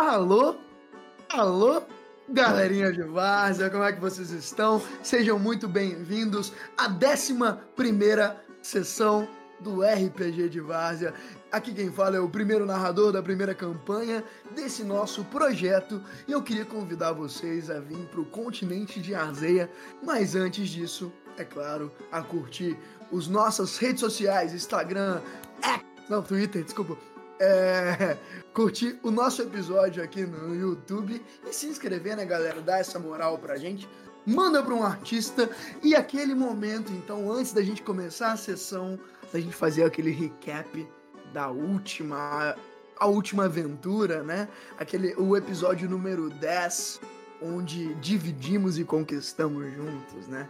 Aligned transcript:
Alô? 0.00 0.56
Alô? 1.28 1.82
Galerinha 2.26 2.90
de 2.90 3.02
Várzea, 3.02 3.68
como 3.68 3.84
é 3.84 3.92
que 3.92 4.00
vocês 4.00 4.30
estão? 4.30 4.82
Sejam 5.02 5.38
muito 5.38 5.68
bem-vindos 5.68 6.54
à 6.74 6.88
11 6.88 7.38
sessão 8.62 9.28
do 9.60 9.82
RPG 9.82 10.48
de 10.48 10.58
Várzea. 10.58 11.12
Aqui 11.52 11.74
quem 11.74 11.92
fala 11.92 12.16
é 12.16 12.18
o 12.18 12.30
primeiro 12.30 12.64
narrador 12.64 13.12
da 13.12 13.22
primeira 13.22 13.54
campanha 13.54 14.24
desse 14.52 14.82
nosso 14.84 15.22
projeto 15.26 16.02
e 16.26 16.32
eu 16.32 16.42
queria 16.42 16.64
convidar 16.64 17.12
vocês 17.12 17.68
a 17.68 17.78
vir 17.78 18.06
para 18.06 18.22
o 18.22 18.24
continente 18.24 19.00
de 19.00 19.14
Arzeia, 19.14 19.70
mas 20.02 20.34
antes 20.34 20.70
disso, 20.70 21.12
é 21.36 21.44
claro, 21.44 21.92
a 22.10 22.22
curtir 22.22 22.74
os 23.12 23.28
nossas 23.28 23.76
redes 23.76 24.00
sociais, 24.00 24.54
Instagram, 24.54 25.20
X, 25.60 25.84
não, 26.08 26.22
Twitter, 26.22 26.64
desculpa, 26.64 26.96
é, 27.40 28.16
curtir 28.54 29.00
o 29.02 29.10
nosso 29.10 29.42
episódio 29.42 30.02
aqui 30.02 30.24
no 30.24 30.54
YouTube 30.54 31.24
e 31.48 31.52
se 31.52 31.66
inscrever, 31.66 32.16
né, 32.16 32.24
galera? 32.24 32.60
Dar 32.60 32.78
essa 32.78 32.98
moral 32.98 33.38
pra 33.38 33.56
gente. 33.56 33.88
Manda 34.26 34.62
para 34.62 34.74
um 34.74 34.84
artista 34.84 35.50
e 35.82 35.96
aquele 35.96 36.34
momento, 36.34 36.92
então, 36.92 37.32
antes 37.32 37.52
da 37.52 37.62
gente 37.62 37.82
começar 37.82 38.32
a 38.32 38.36
sessão, 38.36 39.00
da 39.32 39.40
gente 39.40 39.56
fazer 39.56 39.82
aquele 39.84 40.10
recap 40.10 40.86
da 41.32 41.50
última 41.50 42.54
a 42.98 43.06
última 43.06 43.46
aventura, 43.46 44.22
né? 44.22 44.46
Aquele 44.78 45.14
o 45.14 45.34
episódio 45.34 45.88
número 45.88 46.28
10, 46.28 47.00
onde 47.40 47.94
dividimos 47.94 48.78
e 48.78 48.84
conquistamos 48.84 49.72
juntos, 49.72 50.28
né? 50.28 50.46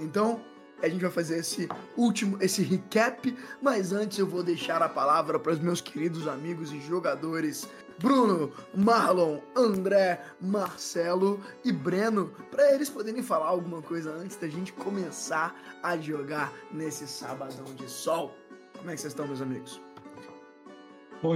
Então, 0.00 0.42
a 0.82 0.88
gente 0.88 1.00
vai 1.00 1.10
fazer 1.10 1.38
esse 1.38 1.68
último, 1.96 2.36
esse 2.40 2.62
recap, 2.62 3.34
mas 3.62 3.92
antes 3.92 4.18
eu 4.18 4.26
vou 4.26 4.42
deixar 4.42 4.82
a 4.82 4.88
palavra 4.88 5.38
para 5.38 5.52
os 5.52 5.60
meus 5.60 5.80
queridos 5.80 6.26
amigos 6.26 6.72
e 6.72 6.80
jogadores 6.80 7.68
Bruno, 7.98 8.50
Marlon, 8.74 9.38
André, 9.54 10.20
Marcelo 10.40 11.40
e 11.64 11.70
Breno, 11.70 12.32
para 12.50 12.74
eles 12.74 12.90
poderem 12.90 13.22
falar 13.22 13.46
alguma 13.46 13.80
coisa 13.80 14.12
antes 14.12 14.36
da 14.36 14.48
gente 14.48 14.72
começar 14.72 15.54
a 15.82 15.96
jogar 15.96 16.52
nesse 16.72 17.06
sabadão 17.06 17.64
de 17.76 17.88
sol. 17.88 18.34
Como 18.76 18.90
é 18.90 18.94
que 18.94 19.00
vocês 19.00 19.12
estão, 19.12 19.26
meus 19.26 19.40
amigos? 19.40 19.80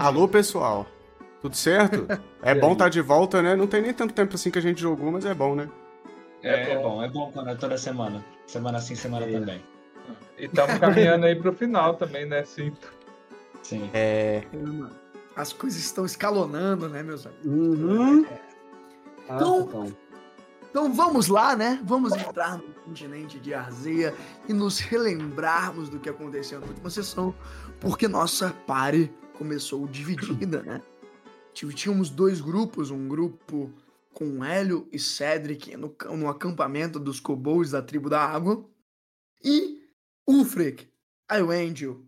Alô, 0.01 0.27
pessoal. 0.27 0.87
Tudo 1.41 1.55
certo? 1.55 2.07
É 2.43 2.55
bom 2.55 2.75
estar 2.75 2.85
tá 2.85 2.89
de 2.91 3.01
volta, 3.01 3.43
né? 3.43 3.57
Não 3.57 3.67
tem 3.67 3.83
nem 3.83 3.93
tanto 3.93 4.15
tempo 4.15 4.37
assim 4.37 4.53
que 4.53 4.59
a 4.59 4.63
gente 4.63 4.81
jogou, 4.81 5.11
mas 5.11 5.25
é 5.25 5.35
bom, 5.35 5.57
né? 5.57 5.69
É, 6.47 6.73
é 6.73 6.79
bom, 6.79 7.03
é 7.03 7.09
bom 7.09 7.31
quando 7.33 7.51
é 7.51 7.55
toda 7.55 7.77
semana. 7.77 8.25
Semana 8.47 8.81
sim, 8.81 8.95
semana 8.95 9.27
é. 9.27 9.33
também. 9.33 9.65
E 10.39 10.45
estamos 10.45 10.79
caminhando 10.81 11.27
aí 11.27 11.35
pro 11.35 11.53
final 11.53 11.95
também, 11.95 12.27
né? 12.27 12.45
Sim. 12.45 12.73
Sim. 13.63 13.91
É. 13.93 14.43
As 15.35 15.53
coisas 15.53 15.81
estão 15.81 16.07
escalonando, 16.07 16.89
né, 16.89 17.03
meus 17.03 17.27
amigos? 17.27 17.47
Uhum. 17.47 18.25
É. 18.25 18.41
Então, 19.25 19.69
ah, 19.75 20.07
então 20.71 20.93
vamos 20.93 21.27
lá, 21.27 21.57
né? 21.57 21.81
Vamos 21.85 22.13
entrar 22.13 22.59
no 22.59 22.75
continente 22.85 23.41
de 23.41 23.53
Arzeia 23.53 24.15
e 24.49 24.53
nos 24.53 24.79
relembrarmos 24.79 25.89
do 25.89 25.99
que 25.99 26.09
aconteceu 26.09 26.61
na 26.61 26.67
última 26.67 26.91
sessão, 26.91 27.35
porque 27.81 28.07
nossa 28.07 28.55
pare 28.67 29.13
começou 29.37 29.87
dividida, 29.89 30.63
né? 30.63 30.81
Tínhamos 31.53 32.11
dois 32.11 32.41
grupos, 32.41 32.91
um 32.91 33.09
grupo 33.09 33.73
com 34.17 34.43
Hélio 34.43 34.89
e 34.91 34.99
Cedric 34.99 35.77
no, 35.77 35.95
no 36.17 36.27
acampamento 36.31 36.99
dos 36.99 37.21
kobolds 37.21 37.73
da 37.73 37.83
tribo 37.83 38.09
da 38.09 38.25
água. 38.25 38.67
E 39.45 39.87
Ulfric, 40.27 40.89
Iwendel 41.31 42.03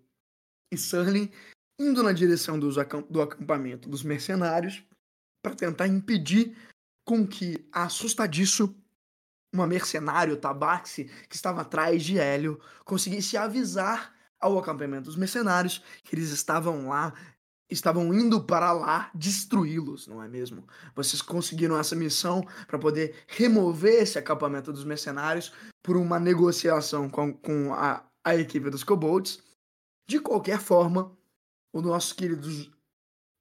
e 0.73 0.79
Surlin 0.79 1.31
indo 1.79 2.03
na 2.03 2.13
direção 2.13 2.59
dos, 2.59 2.77
do 3.11 3.21
acampamento 3.21 3.91
dos 3.91 4.03
mercenários 4.03 4.83
para 5.43 5.55
tentar 5.55 5.87
impedir 5.87 6.57
com 7.05 7.27
que 7.27 7.69
assustadiço 7.71 8.75
uma 9.53 9.67
mercenário 9.67 10.39
Tabaxi 10.39 11.11
que 11.29 11.37
estava 11.37 11.61
atrás 11.61 12.03
de 12.03 12.19
Hélio 12.19 12.59
conseguisse 12.87 13.37
avisar 13.37 14.17
ao 14.41 14.59
acampamento 14.59 15.05
dos 15.05 15.17
mercenários 15.17 15.83
que 16.05 16.17
eles 16.17 16.31
estavam 16.31 16.89
lá 16.89 17.13
estavam 17.71 18.13
indo 18.15 18.43
para 18.43 18.73
lá 18.73 19.11
destruí-los, 19.15 20.07
não 20.07 20.23
é 20.23 20.29
mesmo? 20.29 20.67
Vocês 20.95 21.21
conseguiram 21.21 21.79
essa 21.79 21.95
missão 21.95 22.47
para 22.67 22.79
poder 22.79 23.25
remover 23.27 24.03
esse 24.03 24.19
acampamento 24.19 24.73
dos 24.73 24.85
mercenários 24.85 25.53
por 25.83 25.97
uma 25.97 26.19
negociação 26.19 27.09
com, 27.09 27.33
com 27.33 27.75
a, 27.75 28.05
a 28.25 28.37
equipe 28.37 28.71
dos 28.71 28.85
kobolds. 28.85 29.43
De 30.09 30.19
qualquer 30.19 30.59
forma, 30.59 31.17
o 31.73 31.83
nosso 31.83 32.15
querido 32.15 32.49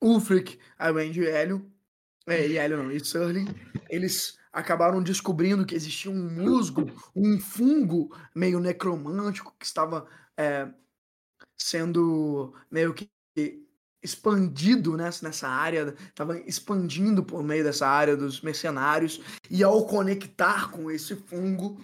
Ulfric, 0.04 0.60
Iwend 0.80 1.20
e 1.20 1.28
Hélio, 1.28 1.72
é, 2.28 2.46
e 2.46 2.58
Hélio 2.58 2.84
não, 2.84 2.92
e 2.92 3.00
Surling, 3.00 3.48
eles 3.90 4.38
acabaram 4.52 5.02
descobrindo 5.02 5.66
que 5.66 5.76
existia 5.76 6.12
um 6.12 6.30
musgo, 6.30 6.92
um 7.16 7.40
fungo 7.40 8.14
meio 8.36 8.60
necromântico 8.60 9.56
que 9.58 9.66
estava 9.66 10.06
é, 10.36 10.68
sendo 11.58 12.54
meio 12.70 12.94
que 12.94 13.10
expandido 14.02 14.96
nessa 14.96 15.48
área, 15.48 15.96
estava 16.10 16.40
expandindo 16.42 17.24
por 17.24 17.44
meio 17.44 17.64
dessa 17.64 17.88
área 17.88 18.16
dos 18.16 18.42
mercenários, 18.42 19.22
e 19.50 19.64
ao 19.64 19.86
conectar 19.86 20.72
com 20.72 20.90
esse 20.90 21.16
fungo, 21.16 21.80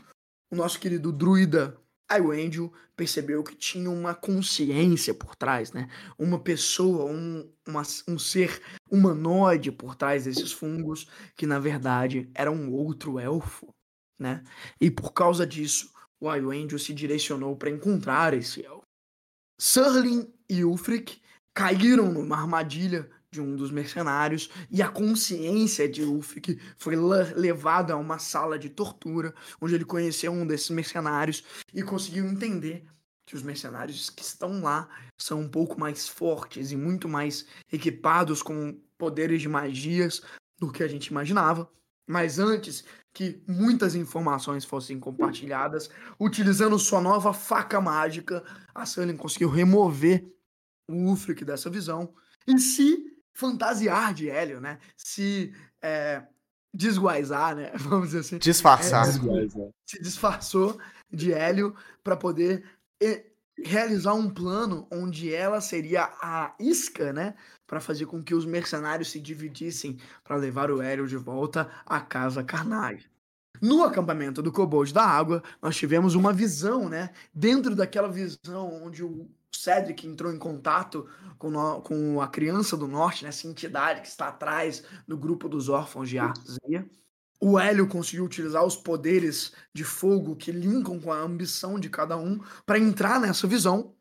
o 0.51 0.55
nosso 0.55 0.79
querido 0.79 1.11
druida 1.11 1.75
Iwendel 2.11 2.71
percebeu 2.95 3.43
que 3.43 3.55
tinha 3.55 3.89
uma 3.89 4.13
consciência 4.13 5.13
por 5.13 5.35
trás, 5.35 5.71
né? 5.71 5.89
Uma 6.17 6.39
pessoa, 6.39 7.05
um, 7.05 7.51
uma, 7.67 7.81
um 8.07 8.19
ser 8.19 8.61
humanoide 8.89 9.71
por 9.71 9.95
trás 9.95 10.25
desses 10.25 10.51
fungos, 10.51 11.07
que 11.35 11.47
na 11.47 11.59
verdade 11.59 12.29
era 12.35 12.51
um 12.51 12.71
outro 12.71 13.19
elfo, 13.19 13.73
né? 14.19 14.43
E 14.79 14.91
por 14.91 15.11
causa 15.11 15.45
disso, 15.45 15.91
o 16.19 16.33
Iwendel 16.33 16.77
se 16.77 16.93
direcionou 16.93 17.55
para 17.55 17.69
encontrar 17.69 18.33
esse 18.33 18.63
elfo. 18.63 18.83
Surlin 19.59 20.31
e 20.49 20.63
Ulfric 20.63 21.21
caíram 21.53 22.11
numa 22.11 22.37
armadilha 22.37 23.09
de 23.29 23.41
um 23.41 23.55
dos 23.55 23.71
mercenários 23.71 24.49
e 24.69 24.81
a 24.81 24.87
consciência 24.87 25.89
de 25.89 26.03
Ulfric 26.03 26.59
foi 26.77 26.95
levada 27.35 27.93
a 27.93 27.97
uma 27.97 28.19
sala 28.19 28.59
de 28.59 28.69
tortura, 28.69 29.33
onde 29.59 29.73
ele 29.73 29.85
conheceu 29.85 30.31
um 30.31 30.45
desses 30.45 30.69
mercenários 30.69 31.43
e 31.73 31.81
conseguiu 31.81 32.25
entender 32.25 32.85
que 33.25 33.35
os 33.35 33.41
mercenários 33.41 34.09
que 34.09 34.21
estão 34.21 34.61
lá 34.61 34.87
são 35.17 35.41
um 35.41 35.49
pouco 35.49 35.79
mais 35.79 36.07
fortes 36.07 36.71
e 36.71 36.75
muito 36.75 37.07
mais 37.07 37.45
equipados 37.71 38.43
com 38.43 38.77
poderes 38.97 39.41
de 39.41 39.49
magias 39.49 40.21
do 40.59 40.71
que 40.71 40.83
a 40.83 40.87
gente 40.87 41.07
imaginava. 41.07 41.69
Mas 42.05 42.37
antes 42.37 42.83
que 43.13 43.41
muitas 43.47 43.95
informações 43.95 44.65
fossem 44.65 44.99
compartilhadas, 44.99 45.89
utilizando 46.19 46.77
sua 46.77 46.99
nova 46.99 47.33
faca 47.33 47.79
mágica, 47.79 48.43
a 48.75 48.85
Sully 48.85 49.15
conseguiu 49.15 49.49
remover 49.49 50.25
o 50.93 51.09
Ulfric 51.09 51.43
dessa 51.43 51.69
visão 51.69 52.13
e 52.47 52.57
se 52.59 53.17
fantasiar 53.33 54.13
de 54.13 54.29
Hélio, 54.29 54.61
né? 54.61 54.79
Se 54.95 55.53
é, 55.81 56.23
desguaisar, 56.73 57.55
né? 57.55 57.71
Vamos 57.77 58.07
dizer 58.07 58.19
assim. 58.19 58.37
Disfarçar. 58.37 59.07
É, 59.07 59.11
se 59.85 60.01
disfarçou 60.01 60.79
de 61.11 61.33
Hélio 61.33 61.75
para 62.03 62.15
poder 62.15 62.63
realizar 63.63 64.13
um 64.13 64.29
plano 64.29 64.87
onde 64.91 65.33
ela 65.33 65.61
seria 65.61 66.11
a 66.21 66.55
isca, 66.59 67.13
né? 67.13 67.35
Para 67.67 67.79
fazer 67.79 68.05
com 68.05 68.23
que 68.23 68.33
os 68.33 68.45
mercenários 68.45 69.11
se 69.11 69.19
dividissem 69.19 69.99
para 70.23 70.35
levar 70.35 70.71
o 70.71 70.81
Hélio 70.81 71.07
de 71.07 71.17
volta 71.17 71.69
à 71.85 71.99
casa 71.99 72.43
Carnage. 72.43 73.09
No 73.61 73.83
acampamento 73.83 74.41
do 74.41 74.51
Kobold 74.51 74.93
da 74.93 75.05
Água, 75.05 75.43
nós 75.61 75.75
tivemos 75.75 76.15
uma 76.15 76.33
visão, 76.33 76.89
né? 76.89 77.11
Dentro 77.33 77.75
daquela 77.75 78.09
visão 78.09 78.83
onde 78.83 79.03
o 79.03 79.29
Cedric 79.55 80.07
entrou 80.07 80.33
em 80.33 80.37
contato 80.37 81.07
com, 81.37 81.51
com 81.81 82.21
a 82.21 82.27
criança 82.27 82.75
do 82.75 82.87
norte, 82.87 83.23
né, 83.23 83.29
essa 83.29 83.47
entidade 83.47 84.01
que 84.01 84.07
está 84.07 84.27
atrás 84.27 84.83
do 85.07 85.17
grupo 85.17 85.47
dos 85.47 85.69
órfãos 85.69 86.09
de 86.09 86.17
Arzia. 86.17 86.89
O 87.39 87.59
Hélio 87.59 87.87
conseguiu 87.87 88.23
utilizar 88.23 88.63
os 88.65 88.75
poderes 88.75 89.51
de 89.73 89.83
fogo 89.83 90.35
que 90.35 90.51
linkam 90.51 90.99
com 90.99 91.11
a 91.11 91.19
ambição 91.19 91.79
de 91.79 91.89
cada 91.89 92.17
um 92.17 92.39
para 92.65 92.79
entrar 92.79 93.19
nessa 93.19 93.45
visão 93.45 93.93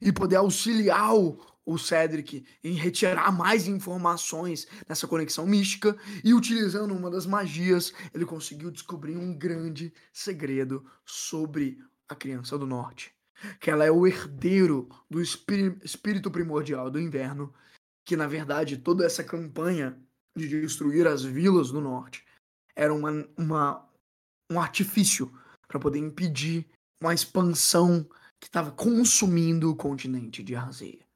e 0.00 0.12
poder 0.12 0.36
auxiliar 0.36 1.14
o, 1.14 1.38
o 1.64 1.78
Cedric 1.78 2.44
em 2.64 2.74
retirar 2.74 3.30
mais 3.30 3.68
informações 3.68 4.66
nessa 4.88 5.06
conexão 5.06 5.46
mística 5.46 5.96
e 6.24 6.34
utilizando 6.34 6.92
uma 6.92 7.10
das 7.10 7.26
magias, 7.26 7.92
ele 8.12 8.24
conseguiu 8.24 8.70
descobrir 8.70 9.16
um 9.16 9.36
grande 9.36 9.92
segredo 10.12 10.84
sobre 11.04 11.78
a 12.08 12.14
criança 12.16 12.58
do 12.58 12.66
norte 12.66 13.14
que 13.60 13.70
ela 13.70 13.84
é 13.84 13.90
o 13.90 14.06
herdeiro 14.06 14.88
do 15.08 15.20
espírito 15.20 16.30
primordial 16.30 16.90
do 16.90 17.00
inverno, 17.00 17.52
que 18.04 18.16
na 18.16 18.26
verdade 18.26 18.78
toda 18.78 19.04
essa 19.04 19.24
campanha 19.24 19.98
de 20.36 20.48
destruir 20.48 21.06
as 21.06 21.22
vilas 21.22 21.70
do 21.70 21.80
norte 21.80 22.24
era 22.76 22.94
uma, 22.94 23.28
uma 23.36 23.88
um 24.50 24.60
artifício 24.60 25.32
para 25.68 25.78
poder 25.78 25.98
impedir 25.98 26.66
uma 27.00 27.14
expansão 27.14 28.04
que 28.40 28.48
estava 28.48 28.72
consumindo 28.72 29.70
o 29.70 29.76
continente 29.76 30.42
de 30.42 30.56
Arzeia. 30.56 31.06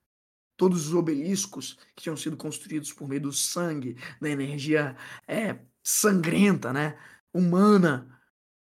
todos 0.57 0.87
os 0.87 0.95
obeliscos 0.95 1.77
que 1.97 2.05
tinham 2.05 2.17
sido 2.17 2.37
construídos 2.37 2.93
por 2.93 3.09
meio 3.09 3.23
do 3.23 3.33
sangue, 3.33 3.97
da 4.21 4.29
energia 4.31 4.97
é, 5.27 5.59
sangrenta, 5.83 6.73
né? 6.73 6.97
Humana, 7.33 8.14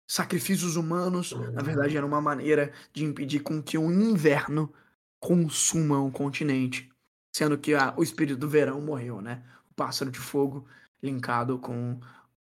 sacrifícios 0.07 0.77
humanos, 0.77 1.33
na 1.53 1.63
verdade 1.63 1.97
era 1.97 2.07
uma 2.07 2.21
maneira 2.21 2.73
de 2.93 3.05
impedir 3.05 3.41
com 3.41 3.63
que 3.63 3.79
o 3.79 3.91
inverno 3.91 4.73
consuma 5.19 6.01
o 6.01 6.11
continente, 6.11 6.91
sendo 7.35 7.57
que 7.57 7.75
a, 7.75 7.95
o 7.97 8.03
espírito 8.03 8.39
do 8.39 8.49
verão 8.49 8.81
morreu, 8.81 9.21
né? 9.21 9.43
O 9.71 9.75
pássaro 9.75 10.11
de 10.11 10.19
fogo 10.19 10.67
linkado 11.03 11.59
com 11.59 11.99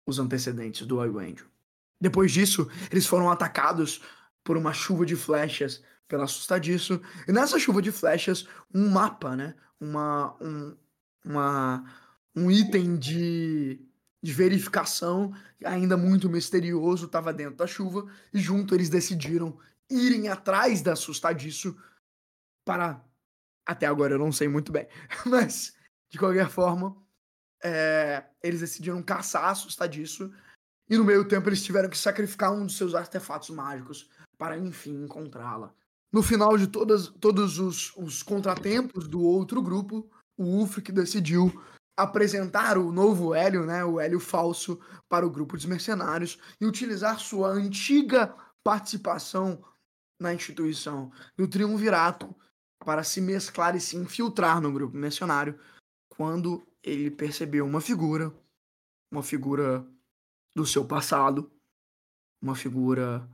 os 0.06 0.18
antecedentes 0.18 0.86
do 0.86 1.02
Iwendel. 1.04 1.46
Depois 2.00 2.30
disso, 2.30 2.70
eles 2.90 3.06
foram 3.06 3.30
atacados 3.30 4.02
por 4.44 4.56
uma 4.56 4.72
chuva 4.72 5.04
de 5.04 5.16
flechas 5.16 5.82
pelo 6.06 6.22
assustadiço. 6.22 7.00
E 7.26 7.32
nessa 7.32 7.58
chuva 7.58 7.82
de 7.82 7.92
flechas, 7.92 8.46
um 8.74 8.88
mapa, 8.88 9.36
né? 9.36 9.54
Uma, 9.80 10.34
um, 10.40 10.76
uma, 11.24 11.84
um 12.34 12.50
item 12.50 12.96
de, 12.96 13.80
de 14.22 14.32
verificação 14.32 15.32
ainda 15.64 15.96
muito 15.96 16.28
misterioso 16.28 17.06
estava 17.06 17.32
dentro 17.32 17.56
da 17.56 17.66
chuva. 17.66 18.10
E 18.32 18.38
junto 18.38 18.74
eles 18.74 18.88
decidiram 18.88 19.58
irem 19.90 20.28
atrás 20.28 20.82
da 20.82 20.92
assustadiço 20.92 21.76
para. 22.64 23.04
Até 23.66 23.86
agora 23.86 24.14
eu 24.14 24.18
não 24.18 24.32
sei 24.32 24.48
muito 24.48 24.72
bem. 24.72 24.88
Mas, 25.26 25.74
de 26.10 26.18
qualquer 26.18 26.48
forma, 26.48 26.96
é, 27.62 28.24
eles 28.42 28.60
decidiram 28.60 29.02
caçar 29.02 29.44
assustadiço. 29.44 30.32
E 30.90 30.96
no 30.96 31.04
meio 31.04 31.26
tempo 31.28 31.48
eles 31.48 31.62
tiveram 31.62 31.90
que 31.90 31.98
sacrificar 31.98 32.52
um 32.52 32.64
dos 32.64 32.76
seus 32.76 32.94
artefatos 32.94 33.50
mágicos 33.50 34.08
para 34.38 34.56
enfim 34.56 35.04
encontrá-la. 35.04 35.74
No 36.10 36.22
final 36.22 36.56
de 36.56 36.66
todas, 36.66 37.08
todos 37.08 37.58
os, 37.58 37.94
os 37.94 38.22
contratempos 38.22 39.06
do 39.06 39.20
outro 39.20 39.60
grupo, 39.60 40.10
o 40.38 40.44
Ulfric 40.44 40.90
decidiu 40.90 41.52
apresentar 41.98 42.78
o 42.78 42.92
novo 42.92 43.34
Hélio, 43.34 43.66
né, 43.66 43.84
o 43.84 43.98
Hélio 43.98 44.20
falso, 44.20 44.78
para 45.08 45.26
o 45.26 45.30
grupo 45.30 45.56
dos 45.56 45.66
mercenários 45.66 46.38
e 46.60 46.64
utilizar 46.64 47.18
sua 47.18 47.48
antiga 47.48 48.32
participação 48.62 49.64
na 50.20 50.32
instituição 50.32 51.10
do 51.36 51.48
Triunvirato 51.48 52.32
para 52.78 53.02
se 53.02 53.20
mesclar 53.20 53.74
e 53.74 53.80
se 53.80 53.96
infiltrar 53.96 54.60
no 54.60 54.72
grupo 54.72 54.96
mercenário 54.96 55.58
quando 56.08 56.64
ele 56.84 57.10
percebeu 57.10 57.66
uma 57.66 57.80
figura, 57.80 58.32
uma 59.10 59.22
figura 59.22 59.84
do 60.54 60.64
seu 60.64 60.84
passado, 60.84 61.50
uma 62.40 62.54
figura 62.54 63.28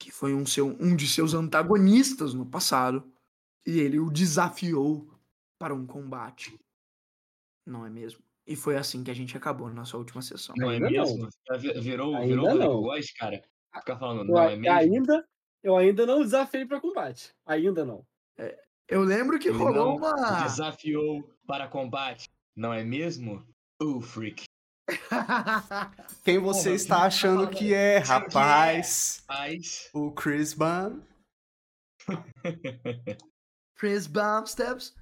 que 0.00 0.10
foi 0.10 0.34
um, 0.34 0.44
seu, 0.44 0.76
um 0.80 0.96
de 0.96 1.06
seus 1.06 1.32
antagonistas 1.32 2.34
no 2.34 2.44
passado, 2.44 3.08
e 3.64 3.78
ele 3.78 4.00
o 4.00 4.10
desafiou 4.10 5.08
para 5.60 5.72
um 5.72 5.86
combate. 5.86 6.58
Não 7.66 7.86
é 7.86 7.90
mesmo? 7.90 8.20
E 8.46 8.56
foi 8.56 8.76
assim 8.76 9.04
que 9.04 9.10
a 9.10 9.14
gente 9.14 9.36
acabou 9.36 9.68
na 9.68 9.74
nossa 9.74 9.96
última 9.96 10.20
sessão. 10.20 10.54
Não 10.58 10.70
é 10.70 10.74
Ainda 10.74 10.90
mesmo? 10.90 11.28
não. 11.48 11.58
Virou, 11.80 12.16
Ainda 12.16 12.26
virou 12.26 12.54
não. 12.56 12.70
o 12.78 12.82
voz, 12.82 13.12
cara. 13.12 13.42
Ficar 13.74 13.96
falando, 13.98 14.20
Eu, 14.28 14.34
não 14.34 14.42
é 14.42 14.56
mesmo? 14.56 14.76
ainda, 14.76 15.28
eu 15.62 15.76
ainda 15.76 16.04
não 16.04 16.20
desafiei 16.22 16.66
para 16.66 16.80
combate. 16.80 17.32
Ainda 17.46 17.84
não. 17.84 18.04
Eu 18.88 19.02
lembro 19.02 19.38
que 19.38 19.48
Ele 19.48 19.56
rolou 19.58 19.74
não 19.74 19.96
uma. 19.96 20.42
desafiou 20.42 21.22
para 21.46 21.68
combate, 21.68 22.28
não 22.56 22.72
é 22.74 22.82
mesmo? 22.84 23.46
O 23.80 24.00
freak. 24.00 24.44
Quem 26.24 26.38
você 26.38 26.64
Porra, 26.70 26.74
está 26.76 26.96
tá 26.98 27.02
achando 27.06 27.48
que 27.48 27.72
é, 27.72 28.00
que 28.02 28.04
é? 28.10 28.12
rapaz? 28.12 29.24
O 29.94 30.10
Chris 30.12 30.52
Ban. 30.52 31.00
Chris 33.76 34.06
Bumsteps, 34.06 34.94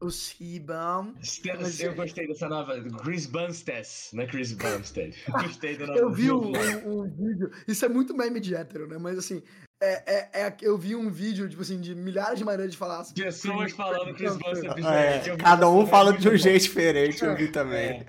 o 0.00 0.10
Seabum. 0.10 1.14
Mas- 1.60 1.80
Eu 1.80 1.94
gostei 1.94 2.26
dessa 2.28 2.48
nova. 2.48 2.80
Chris 3.02 3.26
Bumstead, 3.26 3.88
não 4.12 4.22
é 4.22 4.26
Chris 4.26 4.52
Bumstead. 4.52 5.16
Gostei 5.58 5.76
do 5.76 5.86
nome. 5.86 5.98
Eu 5.98 6.12
vi 6.12 6.30
um, 6.30 6.52
um- 6.52 7.00
um 7.02 7.10
vídeo. 7.10 7.50
Isso 7.66 7.84
é 7.84 7.88
muito 7.88 8.16
meme 8.16 8.38
de 8.40 8.54
hétero, 8.54 8.86
né? 8.86 8.96
Mas 8.98 9.18
assim, 9.18 9.42
é, 9.82 10.14
é, 10.14 10.46
é- 10.46 10.56
eu 10.62 10.78
vi 10.78 10.94
um 10.94 11.10
vídeo, 11.10 11.48
tipo 11.48 11.62
assim, 11.62 11.80
de 11.80 11.94
milhares 11.94 12.38
de 12.38 12.44
maneiras 12.44 12.70
de 12.72 12.78
falar 12.78 13.00
assim. 13.00 13.14
Pessoas 13.14 13.72
falando 13.72 14.14
Chris 14.14 14.36
Bumstead. 14.36 14.66
É, 14.68 14.74
diferente. 15.18 15.28
Eu 15.30 15.36
vi 15.36 15.42
cada 15.42 15.68
um 15.68 15.78
cena, 15.78 15.88
fala 15.90 16.14
é 16.14 16.16
de 16.16 16.28
um 16.28 16.36
jeito 16.36 16.62
diferente, 16.62 17.24
eu 17.24 17.36
vi 17.36 17.50
também. 17.50 17.88
É. 18.00 18.06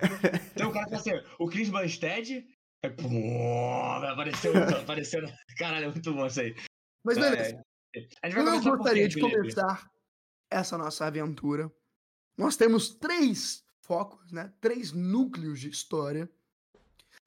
Então 0.54 0.70
o 0.70 0.72
cara 0.72 0.86
tá 0.88 0.96
assim, 0.96 1.10
o 1.38 1.46
Chris 1.48 1.68
Bumstead. 1.70 2.46
Aí, 2.84 2.90
pum, 2.92 3.94
apareceu, 4.04 4.52
apareceu. 4.56 5.20
Caralho, 5.58 5.86
é 5.86 5.88
muito 5.88 6.14
bom 6.14 6.26
isso 6.26 6.40
aí. 6.40 6.54
Mas 7.04 7.18
beleza. 7.18 7.62
É. 7.96 8.00
A 8.22 8.28
gente 8.30 8.42
vai 8.44 8.56
Eu 8.56 8.76
gostaria 8.76 9.08
de 9.08 9.20
começar 9.20 9.86
essa 10.50 10.78
nossa 10.78 11.06
aventura. 11.06 11.70
Nós 12.36 12.56
temos 12.56 12.90
três 12.90 13.64
focos, 13.80 14.30
né? 14.32 14.52
Três 14.60 14.92
núcleos 14.92 15.60
de 15.60 15.68
história. 15.68 16.30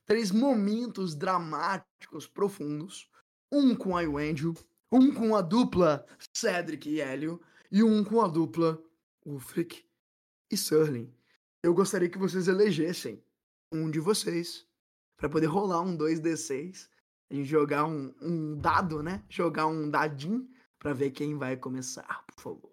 Três 0.06 0.32
momentos 0.32 1.16
dramáticos 1.16 2.28
profundos. 2.28 3.10
Um 3.52 3.76
com 3.76 3.96
a 3.96 4.04
Iwendel, 4.04 4.54
um 4.92 5.14
com 5.14 5.36
a 5.36 5.42
dupla 5.42 6.06
Cedric 6.36 6.90
e 6.90 7.00
Hélio, 7.00 7.42
e 7.72 7.84
um 7.84 8.04
com 8.04 8.22
a 8.22 8.28
dupla 8.28 8.82
Ulfric 9.26 9.86
e 10.52 10.58
Surling. 10.58 11.14
Eu 11.62 11.74
gostaria 11.74 12.10
que 12.10 12.18
vocês 12.18 12.48
elegessem 12.48 13.24
um 13.72 13.90
de 13.90 14.00
vocês 14.00 14.68
para 15.18 15.30
poder 15.30 15.48
rolar 15.48 15.82
um 15.82 15.98
2d6 15.98 16.90
a 17.30 17.36
gente 17.36 17.48
jogar 17.48 17.86
um, 17.86 18.14
um 18.22 18.56
dado, 18.58 19.02
né? 19.02 19.24
Jogar 19.28 19.66
um 19.66 19.90
dadinho 19.90 20.48
pra 20.78 20.94
ver 20.94 21.12
quem 21.12 21.36
vai 21.36 21.58
começar, 21.58 22.24
por 22.28 22.42
favor. 22.42 22.72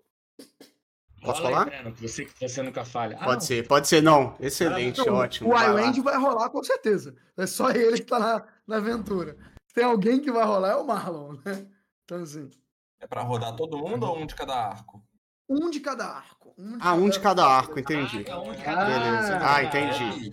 Posso 1.21 1.43
Fala 1.43 1.49
aí, 1.49 1.55
falar? 1.55 1.65
Breno, 1.83 1.95
você, 1.97 2.25
que 2.25 2.49
você 2.49 2.63
nunca 2.63 2.85
falha. 2.85 3.17
Ah, 3.21 3.25
Pode 3.25 3.35
não. 3.35 3.41
ser, 3.41 3.69
pode 3.69 3.89
ser, 3.89 4.03
não. 4.03 4.37
Excelente, 4.41 4.99
Não, 5.05 5.15
ótimo. 5.15 5.51
o 5.51 5.53
vai. 5.53 5.69
Island 5.69 6.01
vai 6.01 6.17
rolar 6.19 6.49
com 6.51 6.63
certeza. 6.63 7.15
É 7.37 7.47
só 7.47 7.71
ele 7.73 7.99
que 7.99 8.07
tá 8.07 8.19
na, 8.19 8.47
na 8.67 8.77
aventura. 8.77 9.37
Se 9.69 9.75
tem 9.75 9.85
alguém 9.85 10.21
que 10.21 10.33
vai 10.33 10.45
rolar, 10.45 10.71
é 10.71 10.77
o 10.77 10.87
Marlon, 10.87 11.35
né? 11.45 11.67
Então, 12.05 12.23
assim, 12.23 12.51
É 13.01 13.07
pra 13.07 13.23
rodar 13.23 13.55
todo 13.55 13.77
mundo 13.79 14.05
ou 14.05 14.19
um 14.19 14.27
de 14.27 14.35
cada 14.35 14.55
arco? 14.55 15.03
um 15.49 15.69
de 15.69 15.81
cada 15.81 16.07
arco. 16.07 16.55
Ah, 16.81 16.95
um 16.95 17.09
de 17.09 17.19
cada 17.21 17.45
arco, 17.45 17.79
entendi. 17.79 18.25
Ah, 18.31 18.41
um 18.41 18.53
de 18.53 18.61
Ah, 18.61 18.65
cada 18.65 18.85
Beleza. 18.87 19.37
Ah, 19.39 19.57
Ah, 19.57 19.63
entendi. 19.65 20.31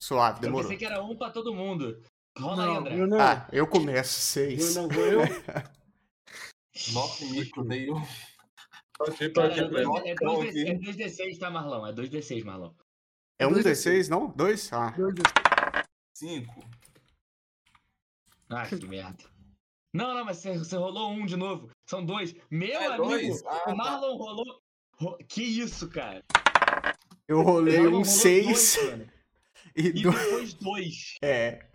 Suave, 0.00 0.38
Eu 0.38 0.42
demorou. 0.42 0.62
pensei 0.68 0.76
que 0.76 0.84
era 0.86 1.02
um 1.02 1.16
pra 1.16 1.30
todo 1.30 1.54
mundo. 1.54 2.00
Rola 2.38 2.56
Não, 2.66 2.72
aí, 2.72 2.78
André. 2.78 3.00
Eu 3.00 3.06
não, 3.06 3.20
Ah, 3.20 3.46
eu 3.52 3.66
começo, 3.66 4.18
eu 4.18 4.22
seis. 4.22 4.76
não 4.76 4.88
vou 4.88 5.04
eu. 5.04 5.20
Nossa, 6.92 7.24
mico, 7.26 7.64
dei 7.64 7.90
um. 7.90 8.02
Cara, 8.98 9.12
pode 9.12 9.60
é 9.60 9.62
ir, 9.64 9.68
Breno. 9.70 9.92
dois- 10.20 10.56
é 10.56 10.74
2D6, 10.74 11.38
tá, 11.38 11.50
Marlão? 11.50 11.86
É 11.86 11.92
2D6, 11.92 12.44
Marlão. 12.44 12.74
É 13.38 13.46
um 13.46 13.52
Dois 13.52 13.64
D6, 13.66 14.08
não? 14.08 14.28
Dois? 14.28 14.72
Ah. 14.72 14.90
Dois 14.96 15.14
de- 15.14 15.22
Cinco. 16.14 16.64
Ah, 18.48 18.66
que 18.66 18.76
merda. 18.86 19.24
Não, 19.92 20.14
não, 20.14 20.24
mas 20.24 20.38
você, 20.38 20.56
você 20.58 20.76
rolou 20.76 21.10
um 21.10 21.26
de 21.26 21.36
novo. 21.36 21.68
São 21.88 22.04
dois. 22.04 22.34
Meu 22.50 22.68
É, 22.70 22.86
amigo, 22.86 23.04
dois? 23.08 23.42
Ah, 23.44 23.56
o 23.56 23.64
tá. 23.64 23.74
Marlon 23.74 24.16
rolou. 24.16 24.62
ro- 24.98 25.18
Que 25.28 25.42
isso, 25.42 25.88
cara? 25.90 26.22
Eu 27.28 27.42
rolei 27.42 27.80
um 27.80 27.84
rolou 27.90 28.04
seis 28.04 28.76
dois, 28.76 28.86
mano. 28.90 29.12
e 29.76 29.86
E 29.88 30.02
dois. 30.02 30.14
depois 30.24 30.54
dois. 30.54 31.14
É. 31.22 31.66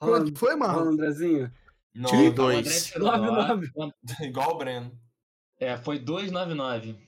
Quanto 0.00 0.34
foi, 0.36 0.56
Marlon? 0.56 0.90
Andrezinho. 0.92 1.52
Não, 1.94 2.08
Tirei 2.10 2.28
O 2.28 2.30
André 2.30 2.62
dois. 2.62 2.86
tirou, 2.86 3.08
Nove, 3.16 3.28
ó. 3.28 3.86
nove. 3.86 3.94
igual 4.26 4.54
o 4.54 4.58
Breno. 4.58 4.98
É, 5.60 5.76
foi 5.76 5.98
299. 5.98 6.98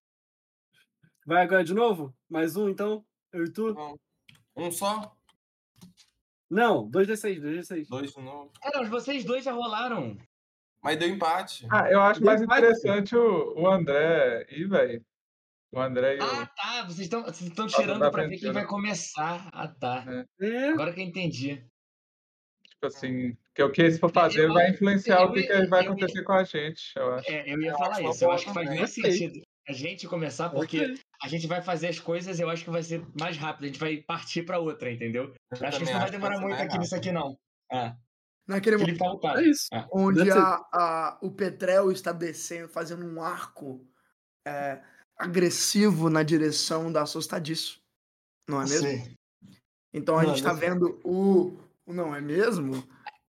Vai 1.26 1.42
agora 1.42 1.64
de 1.64 1.73
novo? 1.75 2.14
Mais 2.28 2.56
um, 2.56 2.68
então? 2.68 3.04
Eu 3.32 3.44
e 3.44 3.50
tu? 3.52 3.75
Um 4.54 4.71
só, 4.71 5.16
Não, 6.50 6.87
2d6, 6.90 7.40
2d6. 7.40 7.88
dois 7.88 8.12
de 8.12 8.21
novo. 8.21 8.52
Cara, 8.61 8.80
mas 8.80 8.90
vocês 8.90 9.25
dois 9.25 9.42
já 9.44 9.52
rolaram. 9.52 10.18
Mas 10.82 10.99
deu 10.99 11.09
empate. 11.09 11.66
Ah, 11.71 11.88
eu 11.90 12.02
acho 12.02 12.23
mais 12.23 12.44
Vai- 12.44 12.59
interessante 12.59 13.16
o, 13.16 13.54
o 13.59 13.68
André 13.68 14.47
ir, 14.50 14.68
velho. 14.68 15.02
O 15.73 15.80
André 15.80 16.16
e 16.16 16.21
o. 16.21 16.25
Ah, 16.25 16.47
tá. 16.47 16.82
Vocês 16.82 17.00
estão 17.00 17.23
vocês 17.23 17.49
estão 17.49 17.66
tirando 17.66 18.11
pra 18.11 18.26
ver 18.26 18.37
quem 18.38 18.52
vai 18.52 18.66
começar. 18.66 19.49
Ah, 19.52 19.68
tá. 19.68 20.04
É, 20.40 20.68
Agora 20.71 20.92
que 20.92 21.00
eu 21.00 21.04
entendi. 21.04 21.64
Tipo 22.82 22.86
assim, 22.96 23.36
que 23.54 23.62
o 23.62 23.70
que 23.70 23.80
eles 23.80 23.98
for 24.00 24.10
fazer 24.12 24.46
Eu- 24.48 24.52
vai 24.54 24.70
influenciar 24.70 25.20
eu 25.22 25.28
o 25.28 25.32
que, 25.32 25.42
que 25.44 25.66
vai 25.66 25.86
eu 25.86 25.92
acontecer 25.92 26.22
com 26.24 26.32
a 26.32 26.42
gente, 26.42 26.92
eu 26.96 27.14
acho. 27.14 27.30
É, 27.30 27.52
eu 27.52 27.60
ia 27.62 27.70
Eu 27.70 27.78
falar 27.78 28.02
isso. 28.02 28.24
Eu 28.24 28.32
acho 28.32 28.46
que 28.46 28.52
faz 28.54 28.68
Ok. 28.68 28.86
sentido 28.88 29.42
a 29.68 29.72
gente 29.72 30.08
começar, 30.08 30.50
porque 30.50 30.94
a 31.22 31.28
gente 31.28 31.46
vai 31.46 31.62
fazer 31.62 31.86
as 31.86 32.00
coisas 32.00 32.40
eu 32.40 32.50
acho 32.50 32.64
que 32.64 32.70
vai 32.70 32.82
ser 32.82 33.06
mais 33.18 33.36
rápido. 33.36 33.64
A 33.64 33.66
gente 33.68 33.78
vai 33.78 33.98
partir 33.98 34.42
pra 34.42 34.58
outra, 34.58 34.90
entendeu? 34.90 35.32
Eu 35.52 35.58
Eu 35.60 35.68
acho 35.68 35.78
que 35.78 35.84
gente 35.84 35.94
não 35.94 36.00
vai 36.00 36.10
demorar 36.10 36.40
muito 36.40 36.60
aqui 36.60 36.76
nisso 36.76 36.96
aqui, 36.96 37.12
não. 37.12 37.38
É. 37.70 37.94
Naquele 38.48 38.76
momento 38.78 38.98
tá 38.98 39.10
ocupado. 39.12 39.40
É 39.40 39.44
isso. 39.44 39.68
onde 39.92 40.18
That's 40.18 40.36
a, 40.36 40.68
a- 40.72 41.18
o 41.22 41.30
Petrel 41.30 41.92
está 41.92 42.10
descendo, 42.10 42.68
fazendo 42.68 43.06
um 43.06 43.22
arco 43.22 43.86
é, 44.44 44.82
agressivo 45.16 46.10
na 46.10 46.24
direção 46.24 46.90
da 46.90 47.02
assustadiço. 47.02 47.80
Não 48.48 48.60
é 48.60 48.64
mesmo? 48.64 48.88
Sim. 48.88 49.14
Então 49.94 50.18
a 50.18 50.24
Não, 50.24 50.30
gente 50.30 50.42
tá 50.42 50.52
não- 50.52 50.58
vendo 50.58 51.00
o 51.04 51.56
não 51.86 52.14
é 52.14 52.20
mesmo? 52.20 52.86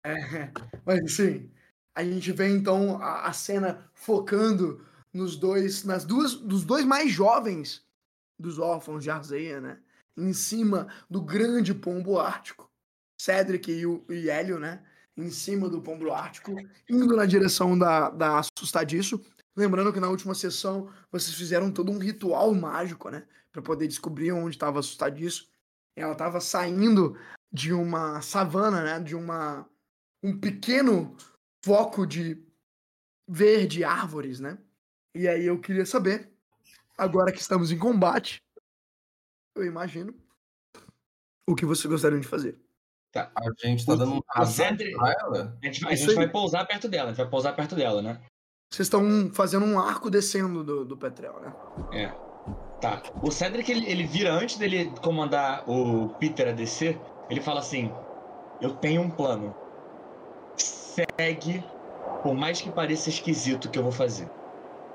É, 0.04 0.14
mas 0.84 1.14
sim, 1.14 1.50
a 1.94 2.04
gente 2.04 2.32
vê 2.32 2.48
então 2.48 3.00
a, 3.02 3.26
a 3.26 3.32
cena 3.32 3.90
focando 3.94 4.84
nos 5.12 5.36
dois, 5.36 5.84
nas 5.84 6.04
duas, 6.04 6.34
dos 6.34 6.64
dois 6.64 6.84
mais 6.84 7.10
jovens 7.10 7.84
dos 8.38 8.58
órfãos 8.58 9.02
de 9.02 9.10
Arzeia, 9.10 9.60
né? 9.60 9.78
Em 10.16 10.32
cima 10.32 10.88
do 11.08 11.20
grande 11.20 11.74
pombo 11.74 12.18
ártico, 12.18 12.70
Cedric 13.20 13.70
e, 13.70 13.86
o, 13.86 14.04
e 14.08 14.30
Hélio, 14.30 14.58
né? 14.58 14.82
Em 15.16 15.30
cima 15.30 15.68
do 15.68 15.82
pombo 15.82 16.12
ártico, 16.12 16.54
indo 16.88 17.14
na 17.16 17.26
direção 17.26 17.78
da, 17.78 18.08
da 18.10 18.38
Assustadiço. 18.38 19.20
Lembrando 19.54 19.92
que 19.92 20.00
na 20.00 20.08
última 20.08 20.34
sessão 20.34 20.90
vocês 21.12 21.36
fizeram 21.36 21.70
todo 21.70 21.92
um 21.92 21.98
ritual 21.98 22.54
mágico, 22.54 23.10
né? 23.10 23.26
Para 23.52 23.60
poder 23.60 23.88
descobrir 23.88 24.32
onde 24.32 24.56
estava 24.56 24.78
Assustadiço. 24.78 25.50
Ela 25.96 26.12
estava 26.12 26.40
saindo 26.40 27.16
de 27.52 27.72
uma 27.72 28.20
savana, 28.20 28.82
né? 28.82 29.00
De 29.00 29.14
uma 29.14 29.68
um 30.22 30.38
pequeno 30.38 31.16
foco 31.64 32.06
de 32.06 32.42
verde 33.28 33.84
árvores, 33.84 34.40
né? 34.40 34.58
E 35.14 35.26
aí 35.26 35.46
eu 35.46 35.60
queria 35.60 35.86
saber, 35.86 36.30
agora 36.96 37.32
que 37.32 37.40
estamos 37.40 37.72
em 37.72 37.78
combate, 37.78 38.42
eu 39.56 39.64
imagino, 39.64 40.14
o 41.48 41.54
que 41.54 41.66
vocês 41.66 41.90
gostariam 41.90 42.20
de 42.20 42.28
fazer. 42.28 42.60
Tá. 43.12 43.32
A 43.36 43.66
gente 43.66 43.84
tá 43.84 43.96
dando 43.96 44.14
um 44.14 44.46
Cedric... 44.46 44.96
pra 44.96 45.12
ela? 45.18 45.58
A 45.60 45.66
gente, 45.66 45.80
vai, 45.80 45.92
a 45.92 45.96
gente 45.96 46.14
vai 46.14 46.28
pousar 46.28 46.66
perto 46.66 46.88
dela, 46.88 47.06
a 47.06 47.12
gente 47.12 47.22
vai 47.22 47.30
pousar 47.30 47.56
perto 47.56 47.74
dela, 47.74 48.00
né? 48.00 48.20
Vocês 48.72 48.86
estão 48.86 49.32
fazendo 49.34 49.66
um 49.66 49.80
arco 49.80 50.08
descendo 50.08 50.62
do, 50.62 50.84
do 50.84 50.96
Petrel, 50.96 51.40
né? 51.40 51.52
É. 51.92 52.30
Tá. 52.80 53.02
O 53.20 53.30
Cedric, 53.30 53.70
ele, 53.70 53.84
ele 53.90 54.04
vira 54.04 54.32
antes 54.32 54.56
dele 54.56 54.90
comandar 55.02 55.68
o 55.68 56.10
Peter 56.20 56.48
a 56.48 56.52
descer, 56.52 56.98
ele 57.30 57.40
fala 57.40 57.60
assim: 57.60 57.92
Eu 58.60 58.74
tenho 58.74 59.02
um 59.02 59.10
plano. 59.10 59.54
Segue, 60.56 61.64
por 62.22 62.34
mais 62.34 62.60
que 62.60 62.70
pareça 62.70 63.08
esquisito 63.08 63.66
o 63.66 63.70
que 63.70 63.78
eu 63.78 63.82
vou 63.82 63.92
fazer. 63.92 64.28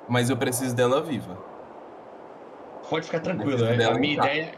Mas 0.07 0.29
eu 0.29 0.37
preciso 0.37 0.75
dela 0.75 1.01
viva. 1.01 1.37
Pode 2.89 3.05
ficar 3.05 3.21
tranquilo. 3.21 3.65
A, 3.65 3.93
a 3.93 3.97
minha 3.97 4.13
ideia, 4.13 4.53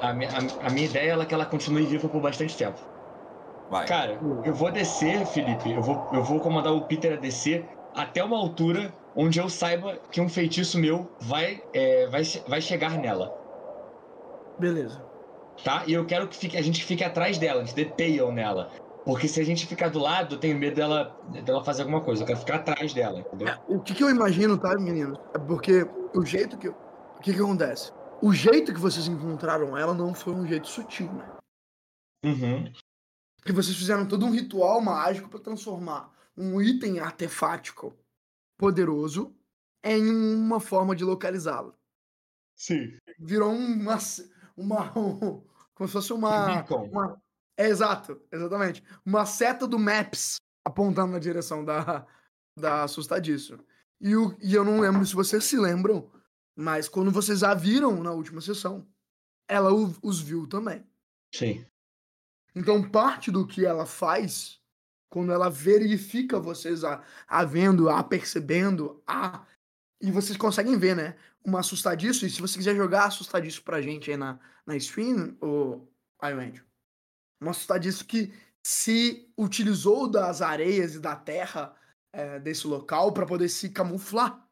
a, 0.00 0.12
minha, 0.12 0.30
a, 0.30 0.66
a 0.66 0.70
minha 0.70 0.86
ideia 0.86 1.12
é 1.12 1.24
que 1.24 1.34
ela 1.34 1.44
continue 1.44 1.86
viva 1.86 2.08
por 2.08 2.20
bastante 2.20 2.56
tempo. 2.56 2.80
Vai. 3.70 3.86
Cara, 3.86 4.18
eu 4.44 4.54
vou 4.54 4.72
descer, 4.72 5.24
Felipe. 5.26 5.70
Eu 5.70 5.82
vou, 5.82 6.08
eu 6.12 6.22
vou 6.22 6.40
comandar 6.40 6.72
o 6.72 6.82
Peter 6.82 7.12
a 7.12 7.16
descer 7.16 7.68
até 7.94 8.24
uma 8.24 8.36
altura 8.36 8.92
onde 9.14 9.38
eu 9.38 9.48
saiba 9.48 9.98
que 10.10 10.20
um 10.20 10.28
feitiço 10.28 10.78
meu 10.78 11.08
vai, 11.20 11.62
é, 11.72 12.06
vai, 12.06 12.22
vai 12.46 12.60
chegar 12.60 12.92
nela. 12.92 13.32
Beleza. 14.58 15.07
Tá? 15.64 15.84
E 15.86 15.92
eu 15.92 16.06
quero 16.06 16.28
que 16.28 16.36
fique, 16.36 16.56
a 16.56 16.62
gente 16.62 16.84
fique 16.84 17.02
atrás 17.02 17.38
dela, 17.38 17.62
a 17.62 17.64
gente 17.64 17.74
dê 17.74 17.84
tail 17.84 18.32
nela. 18.32 18.70
Porque 19.04 19.26
se 19.26 19.40
a 19.40 19.44
gente 19.44 19.66
ficar 19.66 19.88
do 19.88 19.98
lado, 19.98 20.34
eu 20.34 20.38
tenho 20.38 20.58
medo 20.58 20.76
dela, 20.76 21.18
dela 21.44 21.64
fazer 21.64 21.82
alguma 21.82 22.02
coisa. 22.02 22.22
Eu 22.22 22.26
quero 22.26 22.38
ficar 22.38 22.56
atrás 22.56 22.92
dela, 22.92 23.20
entendeu? 23.20 23.48
É, 23.48 23.58
o 23.66 23.80
que, 23.80 23.94
que, 23.94 24.04
eu 24.04 24.10
imagino, 24.10 24.58
tá, 24.58 24.76
menino? 24.76 25.18
É 25.34 25.38
porque 25.38 25.88
o 26.14 26.24
jeito 26.24 26.58
que. 26.58 26.68
O 26.68 27.20
que, 27.20 27.32
que 27.32 27.40
acontece? 27.40 27.90
O 28.20 28.32
jeito 28.32 28.72
que 28.72 28.78
vocês 28.80 29.08
encontraram 29.08 29.76
ela 29.76 29.94
não 29.94 30.14
foi 30.14 30.34
um 30.34 30.46
jeito 30.46 30.68
sutil, 30.68 31.10
né? 31.12 31.36
Uhum. 32.24 32.72
Que 33.44 33.52
vocês 33.52 33.76
fizeram 33.76 34.06
todo 34.06 34.26
um 34.26 34.30
ritual 34.30 34.80
mágico 34.80 35.28
para 35.28 35.40
transformar 35.40 36.12
um 36.36 36.60
item 36.60 37.00
artefático 37.00 37.96
poderoso 38.58 39.34
em 39.82 40.08
uma 40.10 40.60
forma 40.60 40.94
de 40.94 41.04
localizá-lo. 41.04 41.74
Sim. 42.56 42.98
Virou 43.18 43.52
uma. 43.52 43.96
Uma 44.58 44.92
um, 44.98 45.42
como 45.74 45.88
se 45.88 45.92
fosse 45.92 46.12
uma. 46.12 46.64
uma 46.74 47.22
é, 47.56 47.68
exato, 47.68 48.20
exatamente. 48.30 48.82
Uma 49.04 49.24
seta 49.24 49.66
do 49.66 49.78
Maps 49.78 50.36
apontando 50.64 51.12
na 51.12 51.18
direção 51.18 51.64
da, 51.64 52.06
da 52.56 52.82
Assustadiço. 52.82 53.58
E, 54.00 54.14
o, 54.14 54.36
e 54.40 54.54
eu 54.54 54.64
não 54.64 54.80
lembro 54.80 55.04
se 55.04 55.14
vocês 55.14 55.44
se 55.44 55.56
lembram, 55.56 56.10
mas 56.54 56.88
quando 56.88 57.10
vocês 57.10 57.42
a 57.42 57.54
viram 57.54 58.02
na 58.02 58.12
última 58.12 58.40
sessão, 58.40 58.86
ela 59.48 59.72
o, 59.72 59.94
os 60.02 60.20
viu 60.20 60.46
também. 60.46 60.86
Sim. 61.34 61.64
Então, 62.54 62.88
parte 62.88 63.30
do 63.30 63.46
que 63.46 63.64
ela 63.64 63.86
faz, 63.86 64.60
quando 65.08 65.32
ela 65.32 65.48
verifica 65.48 66.38
vocês 66.38 66.84
a, 66.84 67.02
a 67.26 67.44
vendo, 67.44 67.88
a 67.88 68.02
percebendo, 68.02 69.02
a. 69.06 69.46
E 70.00 70.10
vocês 70.10 70.36
conseguem 70.36 70.78
ver, 70.78 70.94
né? 70.94 71.16
Uma 71.44 71.60
assustadiço. 71.60 72.26
E 72.26 72.30
se 72.30 72.40
você 72.40 72.58
quiser 72.58 72.76
jogar 72.76 73.06
assustadiço 73.06 73.62
pra 73.62 73.80
gente 73.80 74.10
aí 74.10 74.16
na, 74.16 74.38
na 74.66 74.76
stream, 74.76 75.36
o 75.40 75.86
Iron 76.22 76.52
mostrar 77.40 77.78
disso 77.78 78.04
que 78.04 78.32
se 78.62 79.32
utilizou 79.38 80.10
das 80.10 80.42
areias 80.42 80.94
e 80.94 81.00
da 81.00 81.16
terra 81.16 81.74
é, 82.12 82.38
desse 82.38 82.66
local 82.66 83.12
para 83.12 83.26
poder 83.26 83.48
se 83.48 83.70
camuflar. 83.70 84.46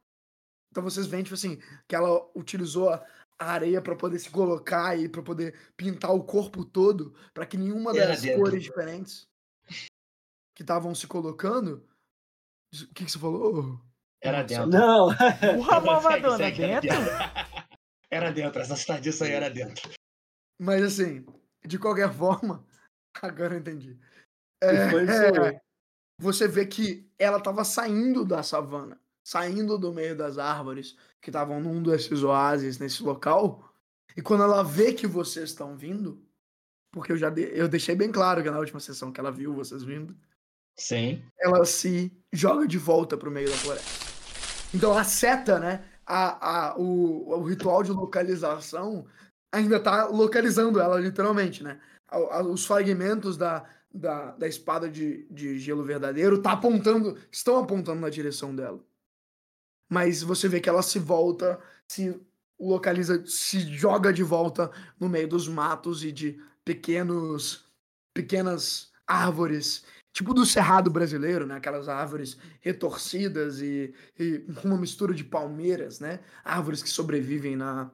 Então 0.71 0.83
vocês 0.83 1.07
veem, 1.07 1.23
tipo 1.23 1.35
assim, 1.35 1.59
que 1.89 1.95
ela 1.95 2.31
utilizou 2.35 2.91
a 2.91 3.05
areia 3.39 3.83
para 3.83 3.97
poder 3.97 4.19
se 4.19 4.31
colocar 4.31 4.99
e 4.99 5.09
para 5.09 5.23
poder 5.23 5.59
pintar 5.77 6.15
o 6.15 6.25
corpo 6.25 6.65
todo, 6.65 7.15
para 7.35 7.47
que 7.47 7.57
nenhuma 7.57 7.93
das 7.93 8.25
cores 8.25 8.63
diferentes 8.63 9.29
que 10.55 10.63
estavam 10.63 10.95
se 10.95 11.07
colocando. 11.07 11.87
O 12.75 12.95
que, 12.95 13.05
que 13.05 13.13
você 13.13 13.19
falou? 13.19 13.81
Era 14.23 14.43
dentro. 14.43 14.67
Não! 14.67 15.09
Porra, 15.57 15.81
malvadona, 15.81 16.51
dentro? 16.51 16.89
Era 18.11 18.31
dentro, 18.31 18.61
essa 18.61 18.77
cidade 18.77 19.11
aí 19.23 19.33
era 19.33 19.51
dentro. 19.51 19.91
Mas 20.59 20.83
assim, 20.83 21.27
de 21.67 21.79
qualquer 21.79 22.13
forma, 22.13 22.65
Agora 23.23 23.55
eu 23.55 23.59
entendi. 23.59 23.99
É, 24.63 24.69
é, 24.69 25.61
você 26.19 26.49
vê 26.49 26.67
que 26.67 27.11
ela 27.19 27.39
estava 27.39 27.65
saindo 27.65 28.25
da 28.25 28.43
savana, 28.43 29.01
saindo 29.25 29.79
do 29.79 29.93
meio 29.93 30.17
das 30.17 30.39
árvores 30.39 30.97
que 31.21 31.31
estavam 31.31 31.61
num 31.61 31.83
desses 31.83 32.23
oásis 32.23 32.79
nesse 32.79 33.03
local. 33.03 33.73
E 34.17 34.23
quando 34.23 34.45
ela 34.45 34.63
vê 34.63 34.93
que 34.93 35.07
vocês 35.07 35.51
estão 35.51 35.77
vindo, 35.77 36.25
porque 36.93 37.13
eu 37.13 37.17
já 37.17 37.29
de, 37.29 37.43
eu 37.57 37.69
deixei 37.69 37.95
bem 37.95 38.11
claro 38.11 38.43
que 38.43 38.51
na 38.51 38.59
última 38.59 38.81
sessão 38.81 39.13
que 39.13 39.21
ela 39.21 39.33
viu 39.33 39.55
vocês 39.55 39.83
vindo. 39.83 40.17
Sim. 40.79 41.23
Ela 41.39 41.65
se 41.65 42.13
joga 42.33 42.67
de 42.67 42.79
volta 42.79 43.17
pro 43.17 43.31
meio 43.31 43.49
da 43.49 43.57
floresta. 43.57 44.07
Então 44.75 44.97
a 44.97 45.05
seta, 45.05 45.59
né? 45.59 45.85
A, 46.05 46.69
a, 46.69 46.79
o, 46.79 47.41
o 47.41 47.43
ritual 47.43 47.83
de 47.83 47.91
localização 47.91 49.07
ainda 49.51 49.81
tá 49.81 50.07
localizando 50.07 50.81
ela, 50.81 51.01
literalmente, 51.01 51.65
né? 51.65 51.81
os 52.45 52.65
fragmentos 52.65 53.37
da, 53.37 53.65
da, 53.93 54.33
da 54.33 54.47
espada 54.47 54.89
de, 54.89 55.27
de 55.31 55.59
gelo 55.59 55.83
verdadeiro 55.83 56.41
tá 56.41 56.53
apontando, 56.53 57.19
estão 57.31 57.59
apontando 57.59 58.01
na 58.01 58.09
direção 58.09 58.55
dela. 58.55 58.81
Mas 59.89 60.23
você 60.23 60.49
vê 60.49 60.61
que 60.61 60.69
ela 60.69 60.83
se 60.83 60.99
volta, 60.99 61.59
se 61.89 62.21
localiza, 62.59 63.25
se 63.27 63.61
joga 63.61 64.13
de 64.13 64.23
volta 64.23 64.71
no 64.99 65.09
meio 65.09 65.29
dos 65.29 65.49
matos 65.49 66.05
e 66.05 66.13
de 66.13 66.41
pequenos 66.65 67.65
pequenas 68.13 68.91
árvores, 69.07 69.85
tipo 70.17 70.33
do 70.33 70.47
cerrado 70.47 70.91
brasileiro, 70.91 71.47
né? 71.47 71.57
Aquelas 71.57 71.89
árvores 71.89 72.39
retorcidas 72.61 73.61
e, 73.61 73.93
e 74.19 74.39
com 74.55 74.69
uma 74.69 74.79
mistura 74.79 75.13
de 75.13 75.23
palmeiras, 75.23 76.01
né? 76.01 76.21
Árvores 76.43 76.83
que 76.83 76.89
sobrevivem 76.89 77.55
na 77.55 77.91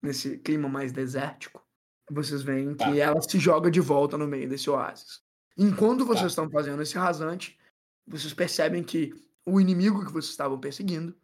nesse 0.00 0.36
clima 0.36 0.68
mais 0.68 0.92
desértico 0.92 1.64
vocês 2.10 2.42
veem 2.42 2.74
tá. 2.74 2.90
que 2.90 3.00
ela 3.00 3.20
se 3.22 3.38
joga 3.38 3.70
de 3.70 3.80
volta 3.80 4.18
no 4.18 4.26
meio 4.26 4.48
desse 4.48 4.68
oásis. 4.68 5.22
Enquanto 5.56 6.00
tá. 6.00 6.04
vocês 6.06 6.20
tá. 6.20 6.26
estão 6.26 6.50
fazendo 6.50 6.82
esse 6.82 6.96
rasante, 6.98 7.58
vocês 8.06 8.34
percebem 8.34 8.82
que 8.82 9.14
o 9.46 9.60
inimigo 9.60 10.04
que 10.04 10.12
vocês 10.12 10.30
estavam 10.30 10.58
perseguindo 10.58 11.14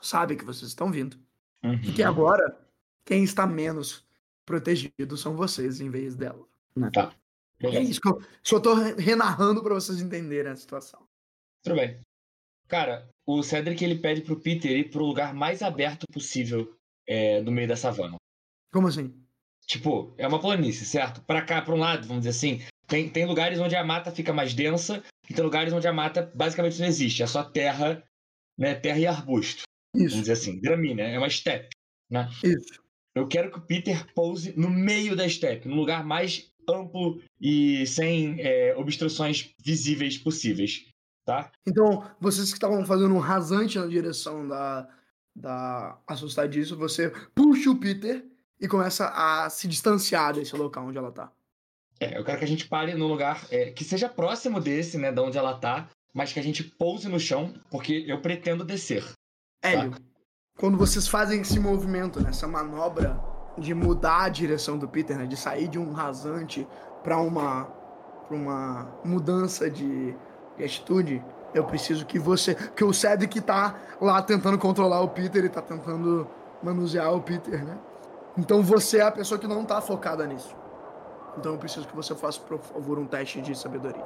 sabe 0.00 0.36
que 0.36 0.44
vocês 0.44 0.68
estão 0.68 0.90
vindo. 0.90 1.16
Uhum. 1.62 1.74
E 1.74 1.92
que 1.92 2.02
agora, 2.02 2.58
quem 3.04 3.22
está 3.22 3.46
menos 3.46 4.06
protegido 4.44 5.16
são 5.16 5.36
vocês 5.36 5.80
em 5.80 5.90
vez 5.90 6.16
dela. 6.16 6.44
Né? 6.74 6.90
Tá. 6.92 7.12
É 7.62 7.82
isso 7.82 8.00
que 8.00 8.08
eu 8.08 8.22
só 8.42 8.58
tô 8.58 8.74
renarrando 8.74 9.62
para 9.62 9.74
vocês 9.74 10.00
entenderem 10.00 10.52
a 10.52 10.56
situação. 10.56 11.06
Tudo 11.62 11.76
bem. 11.76 12.00
Cara, 12.66 13.08
o 13.26 13.42
Cedric 13.42 13.84
ele 13.84 13.98
pede 13.98 14.22
pro 14.22 14.40
Peter 14.40 14.70
ir 14.70 14.90
pro 14.90 15.04
lugar 15.04 15.34
mais 15.34 15.60
aberto 15.60 16.06
possível 16.12 16.74
é, 17.06 17.40
no 17.42 17.50
meio 17.50 17.68
da 17.68 17.76
savana. 17.76 18.16
Como 18.72 18.86
assim? 18.86 19.12
Tipo, 19.66 20.14
é 20.16 20.26
uma 20.26 20.40
planície, 20.40 20.86
certo? 20.86 21.20
Para 21.22 21.42
cá, 21.42 21.60
para 21.60 21.74
um 21.74 21.78
lado, 21.78 22.06
vamos 22.06 22.24
dizer 22.24 22.30
assim, 22.30 22.64
tem, 22.86 23.08
tem 23.08 23.26
lugares 23.26 23.58
onde 23.58 23.76
a 23.76 23.84
mata 23.84 24.10
fica 24.10 24.32
mais 24.32 24.54
densa 24.54 25.02
e 25.28 25.34
tem 25.34 25.44
lugares 25.44 25.72
onde 25.72 25.86
a 25.86 25.92
mata 25.92 26.30
basicamente 26.34 26.80
não 26.80 26.86
existe. 26.86 27.22
É 27.22 27.26
só 27.26 27.44
terra, 27.44 28.02
né? 28.58 28.74
Terra 28.74 28.98
e 28.98 29.06
arbusto. 29.06 29.62
Isso. 29.94 30.10
Vamos 30.10 30.20
dizer 30.20 30.32
assim, 30.32 30.60
gramínea, 30.60 31.04
é 31.04 31.18
uma 31.18 31.28
steppe, 31.28 31.70
né? 32.10 32.28
Isso. 32.42 32.80
Eu 33.14 33.28
quero 33.28 33.50
que 33.50 33.58
o 33.58 33.66
Peter 33.66 34.12
pouse 34.14 34.56
no 34.56 34.70
meio 34.70 35.16
da 35.16 35.28
steppe, 35.28 35.68
num 35.68 35.76
lugar 35.76 36.04
mais 36.04 36.49
amplo 36.68 37.20
e 37.40 37.86
sem 37.86 38.40
é, 38.40 38.74
obstruções 38.76 39.54
visíveis 39.62 40.18
possíveis, 40.18 40.86
tá? 41.24 41.50
Então, 41.66 42.04
vocês 42.20 42.48
que 42.48 42.56
estavam 42.56 42.84
fazendo 42.84 43.14
um 43.14 43.18
rasante 43.18 43.78
na 43.78 43.86
direção 43.86 44.46
da, 44.46 44.88
da 45.34 45.98
assustadiço, 46.06 46.76
você 46.76 47.10
puxa 47.34 47.70
o 47.70 47.76
Peter 47.76 48.24
e 48.60 48.68
começa 48.68 49.08
a 49.08 49.48
se 49.48 49.66
distanciar 49.66 50.34
desse 50.34 50.54
local 50.54 50.86
onde 50.86 50.98
ela 50.98 51.10
tá. 51.10 51.32
É, 51.98 52.18
eu 52.18 52.24
quero 52.24 52.38
que 52.38 52.44
a 52.44 52.48
gente 52.48 52.66
pare 52.66 52.94
no 52.94 53.06
lugar 53.06 53.46
é, 53.50 53.70
que 53.70 53.84
seja 53.84 54.08
próximo 54.08 54.60
desse, 54.60 54.96
né, 54.96 55.12
de 55.12 55.20
onde 55.20 55.36
ela 55.36 55.58
tá, 55.58 55.88
mas 56.14 56.32
que 56.32 56.40
a 56.40 56.42
gente 56.42 56.64
pouse 56.64 57.08
no 57.08 57.20
chão, 57.20 57.54
porque 57.70 58.04
eu 58.06 58.20
pretendo 58.20 58.64
descer. 58.64 59.04
Hélio, 59.62 59.90
tá? 59.90 59.98
quando 60.56 60.78
vocês 60.78 61.06
fazem 61.06 61.42
esse 61.42 61.60
movimento, 61.60 62.20
nessa 62.20 62.48
manobra 62.48 63.29
de 63.60 63.74
mudar 63.74 64.24
a 64.24 64.28
direção 64.28 64.76
do 64.78 64.88
Peter, 64.88 65.16
né, 65.16 65.26
de 65.26 65.36
sair 65.36 65.68
de 65.68 65.78
um 65.78 65.92
rasante 65.92 66.66
para 67.02 67.18
uma 67.18 67.68
pra 68.26 68.36
uma 68.36 68.88
mudança 69.04 69.68
de, 69.68 70.16
de 70.56 70.64
atitude, 70.64 71.22
eu 71.52 71.64
preciso 71.64 72.06
que 72.06 72.16
você, 72.16 72.54
que 72.54 72.84
o 72.84 72.92
Cedric 72.92 73.40
tá 73.40 73.74
lá 74.00 74.22
tentando 74.22 74.56
controlar 74.56 75.00
o 75.00 75.08
Peter 75.08 75.44
e 75.44 75.48
tá 75.48 75.60
tentando 75.60 76.28
manusear 76.62 77.12
o 77.12 77.20
Peter, 77.20 77.64
né? 77.64 77.76
Então 78.38 78.62
você 78.62 78.98
é 78.98 79.02
a 79.02 79.10
pessoa 79.10 79.38
que 79.38 79.48
não 79.48 79.64
tá 79.64 79.80
focada 79.80 80.24
nisso. 80.26 80.54
Então 81.36 81.52
eu 81.52 81.58
preciso 81.58 81.88
que 81.88 81.96
você 81.96 82.14
faça, 82.14 82.38
por 82.40 82.58
favor, 82.58 82.98
um 82.98 83.06
teste 83.06 83.40
de 83.40 83.56
sabedoria. 83.58 84.04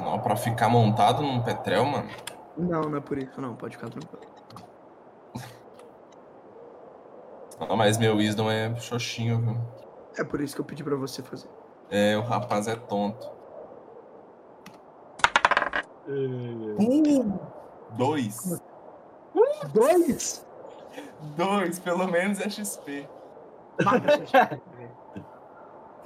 Não, 0.00 0.18
pra 0.18 0.36
ficar 0.36 0.68
montado 0.68 1.22
num 1.22 1.40
petrel, 1.40 1.84
mano? 1.84 2.08
Não, 2.56 2.82
não 2.82 2.98
é 2.98 3.00
por 3.00 3.18
isso, 3.18 3.40
não. 3.40 3.54
Pode 3.54 3.76
ficar 3.76 3.88
tranquilo. 3.88 4.31
Não, 7.68 7.76
mas 7.76 7.98
meu 7.98 8.16
wisdom 8.16 8.50
é 8.50 8.74
xoxinho, 8.76 9.38
viu? 9.40 9.56
É 10.16 10.24
por 10.24 10.40
isso 10.40 10.54
que 10.54 10.60
eu 10.60 10.64
pedi 10.64 10.82
pra 10.82 10.96
você 10.96 11.22
fazer. 11.22 11.48
É, 11.90 12.16
o 12.16 12.22
rapaz 12.22 12.66
é 12.66 12.76
tonto. 12.76 13.30
Uh, 16.08 17.38
dois. 17.96 18.60
Uh, 19.34 19.68
dois? 19.72 20.46
Dois, 21.36 21.78
pelo 21.78 22.06
menos 22.08 22.40
é 22.40 22.50
XP. 22.50 23.08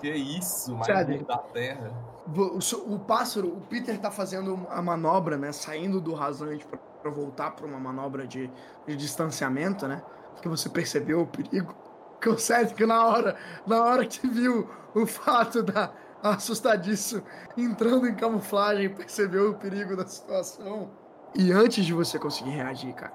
que 0.00 0.10
isso, 0.10 0.76
mais 0.76 1.24
da 1.26 1.38
Terra. 1.38 1.90
O, 2.26 2.58
o, 2.94 2.98
pássaro, 2.98 3.48
o 3.48 3.60
Peter 3.62 3.98
tá 3.98 4.10
fazendo 4.10 4.66
a 4.68 4.82
manobra, 4.82 5.36
né? 5.36 5.52
Saindo 5.52 6.00
do 6.00 6.12
rasante 6.12 6.66
pra, 6.66 6.78
pra 6.78 7.10
voltar 7.10 7.52
pra 7.52 7.66
uma 7.66 7.78
manobra 7.78 8.26
de, 8.26 8.50
de 8.86 8.96
distanciamento, 8.96 9.88
né? 9.88 10.02
Porque 10.36 10.48
você 10.48 10.68
percebeu 10.68 11.22
o 11.22 11.26
perigo. 11.26 11.74
Que 12.20 12.28
o 12.28 12.38
Cedric, 12.38 12.84
na 12.86 13.04
hora, 13.06 13.36
na 13.66 13.82
hora 13.82 14.06
que 14.06 14.26
viu 14.26 14.70
o 14.94 15.06
fato 15.06 15.62
da, 15.62 15.92
assustadiço, 16.22 17.22
entrando 17.56 18.06
em 18.06 18.14
camuflagem, 18.14 18.88
percebeu 18.88 19.50
o 19.50 19.54
perigo 19.54 19.96
da 19.96 20.06
situação. 20.06 20.90
E 21.34 21.52
antes 21.52 21.84
de 21.84 21.92
você 21.92 22.18
conseguir 22.18 22.50
reagir, 22.50 22.94
cara, 22.94 23.12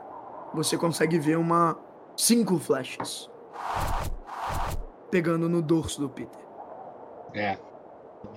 você 0.53 0.77
consegue 0.77 1.17
ver 1.17 1.37
uma 1.37 1.77
cinco 2.15 2.59
flechas 2.59 3.29
pegando 5.09 5.49
no 5.49 5.61
dorso 5.61 5.99
do 5.99 6.09
Peter. 6.09 6.41
É. 7.33 7.57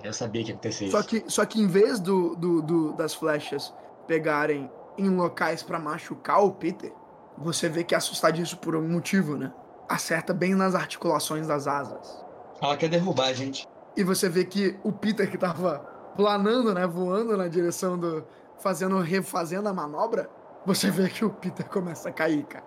Eu 0.03 0.13
sabia 0.13 0.43
que 0.43 0.49
ia 0.49 0.55
acontecer 0.55 0.89
só 0.89 1.03
Que, 1.03 1.23
só 1.27 1.45
que 1.45 1.61
em 1.61 1.67
vez 1.67 1.99
do, 1.99 2.35
do, 2.35 2.61
do 2.61 2.93
das 2.93 3.13
flechas 3.13 3.73
pegarem 4.07 4.69
em 4.97 5.09
locais 5.09 5.61
para 5.61 5.77
machucar 5.77 6.43
o 6.43 6.51
Peter, 6.53 6.91
você 7.37 7.69
vê 7.69 7.83
que 7.83 7.93
é 7.93 7.97
assustadiço 7.97 8.57
por 8.57 8.75
um 8.75 8.87
motivo, 8.87 9.35
né? 9.35 9.51
Acerta 9.87 10.33
bem 10.33 10.55
nas 10.55 10.73
articulações 10.73 11.47
das 11.47 11.67
asas. 11.67 12.23
Ela 12.61 12.77
quer 12.77 12.89
derrubar 12.89 13.27
a 13.27 13.33
gente. 13.33 13.67
E 13.95 14.03
você 14.03 14.27
vê 14.29 14.45
que 14.45 14.77
o 14.83 14.91
Peter 14.91 15.29
que 15.29 15.37
tava 15.37 15.79
planando, 16.15 16.73
né, 16.73 16.87
voando 16.87 17.35
na 17.37 17.47
direção 17.47 17.97
do 17.97 18.25
fazendo 18.57 18.99
refazendo 18.99 19.67
a 19.67 19.73
manobra, 19.73 20.29
você 20.65 20.89
vê 20.89 21.09
que 21.09 21.23
o 21.23 21.29
Peter 21.29 21.67
começa 21.67 22.09
a 22.09 22.11
cair, 22.11 22.43
cara. 22.45 22.65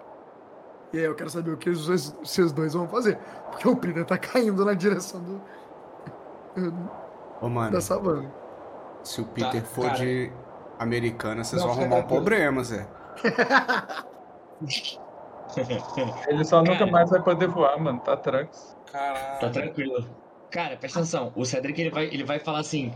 E 0.92 0.98
aí 0.98 1.04
eu 1.04 1.14
quero 1.14 1.28
saber 1.28 1.50
o 1.50 1.56
que 1.56 1.70
seus 2.24 2.52
dois 2.52 2.72
vão 2.74 2.88
fazer, 2.88 3.18
porque 3.50 3.68
o 3.68 3.76
Peter 3.76 4.04
tá 4.04 4.16
caindo 4.16 4.64
na 4.64 4.74
direção 4.74 5.20
do 5.22 5.42
Ô, 7.40 7.48
mano, 7.48 7.72
da 7.72 7.80
savana. 7.80 8.32
Se 9.02 9.20
o 9.20 9.24
Peter 9.24 9.62
tá, 9.62 9.68
for 9.68 9.84
cara... 9.84 9.96
de 9.96 10.32
americana, 10.78 11.44
vocês 11.44 11.62
vão 11.62 11.72
arrumar 11.72 11.96
um 11.96 12.06
problema, 12.06 12.62
Zé. 12.64 12.88
Ele 16.28 16.44
só 16.44 16.62
nunca 16.62 16.86
mais 16.86 17.10
vai 17.10 17.22
poder 17.22 17.48
voar, 17.48 17.78
mano. 17.80 18.00
Tá 18.00 18.16
tranquilo. 18.16 18.50
Caralho. 18.92 19.40
Tá 19.40 19.50
tranquilo. 19.50 20.06
Cara, 20.50 20.76
presta 20.76 21.00
atenção. 21.00 21.32
O 21.34 21.44
Cedric 21.44 21.80
ele 21.80 21.90
vai, 21.90 22.04
ele 22.06 22.24
vai 22.24 22.38
falar 22.38 22.60
assim: 22.60 22.92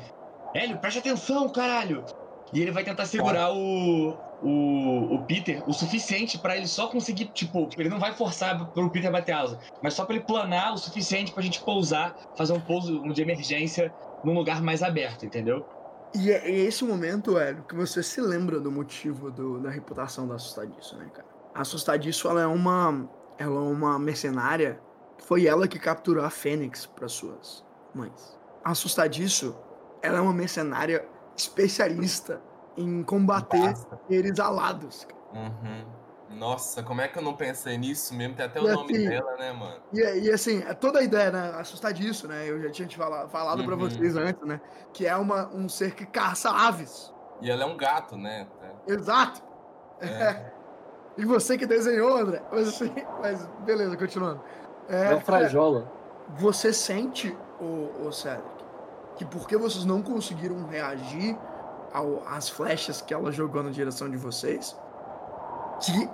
Hélio, 0.54 0.78
presta 0.78 1.00
atenção, 1.00 1.48
caralho! 1.48 2.04
E 2.52 2.60
ele 2.60 2.70
vai 2.70 2.84
tentar 2.84 3.06
segurar 3.06 3.52
o, 3.52 4.14
o, 4.42 5.14
o 5.14 5.24
Peter 5.24 5.62
o 5.66 5.72
suficiente 5.72 6.36
para 6.38 6.56
ele 6.56 6.66
só 6.66 6.86
conseguir, 6.88 7.26
tipo, 7.26 7.68
ele 7.78 7.88
não 7.88 7.98
vai 7.98 8.12
forçar 8.12 8.70
pro 8.72 8.90
Peter 8.90 9.10
bater 9.10 9.32
asa, 9.32 9.58
mas 9.82 9.94
só 9.94 10.04
para 10.04 10.16
ele 10.16 10.24
planar 10.24 10.74
o 10.74 10.78
suficiente 10.78 11.32
pra 11.32 11.42
gente 11.42 11.60
pousar, 11.62 12.14
fazer 12.36 12.52
um 12.52 12.60
pouso 12.60 13.00
de 13.10 13.22
emergência 13.22 13.92
num 14.22 14.34
lugar 14.34 14.62
mais 14.62 14.82
aberto, 14.82 15.24
entendeu? 15.24 15.66
E 16.14 16.30
é, 16.30 16.46
é 16.46 16.50
esse 16.50 16.84
momento, 16.84 17.38
Hélio, 17.38 17.64
que 17.64 17.74
você 17.74 18.02
se 18.02 18.20
lembra 18.20 18.60
do 18.60 18.70
motivo 18.70 19.30
do, 19.30 19.58
da 19.58 19.70
reputação 19.70 20.28
da 20.28 20.34
Assustadiço, 20.34 20.96
né, 20.98 21.08
cara? 21.12 21.31
A 21.54 21.60
Assustadiço, 21.60 22.28
ela 22.28 22.42
é 22.42 22.46
uma, 22.46 23.08
ela 23.38 23.56
é 23.56 23.72
uma 23.72 23.98
mercenária 23.98 24.80
foi 25.22 25.46
ela 25.46 25.68
que 25.68 25.78
capturou 25.78 26.24
a 26.24 26.30
Fênix 26.30 26.86
para 26.86 27.08
suas 27.08 27.64
mães. 27.94 28.38
Assustadiço, 28.64 29.56
ela 30.02 30.18
é 30.18 30.20
uma 30.20 30.32
mercenária 30.32 31.06
especialista 31.36 32.40
em 32.76 33.02
combater 33.02 33.74
seres 34.08 34.38
alados. 34.40 35.06
Uhum. 35.32 35.86
Nossa, 36.36 36.82
como 36.82 37.00
é 37.00 37.08
que 37.08 37.18
eu 37.18 37.22
não 37.22 37.34
pensei 37.34 37.76
nisso 37.76 38.14
mesmo? 38.14 38.34
Tem 38.34 38.46
até 38.46 38.58
e 38.58 38.64
o 38.64 38.74
nome 38.74 38.96
assim, 38.96 39.08
dela, 39.08 39.36
né, 39.36 39.52
mano? 39.52 39.82
E, 39.92 40.00
e, 40.00 40.30
assim, 40.30 40.62
é 40.62 40.72
toda 40.72 40.98
a 40.98 41.02
ideia, 41.02 41.30
né? 41.30 41.52
Assustadiço, 41.56 42.26
né? 42.26 42.48
Eu 42.48 42.60
já 42.62 42.70
tinha 42.70 42.88
te 42.88 42.96
falado, 42.96 43.28
falado 43.28 43.60
uhum. 43.60 43.66
pra 43.66 43.76
vocês 43.76 44.16
antes, 44.16 44.42
né? 44.46 44.60
Que 44.92 45.06
é 45.06 45.14
uma, 45.16 45.48
um 45.54 45.68
ser 45.68 45.94
que 45.94 46.06
caça 46.06 46.50
aves. 46.50 47.12
E 47.40 47.50
ela 47.50 47.64
é 47.64 47.66
um 47.66 47.76
gato, 47.76 48.16
né? 48.16 48.46
Exato. 48.86 49.42
É. 50.00 50.51
E 51.16 51.24
você 51.24 51.58
que 51.58 51.66
desenhou, 51.66 52.16
André. 52.16 52.42
Mas, 52.50 52.68
assim, 52.68 52.92
mas 53.20 53.46
beleza, 53.64 53.96
continuando. 53.96 54.40
É, 54.88 55.14
é 55.14 55.20
frajola. 55.20 55.90
Você 56.38 56.72
sente, 56.72 57.36
o, 57.60 58.06
o 58.06 58.12
Cedric, 58.12 58.42
que 59.16 59.24
porque 59.24 59.56
vocês 59.56 59.84
não 59.84 60.02
conseguiram 60.02 60.66
reagir 60.66 61.36
ao, 61.92 62.22
às 62.26 62.48
flechas 62.48 63.02
que 63.02 63.12
ela 63.12 63.30
jogou 63.30 63.62
na 63.62 63.70
direção 63.70 64.08
de 64.08 64.16
vocês, 64.16 64.76
que 65.80 66.08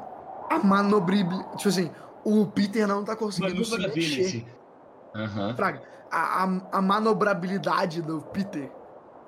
a 0.50 0.58
manobrabilidade. 0.58 1.56
Tipo 1.56 1.68
assim, 1.68 1.90
o 2.24 2.46
Peter 2.46 2.86
não 2.86 3.04
tá 3.04 3.14
conseguindo 3.14 3.64
se 3.64 3.78
mexer. 3.78 4.46
Uhum. 5.14 5.54
Fraga, 5.54 5.82
a, 6.10 6.44
a, 6.44 6.60
a, 6.72 6.82
manobrabilidade 6.82 8.02
do 8.02 8.20
Peter, 8.20 8.70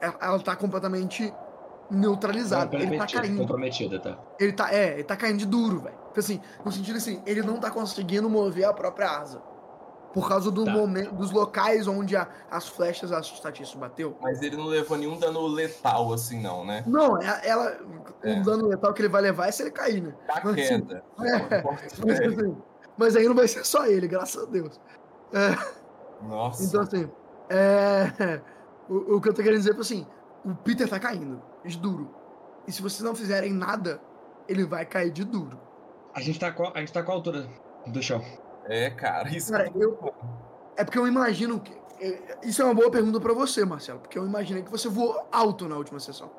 ela, 0.00 0.16
ela 0.20 0.40
tá 0.40 0.54
completamente 0.56 1.32
neutralizada. 1.90 2.76
Ele 2.76 2.96
tá 2.96 3.06
caindo. 3.06 3.38
Comprometida, 3.38 3.98
tá? 3.98 4.18
Ele 4.38 4.52
tá, 4.52 4.72
é, 4.72 4.94
ele 4.94 5.04
tá 5.04 5.16
caindo 5.16 5.38
de 5.38 5.46
duro, 5.46 5.80
velho. 5.80 5.98
Assim, 6.16 6.40
no 6.64 6.72
sentido 6.72 6.96
assim, 6.96 7.22
ele 7.26 7.42
não 7.42 7.58
tá 7.58 7.70
conseguindo 7.70 8.28
mover 8.28 8.64
a 8.64 8.72
própria 8.72 9.10
asa. 9.10 9.42
Por 10.12 10.28
causa 10.28 10.50
do 10.50 10.64
tá. 10.64 10.72
momento, 10.72 11.14
dos 11.14 11.30
locais 11.30 11.86
onde 11.86 12.16
a, 12.16 12.26
as 12.50 12.68
flechas 12.68 13.12
assustatistas 13.12 13.78
bateu. 13.78 14.16
Mas 14.20 14.42
ele 14.42 14.56
não 14.56 14.66
levou 14.66 14.96
nenhum 14.96 15.16
dano 15.16 15.46
letal, 15.46 16.12
assim, 16.12 16.40
não, 16.40 16.64
né? 16.64 16.82
Não, 16.84 17.16
é, 17.22 17.48
ela. 17.48 17.78
É. 18.22 18.40
O 18.40 18.42
dano 18.42 18.66
letal 18.66 18.92
que 18.92 19.02
ele 19.02 19.08
vai 19.08 19.22
levar 19.22 19.46
é 19.46 19.52
se 19.52 19.62
ele 19.62 19.70
cair, 19.70 20.02
né? 20.02 20.12
Da 20.26 20.40
mas, 20.42 20.56
queda. 20.56 21.04
Assim, 21.16 21.28
é, 21.28 21.62
mas, 21.62 22.20
assim, 22.20 22.56
mas, 22.96 23.16
aí 23.16 23.28
não 23.28 23.36
vai 23.36 23.46
ser 23.46 23.64
só 23.64 23.86
ele, 23.86 24.08
graças 24.08 24.42
a 24.42 24.46
Deus. 24.46 24.80
É, 25.32 26.26
Nossa. 26.26 26.64
Então, 26.64 26.80
assim. 26.80 27.08
É, 27.48 28.40
o, 28.90 29.16
o, 29.16 29.20
que 29.20 29.28
eu 29.28 29.34
tô 29.34 29.42
querendo 29.42 29.58
dizer 29.58 29.76
é 29.76 29.80
assim: 29.80 30.04
o 30.44 30.54
Peter 30.54 30.88
tá 30.88 30.98
caindo 30.98 31.42
de 31.64 31.78
duro. 31.78 32.10
E 32.66 32.72
se 32.72 32.82
vocês 32.82 33.02
não 33.02 33.14
fizerem 33.14 33.52
nada, 33.52 34.00
ele 34.48 34.64
vai 34.64 34.84
cair 34.84 35.10
de 35.10 35.24
duro. 35.24 35.58
A 36.14 36.20
gente 36.20 36.38
tá 36.38 36.50
qual, 36.50 36.72
a 36.74 36.80
gente 36.80 36.92
tá 36.92 37.02
qual 37.02 37.18
altura 37.18 37.48
do 37.86 38.02
chão? 38.02 38.22
É, 38.66 38.90
cara, 38.90 39.28
isso 39.28 39.52
cara, 39.52 39.66
é 39.66 39.72
eu, 39.74 40.14
É 40.76 40.84
porque 40.84 40.98
eu 40.98 41.06
imagino 41.06 41.60
que. 41.60 41.72
É, 42.00 42.38
isso 42.42 42.62
é 42.62 42.64
uma 42.64 42.74
boa 42.74 42.90
pergunta 42.90 43.20
para 43.20 43.32
você, 43.32 43.64
Marcelo, 43.64 44.00
porque 44.00 44.18
eu 44.18 44.26
imaginei 44.26 44.62
que 44.62 44.70
você 44.70 44.88
voou 44.88 45.26
alto 45.30 45.68
na 45.68 45.76
última 45.76 46.00
sessão. 46.00 46.30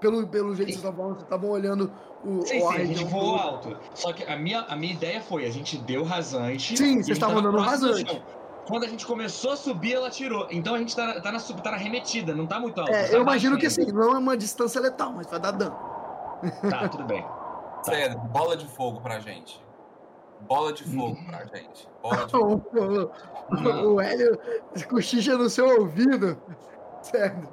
Pelo, 0.00 0.26
pelo 0.26 0.54
jeito 0.54 0.72
sim. 0.72 0.76
que 0.76 0.82
vocês 0.82 0.94
estavam, 0.94 1.12
estavam 1.12 1.50
olhando 1.50 1.92
o. 2.24 2.40
Sim, 2.42 2.62
o 2.62 2.72
sim, 2.72 2.76
a 2.76 2.84
gente 2.84 3.04
voou 3.04 3.36
do... 3.36 3.42
alto. 3.42 3.76
Só 3.94 4.12
que 4.12 4.24
a 4.24 4.36
minha, 4.36 4.60
a 4.60 4.74
minha 4.74 4.94
ideia 4.94 5.20
foi: 5.20 5.44
a 5.44 5.50
gente 5.50 5.76
deu 5.78 6.04
rasante. 6.04 6.76
Sim, 6.76 6.94
vocês 6.94 7.08
estavam 7.08 7.42
dando 7.42 7.58
rasante. 7.58 8.22
Quando 8.70 8.84
a 8.84 8.88
gente 8.88 9.04
começou 9.04 9.50
a 9.50 9.56
subir, 9.56 9.94
ela 9.94 10.08
tirou. 10.08 10.46
Então 10.48 10.76
a 10.76 10.78
gente 10.78 10.94
tá, 10.94 11.20
tá, 11.20 11.32
na, 11.32 11.40
tá 11.40 11.70
na 11.72 11.76
remetida, 11.76 12.32
não 12.32 12.46
tá 12.46 12.60
muito 12.60 12.80
alto. 12.80 12.92
É, 12.92 13.08
tá 13.08 13.14
eu 13.14 13.22
imagino 13.22 13.58
que 13.58 13.66
assim, 13.66 13.86
não 13.86 14.14
é 14.14 14.18
uma 14.18 14.36
distância 14.36 14.80
letal, 14.80 15.12
mas 15.12 15.26
vai 15.26 15.40
dar 15.40 15.50
dano. 15.50 15.76
Tá, 16.70 16.88
tudo 16.88 17.04
bem. 17.04 17.26
Sério, 17.82 18.16
bola 18.18 18.56
de 18.56 18.66
fogo 18.68 19.00
pra 19.00 19.18
gente. 19.18 19.60
Bola 20.42 20.72
de 20.72 20.84
fogo 20.84 21.18
pra 21.26 21.44
gente. 21.46 21.88
Bola 22.00 22.26
de 22.26 22.30
fogo. 22.30 22.62
o, 23.50 23.94
o 23.94 24.00
Hélio 24.00 24.38
cochicha 24.88 25.36
no 25.36 25.50
seu 25.50 25.80
ouvido. 25.80 26.40
Sério. 27.02 27.48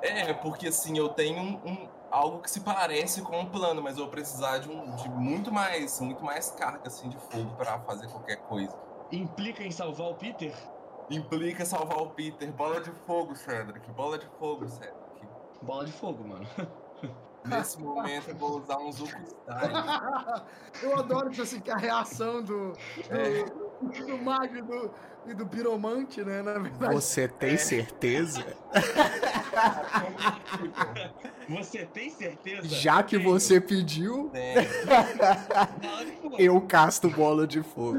É, 0.00 0.32
porque 0.32 0.68
assim, 0.68 0.96
eu 0.96 1.10
tenho 1.10 1.40
um, 1.40 1.60
um, 1.64 1.88
algo 2.10 2.40
que 2.40 2.50
se 2.50 2.60
parece 2.60 3.20
com 3.20 3.38
um 3.38 3.46
plano, 3.46 3.82
mas 3.82 3.98
eu 3.98 4.04
vou 4.04 4.10
precisar 4.10 4.58
de, 4.58 4.70
um, 4.70 4.96
de 4.96 5.08
muito 5.10 5.52
mais 5.52 6.00
muito 6.00 6.24
mais 6.24 6.50
carga 6.50 6.86
assim, 6.86 7.08
de 7.08 7.18
fogo 7.18 7.54
para 7.56 7.78
fazer 7.80 8.08
qualquer 8.08 8.36
coisa. 8.36 8.74
Implica 9.12 9.62
em 9.62 9.70
salvar 9.70 10.08
o 10.08 10.14
Peter? 10.14 10.54
Implica 11.10 11.66
salvar 11.66 11.98
o 11.98 12.10
Peter. 12.10 12.50
Bola 12.52 12.80
de 12.80 12.90
fogo, 13.06 13.36
Cedric. 13.36 13.90
Bola 13.90 14.18
de 14.18 14.26
fogo, 14.38 14.66
Cedric. 14.66 14.96
Bola 15.60 15.84
de 15.84 15.92
fogo, 15.92 16.26
mano. 16.26 16.46
Nesse 17.44 17.78
momento 17.80 18.30
eu 18.30 18.36
vou 18.36 18.60
usar 18.60 18.78
um 18.78 18.92
Zuko 18.92 19.10
Eu 20.80 20.96
adoro 20.96 21.28
tipo 21.28 21.42
assim, 21.42 21.60
que 21.60 21.70
a 21.72 21.76
reação 21.76 22.40
do, 22.40 22.72
do, 22.72 23.61
do 24.06 24.18
mago 24.18 24.56
e 24.56 24.62
do, 24.62 24.90
e 25.26 25.34
do 25.34 25.46
piromante, 25.46 26.22
né? 26.22 26.42
Na 26.42 26.58
verdade. 26.58 26.94
Você 26.94 27.28
tem 27.28 27.56
certeza? 27.56 28.44
Você 31.48 31.84
tem 31.86 32.08
certeza? 32.10 32.68
Já 32.68 33.02
que 33.02 33.18
você 33.18 33.60
pediu, 33.60 34.30
eu 36.38 36.60
casto 36.62 37.10
bola 37.10 37.46
de 37.46 37.62
fogo. 37.62 37.98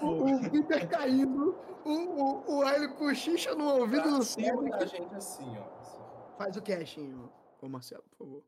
O 0.00 0.50
Peter 0.50 0.88
caindo, 0.88 1.54
o, 1.84 1.92
o, 1.92 2.58
o 2.58 2.64
Hélio 2.64 2.94
cochicha 2.94 3.54
no 3.54 3.64
ouvido 3.80 4.10
do 4.16 4.24
céu. 4.24 4.64
a 4.74 4.86
gente 4.86 5.14
assim, 5.14 5.56
ó. 5.58 6.36
Faz 6.38 6.56
o 6.56 6.62
cashinho, 6.62 7.30
ô 7.60 7.68
Marcelo, 7.68 8.02
por 8.16 8.26
favor. 8.26 8.42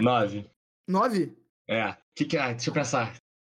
Nove. 0.00 0.50
Nove? 0.86 1.36
É. 1.66 1.96
Que 2.14 2.24
que 2.24 2.36
é? 2.36 2.54
Deixa 2.54 2.70
eu 2.70 2.74
pensar. 2.74 3.14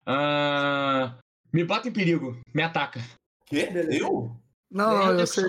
Uh... 0.06 1.27
Me 1.52 1.64
bota 1.64 1.88
em 1.88 1.92
perigo. 1.92 2.40
Me 2.54 2.62
ataca. 2.62 3.00
Quê? 3.46 3.68
Eu? 3.90 4.36
Não, 4.70 4.90
não, 4.90 5.12
eu, 5.12 5.20
eu 5.20 5.26
sei. 5.26 5.44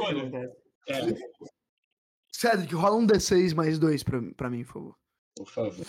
É. 0.88 1.06
Cedric, 2.32 2.74
rola 2.74 2.96
um 2.96 3.06
D6 3.06 3.54
mais 3.54 3.78
dois 3.78 4.02
pra, 4.02 4.22
pra 4.36 4.50
mim, 4.50 4.64
por 4.64 4.74
favor. 4.74 4.96
Por 5.36 5.50
favor. 5.50 5.86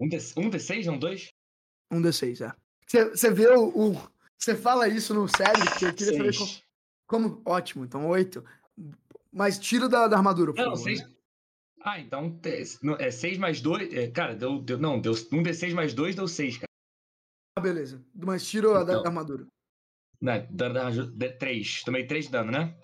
Um, 0.00 0.08
D, 0.08 0.16
um 0.36 0.50
D6, 0.50 0.86
não 0.86 0.98
dois? 0.98 1.30
Um 1.90 2.00
D6, 2.00 2.46
é. 2.48 2.54
Você 2.86 3.30
vê 3.30 3.48
o. 3.48 3.94
Você 4.38 4.56
fala 4.56 4.88
isso 4.88 5.14
no 5.14 5.28
Cedric, 5.28 5.84
eu 5.84 5.94
queria 5.94 6.32
saber 6.32 6.36
como, 7.06 7.30
como. 7.30 7.42
Ótimo, 7.44 7.84
então 7.84 8.08
oito. 8.08 8.44
Mas 9.30 9.58
tira 9.58 9.88
da, 9.88 10.08
da 10.08 10.16
armadura, 10.16 10.52
por 10.52 10.58
não, 10.58 10.70
favor. 10.72 10.82
Seis... 10.82 11.00
Né? 11.00 11.12
Ah, 11.84 11.98
então 11.98 12.38
é 12.98 13.10
6 13.10 13.38
mais 13.38 13.60
2. 13.60 13.92
É, 13.92 14.06
cara, 14.08 14.34
deu, 14.34 14.60
deu. 14.60 14.78
Não, 14.78 15.00
deu 15.00 15.12
um 15.12 15.42
D6 15.42 15.74
mais 15.74 15.92
2 15.92 16.14
deu 16.14 16.28
6, 16.28 16.58
cara. 16.58 16.71
Ah, 17.56 17.60
beleza. 17.60 18.02
Mas 18.14 18.46
tirou 18.46 18.72
então, 18.72 18.98
a 18.98 19.02
da 19.02 19.08
armadura. 19.08 19.46
Não, 20.20 20.46
dano 20.50 20.74
da 20.74 20.86
armadura. 20.86 21.38
3. 21.38 21.82
Tomei 21.84 22.06
3 22.06 22.26
de 22.26 22.32
dano, 22.32 22.52
né? 22.52 22.76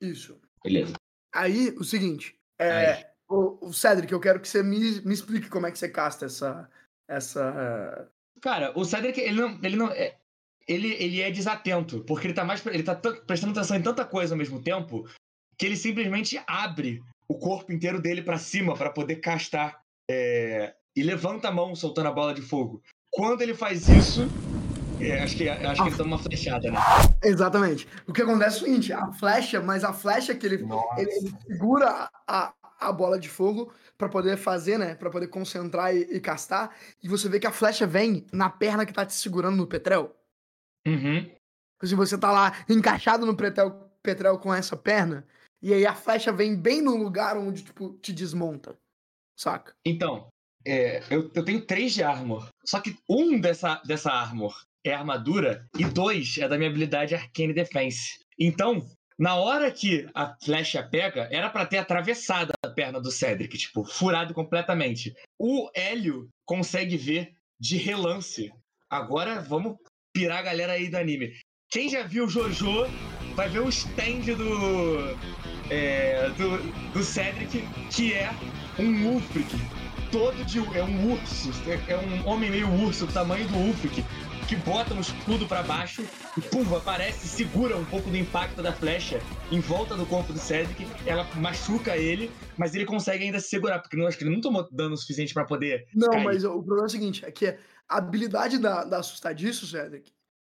Isso. 0.00 0.40
Beleza. 0.62 0.94
Aí, 1.34 1.70
o 1.78 1.84
seguinte. 1.84 2.38
É, 2.58 3.12
o, 3.28 3.68
o 3.68 3.72
Cedric, 3.72 4.12
eu 4.12 4.20
quero 4.20 4.40
que 4.40 4.48
você 4.48 4.62
me, 4.62 5.00
me 5.02 5.14
explique 5.14 5.48
como 5.48 5.66
é 5.66 5.72
que 5.72 5.78
você 5.78 5.88
casta 5.88 6.26
essa. 6.26 6.70
essa... 7.08 8.10
Cara, 8.40 8.72
o 8.78 8.84
Cedric, 8.84 9.20
ele 9.20 9.40
não. 9.40 9.60
Ele 9.62 9.76
não 9.76 9.88
é, 9.90 10.18
ele, 10.66 10.92
ele 10.94 11.20
é 11.20 11.30
desatento, 11.30 12.02
porque 12.04 12.26
ele 12.26 12.34
tá 12.34 12.44
mais. 12.44 12.64
Ele 12.66 12.82
tá 12.82 12.94
prestando 12.94 13.52
atenção 13.52 13.76
em 13.76 13.82
tanta 13.82 14.04
coisa 14.04 14.34
ao 14.34 14.38
mesmo 14.38 14.60
tempo 14.60 15.08
que 15.56 15.64
ele 15.64 15.76
simplesmente 15.76 16.42
abre 16.46 17.02
o 17.28 17.38
corpo 17.38 17.72
inteiro 17.72 18.00
dele 18.00 18.22
para 18.22 18.38
cima 18.38 18.76
para 18.76 18.90
poder 18.90 19.16
castar 19.16 19.80
é, 20.10 20.74
e 20.94 21.02
levanta 21.02 21.48
a 21.48 21.52
mão 21.52 21.74
soltando 21.74 22.08
a 22.08 22.12
bola 22.12 22.34
de 22.34 22.42
fogo. 22.42 22.82
Quando 23.16 23.40
ele 23.40 23.54
faz 23.54 23.88
isso, 23.88 24.28
é, 25.00 25.22
acho 25.22 25.38
que, 25.38 25.48
acho 25.48 25.82
que 25.82 25.88
ele 25.88 25.96
toma 25.96 26.16
uma 26.16 26.18
flechada, 26.18 26.70
né? 26.70 26.78
Exatamente. 27.24 27.88
O 28.06 28.12
que 28.12 28.20
acontece 28.20 28.58
é 28.58 28.60
o 28.60 28.64
seguinte: 28.66 28.92
a 28.92 29.10
flecha, 29.12 29.58
mas 29.62 29.84
a 29.84 29.92
flecha 29.94 30.34
que 30.34 30.44
ele, 30.44 30.56
ele, 30.98 31.10
ele, 31.10 31.34
segura 31.46 32.10
a, 32.28 32.52
a 32.78 32.92
bola 32.92 33.18
de 33.18 33.30
fogo 33.30 33.72
para 33.96 34.10
poder 34.10 34.36
fazer, 34.36 34.78
né? 34.78 34.94
Para 34.94 35.08
poder 35.08 35.28
concentrar 35.28 35.96
e, 35.96 36.02
e, 36.14 36.20
castar. 36.20 36.76
E 37.02 37.08
você 37.08 37.26
vê 37.26 37.40
que 37.40 37.46
a 37.46 37.52
flecha 37.52 37.86
vem 37.86 38.26
na 38.30 38.50
perna 38.50 38.84
que 38.84 38.92
tá 38.92 39.06
te 39.06 39.14
segurando 39.14 39.56
no 39.56 39.66
petrel. 39.66 40.14
Uhum. 40.86 41.34
Se 41.82 41.94
você 41.94 42.18
tá 42.18 42.30
lá 42.30 42.52
encaixado 42.68 43.24
no 43.24 43.34
petrel, 43.34 43.90
petrel 44.02 44.38
com 44.38 44.52
essa 44.52 44.76
perna, 44.76 45.26
e 45.62 45.72
aí 45.72 45.86
a 45.86 45.94
flecha 45.94 46.30
vem 46.30 46.54
bem 46.54 46.82
no 46.82 46.94
lugar 46.96 47.38
onde, 47.38 47.64
tipo, 47.64 47.94
te 47.94 48.12
desmonta. 48.12 48.78
Saca? 49.34 49.74
Então, 49.84 50.28
é, 50.66 51.00
eu, 51.08 51.30
eu 51.32 51.44
tenho 51.44 51.64
três 51.64 51.94
de 51.94 52.02
armor. 52.02 52.48
Só 52.64 52.80
que 52.80 52.96
um 53.08 53.40
dessa, 53.40 53.80
dessa 53.86 54.10
armor 54.10 54.54
é 54.84 54.92
armadura 54.92 55.64
e 55.78 55.84
dois 55.84 56.36
é 56.38 56.48
da 56.48 56.58
minha 56.58 56.68
habilidade 56.68 57.14
Arcane 57.14 57.54
Defense. 57.54 58.18
Então, 58.38 58.84
na 59.18 59.36
hora 59.36 59.70
que 59.70 60.06
a 60.12 60.36
flecha 60.42 60.82
pega, 60.82 61.28
era 61.30 61.48
para 61.48 61.66
ter 61.66 61.78
atravessado 61.78 62.52
a 62.64 62.68
perna 62.68 63.00
do 63.00 63.10
Cedric, 63.10 63.56
tipo, 63.56 63.84
furado 63.84 64.34
completamente. 64.34 65.14
O 65.38 65.70
Hélio 65.74 66.28
consegue 66.44 66.96
ver 66.96 67.32
de 67.58 67.76
relance. 67.76 68.52
Agora 68.90 69.40
vamos 69.40 69.76
pirar 70.12 70.38
a 70.38 70.42
galera 70.42 70.72
aí 70.72 70.88
do 70.88 70.96
anime. 70.96 71.32
Quem 71.70 71.88
já 71.88 72.02
viu 72.02 72.28
Jojo 72.28 72.86
vai 73.34 73.48
ver 73.48 73.60
o 73.60 73.68
stand 73.68 74.34
do, 74.36 75.16
é, 75.70 76.28
do, 76.30 76.92
do 76.92 77.02
Cedric, 77.02 77.62
que 77.90 78.12
é 78.12 78.30
um 78.78 79.14
Ulfric. 79.14 79.85
Todo 80.16 80.44
de. 80.46 80.58
É 80.58 80.82
um 80.82 81.12
urso. 81.12 81.50
É, 81.68 81.92
é 81.92 81.98
um 81.98 82.26
homem 82.26 82.50
meio 82.50 82.66
urso, 82.82 83.04
do 83.04 83.12
tamanho 83.12 83.46
do 83.48 83.54
Ulfric. 83.58 84.02
Que 84.48 84.56
bota 84.56 84.94
um 84.94 85.00
escudo 85.00 85.46
para 85.46 85.62
baixo 85.62 86.02
e 86.38 86.40
pum, 86.40 86.64
aparece, 86.74 87.28
segura 87.28 87.76
um 87.76 87.84
pouco 87.84 88.08
do 88.08 88.16
impacto 88.16 88.62
da 88.62 88.72
flecha 88.72 89.20
em 89.50 89.60
volta 89.60 89.94
do 89.94 90.06
corpo 90.06 90.32
do 90.32 90.38
Cedric. 90.38 90.86
Ela 91.04 91.28
machuca 91.34 91.98
ele, 91.98 92.30
mas 92.56 92.74
ele 92.74 92.86
consegue 92.86 93.24
ainda 93.24 93.40
se 93.40 93.48
segurar, 93.48 93.80
porque 93.80 93.94
não 93.94 94.06
acho 94.06 94.16
que 94.16 94.24
ele 94.24 94.34
não 94.34 94.40
tomou 94.40 94.66
dano 94.72 94.96
suficiente 94.96 95.34
para 95.34 95.44
poder. 95.44 95.86
Não, 95.94 96.08
cair. 96.08 96.24
mas 96.24 96.44
o 96.44 96.62
problema 96.62 96.84
é 96.84 96.86
o 96.86 96.88
seguinte: 96.88 97.22
é 97.22 97.30
que 97.30 97.48
a 97.48 97.98
habilidade 97.98 98.56
da, 98.56 98.84
da 98.84 98.98
assustadiço, 99.00 99.66
Cedric, 99.66 100.12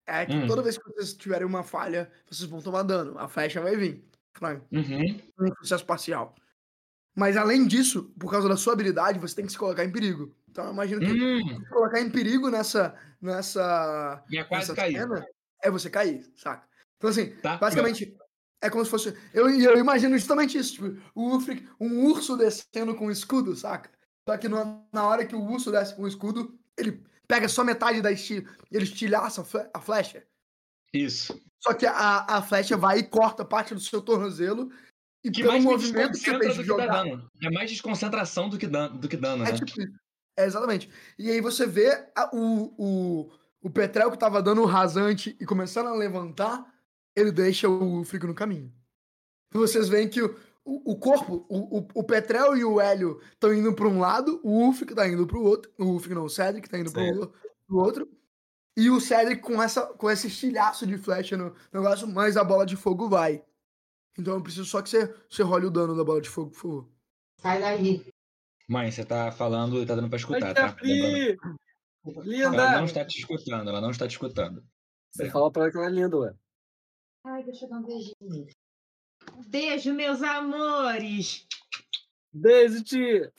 é 0.06 0.24
que 0.24 0.36
hum. 0.36 0.46
toda 0.46 0.62
vez 0.62 0.78
que 0.78 0.84
vocês 0.84 1.14
tiverem 1.14 1.46
uma 1.46 1.64
falha, 1.64 2.08
vocês 2.30 2.48
vão 2.48 2.62
tomar 2.62 2.84
dano. 2.84 3.18
A 3.18 3.26
flecha 3.26 3.60
vai 3.60 3.74
vir. 3.74 4.04
Frank. 4.34 4.62
Uhum. 4.70 5.20
Um 5.40 5.50
processo 5.50 5.84
parcial. 5.84 6.36
Mas 7.18 7.36
além 7.36 7.66
disso, 7.66 8.14
por 8.16 8.30
causa 8.30 8.48
da 8.48 8.56
sua 8.56 8.74
habilidade, 8.74 9.18
você 9.18 9.34
tem 9.34 9.44
que 9.44 9.50
se 9.50 9.58
colocar 9.58 9.84
em 9.84 9.90
perigo. 9.90 10.32
Então 10.48 10.66
eu 10.66 10.72
imagino 10.72 11.00
que 11.00 11.12
hum. 11.12 11.64
colocar 11.68 12.00
em 12.00 12.08
perigo 12.08 12.48
nessa. 12.48 12.94
nessa. 13.20 14.22
É 14.32 14.44
quase 14.44 14.70
nessa. 14.70 14.86
Cena, 14.86 15.26
é 15.60 15.68
você 15.68 15.90
cair, 15.90 16.24
saca? 16.36 16.64
Então, 16.96 17.10
assim, 17.10 17.30
tá, 17.42 17.56
basicamente, 17.56 18.16
é 18.62 18.70
como 18.70 18.84
se 18.84 18.90
fosse. 18.92 19.16
Eu, 19.34 19.50
eu 19.50 19.76
imagino 19.78 20.16
justamente 20.16 20.56
isso, 20.56 20.74
tipo, 20.74 20.96
o 21.12 21.32
Ulfric, 21.32 21.68
um 21.80 22.04
urso 22.04 22.36
descendo 22.36 22.94
com 22.94 23.06
um 23.06 23.10
escudo, 23.10 23.56
saca? 23.56 23.90
Só 24.28 24.36
que 24.36 24.48
no, 24.48 24.86
na 24.92 25.04
hora 25.04 25.26
que 25.26 25.34
o 25.34 25.42
urso 25.42 25.72
desce 25.72 25.96
com 25.96 26.02
o 26.02 26.08
escudo, 26.08 26.56
ele 26.76 27.02
pega 27.26 27.48
só 27.48 27.64
metade 27.64 28.00
da 28.00 28.12
estilha, 28.12 28.48
ele 28.70 28.84
estilhaça 28.84 29.44
a 29.74 29.80
flecha. 29.80 30.22
Isso. 30.92 31.36
Só 31.58 31.74
que 31.74 31.84
a, 31.84 32.24
a 32.28 32.42
flecha 32.42 32.76
vai 32.76 33.00
e 33.00 33.02
corta 33.02 33.44
parte 33.44 33.74
do 33.74 33.80
seu 33.80 34.00
tornozelo. 34.00 34.70
E 35.24 35.30
que 35.30 35.42
pelo 35.42 35.60
movimento 35.60 36.12
que 36.18 36.30
você 36.30 36.48
de 36.48 36.64
jogar. 36.64 37.04
É 37.42 37.50
mais 37.50 37.70
desconcentração 37.70 38.48
do 38.48 38.56
que 38.56 38.66
dano, 38.66 38.98
do 38.98 39.08
que 39.08 39.16
dano 39.16 39.44
é 39.44 39.52
né? 39.52 39.58
Tipo, 39.58 39.72
é, 40.36 40.44
exatamente. 40.44 40.88
E 41.18 41.30
aí 41.30 41.40
você 41.40 41.66
vê 41.66 41.90
a, 42.14 42.30
o, 42.32 42.74
o, 42.78 43.30
o 43.60 43.70
Petrel 43.70 44.10
que 44.10 44.18
tava 44.18 44.40
dando 44.40 44.62
o 44.62 44.66
rasante 44.66 45.36
e 45.40 45.44
começando 45.44 45.88
a 45.88 45.94
levantar, 45.94 46.64
ele 47.16 47.32
deixa 47.32 47.68
o 47.68 48.04
Frico 48.04 48.26
no 48.26 48.34
caminho. 48.34 48.72
Vocês 49.52 49.88
veem 49.88 50.08
que 50.08 50.22
o, 50.22 50.36
o, 50.68 50.92
o 50.92 50.96
corpo, 50.96 51.46
o, 51.48 51.78
o, 51.78 51.88
o, 51.94 52.04
Petrel 52.04 52.56
e 52.56 52.64
o 52.64 52.80
Hélio 52.80 53.20
estão 53.32 53.52
indo 53.54 53.72
para 53.72 53.88
um 53.88 53.98
lado, 53.98 54.38
o 54.44 54.66
Ulfric 54.66 54.94
tá 54.94 55.08
indo 55.08 55.26
para 55.26 55.38
o 55.38 55.42
outro, 55.42 55.72
o 55.78 55.84
Ulfric 55.86 56.14
não, 56.14 56.24
o 56.24 56.30
Cedric 56.30 56.68
tá 56.68 56.78
indo 56.78 56.92
para 56.92 57.02
o 57.02 57.76
outro, 57.76 58.08
e 58.76 58.90
o 58.90 59.00
Cedric 59.00 59.40
com, 59.40 59.62
essa, 59.62 59.86
com 59.86 60.10
esse 60.10 60.26
estilhaço 60.26 60.86
de 60.86 60.98
flecha 60.98 61.36
no 61.36 61.54
negócio, 61.72 62.06
mas 62.06 62.36
a 62.36 62.44
bola 62.44 62.66
de 62.66 62.76
fogo 62.76 63.08
vai. 63.08 63.42
Então 64.18 64.34
eu 64.34 64.42
preciso 64.42 64.64
só 64.64 64.82
que 64.82 64.88
você, 64.88 65.06
você 65.30 65.42
role 65.42 65.66
o 65.66 65.70
dano 65.70 65.96
da 65.96 66.02
bola 66.02 66.20
de 66.20 66.28
fogo, 66.28 66.50
por 66.50 66.58
favor. 66.58 66.90
Sai 67.40 67.60
daí. 67.60 68.04
Mãe, 68.68 68.90
você 68.90 69.04
tá 69.04 69.30
falando 69.30 69.80
e 69.80 69.86
tá 69.86 69.94
dando 69.94 70.08
pra 70.08 70.18
escutar, 70.18 70.52
tá? 70.52 70.76
Linda! 70.82 71.38
Ela 72.56 72.78
não 72.78 72.84
está 72.84 73.04
te 73.04 73.18
escutando, 73.18 73.68
ela 73.68 73.80
não 73.80 73.90
está 73.90 74.08
te 74.08 74.12
escutando. 74.12 74.66
Você 75.10 75.30
fala 75.30 75.50
pra 75.50 75.62
ela 75.62 75.70
que 75.70 75.78
ela 75.78 75.86
é 75.86 75.90
linda, 75.90 76.16
ué. 76.18 76.34
Ai, 77.24 77.44
deixa 77.44 77.64
eu 77.64 77.70
dar 77.70 77.78
um 77.78 77.84
beijinho. 77.84 78.46
Beijo, 79.46 79.94
meus 79.94 80.22
amores. 80.22 81.46
Beijo, 82.32 82.82
tia. 82.82 83.32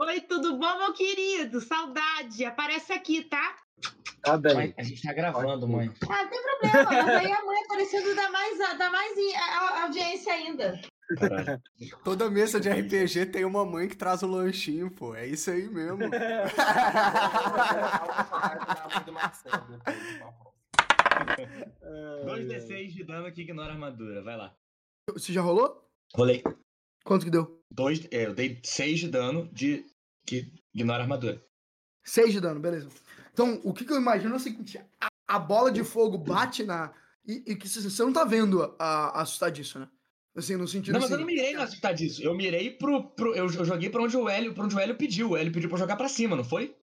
Oi, 0.00 0.20
tudo 0.22 0.58
bom, 0.58 0.78
meu 0.78 0.92
querido? 0.92 1.60
Saudade. 1.60 2.44
Aparece 2.44 2.92
aqui, 2.92 3.24
tá? 3.24 3.56
Tá 4.22 4.36
bem. 4.36 4.54
Mãe, 4.54 4.74
a 4.76 4.82
gente 4.82 5.02
tá 5.02 5.12
gravando, 5.12 5.66
mãe. 5.66 5.90
Ah, 6.08 6.22
não 6.22 6.30
tem 6.30 6.42
problema. 6.42 6.90
Mas 6.90 7.08
aí 7.08 7.32
a 7.32 7.44
mãe 7.44 7.64
aparecendo 7.64 8.14
dá 8.14 8.30
mais, 8.30 8.58
dá 8.78 8.90
mais 8.90 9.18
audiência 9.82 10.32
ainda. 10.32 10.80
Caralho. 11.18 11.62
Toda 12.04 12.30
mesa 12.30 12.60
de 12.60 12.68
RPG 12.68 13.26
tem 13.26 13.44
uma 13.44 13.64
mãe 13.64 13.88
que 13.88 13.96
traz 13.96 14.22
o 14.22 14.26
lanchinho, 14.26 14.90
pô. 14.90 15.14
É 15.14 15.26
isso 15.26 15.50
aí 15.50 15.68
mesmo. 15.68 15.98
Dois 22.24 22.46
D6 22.46 22.88
de 22.88 23.04
dano 23.04 23.32
que 23.32 23.42
ignora 23.42 23.70
a 23.70 23.74
armadura. 23.74 24.22
Vai 24.22 24.36
lá. 24.36 24.54
Você 25.12 25.32
já 25.32 25.40
rolou? 25.40 25.88
Rolei. 26.14 26.42
Quanto 27.04 27.24
que 27.24 27.30
deu? 27.30 27.60
Dois, 27.70 28.06
é, 28.10 28.26
eu 28.26 28.34
dei 28.34 28.60
6 28.62 29.00
de 29.00 29.08
dano 29.08 29.48
de 29.52 29.84
que 30.26 30.52
ignora 30.74 31.00
a 31.00 31.02
armadura. 31.02 31.42
6 32.04 32.32
de 32.32 32.40
dano, 32.40 32.60
beleza. 32.60 32.88
Então, 33.32 33.60
o 33.64 33.72
que, 33.72 33.84
que 33.84 33.92
eu 33.92 33.96
imagino 33.96 34.34
é 34.34 34.36
o 34.36 34.40
seguinte: 34.40 34.80
a, 35.00 35.08
a 35.28 35.38
bola 35.38 35.70
de 35.70 35.84
fogo 35.84 36.18
bate 36.18 36.64
na. 36.64 36.92
E, 37.26 37.44
e 37.46 37.56
que 37.56 37.68
você 37.68 38.02
não 38.02 38.12
tá 38.12 38.24
vendo 38.24 38.74
a, 38.78 39.18
a 39.18 39.22
assustar 39.22 39.50
disso, 39.50 39.78
né? 39.78 39.88
Assim, 40.36 40.56
no 40.56 40.66
sentido 40.66 40.94
Não, 40.94 41.00
mas 41.00 41.10
eu 41.10 41.16
assim, 41.16 41.24
não 41.24 41.32
mirei 41.32 41.54
no 41.54 41.94
disso. 41.94 42.22
Eu 42.22 42.34
mirei 42.34 42.70
pro. 42.70 43.04
pro 43.10 43.34
eu, 43.34 43.46
eu 43.50 43.64
joguei 43.64 43.90
pra 43.90 44.02
onde 44.02 44.16
o 44.16 44.28
Hélio, 44.28 44.54
pra 44.54 44.64
onde 44.64 44.76
o 44.76 44.78
Hélio 44.78 44.96
pediu. 44.96 45.30
O 45.30 45.36
Hélio 45.36 45.52
pediu 45.52 45.68
pra 45.68 45.78
jogar 45.78 45.96
pra 45.96 46.08
cima, 46.08 46.36
não 46.36 46.44
foi? 46.44 46.76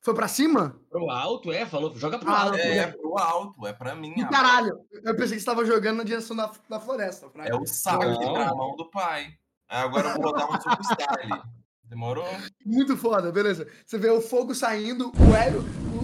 Foi 0.00 0.14
pra 0.14 0.28
cima? 0.28 0.78
Pro 0.90 1.10
alto, 1.10 1.50
é, 1.50 1.64
falou, 1.64 1.94
joga 1.96 2.18
pro 2.18 2.30
Ah, 2.30 2.42
alto. 2.42 2.56
É, 2.58 2.76
é 2.76 2.86
pro 2.88 3.16
alto, 3.16 3.66
é 3.66 3.72
pra 3.72 3.94
mim. 3.94 4.12
Ih, 4.18 4.22
a- 4.22 4.28
Caralho, 4.28 4.78
eu 5.02 5.16
pensei 5.16 5.36
que 5.36 5.40
você 5.40 5.46
tava 5.46 5.64
jogando 5.64 5.96
na 5.96 6.04
direção 6.04 6.36
da, 6.36 6.52
da 6.68 6.78
floresta. 6.78 7.28
Fraga. 7.30 7.48
É 7.50 7.54
o 7.54 7.66
saque 7.66 8.04
pra 8.04 8.54
mão 8.54 8.76
do 8.76 8.90
pai. 8.90 9.34
Agora 9.66 10.10
eu 10.10 10.14
vou 10.14 10.32
botar 10.32 10.46
um 10.46 10.82
style. 10.82 11.42
Demorou? 11.84 12.24
Muito 12.64 12.96
foda, 12.96 13.30
beleza. 13.30 13.68
Você 13.84 13.98
vê 13.98 14.10
o 14.10 14.20
fogo 14.20 14.54
saindo, 14.54 15.10
o 15.10 15.34
Hélio, 15.34 15.62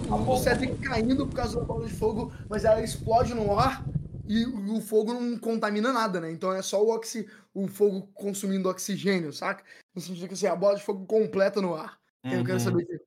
o, 0.09 0.31
o, 0.31 0.37
Cedric 0.37 0.77
caindo 0.77 1.27
por 1.27 1.35
causa 1.35 1.59
da 1.59 1.65
bola 1.65 1.87
de 1.87 1.93
fogo, 1.93 2.31
mas 2.49 2.65
ela 2.65 2.81
explode 2.81 3.33
no 3.33 3.57
ar 3.57 3.83
e 4.27 4.45
o 4.45 4.79
fogo 4.79 5.13
não 5.13 5.37
contamina 5.37 5.91
nada, 5.91 6.21
né? 6.21 6.31
Então 6.31 6.53
é 6.53 6.61
só 6.61 6.81
o, 6.81 6.93
oxi, 6.93 7.27
o 7.53 7.67
fogo 7.67 8.07
consumindo 8.13 8.69
oxigênio, 8.69 9.33
saca? 9.33 9.63
No 9.93 10.01
sentido 10.01 10.27
que 10.27 10.33
assim, 10.33 10.47
a 10.47 10.55
bola 10.55 10.75
de 10.75 10.83
fogo 10.83 11.05
completa 11.05 11.61
no 11.61 11.75
ar. 11.75 11.99
Eu 12.23 12.43
quero 12.45 12.53
Uhum. 12.53 12.59
saber 12.59 12.83
o 12.83 12.87
que, 12.87 12.99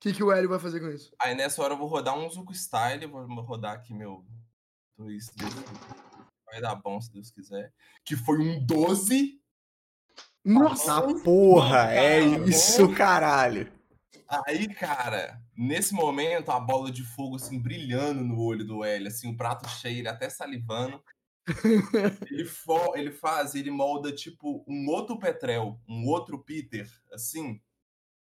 que, 0.00 0.12
que 0.14 0.22
o 0.22 0.32
Hélio 0.32 0.48
vai 0.48 0.58
fazer 0.58 0.80
com 0.80 0.88
isso. 0.88 1.12
Aí 1.20 1.34
nessa 1.34 1.62
hora 1.62 1.74
eu 1.74 1.78
vou 1.78 1.86
rodar 1.86 2.18
um 2.18 2.28
Zuko 2.28 2.52
Style, 2.52 3.06
vou 3.06 3.24
rodar 3.42 3.76
aqui 3.76 3.94
meu. 3.94 4.24
Vai 6.50 6.60
dar 6.60 6.74
bom 6.74 7.00
se 7.00 7.12
Deus 7.12 7.30
quiser. 7.30 7.72
Que 8.04 8.16
foi 8.16 8.38
um 8.38 8.64
12. 8.66 9.40
Nossa! 10.48 11.02
Porra, 11.22 11.92
é 11.92 12.20
isso, 12.20 12.88
caralho. 12.94 13.70
Aí, 14.46 14.66
cara, 14.74 15.40
nesse 15.56 15.92
momento, 15.94 16.50
a 16.50 16.58
bola 16.58 16.90
de 16.90 17.04
fogo, 17.04 17.36
assim, 17.36 17.58
brilhando 17.60 18.24
no 18.24 18.40
olho 18.40 18.64
do 18.64 18.82
L, 18.82 19.06
assim, 19.08 19.30
o 19.30 19.36
prato 19.36 19.68
cheio, 19.68 19.98
ele 19.98 20.08
até 20.08 20.30
salivando. 20.30 21.02
ele, 22.30 22.44
fo- 22.44 22.94
ele 22.96 23.10
faz, 23.10 23.54
ele 23.54 23.70
molda, 23.70 24.10
tipo, 24.12 24.64
um 24.66 24.88
outro 24.88 25.18
Petrel, 25.18 25.78
um 25.88 26.06
outro 26.06 26.38
Peter, 26.38 26.88
assim, 27.12 27.60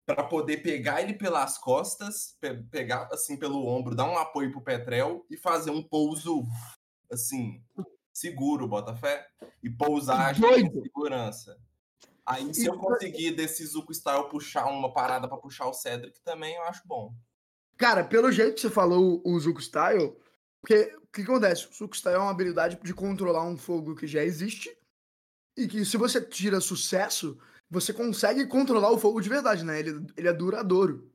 pra 0.07 0.23
poder 0.25 0.59
pegar 0.59 1.03
ele 1.03 1.15
pelas 1.15 1.59
costas, 1.59 2.37
pe- 2.41 2.63
pegar, 2.71 3.09
assim, 3.13 3.37
pelo 3.37 3.67
ombro, 3.67 3.95
dar 3.95 4.09
um 4.09 4.19
apoio 4.19 4.51
pro 4.53 4.61
Petrel 4.63 5.25
e 5.31 5.37
fazer 5.37 5.71
um 5.71 5.83
pouso, 5.83 6.45
assim, 7.11 7.63
seguro, 8.13 8.67
Botafé, 8.69 9.27
e 9.63 9.71
pousar 9.71 10.35
com 10.41 10.83
segurança. 10.83 11.57
Aí, 12.27 12.55
se 12.55 12.67
eu 12.67 12.79
conseguir 12.79 13.33
desse 13.33 13.65
Zuko 13.67 13.93
Style 13.93 14.29
puxar 14.31 14.67
uma 14.67 14.93
parada 14.93 15.29
pra 15.29 15.37
puxar 15.37 15.67
o 15.67 15.75
Cedric 15.75 16.21
também, 16.23 16.55
eu 16.55 16.63
acho 16.63 16.83
bom. 16.87 17.15
Cara, 17.77 18.03
pelo 18.03 18.33
jeito 18.33 18.55
que 18.55 18.61
você 18.63 18.71
falou 18.71 19.21
o 19.25 19.39
Zuko 19.39 19.61
Style, 19.61 20.17
porque 20.61 20.97
o 20.97 21.07
que 21.13 21.23
acontece? 21.23 21.69
O 21.69 21.75
Zuko 21.75 21.95
Style 21.95 22.17
é 22.17 22.19
uma 22.19 22.31
habilidade 22.31 22.79
de 22.83 22.95
controlar 22.95 23.45
um 23.45 23.57
fogo 23.57 23.95
que 23.95 24.07
já 24.07 24.25
existe 24.25 24.75
e 25.57 25.69
que 25.69 25.85
se 25.85 25.97
você 25.97 26.21
tira 26.21 26.61
sucesso, 26.61 27.39
você 27.71 27.93
consegue 27.93 28.47
controlar 28.47 28.91
o 28.91 28.99
fogo 28.99 29.21
de 29.21 29.29
verdade, 29.29 29.65
né? 29.65 29.79
Ele, 29.79 30.07
ele 30.17 30.29
é 30.29 30.33
duradouro. 30.33 31.11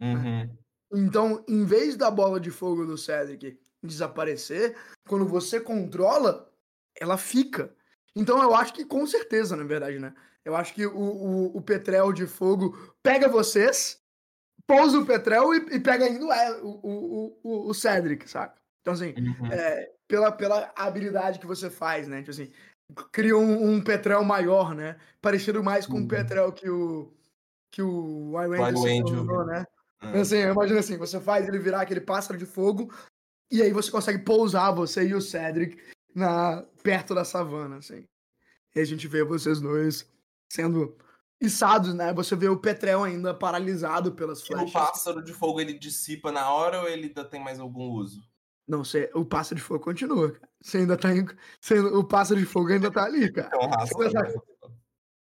Uhum. 0.00 0.54
Então, 0.92 1.42
em 1.48 1.64
vez 1.64 1.96
da 1.96 2.10
bola 2.10 2.38
de 2.38 2.50
fogo 2.50 2.84
do 2.84 2.98
Cedric 2.98 3.58
desaparecer, 3.82 4.76
quando 5.08 5.26
você 5.26 5.58
controla, 5.58 6.52
ela 6.94 7.16
fica. 7.16 7.74
Então, 8.14 8.42
eu 8.42 8.54
acho 8.54 8.74
que 8.74 8.84
com 8.84 9.06
certeza, 9.06 9.56
na 9.56 9.64
verdade, 9.64 9.98
né? 9.98 10.14
Eu 10.44 10.56
acho 10.56 10.74
que 10.74 10.86
o, 10.86 10.96
o, 10.98 11.56
o 11.56 11.62
Petrel 11.62 12.12
de 12.12 12.26
fogo 12.26 12.76
pega 13.02 13.28
vocês, 13.28 14.00
pousa 14.66 14.98
o 14.98 15.06
Petrel 15.06 15.54
e, 15.54 15.76
e 15.76 15.80
pega 15.80 16.04
ainda 16.04 16.24
o, 16.62 16.68
o, 16.68 16.78
o, 16.82 17.38
o, 17.42 17.68
o 17.70 17.74
Cedric, 17.74 18.28
saca? 18.28 18.60
Então, 18.80 18.94
assim, 18.94 19.14
Uhum. 19.16 19.52
é, 19.52 19.90
pela, 20.08 20.32
pela 20.32 20.72
habilidade 20.76 21.38
que 21.38 21.46
você 21.46 21.70
faz, 21.70 22.08
né? 22.08 22.18
Tipo 22.18 22.30
assim, 22.32 22.50
cria 23.12 23.36
um, 23.36 23.72
um 23.74 23.80
Petrel 23.82 24.24
maior, 24.24 24.74
né? 24.74 24.96
Parecido 25.20 25.62
mais 25.62 25.86
com 25.86 25.94
o 25.94 26.00
Uhum. 26.00 26.08
Petrel 26.08 26.52
que 26.52 26.68
o 26.68 27.12
que 27.70 27.80
o 27.80 28.32
Iron 28.42 28.58
Angel. 28.66 29.44
né? 29.46 29.64
É. 30.02 30.20
Assim, 30.20 30.40
imagina 30.40 30.80
assim, 30.80 30.98
você 30.98 31.18
faz 31.20 31.48
ele 31.48 31.58
virar 31.58 31.80
aquele 31.80 32.02
pássaro 32.02 32.38
de 32.38 32.44
fogo 32.44 32.92
e 33.50 33.62
aí 33.62 33.72
você 33.72 33.90
consegue 33.90 34.18
pousar 34.18 34.72
você 34.72 35.06
e 35.06 35.14
o 35.14 35.22
Cedric 35.22 35.78
na, 36.14 36.62
perto 36.82 37.14
da 37.14 37.24
savana, 37.24 37.76
assim. 37.76 38.04
E 38.74 38.80
a 38.80 38.84
gente 38.84 39.06
vê 39.08 39.22
vocês 39.24 39.58
dois 39.60 40.06
sendo 40.56 40.94
içados, 41.40 41.94
né? 41.94 42.12
Você 42.12 42.36
vê 42.36 42.48
o 42.48 42.58
Petrel 42.58 43.02
ainda 43.02 43.32
paralisado 43.32 44.12
pelas 44.12 44.40
E 44.40 44.44
o 44.44 44.46
flechas. 44.46 44.72
pássaro 44.72 45.22
de 45.22 45.32
fogo 45.32 45.60
ele 45.60 45.72
dissipa 45.72 46.30
na 46.30 46.52
hora 46.52 46.82
ou 46.82 46.88
ele 46.88 47.06
ainda 47.06 47.24
tem 47.24 47.42
mais 47.42 47.58
algum 47.58 47.90
uso? 47.90 48.22
Não, 48.68 48.84
você, 48.84 49.10
o 49.14 49.24
pássaro 49.24 49.56
de 49.56 49.62
fogo 49.62 49.82
continua, 49.82 50.30
cara. 50.32 50.48
Você 50.62 50.78
ainda 50.78 50.96
tá 50.96 51.12
em, 51.12 51.26
você- 51.60 51.80
o 51.80 52.04
pássaro 52.04 52.38
de 52.38 52.46
fogo 52.46 52.70
ainda 52.70 52.90
tá 52.90 53.04
ali, 53.04 53.32
cara. 53.32 53.48
Então, 53.48 53.66
raça. 53.68 53.94
Você 53.94 54.12
tá- 54.12 54.32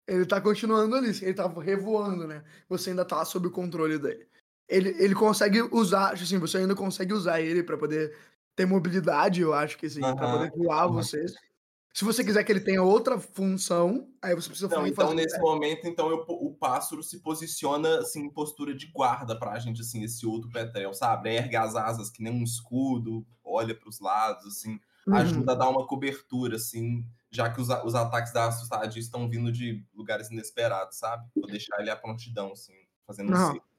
Ele 0.09 0.27
tá 0.27 0.41
continuando 0.41 0.97
ali, 0.97 1.09
ele 1.23 1.33
tá 1.35 1.47
revoando, 1.47 2.27
né? 2.27 2.43
Você 2.69 2.91
ainda 2.91 3.05
tá 3.05 3.25
sob 3.25 3.47
o 3.47 3.51
controle 3.53 3.99
dele. 3.99 4.27
Ele, 4.69 4.89
ele 5.03 5.15
consegue 5.15 5.63
usar, 5.63 6.15
assim, 6.15 6.39
você 6.39 6.59
ainda 6.59 6.75
consegue 6.75 7.15
usar 7.15 7.41
ele 7.41 7.63
pra 7.63 7.79
poder 7.79 8.15
ter 8.57 8.67
mobilidade, 8.67 9.41
eu 9.41 9.55
acho 9.55 9.79
que 9.79 9.89
sim, 9.89 10.01
pra 10.01 10.13
Aham, 10.27 10.39
poder 10.49 10.51
voar 10.59 10.89
vocês. 10.89 11.33
Se 11.95 12.05
você 12.05 12.25
quiser 12.25 12.43
que 12.43 12.51
ele 12.51 12.61
tenha 12.61 12.83
outra 12.83 13.19
função, 13.21 14.09
aí 14.23 14.35
você 14.35 14.49
precisa 14.49 14.69
Não, 14.69 14.77
fazer 14.77 14.89
então 14.89 15.13
nesse 15.15 15.39
momento, 15.39 15.87
então 15.87 16.09
eu- 16.09 16.25
o 16.27 16.55
pássaro 16.55 17.03
se 17.03 17.21
posiciona 17.21 17.99
assim 17.99 18.23
em 18.25 18.31
postura 18.31 18.75
de 18.75 18.87
guarda 18.87 19.39
pra 19.39 19.59
gente, 19.59 19.83
assim, 19.83 20.03
esse 20.03 20.25
outro 20.25 20.51
Petrel, 20.51 20.95
sabe? 20.95 21.35
Ergue 21.35 21.57
as 21.57 21.77
asas 21.77 22.09
que 22.09 22.23
nem 22.23 22.33
um 22.33 22.43
escudo, 22.43 23.27
olha 23.45 23.75
pros 23.75 24.01
lados, 24.01 24.47
assim, 24.47 24.81
Uhum. 25.07 25.15
ajuda 25.17 25.53
a 25.53 25.55
dar 25.55 25.69
uma 25.69 25.87
cobertura, 25.87 26.57
assim, 26.57 27.05
já 27.31 27.51
que 27.51 27.61
os, 27.61 27.69
os 27.69 27.95
ataques 27.95 28.33
da 28.33 28.47
assustadinha 28.49 29.01
estão 29.03 29.29
vindo 29.29 29.53
de 29.53 29.85
lugares 29.93 30.31
inesperados, 30.31 30.97
sabe? 30.97 31.29
Vou 31.37 31.47
deixar 31.47 31.79
ele 31.81 31.91
à 31.91 31.97
prontidão, 31.97 32.53
assim, 32.53 32.73
fazendo 33.07 33.29
um 33.29 33.33
Não, 33.33 33.51
círculo. 33.53 33.71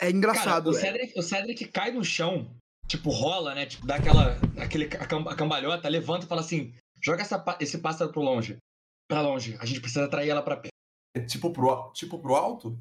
É 0.00 0.06
Cara, 0.06 0.16
engraçado, 0.16 0.70
o 0.70 0.76
é. 0.76 0.80
Cedric, 0.80 1.16
o 1.18 1.22
Cedric 1.22 1.64
cai 1.68 1.92
no 1.92 2.02
chão, 2.02 2.56
tipo, 2.88 3.10
rola, 3.10 3.54
né? 3.54 3.66
Tipo, 3.66 3.86
dá 3.86 3.96
aquela, 3.96 4.36
aquele, 4.60 4.86
a 4.96 5.36
cambalhota, 5.36 5.88
levanta 5.88 6.24
e 6.24 6.28
fala 6.28 6.40
assim: 6.40 6.74
joga 7.02 7.22
essa, 7.22 7.44
esse 7.60 7.78
pássaro 7.78 8.12
pro 8.12 8.22
longe. 8.22 8.56
Pra 9.08 9.20
longe. 9.20 9.56
A 9.60 9.66
gente 9.66 9.80
precisa 9.80 10.04
atrair 10.04 10.30
ela 10.30 10.42
pra 10.42 10.56
perto. 10.56 10.72
É 11.14 11.20
tipo 11.20 11.50
pro, 11.50 11.92
tipo 11.92 12.18
pro 12.18 12.34
alto? 12.34 12.78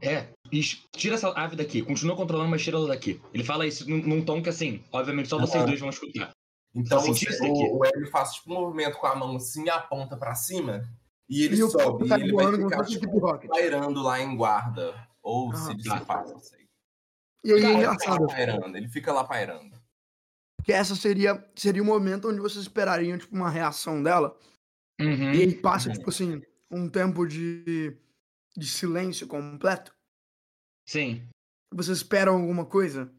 É, 0.00 0.28
e 0.52 0.60
tira 0.96 1.16
essa 1.16 1.28
ave 1.30 1.56
daqui. 1.56 1.82
Continua 1.82 2.16
controlando, 2.16 2.50
mas 2.50 2.62
tira 2.62 2.76
ela 2.76 2.88
daqui. 2.88 3.20
Ele 3.34 3.44
fala 3.44 3.66
isso 3.66 3.88
num, 3.88 3.98
num 3.98 4.24
tom 4.24 4.40
que, 4.42 4.48
assim, 4.48 4.82
obviamente 4.92 5.28
só 5.28 5.38
vocês 5.38 5.56
Aham. 5.56 5.66
dois 5.66 5.80
vão 5.80 5.90
escutar. 5.90 6.30
Então 6.74 7.00
o, 7.00 7.78
o 7.78 7.84
Hélio 7.84 8.10
faz 8.10 8.34
tipo 8.34 8.52
um 8.52 8.60
movimento 8.60 8.98
com 8.98 9.06
a 9.06 9.16
mão 9.16 9.36
assim 9.36 9.64
e 9.64 9.70
aponta 9.70 10.16
pra 10.16 10.34
cima. 10.34 10.82
E 11.28 11.42
ele 11.42 11.56
E 11.56 11.62
o 11.62 11.68
sobe, 11.68 12.06
e 12.06 12.08
tá 12.08 12.18
ele 12.18 12.32
vai 12.32 12.44
voando 12.46 12.58
como 12.58 12.70
ficar 12.70 12.84
tipo, 12.84 13.48
pairando 13.48 14.02
lá 14.02 14.20
em 14.20 14.36
guarda. 14.36 15.08
Ou 15.22 15.50
Aham. 15.50 15.66
se 15.66 15.74
dissipar, 15.74 16.26
não 16.26 16.38
sei. 16.38 16.66
E 17.44 17.52
aí 17.52 17.64
é 17.64 17.70
Ele 17.70 17.88
fica 17.98 18.10
lá 18.10 18.26
pairando, 18.26 18.76
ele 18.76 18.88
fica 18.88 19.12
lá 19.12 19.24
pairando. 19.24 19.77
Que 20.68 20.72
essa 20.74 20.94
seria, 20.94 21.50
seria 21.56 21.82
o 21.82 21.86
momento 21.86 22.28
onde 22.28 22.40
vocês 22.40 22.60
esperariam, 22.64 23.16
tipo, 23.16 23.34
uma 23.34 23.48
reação 23.48 24.02
dela. 24.02 24.38
Uhum. 25.00 25.32
E 25.32 25.40
aí 25.40 25.54
passa, 25.62 25.88
Uhum. 25.88 25.94
tipo 25.94 26.10
assim, 26.10 26.42
um 26.70 26.90
tempo 26.90 27.26
de, 27.26 27.96
de 28.54 28.66
silêncio 28.66 29.26
completo. 29.26 29.96
Sim. 30.86 31.26
Vocês 31.72 31.96
esperam 31.96 32.34
alguma 32.34 32.66
coisa? 32.66 33.10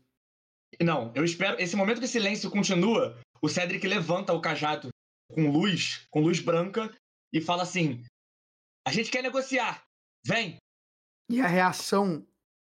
Não, 0.80 1.12
eu 1.16 1.26
espero. 1.26 1.60
Esse 1.60 1.76
momento 1.76 1.98
que 1.98 2.06
o 2.06 2.08
silêncio 2.08 2.52
continua, 2.52 3.20
o 3.42 3.50
Cedric 3.50 3.88
levanta 3.88 4.32
o 4.32 4.42
cajado 4.42 4.90
com 5.34 5.50
luz, 5.50 6.06
com 6.12 6.22
luz 6.22 6.40
branca, 6.40 6.96
e 7.34 7.42
fala 7.42 7.64
assim: 7.64 8.04
A 8.88 8.92
gente 8.92 9.10
quer 9.10 9.24
negociar. 9.24 9.84
Vem! 10.24 10.58
E 11.32 11.42
a 11.42 11.48
reação 11.48 12.28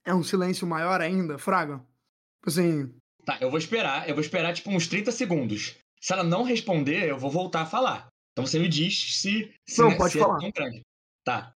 é 0.05 0.13
um 0.13 0.21
silêncio 0.23 0.67
maior 0.67 0.99
ainda, 0.99 1.37
Fraga? 1.37 1.77
Tipo 1.77 2.49
assim, 2.49 2.99
Tá, 3.25 3.37
eu 3.41 3.49
vou 3.49 3.57
esperar, 3.57 4.07
eu 4.07 4.13
vou 4.13 4.21
esperar 4.21 4.53
tipo 4.53 4.69
uns 4.69 4.87
30 4.87 5.11
segundos. 5.11 5.75
Se 5.99 6.13
ela 6.13 6.23
não 6.23 6.43
responder, 6.43 7.09
eu 7.09 7.17
vou 7.17 7.31
voltar 7.31 7.61
a 7.61 7.65
falar. 7.65 8.07
Então 8.31 8.45
você 8.45 8.59
me 8.59 8.69
diz 8.69 9.19
se, 9.19 9.53
se, 9.67 9.81
Não, 9.81 9.89
né, 9.89 9.97
pode 9.97 10.13
se 10.13 10.19
falar. 10.19 10.37
é 10.37 10.39
tão 10.39 10.51
grande. 10.51 10.81
Tá. 11.23 11.53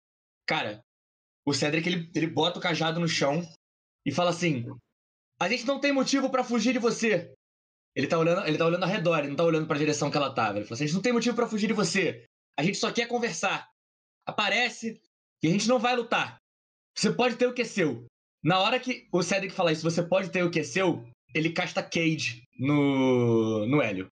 Cara, 0.47 0.81
o 1.45 1.53
Cedric 1.53 1.87
ele, 1.87 2.11
ele 2.15 2.27
bota 2.27 2.59
o 2.59 2.63
cajado 2.63 2.99
no 2.99 3.09
chão 3.09 3.43
e 4.07 4.13
fala 4.13 4.31
assim: 4.31 4.65
A 5.39 5.49
gente 5.49 5.67
não 5.67 5.79
tem 5.79 5.93
motivo 5.93 6.31
pra 6.31 6.45
fugir 6.45 6.73
de 6.73 6.79
você. 6.79 7.33
Ele 7.95 8.07
tá 8.07 8.19
olhando, 8.19 8.47
ele 8.47 8.57
tá 8.57 8.65
olhando 8.65 8.85
ao 8.85 8.89
redor, 8.89 9.19
ele 9.19 9.29
não 9.29 9.37
tá 9.37 9.45
olhando 9.45 9.67
pra 9.67 9.77
direção 9.77 10.11
que 10.11 10.17
ela 10.17 10.33
tava. 10.33 10.59
Ele 10.59 10.65
falou 10.65 10.75
assim: 10.75 10.85
A 10.85 10.87
gente 10.87 10.95
não 10.95 11.03
tem 11.03 11.13
motivo 11.13 11.37
pra 11.37 11.49
fugir 11.49 11.67
de 11.67 11.75
você. 11.75 12.25
A 12.57 12.63
gente 12.63 12.79
só 12.79 12.91
quer 12.91 13.07
conversar. 13.07 13.69
Aparece 14.27 15.01
e 15.43 15.49
a 15.49 15.51
gente 15.51 15.69
não 15.69 15.79
vai 15.79 15.95
lutar. 15.95 16.39
Você 16.97 17.13
pode 17.13 17.37
ter 17.37 17.47
o 17.47 17.53
que 17.53 17.63
é 17.63 17.65
seu. 17.65 18.07
Na 18.43 18.61
hora 18.61 18.81
que 18.81 19.09
o 19.13 19.23
Cedric 19.23 19.53
falar 19.53 19.73
isso, 19.73 19.83
você 19.83 20.03
pode 20.03 20.31
ter 20.31 20.43
o 20.43 20.51
que 20.51 20.61
é 20.61 20.65
seu, 20.65 21.09
ele 21.35 21.51
casta 21.53 21.83
Cage 21.83 22.43
no, 22.59 23.67
no 23.67 23.81
Hélio. 23.83 24.09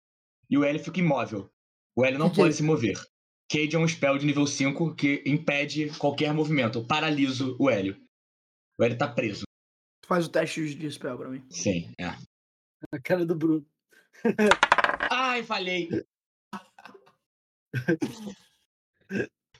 E 0.50 0.56
o 0.58 0.64
Hélio 0.64 0.82
fica 0.82 1.00
imóvel. 1.00 1.50
O 1.96 2.04
Hélio 2.04 2.18
não 2.18 2.28
Que 2.28 2.34
é 2.34 2.42
pode 2.42 2.50
isso? 2.50 2.58
se 2.58 2.62
mover. 2.62 2.96
Cage 3.50 3.74
é 3.76 3.78
um 3.78 3.86
spell 3.88 4.18
de 4.18 4.26
nível 4.26 4.46
5 4.46 4.94
que 4.94 5.22
impede 5.26 5.90
qualquer 5.98 6.32
movimento. 6.34 6.78
Eu 6.80 6.86
paraliso 6.86 7.56
o 7.58 7.70
Hélio. 7.70 7.96
O 8.78 8.84
Hélio 8.84 8.98
tá 8.98 9.08
preso. 9.08 9.44
tu 10.02 10.08
faz 10.08 10.26
o 10.26 10.30
teste 10.30 10.74
de 10.74 10.90
spell 10.90 11.16
pra 11.16 11.28
mim. 11.28 11.44
Sim, 11.50 11.92
é. 11.98 12.06
A 12.92 13.00
cara 13.02 13.24
do 13.24 13.34
Bruno. 13.34 13.64
Ai, 15.10 15.42
falhei. 15.42 15.88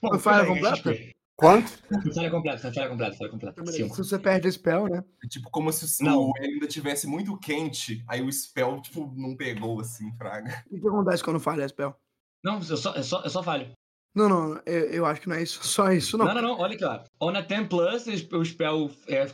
Bom, 0.01 0.19
Falha 0.19 0.45
tudo 0.45 0.53
bem, 0.53 0.65
a 0.65 0.75
gente 0.75 0.83
completa? 0.83 1.16
Quanto? 1.37 1.71
Falha 2.15 2.31
completa, 2.31 2.73
falha 2.73 2.89
completa, 2.89 3.15
falha 3.15 3.29
completa. 3.29 3.65
Se 3.67 3.77
Cinco. 3.77 3.95
você 3.95 4.17
perde 4.17 4.47
a 4.47 4.51
spell, 4.51 4.87
né? 4.87 5.03
É 5.23 5.27
tipo 5.27 5.51
como 5.51 5.71
se 5.71 6.03
o 6.03 6.05
Não. 6.05 6.29
o 6.29 6.33
ainda 6.39 6.65
tivesse 6.65 7.05
muito 7.05 7.37
quente, 7.37 8.03
aí 8.07 8.23
o 8.23 8.33
spell, 8.33 8.81
tipo, 8.81 9.13
não 9.15 9.35
pegou 9.35 9.79
assim, 9.79 10.11
fraga. 10.17 10.63
O 10.71 10.79
que 10.79 10.87
acontece 10.87 11.23
quando 11.23 11.39
falha 11.39 11.63
a 11.63 11.69
spell? 11.69 11.95
Não, 12.43 12.55
eu 12.55 12.77
só, 12.77 12.95
eu 12.95 13.03
só, 13.03 13.21
eu 13.23 13.29
só 13.29 13.43
falho. 13.43 13.71
Não, 14.15 14.27
não, 14.27 14.61
eu, 14.65 14.85
eu 14.89 15.05
acho 15.05 15.21
que 15.21 15.29
não 15.29 15.35
é 15.35 15.43
isso, 15.43 15.61
só 15.63 15.91
isso, 15.91 16.17
não. 16.17 16.25
Não, 16.25 16.33
não, 16.33 16.41
não, 16.41 16.59
olha 16.59 16.73
aqui, 16.73 16.83
ó. 16.83 17.03
On 17.21 17.35
a 17.35 17.41
10 17.41 17.67
plus, 17.67 18.07
o 18.33 18.43
spell 18.43 18.89
é 19.07 19.27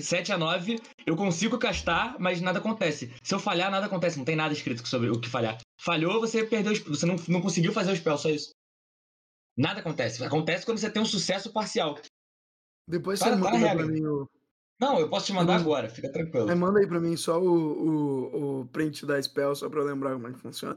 7 0.00 0.32
a 0.32 0.38
9, 0.38 0.80
eu 1.04 1.16
consigo 1.16 1.58
castar, 1.58 2.16
mas 2.20 2.40
nada 2.40 2.60
acontece. 2.60 3.12
Se 3.24 3.34
eu 3.34 3.40
falhar, 3.40 3.72
nada 3.72 3.86
acontece, 3.86 4.18
não 4.18 4.24
tem 4.24 4.36
nada 4.36 4.54
escrito 4.54 4.86
sobre 4.86 5.10
o 5.10 5.20
que 5.20 5.28
falhar. 5.28 5.58
Falhou, 5.80 6.20
você 6.20 6.44
perdeu, 6.44 6.72
o 6.72 6.76
spell, 6.76 6.94
você 6.94 7.06
não, 7.06 7.16
não 7.26 7.42
conseguiu 7.42 7.72
fazer 7.72 7.90
o 7.90 7.96
spell, 7.96 8.16
só 8.16 8.30
isso. 8.30 8.50
Nada 9.56 9.80
acontece. 9.80 10.24
Acontece 10.24 10.64
quando 10.66 10.78
você 10.78 10.90
tem 10.90 11.00
um 11.02 11.06
sucesso 11.06 11.52
parcial. 11.52 11.96
Depois 12.88 13.18
Tá- 13.18 13.26
você 13.26 13.36
na 13.36 13.50
manda 13.50 13.74
pra 13.76 13.86
mim 13.86 14.04
o. 14.04 14.28
Não, 14.80 14.98
eu 14.98 15.08
posso 15.08 15.26
te 15.26 15.32
mandar 15.32 15.54
Mas- 15.54 15.62
agora, 15.62 15.88
fica 15.88 16.10
tranquilo. 16.10 16.50
Aí 16.50 16.54
manda 16.56 16.80
aí 16.80 16.86
pra 16.86 17.00
mim 17.00 17.16
só 17.16 17.40
o, 17.40 17.46
o, 17.48 18.60
o 18.60 18.66
print 18.66 19.06
da 19.06 19.22
spell, 19.22 19.54
só 19.54 19.68
pra 19.70 19.80
eu 19.80 19.86
lembrar 19.86 20.12
como 20.14 20.26
é 20.28 20.32
que 20.32 20.38
funciona. 20.40 20.76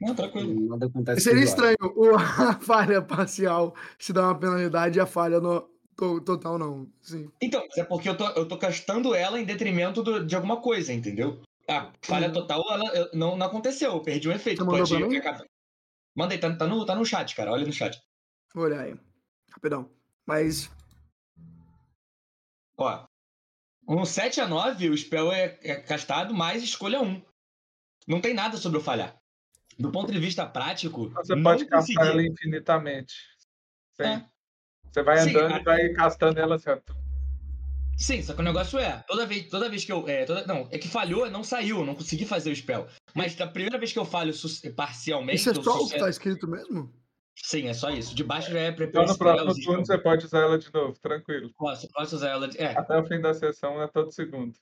Não, 0.00 0.14
tranquilo. 0.14 0.68
Nada 0.68 0.86
acontece 0.86 1.20
Seria 1.22 1.40
o 1.40 1.44
estranho 1.44 1.76
o, 1.80 2.10
a 2.16 2.58
falha 2.60 3.02
parcial 3.02 3.74
se 3.98 4.12
dá 4.12 4.22
uma 4.22 4.38
penalidade 4.38 4.98
e 4.98 5.00
a 5.00 5.06
falha 5.06 5.40
no, 5.40 5.68
to- 5.96 6.20
total 6.20 6.56
não. 6.58 6.88
Sim. 7.00 7.28
Então, 7.42 7.62
é 7.76 7.84
porque 7.84 8.08
eu 8.08 8.16
tô, 8.16 8.28
eu 8.30 8.46
tô 8.46 8.56
castando 8.56 9.14
ela 9.14 9.38
em 9.40 9.44
detrimento 9.44 10.02
do- 10.02 10.24
de 10.24 10.34
alguma 10.36 10.60
coisa, 10.60 10.92
entendeu? 10.92 11.40
A 11.68 11.92
falha 12.02 12.28
Uhum. 12.28 12.32
total 12.34 12.62
ela, 12.70 13.10
não, 13.12 13.36
não 13.36 13.46
aconteceu, 13.46 13.92
eu 13.92 14.00
perdi 14.02 14.28
um 14.28 14.32
efeito. 14.32 14.58
Você 14.58 14.64
mandou 14.64 14.86
Pode 14.86 14.96
pra 15.22 15.32
mim? 15.38 15.42
Manda 16.16 16.34
aí, 16.34 16.38
tá, 16.40 16.54
tá 16.56 16.66
no, 16.66 16.84
tá 16.86 16.94
no 16.94 17.04
chat, 17.06 17.34
cara. 17.34 17.52
Olha 17.52 17.66
no 17.66 17.72
chat. 17.72 18.00
Vou 18.54 18.64
olhar 18.64 18.80
aí. 18.80 18.94
Rapidão. 19.50 19.90
Mas. 20.26 20.70
Ó. 22.76 23.06
Um 23.88 24.04
7 24.04 24.40
a 24.40 24.46
9, 24.48 24.90
o 24.90 24.96
spell 24.96 25.32
é, 25.32 25.58
é 25.62 25.74
castado 25.76 26.32
mais 26.32 26.62
escolha 26.62 27.00
1. 27.00 27.20
Não 28.06 28.20
tem 28.20 28.32
nada 28.34 28.56
sobre 28.56 28.78
eu 28.78 28.82
falhar. 28.82 29.16
Do 29.78 29.90
ponto 29.90 30.12
de 30.12 30.18
vista 30.18 30.46
prático, 30.46 31.08
Você 31.10 31.34
não 31.34 31.42
pode 31.42 31.66
consegui. 31.66 31.94
castar 31.94 32.12
ela 32.12 32.22
infinitamente. 32.26 33.14
Sim. 33.94 34.02
É. 34.04 34.26
Você 34.90 35.02
vai 35.02 35.18
Sim, 35.18 35.30
andando 35.30 35.54
a- 35.54 35.58
e 35.60 35.64
vai 35.64 35.88
castando 35.90 36.38
ela 36.38 36.56
ó. 36.56 36.78
Sim, 37.96 38.22
só 38.22 38.34
que 38.34 38.40
o 38.40 38.44
negócio 38.44 38.78
é, 38.78 39.02
toda 39.06 39.26
vez, 39.26 39.48
toda 39.48 39.68
vez 39.68 39.84
que 39.84 39.92
eu. 39.92 40.08
É, 40.08 40.24
toda- 40.24 40.46
não, 40.46 40.68
é 40.70 40.78
que 40.78 40.88
falhou, 40.88 41.30
não 41.30 41.42
saiu, 41.44 41.84
não 41.84 41.94
consegui 41.94 42.24
fazer 42.24 42.50
o 42.50 42.56
spell. 42.56 42.86
Mas 43.14 43.34
da 43.34 43.46
primeira 43.46 43.78
vez 43.78 43.92
que 43.92 43.98
eu 43.98 44.04
falho 44.04 44.32
parcialmente. 44.76 45.36
Isso 45.40 45.50
é 45.50 45.52
o 45.52 45.62
só 45.62 45.76
o 45.78 45.88
que 45.88 45.98
tá 45.98 46.08
escrito 46.08 46.46
mesmo? 46.48 46.92
Sim, 47.36 47.68
é 47.68 47.72
só 47.74 47.90
isso. 47.90 48.14
De 48.14 48.22
baixo 48.22 48.50
já 48.52 48.58
é 48.60 48.68
Então 48.68 48.86
prepare 48.86 49.08
no 49.08 49.16
próximo 49.18 49.64
turno 49.64 49.86
você 49.86 49.98
pode 49.98 50.24
usar 50.26 50.40
ela 50.40 50.58
de 50.58 50.72
novo, 50.72 50.98
tranquilo. 51.00 51.50
Posso, 51.56 51.88
posso 51.88 52.16
usar 52.16 52.28
ela. 52.30 52.48
de- 52.48 52.58
É, 52.60 52.76
Até 52.76 52.98
o 52.98 53.04
fim 53.06 53.20
da 53.20 53.32
sessão 53.34 53.80
é 53.82 53.88
todo 53.88 54.12
segundo. 54.12 54.54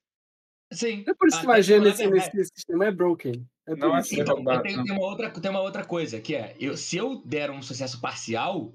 sim. 0.72 1.04
É 1.06 1.14
por 1.14 1.28
isso 1.28 1.38
que 1.40 1.46
Até 1.46 1.56
magia 1.56 1.78
na 1.78 1.84
nesse, 1.84 2.08
verdade- 2.08 2.36
nesse 2.36 2.50
sistema 2.54 2.86
é 2.86 2.90
broken. 2.92 3.46
É 3.66 3.74
Não 3.74 3.94
é 3.96 4.00
assim. 4.00 4.20
Então, 4.20 4.36
roubado, 4.36 4.62
tem, 4.62 4.82
tem 4.82 4.92
uma 4.92 5.04
outra, 5.04 5.30
tem 5.30 5.50
uma 5.50 5.60
outra 5.60 5.84
coisa, 5.84 6.20
que 6.20 6.34
é, 6.34 6.56
eu, 6.58 6.76
se 6.76 6.96
eu 6.96 7.22
der 7.24 7.50
um 7.50 7.60
sucesso 7.62 8.00
parcial, 8.00 8.72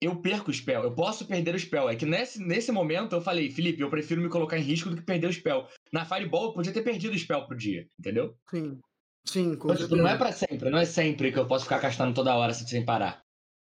eu 0.00 0.16
perco 0.20 0.50
o 0.50 0.54
spell. 0.54 0.82
Eu 0.82 0.94
posso 0.94 1.26
perder 1.26 1.54
o 1.54 1.58
spell. 1.58 1.88
É 1.88 1.96
que 1.96 2.04
nesse, 2.06 2.38
nesse 2.42 2.70
momento 2.72 3.14
eu 3.14 3.20
falei, 3.20 3.50
Felipe, 3.50 3.80
eu 3.80 3.90
prefiro 3.90 4.20
me 4.20 4.28
colocar 4.28 4.58
em 4.58 4.62
risco 4.62 4.90
do 4.90 4.96
que 4.96 5.02
perder 5.02 5.28
o 5.28 5.32
spell. 5.32 5.66
Na 5.92 6.04
Fireball 6.04 6.46
eu 6.46 6.52
podia 6.52 6.72
ter 6.72 6.82
perdido 6.82 7.14
o 7.14 7.18
spell 7.18 7.46
pro 7.46 7.56
dia, 7.56 7.86
entendeu? 7.98 8.36
Sim. 8.50 8.78
Sim, 9.24 9.56
com 9.56 9.72
Então, 9.72 9.84
tipo, 9.84 9.96
não 9.96 10.08
é 10.08 10.16
pra 10.16 10.32
sempre, 10.32 10.70
não 10.70 10.78
é 10.78 10.84
sempre 10.84 11.32
que 11.32 11.38
eu 11.38 11.46
posso 11.46 11.64
ficar 11.64 11.78
gastando 11.78 12.14
toda 12.14 12.34
hora 12.34 12.52
sem 12.52 12.66
sem 12.66 12.84
parar. 12.84 13.22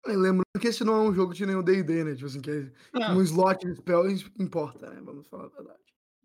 Lembrando 0.05 0.43
que 0.59 0.67
esse 0.67 0.83
não 0.83 0.95
é 0.95 1.09
um 1.09 1.13
jogo 1.13 1.33
de 1.33 1.45
nenhum 1.45 1.63
D&D, 1.63 2.03
né? 2.03 2.13
Tipo 2.13 2.27
assim, 2.27 2.41
que 2.41 2.51
é- 2.51 3.11
um 3.11 3.21
slot 3.21 3.65
de 3.65 3.75
spell 3.75 4.07
importa, 4.39 4.89
né? 4.89 5.01
Vamos 5.03 5.27
falar 5.27 5.45
a 5.45 5.49
verdade. 5.49 5.79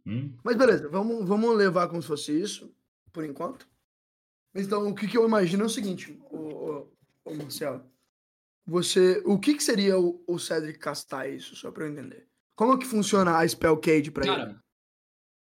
Hum. 0.07 0.37
Mas 0.45 0.57
beleza, 0.57 0.89
vamos, 0.89 1.27
vamos 1.27 1.57
levar 1.57 1.89
como 1.89 2.01
se 2.01 2.09
fosse 2.09 2.39
isso, 2.39 2.75
por 3.13 3.25
enquanto. 3.25 3.69
Então, 4.55 4.89
o 4.89 4.95
que, 4.95 5.07
que 5.07 5.17
eu 5.17 5.27
imagino 5.27 5.63
é 5.63 5.67
o 5.67 5.71
seguinte, 5.71 6.19
o, 6.31 6.89
o, 7.25 7.35
Marcelo. 7.37 7.85
Você. 8.67 9.23
O 9.25 9.39
que, 9.39 9.55
que 9.55 9.63
seria 9.63 9.99
o, 9.99 10.23
o 10.27 10.39
Cedric 10.39 10.79
castar 10.79 11.31
isso, 11.31 11.57
só 11.57 11.71
pra 11.71 11.85
eu 11.85 11.93
entender? 11.93 12.27
Como 12.57 12.75
é 12.75 12.79
que 12.79 12.87
funciona 12.87 13.39
a 13.39 13.49
Spell 13.49 13.77
Cage 13.79 14.11
pra 14.11 14.27
ele? 14.27 14.37
Cara, 14.37 14.61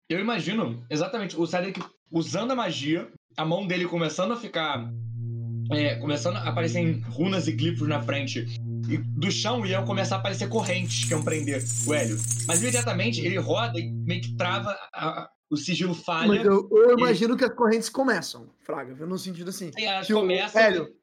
eu 0.10 0.20
imagino 0.20 0.86
exatamente 0.90 1.40
o 1.40 1.46
Cedric 1.46 1.82
usando 2.12 2.52
a 2.52 2.56
magia, 2.56 3.12
a 3.38 3.46
mão 3.46 3.66
dele 3.68 3.86
começando 3.88 4.32
a 4.34 4.36
ficar. 4.38 4.92
é, 5.72 5.96
começando 5.96 6.36
a 6.38 6.48
aparecer 6.50 6.80
em 6.80 7.00
runas 7.02 7.48
e 7.48 7.52
glifos 7.52 7.88
na 7.88 8.02
frente. 8.02 8.46
E 8.88 8.98
do 8.98 9.32
chão 9.32 9.66
iam 9.66 9.84
começar 9.84 10.18
a 10.18 10.20
aparecer 10.20 10.48
correntes 10.48 11.06
que 11.06 11.12
iam 11.12 11.24
prender 11.24 11.64
o 11.88 11.94
Hélio. 11.94 12.18
Mas 12.48 12.62
imediatamente 12.62 13.20
ele 13.26 13.38
roda 13.38 13.80
e 13.80 13.90
meio 13.92 14.22
que 14.22 14.36
trava, 14.38 14.70
a- 14.94 15.28
o 15.50 15.58
sigilo 15.58 15.96
falha. 15.96 16.28
Mas 16.28 16.46
eu, 16.46 16.70
eu 16.72 16.98
imagino 16.98 17.36
que 17.36 17.44
as 17.44 17.54
correntes 17.54 17.90
começam, 17.90 18.50
Fraga, 18.60 18.94
no 19.06 19.18
sentido 19.18 19.50
assim. 19.50 19.72
e 19.78 19.86
elas 19.86 20.08
começam. 20.08 20.62
Hélio, 20.62 20.96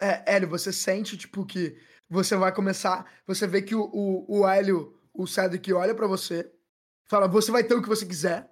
é, 0.00 0.34
Hélio, 0.34 0.48
você 0.48 0.70
sente, 0.72 1.16
tipo, 1.16 1.44
que 1.46 1.76
você 2.10 2.36
vai 2.36 2.54
começar. 2.54 3.06
Você 3.26 3.46
vê 3.46 3.62
que 3.62 3.74
o, 3.74 3.82
o, 3.92 4.40
o 4.40 4.48
Hélio, 4.48 4.94
o 5.14 5.26
Cedric, 5.26 5.72
olha 5.72 5.94
pra 5.94 6.06
você, 6.06 6.50
fala, 7.06 7.26
você 7.26 7.50
vai 7.50 7.64
ter 7.64 7.74
o 7.74 7.82
que 7.82 7.88
você 7.88 8.04
quiser. 8.04 8.50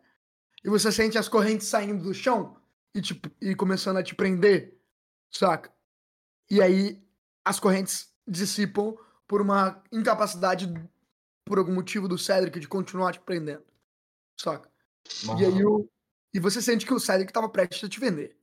E 0.65 0.69
você 0.71 0.91
sente 0.91 1.17
as 1.19 1.29
correntes 1.29 1.67
saindo 1.69 2.03
do 2.03 2.15
chão 2.15 2.57
e, 2.97 3.03
tipo, 3.03 3.31
e 3.43 3.55
começando 3.55 3.99
a 3.99 4.03
te 4.03 4.15
prender, 4.15 4.81
saca? 5.31 5.71
E 6.51 6.63
aí 6.63 7.07
as 7.45 7.61
correntes 7.61 8.11
dissipam 8.27 8.97
por 9.29 9.43
uma 9.43 9.85
incapacidade, 9.93 10.67
por 11.45 11.59
algum 11.59 11.75
motivo 11.75 12.09
do 12.09 12.17
Cedric 12.17 12.59
de 12.59 12.67
continuar 12.67 13.13
te 13.13 13.21
prendendo, 13.21 13.65
saca? 14.41 14.73
E 15.39 15.45
aí 15.45 15.63
o, 15.63 15.89
e 16.33 16.41
você 16.41 16.63
sente 16.63 16.87
que 16.87 16.95
o 16.95 16.99
Cedric 16.99 17.33
tava 17.33 17.51
prestes 17.51 17.85
a 17.85 17.89
te 17.89 18.01
vender. 18.01 18.35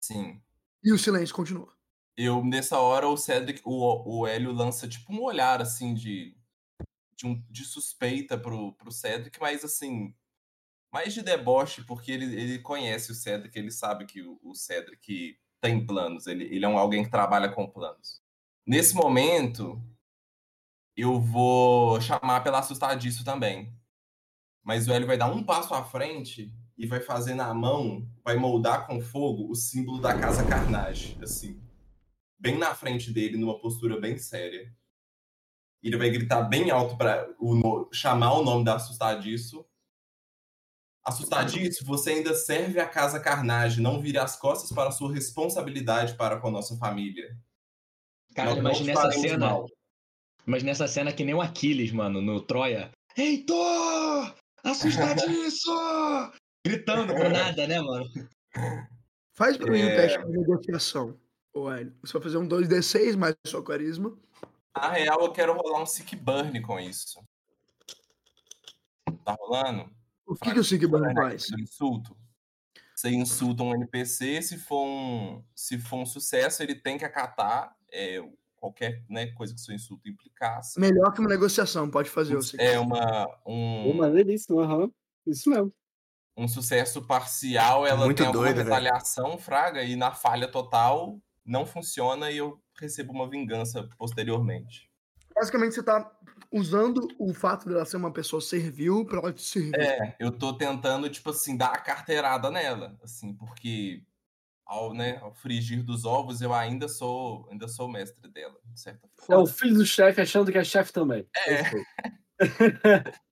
Sim. 0.00 0.40
E 0.84 0.92
o 0.92 0.98
silêncio 0.98 1.34
continua. 1.34 1.72
Eu, 2.14 2.44
nessa 2.44 2.78
hora, 2.78 3.08
o 3.08 3.16
Cedric, 3.16 3.62
o, 3.64 4.20
o 4.20 4.26
Hélio 4.26 4.52
lança 4.52 4.86
tipo 4.86 5.10
um 5.14 5.22
olhar 5.22 5.62
assim 5.62 5.94
de, 5.94 6.36
de, 7.16 7.26
um, 7.26 7.42
de 7.48 7.64
suspeita 7.64 8.36
pro, 8.36 8.74
pro 8.74 8.92
Cedric, 8.92 9.40
mas 9.40 9.64
assim, 9.64 10.14
mais 10.92 11.14
de 11.14 11.22
deboche, 11.22 11.82
porque 11.84 12.12
ele, 12.12 12.24
ele 12.34 12.58
conhece 12.58 13.10
o 13.10 13.14
Cedric, 13.14 13.58
ele 13.58 13.70
sabe 13.70 14.04
que 14.04 14.22
o, 14.22 14.38
o 14.42 14.54
Cedric 14.54 15.36
tem 15.60 15.84
planos, 15.86 16.26
ele, 16.26 16.44
ele 16.44 16.64
é 16.64 16.68
um, 16.68 16.78
alguém 16.78 17.04
que 17.04 17.10
trabalha 17.10 17.48
com 17.48 17.66
planos. 17.66 18.20
Nesse 18.66 18.94
momento, 18.94 19.82
eu 20.96 21.20
vou 21.20 22.00
chamar 22.00 22.42
pela 22.42 22.58
assustadiço 22.58 23.24
também. 23.24 23.74
Mas 24.62 24.86
o 24.86 24.92
Hélio 24.92 25.06
vai 25.06 25.16
dar 25.16 25.30
um 25.30 25.42
passo 25.42 25.74
à 25.74 25.82
frente 25.84 26.52
e 26.78 26.86
vai 26.86 27.00
fazer 27.00 27.34
na 27.34 27.52
mão, 27.52 28.08
vai 28.24 28.36
moldar 28.36 28.86
com 28.86 29.00
fogo 29.00 29.50
o 29.50 29.54
símbolo 29.54 30.00
da 30.00 30.16
casa 30.16 30.46
Carnage, 30.46 31.18
assim 31.20 31.60
bem 32.42 32.58
na 32.58 32.74
frente 32.74 33.12
dele, 33.12 33.38
numa 33.38 33.56
postura 33.56 34.00
bem 34.00 34.18
séria. 34.18 34.74
Ele 35.80 35.96
vai 35.96 36.10
gritar 36.10 36.42
bem 36.42 36.72
alto 36.72 36.96
para 36.96 37.24
chamar 37.92 38.32
o 38.32 38.42
nome 38.42 38.64
da 38.64 38.74
Assustadiço. 38.74 39.64
Assustadiço, 41.04 41.84
você 41.84 42.12
ainda 42.12 42.32
serve 42.34 42.78
a 42.78 42.86
casa 42.88 43.18
Carnage. 43.18 43.80
Não 43.80 44.00
vire 44.00 44.18
as 44.18 44.36
costas 44.36 44.70
para 44.72 44.88
a 44.88 44.92
sua 44.92 45.12
responsabilidade 45.12 46.14
para 46.14 46.38
com 46.38 46.48
a 46.48 46.50
nossa 46.52 46.76
família. 46.76 47.36
Cara, 48.34 48.52
imagina 48.52 48.92
essa 48.92 49.10
cena. 49.12 49.46
mal. 49.50 49.66
Imagina 50.46 50.70
essa 50.70 50.86
cena 50.88 51.12
que 51.12 51.24
nem 51.24 51.34
o 51.34 51.40
Aquiles, 51.40 51.90
mano, 51.92 52.20
no 52.22 52.40
Troia. 52.40 52.90
Heitor! 53.16 54.34
Assustadiço! 54.64 55.70
Gritando 56.64 57.12
por 57.14 57.28
nada, 57.28 57.66
né, 57.66 57.80
mano? 57.80 58.08
Faz 59.34 59.56
pra 59.56 59.70
mim 59.72 59.82
um 59.82 59.88
É. 59.88 59.96
teste 59.96 60.24
de 60.24 60.38
negociação, 60.38 61.18
ô 61.52 61.68
Hélio. 61.70 61.92
Você 62.02 62.12
vai 62.12 62.22
fazer 62.22 62.36
um 62.38 62.46
2D6 62.46 63.16
mais 63.16 63.34
o 63.44 63.48
seu 63.48 63.62
carisma. 63.62 64.16
Na 64.76 64.90
real, 64.92 65.20
eu 65.20 65.32
quero 65.32 65.52
rolar 65.54 65.82
um 65.82 65.86
Sick 65.86 66.14
Burn 66.14 66.60
com 66.62 66.78
isso. 66.78 67.20
Tá 69.24 69.36
rolando? 69.38 69.90
O 70.32 70.36
que, 70.36 70.52
que 70.52 70.60
o 70.60 70.64
Sigburn 70.64 71.14
faz? 71.14 71.50
Insulto. 71.58 72.16
Você 72.94 73.10
insulta 73.10 73.62
um 73.62 73.74
NPC, 73.74 74.42
se 74.42 74.58
for 74.58 74.84
um, 74.84 75.42
se 75.54 75.78
for 75.78 75.96
um 75.96 76.06
sucesso, 76.06 76.62
ele 76.62 76.74
tem 76.74 76.96
que 76.98 77.04
acatar 77.04 77.74
é, 77.90 78.22
qualquer 78.56 79.02
né, 79.08 79.26
coisa 79.32 79.52
que 79.54 79.60
seu 79.60 79.74
insulto 79.74 80.08
implicasse. 80.08 80.78
Melhor 80.78 81.12
que 81.12 81.20
uma 81.20 81.28
negociação, 81.28 81.90
pode 81.90 82.08
fazer. 82.08 82.38
É 82.58 82.78
uma, 82.78 83.28
um, 83.44 83.90
Uma 83.90 84.08
delícia, 84.10 84.54
aham. 84.54 84.90
Isso 85.26 85.50
mesmo. 85.50 85.72
um 86.36 86.46
sucesso 86.46 87.02
parcial, 87.02 87.86
ela 87.86 88.04
Muito 88.04 88.18
tem 88.18 88.26
alguma 88.26 88.44
doido, 88.44 88.56
velho. 88.58 88.68
retaliação, 88.68 89.36
fraga, 89.36 89.82
e 89.82 89.96
na 89.96 90.12
falha 90.12 90.48
total 90.48 91.20
não 91.44 91.66
funciona 91.66 92.30
e 92.30 92.36
eu 92.36 92.60
recebo 92.78 93.12
uma 93.12 93.28
vingança 93.28 93.88
posteriormente. 93.98 94.88
Basicamente, 95.34 95.74
você 95.74 95.82
tá 95.82 96.10
usando 96.52 97.08
o 97.18 97.32
fato 97.32 97.68
dela 97.68 97.84
ser 97.84 97.96
uma 97.96 98.12
pessoa 98.12 98.40
servil 98.40 99.04
pra 99.06 99.18
ela 99.18 99.32
te 99.32 99.42
servir. 99.42 99.80
É, 99.80 100.16
eu 100.20 100.30
tô 100.30 100.52
tentando, 100.52 101.08
tipo 101.08 101.30
assim, 101.30 101.56
dar 101.56 101.72
a 101.72 101.80
carteirada 101.80 102.50
nela, 102.50 102.98
assim, 103.02 103.32
porque 103.34 104.04
ao, 104.66 104.92
né, 104.92 105.18
ao 105.18 105.32
frigir 105.32 105.82
dos 105.82 106.04
ovos, 106.04 106.40
eu 106.42 106.52
ainda 106.52 106.88
sou, 106.88 107.48
ainda 107.50 107.66
sou 107.66 107.88
mestre 107.88 108.28
dela, 108.30 108.58
de 108.64 108.80
certa 108.80 109.08
forma. 109.16 109.42
É 109.42 109.44
o 109.44 109.46
filho 109.46 109.74
do 109.74 109.86
chefe 109.86 110.20
achando 110.20 110.52
que 110.52 110.58
é 110.58 110.64
chefe 110.64 110.92
também. 110.92 111.26
É. 111.46 111.62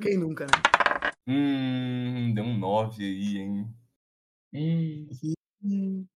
Quem 0.00 0.18
nunca, 0.18 0.46
né? 0.46 1.12
Hum, 1.26 2.32
deu 2.34 2.44
um 2.44 2.56
9 2.56 3.04
aí, 3.04 3.38
hein? 3.38 3.74
Hum. 4.52 6.06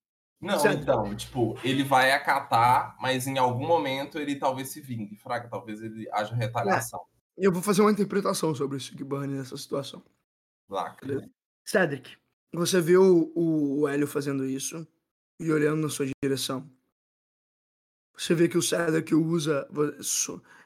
Não, 0.42 0.58
certo. 0.58 0.82
então, 0.82 1.14
tipo, 1.14 1.56
ele 1.62 1.84
vai 1.84 2.10
acatar, 2.10 2.96
mas 3.00 3.28
em 3.28 3.38
algum 3.38 3.64
momento 3.64 4.18
ele 4.18 4.34
talvez 4.34 4.70
se 4.70 4.80
vingue, 4.80 5.14
fraga, 5.14 5.48
talvez 5.48 5.80
ele 5.80 6.08
haja 6.10 6.34
retaliação. 6.34 7.00
É. 7.38 7.46
Eu 7.46 7.52
vou 7.52 7.62
fazer 7.62 7.80
uma 7.80 7.92
interpretação 7.92 8.52
sobre 8.52 8.76
o 8.76 8.80
Sig 8.80 9.02
Burn 9.04 9.32
nessa 9.32 9.56
situação. 9.56 10.02
Lá, 10.68 10.96
Cedric, 11.64 12.16
você 12.52 12.80
viu 12.80 13.30
o, 13.36 13.80
o 13.80 13.88
Hélio 13.88 14.06
fazendo 14.06 14.44
isso 14.44 14.86
e 15.38 15.50
olhando 15.52 15.82
na 15.82 15.88
sua 15.88 16.06
direção. 16.22 16.68
Você 18.16 18.34
vê 18.34 18.48
que 18.48 18.58
o 18.58 18.62
Cedric 18.62 19.14
usa, 19.14 19.68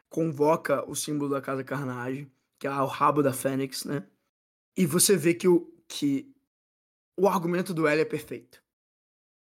convoca 0.08 0.88
o 0.88 0.96
símbolo 0.96 1.30
da 1.30 1.42
Casa 1.42 1.62
Carnage, 1.62 2.30
que 2.58 2.66
é 2.66 2.70
o 2.70 2.86
rabo 2.86 3.22
da 3.22 3.32
Fênix, 3.32 3.84
né? 3.84 4.06
E 4.76 4.86
você 4.86 5.16
vê 5.16 5.34
que 5.34 5.46
o, 5.46 5.70
que 5.86 6.34
o 7.16 7.28
argumento 7.28 7.74
do 7.74 7.86
Hélio 7.86 8.02
é 8.02 8.06
perfeito. 8.06 8.62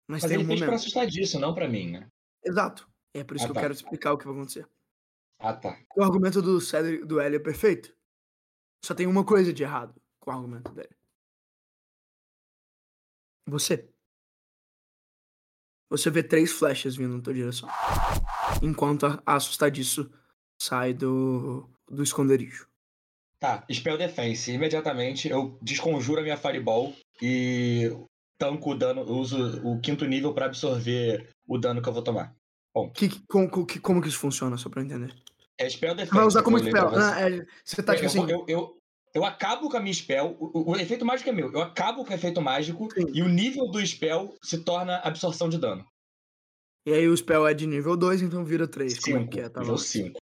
Mas, 0.07 0.23
Mas 0.23 0.31
ele 0.31 0.43
um 0.43 0.47
fez 0.47 0.59
momento. 0.59 0.69
pra 0.69 0.75
assustar 0.75 1.07
disso, 1.07 1.39
não 1.39 1.53
pra 1.53 1.67
mim, 1.67 1.91
né? 1.91 2.07
Exato. 2.43 2.87
É 3.13 3.23
por 3.23 3.35
isso 3.35 3.45
ah, 3.45 3.47
que 3.47 3.53
tá. 3.53 3.59
eu 3.59 3.63
quero 3.63 3.73
explicar 3.73 4.13
o 4.13 4.17
que 4.17 4.25
vai 4.25 4.33
acontecer. 4.33 4.67
Ah, 5.39 5.53
tá. 5.53 5.77
O 5.95 6.03
argumento 6.03 6.41
do 6.41 6.61
Cedric, 6.61 7.05
do 7.05 7.19
Hélio 7.19 7.37
é 7.37 7.39
perfeito. 7.39 7.95
Só 8.83 8.93
tem 8.93 9.07
uma 9.07 9.25
coisa 9.25 9.51
de 9.51 9.63
errado 9.63 9.99
com 10.19 10.29
o 10.29 10.33
argumento 10.33 10.71
dele. 10.71 10.95
Você. 13.47 13.89
Você 15.89 16.09
vê 16.09 16.23
três 16.23 16.51
flechas 16.51 16.95
vindo 16.95 17.15
na 17.15 17.21
tua 17.21 17.33
direção. 17.33 17.69
Enquanto 18.61 19.05
a 19.05 19.35
assustadiço 19.35 20.11
sai 20.61 20.93
do, 20.93 21.69
do 21.87 22.03
esconderijo. 22.03 22.67
Tá, 23.39 23.65
Spell 23.71 23.97
Defense. 23.97 24.51
Imediatamente 24.51 25.29
eu 25.29 25.57
desconjuro 25.61 26.19
a 26.19 26.23
minha 26.23 26.37
Fireball 26.37 26.95
e 27.21 27.91
tanco 28.38 28.71
o 28.71 28.75
dano, 28.75 29.01
uso 29.03 29.61
o 29.63 29.79
quinto 29.79 30.05
nível 30.05 30.33
para 30.33 30.45
absorver 30.45 31.29
o 31.47 31.57
dano 31.57 31.81
que 31.81 31.89
eu 31.89 31.93
vou 31.93 32.03
tomar. 32.03 32.36
Bom. 32.73 32.91
Que, 32.91 33.09
como, 33.27 33.65
que, 33.65 33.79
como 33.79 34.01
que 34.01 34.09
isso 34.09 34.19
funciona, 34.19 34.57
só 34.57 34.69
pra 34.69 34.83
entender? 34.83 35.15
É 35.57 35.69
Spell 35.69 35.95
Defense. 35.95 36.15
Vai 36.15 36.25
usar 36.25 36.43
como 36.43 36.59
spell. 36.59 36.89
Você. 36.89 37.21
é, 37.21 37.45
você 37.63 37.83
tá 37.83 37.95
tipo 37.95 38.07
assim. 38.07 38.29
Eu, 38.29 38.45
eu, 38.47 38.77
eu, 39.13 39.23
acabo 39.23 39.69
com 39.69 39.77
a 39.77 39.79
minha 39.79 39.93
spell. 39.93 40.36
O, 40.39 40.71
o, 40.71 40.75
efeito 40.75 41.05
mágico 41.05 41.29
é 41.29 41.33
meu. 41.33 41.51
Eu 41.53 41.61
acabo 41.61 42.03
com 42.03 42.11
o 42.11 42.13
efeito 42.13 42.41
mágico 42.41 42.89
Sim. 42.93 43.05
e 43.13 43.21
o 43.21 43.29
nível 43.29 43.67
do 43.67 43.86
spell 43.86 44.36
se 44.43 44.57
torna 44.57 44.97
absorção 44.97 45.47
de 45.47 45.57
dano. 45.57 45.86
E 46.86 46.93
aí 46.93 47.07
o 47.07 47.15
spell 47.15 47.47
é 47.47 47.53
de 47.53 47.65
nível 47.65 47.95
2, 47.95 48.21
então 48.21 48.43
vira 48.43 48.67
3. 48.67 48.99
Como 48.99 49.17
é 49.17 49.27
que 49.27 49.39
é? 49.39 49.49
Tá 49.49 49.61
nível 49.61 49.77
5. 49.77 50.19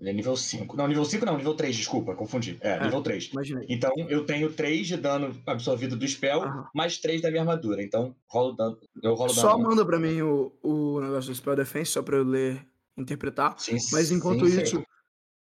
Ele 0.00 0.10
é 0.10 0.12
nível 0.12 0.36
5. 0.36 0.76
Não, 0.76 0.86
nível 0.86 1.04
5 1.04 1.26
não, 1.26 1.36
nível 1.36 1.54
3, 1.54 1.74
desculpa, 1.74 2.14
confundi. 2.14 2.56
É, 2.60 2.72
é 2.72 2.84
nível 2.84 3.02
3. 3.02 3.30
Imaginei. 3.32 3.66
Então 3.68 3.92
eu 4.08 4.24
tenho 4.24 4.52
3 4.52 4.86
de 4.86 4.96
dano 4.96 5.42
absorvido 5.44 5.96
do 5.96 6.06
spell, 6.06 6.42
mais 6.72 6.98
3 6.98 7.20
da 7.20 7.30
minha 7.30 7.42
armadura. 7.42 7.82
Então 7.82 8.14
rolo 8.28 8.52
dano, 8.52 8.78
eu 9.02 9.14
rolo 9.14 9.30
Só 9.30 9.56
dano. 9.56 9.68
manda 9.68 9.84
pra 9.84 9.98
mim 9.98 10.22
o, 10.22 10.52
o 10.62 11.00
negócio 11.00 11.32
do 11.32 11.34
spell 11.34 11.56
defense, 11.56 11.90
só 11.90 12.02
pra 12.02 12.16
eu 12.16 12.24
ler, 12.24 12.64
interpretar. 12.96 13.58
Sim, 13.58 13.76
Mas 13.90 14.12
enquanto 14.12 14.46
sim, 14.46 14.62
isso, 14.62 14.86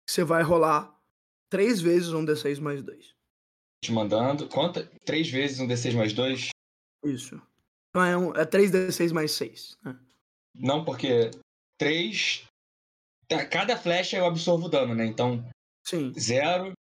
você 0.06 0.26
vai 0.26 0.44
rolar 0.44 0.94
3 1.50 1.80
vezes 1.82 2.12
um 2.12 2.26
D6 2.26 2.60
mais 2.60 2.84
2. 2.84 3.14
Te 3.82 3.92
mandando. 3.94 4.48
Conta 4.50 4.90
3 5.06 5.30
vezes 5.30 5.60
um 5.62 5.68
D6 5.68 5.94
mais 5.96 6.12
2? 6.14 6.50
Isso. 7.06 7.42
Então 7.90 8.04
é, 8.04 8.18
um, 8.18 8.34
é 8.34 8.46
3D6 8.46 9.14
mais 9.14 9.32
6. 9.34 9.78
Né? 9.86 9.96
Não, 10.56 10.84
porque 10.84 11.30
3 11.78 12.44
Cada 13.50 13.78
flecha 13.78 14.18
eu 14.18 14.26
absorvo 14.26 14.70
dano, 14.70 14.94
né? 14.94 15.06
Então. 15.06 15.44
Sim. 15.86 16.14
Zero. 16.18 16.74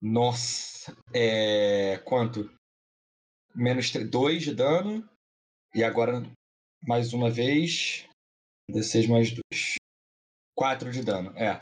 Nossa. 0.00 0.94
É. 1.14 2.00
Quanto? 2.04 2.50
Menos 3.54 3.90
2 3.90 4.42
de 4.42 4.54
dano. 4.54 5.08
E 5.74 5.82
agora, 5.82 6.22
mais 6.82 7.12
uma 7.12 7.30
vez. 7.30 8.06
D6 8.70 9.08
mais 9.08 9.30
2. 9.30 9.74
4 10.54 10.90
de 10.90 11.02
dano, 11.02 11.32
é. 11.36 11.58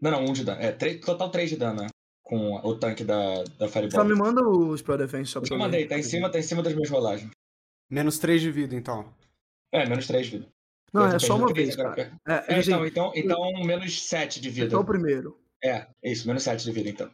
Não, 0.00 0.10
não, 0.10 0.24
1 0.24 0.30
um 0.30 0.32
de 0.32 0.44
dano. 0.44 0.60
É, 0.60 0.72
3, 0.72 1.00
total 1.00 1.30
3 1.30 1.50
de 1.50 1.56
dano, 1.56 1.82
né? 1.82 1.88
Com 2.22 2.54
o 2.56 2.78
tanque 2.78 3.04
da, 3.04 3.42
da 3.58 3.68
Fireball. 3.68 3.90
Só 3.90 4.04
me 4.04 4.14
manda 4.14 4.42
o 4.42 4.76
Spell 4.76 4.98
Defense 4.98 5.30
só 5.30 5.40
pra 5.40 5.54
Eu 5.54 5.58
mandei, 5.58 5.86
tá 5.86 5.98
em 5.98 6.02
cima, 6.02 6.30
tá 6.30 6.38
em 6.38 6.42
cima 6.42 6.62
das 6.62 6.74
minhas 6.74 6.90
rolagens. 6.90 7.30
Menos 7.90 8.18
3 8.18 8.40
de 8.40 8.50
vida, 8.50 8.74
então. 8.74 9.12
É, 9.72 9.86
menos 9.86 10.06
3 10.06 10.26
de 10.26 10.38
vida. 10.38 10.48
Não, 10.94 11.06
é 11.06 11.18
só 11.18 11.36
uma 11.36 11.52
vez, 11.52 11.74
cara. 11.74 12.16
É, 12.24 12.54
é, 12.54 12.60
então, 12.60 12.86
então, 12.86 13.12
então, 13.16 13.52
menos 13.64 14.06
7 14.06 14.40
de 14.40 14.48
vida. 14.48 14.68
Então 14.68 14.80
o 14.80 14.84
primeiro. 14.84 15.36
É, 15.62 15.88
isso, 16.04 16.24
menos 16.28 16.44
7 16.44 16.62
de 16.62 16.70
vida, 16.70 16.88
então. 16.88 17.10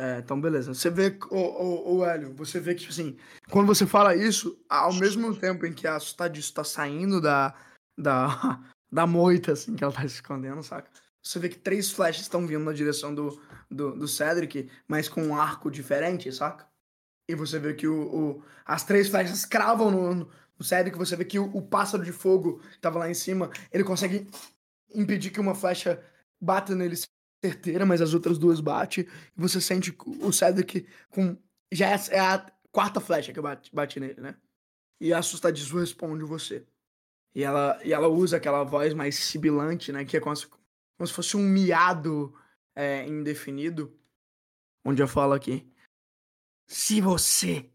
É, 0.00 0.18
então 0.18 0.40
beleza. 0.40 0.72
Você 0.72 0.88
vê, 0.88 1.18
o, 1.30 1.36
o, 1.36 1.96
o 1.96 2.04
Hélio, 2.04 2.32
você 2.34 2.60
vê 2.60 2.76
que, 2.76 2.86
assim, 2.86 3.16
quando 3.50 3.66
você 3.66 3.86
fala 3.86 4.14
isso, 4.14 4.56
ao 4.68 4.92
mesmo 4.94 5.34
tempo 5.34 5.66
em 5.66 5.72
que 5.72 5.88
a 5.88 5.98
Sustadiço 5.98 6.54
tá 6.54 6.62
saindo 6.62 7.20
da, 7.20 7.52
da, 7.98 8.28
da 8.90 9.04
moita, 9.04 9.52
assim, 9.52 9.74
que 9.74 9.82
ela 9.82 9.92
tá 9.92 10.02
se 10.02 10.14
escondendo, 10.14 10.62
saca? 10.62 10.88
Você 11.20 11.40
vê 11.40 11.48
que 11.48 11.58
três 11.58 11.90
flechas 11.90 12.22
estão 12.22 12.46
vindo 12.46 12.64
na 12.64 12.72
direção 12.72 13.12
do, 13.12 13.40
do, 13.68 13.96
do 13.96 14.06
Cedric, 14.06 14.70
mas 14.86 15.08
com 15.08 15.24
um 15.24 15.36
arco 15.36 15.70
diferente, 15.72 16.30
saca? 16.30 16.68
E 17.28 17.34
você 17.34 17.58
vê 17.58 17.74
que 17.74 17.88
o, 17.88 18.14
o 18.14 18.42
as 18.64 18.84
três 18.84 19.08
flechas 19.08 19.44
cravam 19.44 19.90
no, 19.90 20.30
o 20.58 20.64
Cedric, 20.64 20.96
você 20.96 21.16
vê 21.16 21.24
que 21.24 21.38
o, 21.38 21.44
o, 21.56 21.62
pássaro 21.62 22.04
de 22.04 22.12
fogo 22.12 22.60
que 22.60 22.78
tava 22.78 22.98
lá 22.98 23.10
em 23.10 23.14
cima, 23.14 23.50
ele 23.72 23.84
consegue 23.84 24.28
impedir 24.94 25.30
que 25.30 25.40
uma 25.40 25.54
flecha 25.54 26.02
bata 26.40 26.74
nele 26.74 26.96
certeira, 27.44 27.84
mas 27.84 28.00
as 28.00 28.14
outras 28.14 28.38
duas 28.38 28.60
bate. 28.60 29.02
E 29.36 29.40
você 29.40 29.60
sente 29.60 29.96
o 30.20 30.32
Cedric 30.32 30.86
com. 31.10 31.36
Já 31.72 31.90
é, 31.90 31.96
é 32.10 32.20
a 32.20 32.52
quarta 32.70 33.00
flecha 33.00 33.32
que 33.32 33.40
bate, 33.40 33.74
bate 33.74 33.98
nele, 33.98 34.20
né? 34.20 34.36
E 35.00 35.12
a 35.12 35.18
assustadiço 35.18 35.78
responde 35.78 36.24
você. 36.24 36.64
E 37.34 37.42
ela, 37.42 37.80
e 37.84 37.92
ela 37.92 38.08
usa 38.08 38.36
aquela 38.36 38.62
voz 38.62 38.94
mais 38.94 39.16
sibilante, 39.16 39.90
né? 39.90 40.04
Que 40.04 40.16
é 40.16 40.20
como 40.20 40.36
se, 40.36 40.46
como 40.46 41.06
se 41.06 41.12
fosse 41.12 41.36
um 41.36 41.42
miado 41.42 42.32
é, 42.76 43.06
indefinido. 43.06 43.92
Onde 44.84 45.02
eu 45.02 45.08
falo 45.08 45.32
aqui. 45.32 45.68
Se 46.66 47.00
você 47.00 47.70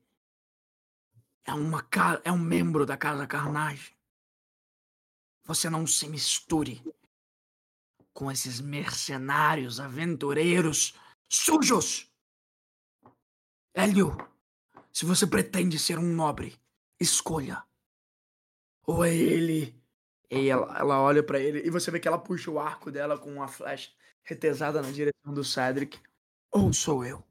é, 1.46 1.54
uma, 1.54 1.86
é 2.24 2.32
um 2.32 2.38
membro 2.38 2.86
da 2.86 2.98
Casa 2.98 3.26
Carnage. 3.28 3.96
Você 5.46 5.70
não 5.70 5.88
se 5.88 6.08
misture 6.08 6.84
com 8.14 8.32
esses 8.32 8.60
mercenários, 8.60 9.80
aventureiros 9.80 10.94
sujos. 11.28 12.12
Hélio, 13.74 14.16
se 14.92 15.06
você 15.06 15.26
pretende 15.26 15.80
ser 15.80 15.98
um 15.98 16.14
nobre, 16.14 16.60
escolha. 17.00 17.64
Ou 18.86 19.06
é 19.06 19.16
ele. 19.16 19.80
E 20.30 20.50
ela, 20.50 20.78
ela 20.78 21.02
olha 21.02 21.24
para 21.24 21.40
ele 21.40 21.66
e 21.66 21.70
você 21.70 21.90
vê 21.90 22.00
que 22.00 22.08
ela 22.08 22.20
puxa 22.20 22.52
o 22.52 22.60
arco 22.60 22.92
dela 22.92 23.18
com 23.18 23.32
uma 23.32 23.48
flecha 23.48 23.92
retesada 24.24 24.82
na 24.82 24.92
direção 24.92 25.34
do 25.34 25.44
Cedric. 25.44 26.00
Ou 26.52 26.72
sou 26.74 27.06
eu? 27.06 27.24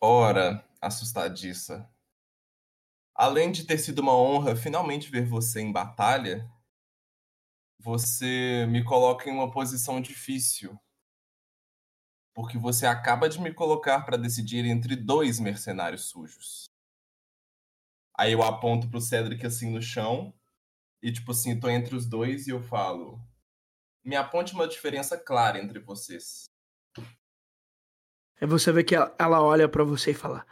Ora, 0.00 0.64
assustadiça. 0.80 1.88
Além 3.14 3.52
de 3.52 3.64
ter 3.64 3.78
sido 3.78 4.00
uma 4.00 4.16
honra 4.16 4.56
finalmente 4.56 5.08
ver 5.08 5.24
você 5.24 5.60
em 5.60 5.70
batalha, 5.70 6.50
você 7.78 8.66
me 8.68 8.82
coloca 8.82 9.30
em 9.30 9.32
uma 9.32 9.52
posição 9.52 10.00
difícil. 10.00 10.76
Porque 12.34 12.58
você 12.58 12.86
acaba 12.86 13.28
de 13.28 13.40
me 13.40 13.54
colocar 13.54 14.00
para 14.00 14.16
decidir 14.16 14.64
entre 14.64 14.96
dois 14.96 15.38
mercenários 15.38 16.06
sujos. 16.06 16.64
Aí 18.16 18.32
eu 18.32 18.42
aponto 18.42 18.88
pro 18.88 19.00
Cedric 19.00 19.46
assim 19.46 19.70
no 19.70 19.80
chão. 19.80 20.34
E 21.00 21.12
tipo 21.12 21.30
assim, 21.30 21.60
tô 21.60 21.68
entre 21.68 21.94
os 21.94 22.06
dois 22.06 22.48
e 22.48 22.50
eu 22.50 22.60
falo. 22.62 23.20
Me 24.04 24.16
aponte 24.16 24.54
uma 24.54 24.66
diferença 24.66 25.16
clara 25.16 25.58
entre 25.58 25.78
vocês. 25.78 26.46
Aí 28.40 28.46
você 28.46 28.72
vê 28.72 28.82
que 28.82 28.94
ela 28.96 29.42
olha 29.42 29.68
para 29.68 29.84
você 29.84 30.10
e 30.10 30.14
fala: 30.14 30.44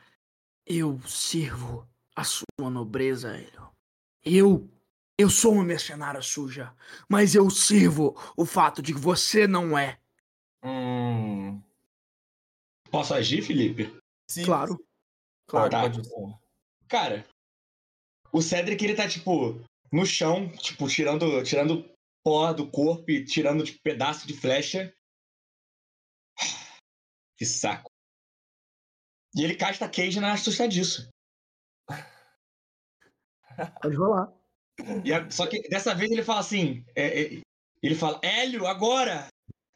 Eu 0.67 1.01
sirvo 1.01 1.91
a 2.15 2.25
sua 2.25 2.71
nobreza, 2.71 3.37
Hélio. 3.37 3.71
Eu, 4.25 4.71
eu 5.19 5.29
sou 5.29 5.55
uma 5.55 5.65
mercenária 5.65 6.23
suja, 6.23 6.75
mas 7.09 7.35
eu 7.35 7.49
sirvo 7.51 8.15
o 8.37 8.45
fato 8.45 8.83
de 8.83 8.93
que 8.93 9.01
você 9.01 9.47
não 9.47 9.77
é. 9.77 9.99
Hum. 10.63 11.61
Posso 12.91 13.15
agir, 13.15 13.43
Felipe? 13.43 13.99
Sim. 14.29 14.45
Claro. 14.45 14.79
Claro. 15.47 15.71
Tá. 15.71 15.91
Cara, 16.89 17.27
o 18.33 18.41
Cedric, 18.41 18.83
ele 18.85 18.95
tá, 18.95 19.09
tipo, 19.09 19.61
no 19.91 20.07
chão, 20.07 20.49
tipo, 20.57 20.89
tirando, 20.89 21.43
tirando 21.43 21.91
pó 22.25 22.53
do 22.53 22.71
corpo 22.71 23.11
e 23.11 23.25
tirando, 23.25 23.65
tipo, 23.65 23.81
pedaço 23.83 24.27
de 24.27 24.35
flecha. 24.35 24.93
Que 27.37 27.47
saco. 27.47 27.91
E 29.35 29.43
ele 29.43 29.57
casta 29.57 29.89
Cage 29.89 30.21
na 30.21 30.33
assustadiço. 30.33 31.09
Pode 33.81 33.97
rolar. 33.97 34.33
A, 34.81 35.31
só 35.31 35.47
que 35.47 35.69
dessa 35.69 35.95
vez 35.95 36.11
ele 36.11 36.23
fala 36.23 36.41
assim: 36.41 36.85
é, 36.95 37.23
é, 37.23 37.41
ele 37.83 37.95
fala, 37.95 38.21
Hélio, 38.23 38.67
agora! 38.67 39.27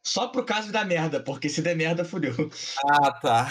Só 0.07 0.29
pro 0.29 0.45
caso 0.45 0.71
da 0.71 0.85
merda, 0.85 1.21
porque 1.21 1.49
se 1.49 1.61
der 1.61 1.77
merda, 1.77 2.05
fudeu. 2.05 2.33
Ah, 2.89 3.11
tá. 3.13 3.47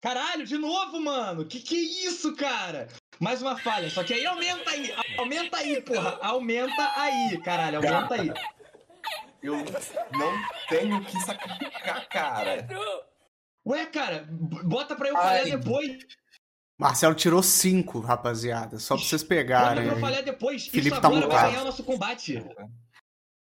Caralho, 0.00 0.46
de 0.46 0.56
novo, 0.56 1.00
mano! 1.00 1.44
Que 1.44 1.60
que 1.60 1.74
é 1.74 2.08
isso, 2.08 2.34
cara? 2.36 2.86
Mais 3.18 3.42
uma 3.42 3.58
falha, 3.58 3.90
só 3.90 4.04
que 4.04 4.12
aí 4.12 4.24
aumenta 4.26 4.70
aí, 4.70 4.94
aumenta 5.18 5.56
aí, 5.56 5.80
porra, 5.80 6.18
aumenta 6.20 6.92
aí, 7.00 7.40
caralho, 7.42 7.78
aumenta 7.78 8.14
aí. 8.14 8.30
Eu 9.42 9.56
não 9.56 10.32
tenho 10.68 11.04
que 11.04 11.18
sacrificar, 11.20 12.08
cara. 12.08 12.68
Ué, 13.66 13.86
cara, 13.86 14.28
bota 14.30 14.94
pra 14.94 15.08
eu 15.08 15.14
falhar 15.14 15.44
depois. 15.44 15.98
Marcelo 16.78 17.14
tirou 17.14 17.42
cinco, 17.42 18.00
rapaziada, 18.00 18.78
só 18.78 18.96
pra 18.96 19.04
vocês 19.04 19.22
pegarem. 19.22 19.86
Eu 19.86 19.98
falhar 19.98 20.22
depois. 20.22 20.66
Felipe 20.68 20.88
Isso 20.90 21.00
tá 21.00 21.08
agora 21.08 21.20
vai 21.26 21.28
mutado. 21.36 21.50
ganhar 21.50 21.62
o 21.62 21.64
nosso 21.64 21.84
combate. 21.84 22.44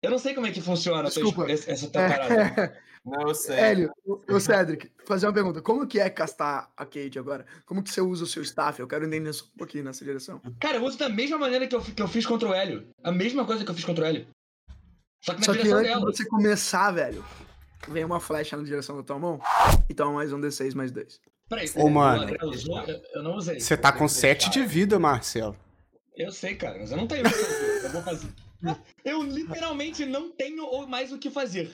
Eu 0.02 0.10
não 0.10 0.18
sei 0.18 0.34
como 0.34 0.46
é 0.48 0.50
que 0.50 0.60
funciona 0.60 1.04
Desculpa. 1.04 1.50
essa, 1.50 1.70
essa 1.70 1.88
tua 1.88 2.08
parada. 2.08 2.82
Não, 3.04 3.22
eu 3.22 3.34
sei. 3.34 3.56
Hélio, 3.56 3.92
ô 4.06 4.20
Cedric, 4.38 4.92
fazer 5.04 5.26
uma 5.26 5.32
pergunta. 5.32 5.60
Como 5.60 5.84
que 5.88 5.98
é 5.98 6.08
castar 6.08 6.70
a 6.76 6.84
Kate 6.86 7.18
agora? 7.18 7.44
Como 7.66 7.82
que 7.82 7.90
você 7.90 8.00
usa 8.00 8.22
o 8.22 8.28
seu 8.28 8.42
staff? 8.44 8.78
Eu 8.78 8.86
quero 8.86 9.04
entender 9.04 9.28
isso 9.28 9.50
um 9.52 9.58
pouquinho 9.58 9.82
nessa 9.82 10.04
direção. 10.04 10.40
Cara, 10.60 10.76
eu 10.76 10.84
uso 10.84 10.96
da 10.98 11.08
mesma 11.08 11.36
maneira 11.36 11.66
que 11.66 11.74
eu, 11.74 11.80
que 11.82 12.00
eu 12.00 12.06
fiz 12.06 12.24
contra 12.24 12.48
o 12.48 12.54
Hélio. 12.54 12.88
A 13.02 13.10
mesma 13.10 13.44
coisa 13.44 13.64
que 13.64 13.70
eu 13.72 13.74
fiz 13.74 13.84
contra 13.84 14.04
o 14.04 14.06
Hélio. 14.06 14.28
Só 15.20 15.34
que 15.34 15.40
na 15.40 15.46
Só 15.46 15.52
que 15.52 15.58
direção 15.58 15.78
antes 15.78 15.90
de 15.90 15.98
dela. 15.98 16.12
você 16.12 16.24
começar, 16.26 16.92
velho, 16.92 17.24
vem 17.88 18.04
uma 18.04 18.20
flecha 18.20 18.56
na 18.56 18.62
direção 18.62 18.96
da 18.96 19.02
tua 19.02 19.18
mão 19.18 19.40
e 19.90 19.94
toma 19.94 20.12
mais 20.12 20.32
um 20.32 20.40
D6 20.40 20.72
mais 20.76 20.92
dois. 20.92 21.20
Peraí, 21.52 21.70
Ô, 21.76 21.86
o 21.86 21.90
mano. 21.90 22.34
Eu, 22.40 23.02
eu 23.14 23.22
não 23.22 23.36
usei. 23.36 23.60
Você 23.60 23.76
tá 23.76 23.92
com 23.92 24.08
sete 24.08 24.48
de 24.48 24.64
vida, 24.64 24.98
Marcelo. 24.98 25.54
Eu 26.16 26.32
sei, 26.32 26.54
cara, 26.54 26.78
mas 26.78 26.90
eu 26.90 26.96
não 26.96 27.06
tenho 27.06 27.26
o 27.26 27.28
que 27.28 27.36
fazer. 27.36 27.84
Eu 27.84 27.90
vou 27.90 28.02
fazer. 28.02 28.28
Eu 29.04 29.22
literalmente 29.24 30.06
não 30.06 30.30
tenho 30.30 30.86
mais 30.86 31.10
o 31.10 31.18
que 31.18 31.28
fazer. 31.28 31.68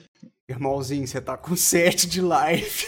Irmãozinho, 0.49 1.07
você 1.07 1.21
tá 1.21 1.37
com 1.37 1.55
sete 1.55 2.07
de 2.07 2.19
life. 2.19 2.87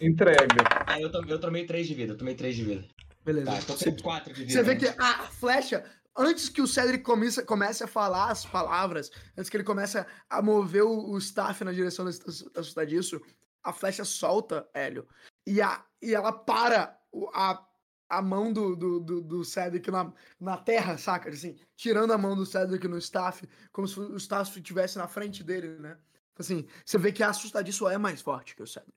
Entrega. 0.00 0.46
Ah, 0.86 1.00
eu, 1.00 1.10
to- 1.10 1.24
eu 1.28 1.40
tomei 1.40 1.66
3 1.66 1.88
de 1.88 1.94
vida, 1.94 2.12
eu 2.12 2.16
tomei 2.16 2.36
3 2.36 2.54
de 2.54 2.64
vida. 2.64 2.84
Beleza. 3.24 3.50
Tá, 3.50 3.60
tô 3.60 3.74
com 3.74 4.02
4 4.02 4.32
de 4.32 4.44
vida. 4.44 4.52
Você 4.52 4.62
vê 4.62 4.74
né? 4.74 4.78
que 4.78 5.02
a 5.02 5.24
flecha, 5.24 5.84
antes 6.16 6.48
que 6.48 6.62
o 6.62 6.68
Cedric 6.68 7.02
comece, 7.02 7.44
comece 7.44 7.82
a 7.82 7.88
falar 7.88 8.30
as 8.30 8.46
palavras, 8.46 9.10
antes 9.36 9.50
que 9.50 9.56
ele 9.56 9.64
comece 9.64 10.06
a 10.30 10.40
mover 10.40 10.84
o, 10.84 11.10
o 11.10 11.18
staff 11.18 11.64
na 11.64 11.72
direção 11.72 12.04
desse 12.04 12.22
assustadiço, 12.54 13.20
a 13.64 13.72
flecha 13.72 14.04
solta, 14.04 14.68
Hélio. 14.72 15.06
E, 15.50 15.60
a, 15.60 15.84
e 16.00 16.14
ela 16.14 16.32
para 16.32 16.96
a, 17.34 17.66
a 18.08 18.22
mão 18.22 18.52
do, 18.52 18.76
do, 18.76 19.00
do, 19.00 19.20
do 19.20 19.44
Cedric 19.44 19.90
na, 19.90 20.12
na 20.38 20.56
terra, 20.56 20.96
saca? 20.96 21.28
Assim, 21.28 21.58
tirando 21.74 22.12
a 22.12 22.18
mão 22.18 22.36
do 22.36 22.46
Cedric 22.46 22.86
no 22.86 22.96
staff, 22.98 23.48
como 23.72 23.88
se 23.88 23.98
o 23.98 24.16
staff 24.16 24.56
estivesse 24.56 24.96
na 24.96 25.08
frente 25.08 25.42
dele, 25.42 25.76
né? 25.80 25.98
Assim, 26.38 26.68
você 26.86 26.96
vê 26.98 27.10
que 27.10 27.24
a 27.24 27.30
assustadiço 27.30 27.88
é 27.88 27.98
mais 27.98 28.22
forte 28.22 28.54
que 28.54 28.62
o 28.62 28.66
Cedric. 28.66 28.94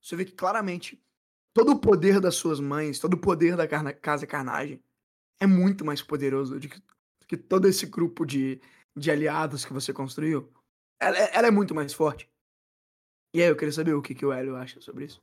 Você 0.00 0.14
vê 0.14 0.24
que 0.24 0.32
claramente 0.32 1.02
todo 1.52 1.72
o 1.72 1.80
poder 1.80 2.20
das 2.20 2.36
suas 2.36 2.60
mães, 2.60 3.00
todo 3.00 3.14
o 3.14 3.20
poder 3.20 3.56
da 3.56 3.66
carna- 3.66 3.92
Casa 3.92 4.24
Carnagem 4.24 4.80
é 5.40 5.48
muito 5.48 5.84
mais 5.84 6.00
poderoso 6.00 6.60
do 6.60 6.68
que, 6.68 6.78
do 6.78 7.26
que 7.26 7.36
todo 7.36 7.66
esse 7.66 7.86
grupo 7.86 8.24
de, 8.24 8.60
de 8.96 9.10
aliados 9.10 9.64
que 9.64 9.72
você 9.72 9.92
construiu. 9.92 10.48
Ela, 11.00 11.18
é- 11.18 11.36
ela 11.36 11.48
é 11.48 11.50
muito 11.50 11.74
mais 11.74 11.92
forte. 11.92 12.30
E 13.34 13.42
aí, 13.42 13.48
eu 13.48 13.56
queria 13.56 13.72
saber 13.72 13.94
o 13.94 14.00
que, 14.00 14.14
que 14.14 14.24
o 14.24 14.32
Hélio 14.32 14.54
acha 14.54 14.80
sobre 14.80 15.04
isso. 15.06 15.20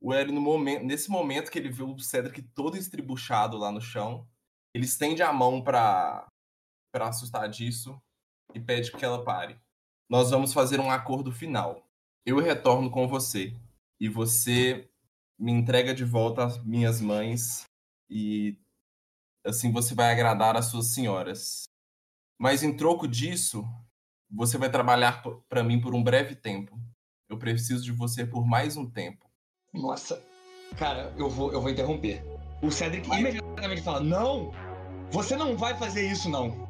O 0.00 0.12
Hélio, 0.12 0.32
no 0.32 0.40
momento, 0.40 0.84
nesse 0.84 1.10
momento 1.10 1.50
que 1.50 1.58
ele 1.58 1.70
vê 1.70 1.82
o 1.82 1.98
Cedric 1.98 2.42
todo 2.54 2.76
estribuchado 2.76 3.56
lá 3.56 3.72
no 3.72 3.80
chão, 3.80 4.28
ele 4.74 4.84
estende 4.84 5.22
a 5.22 5.32
mão 5.32 5.62
pra, 5.62 6.26
pra 6.92 7.08
assustar 7.08 7.48
disso 7.48 7.98
e 8.54 8.60
pede 8.60 8.92
que 8.92 9.04
ela 9.04 9.24
pare. 9.24 9.58
Nós 10.10 10.30
vamos 10.30 10.52
fazer 10.52 10.80
um 10.80 10.90
acordo 10.90 11.32
final. 11.32 11.88
Eu 12.26 12.38
retorno 12.38 12.90
com 12.90 13.08
você 13.08 13.56
e 14.00 14.08
você 14.08 14.88
me 15.38 15.52
entrega 15.52 15.94
de 15.94 16.04
volta 16.04 16.44
as 16.44 16.62
minhas 16.62 17.00
mães 17.00 17.64
e 18.10 18.56
assim 19.44 19.72
você 19.72 19.94
vai 19.94 20.12
agradar 20.12 20.56
as 20.56 20.66
suas 20.66 20.88
senhoras. 20.88 21.64
Mas 22.38 22.62
em 22.62 22.76
troco 22.76 23.06
disso, 23.06 23.64
você 24.30 24.58
vai 24.58 24.70
trabalhar 24.70 25.22
para 25.48 25.62
mim 25.62 25.80
por 25.80 25.94
um 25.94 26.02
breve 26.02 26.34
tempo. 26.34 26.78
Eu 27.28 27.38
preciso 27.38 27.84
de 27.84 27.92
você 27.92 28.26
por 28.26 28.46
mais 28.46 28.76
um 28.76 28.88
tempo. 28.88 29.28
Nossa. 29.74 30.22
Cara, 30.76 31.12
eu 31.16 31.28
vou, 31.28 31.52
eu 31.52 31.60
vou 31.60 31.70
interromper. 31.70 32.22
O 32.62 32.70
Cedric 32.70 33.08
imediatamente 33.10 33.82
fala: 33.82 34.00
Não! 34.00 34.52
Você 35.10 35.36
não 35.36 35.56
vai 35.56 35.76
fazer 35.76 36.06
isso, 36.10 36.28
não. 36.30 36.66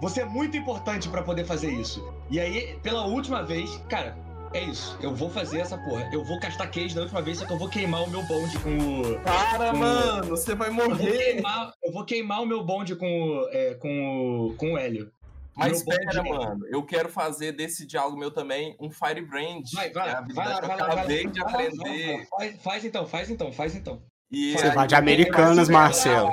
Você 0.00 0.20
é 0.20 0.24
muito 0.24 0.56
importante 0.56 1.08
pra 1.08 1.22
poder 1.22 1.44
fazer 1.44 1.70
isso. 1.72 2.06
E 2.30 2.38
aí, 2.38 2.78
pela 2.82 3.06
última 3.06 3.42
vez, 3.42 3.76
cara, 3.88 4.16
é 4.52 4.62
isso. 4.62 4.96
Eu 5.00 5.14
vou 5.14 5.30
fazer 5.30 5.60
essa 5.60 5.78
porra. 5.78 6.08
Eu 6.12 6.24
vou 6.24 6.38
castar 6.38 6.70
cage 6.70 6.94
da 6.94 7.02
última 7.02 7.22
vez, 7.22 7.38
só 7.38 7.46
que 7.46 7.52
eu 7.52 7.58
vou 7.58 7.68
queimar 7.68 8.02
o 8.04 8.10
meu 8.10 8.22
bonde 8.24 8.58
com 8.58 8.76
o. 8.76 9.18
Para, 9.20 9.70
com 9.70 9.76
o- 9.76 9.78
mano, 9.78 10.28
você 10.28 10.54
vai 10.54 10.68
Eu 10.68 10.74
vou, 10.74 10.88
morrer. 10.88 11.16
queimar, 11.16 11.72
eu 11.82 11.92
vou 11.92 12.04
queimar 12.04 12.42
o 12.42 12.46
meu 12.46 12.62
bonde 12.64 12.94
com 12.96 13.06
o, 13.06 13.48
é, 13.50 13.74
com 13.74 14.48
o, 14.50 14.54
com 14.56 14.72
o 14.74 14.78
Hélio. 14.78 15.10
Mas 15.56 15.78
espera, 15.78 16.22
mano, 16.24 16.66
eu 16.66 16.84
quero 16.84 17.08
fazer 17.08 17.52
desse 17.52 17.86
diálogo 17.86 18.18
meu 18.18 18.30
também 18.32 18.76
um 18.80 18.90
Firebrand. 18.90 19.62
Vai, 19.72 19.92
vai 19.92 20.08
É 20.08 20.12
lá, 20.14 20.20
vai 20.20 20.34
lá, 20.48 20.60
vai 20.60 20.76
lá, 20.76 20.76
vai 20.76 20.96
acabei 20.98 21.26
de 21.28 21.40
Vai 21.40 21.52
aprender. 21.52 22.16
vai. 22.16 22.26
Faz, 22.26 22.62
faz 22.62 22.84
então, 22.84 23.06
faz 23.06 23.30
então, 23.30 23.52
faz 23.52 23.74
então. 23.76 24.04
E 24.30 24.52
Você 24.52 24.70
vai 24.72 24.86
de 24.86 24.94
vou 24.94 25.02
Americanas, 25.02 25.56
fazer 25.58 25.72
Marcelo. 25.72 26.30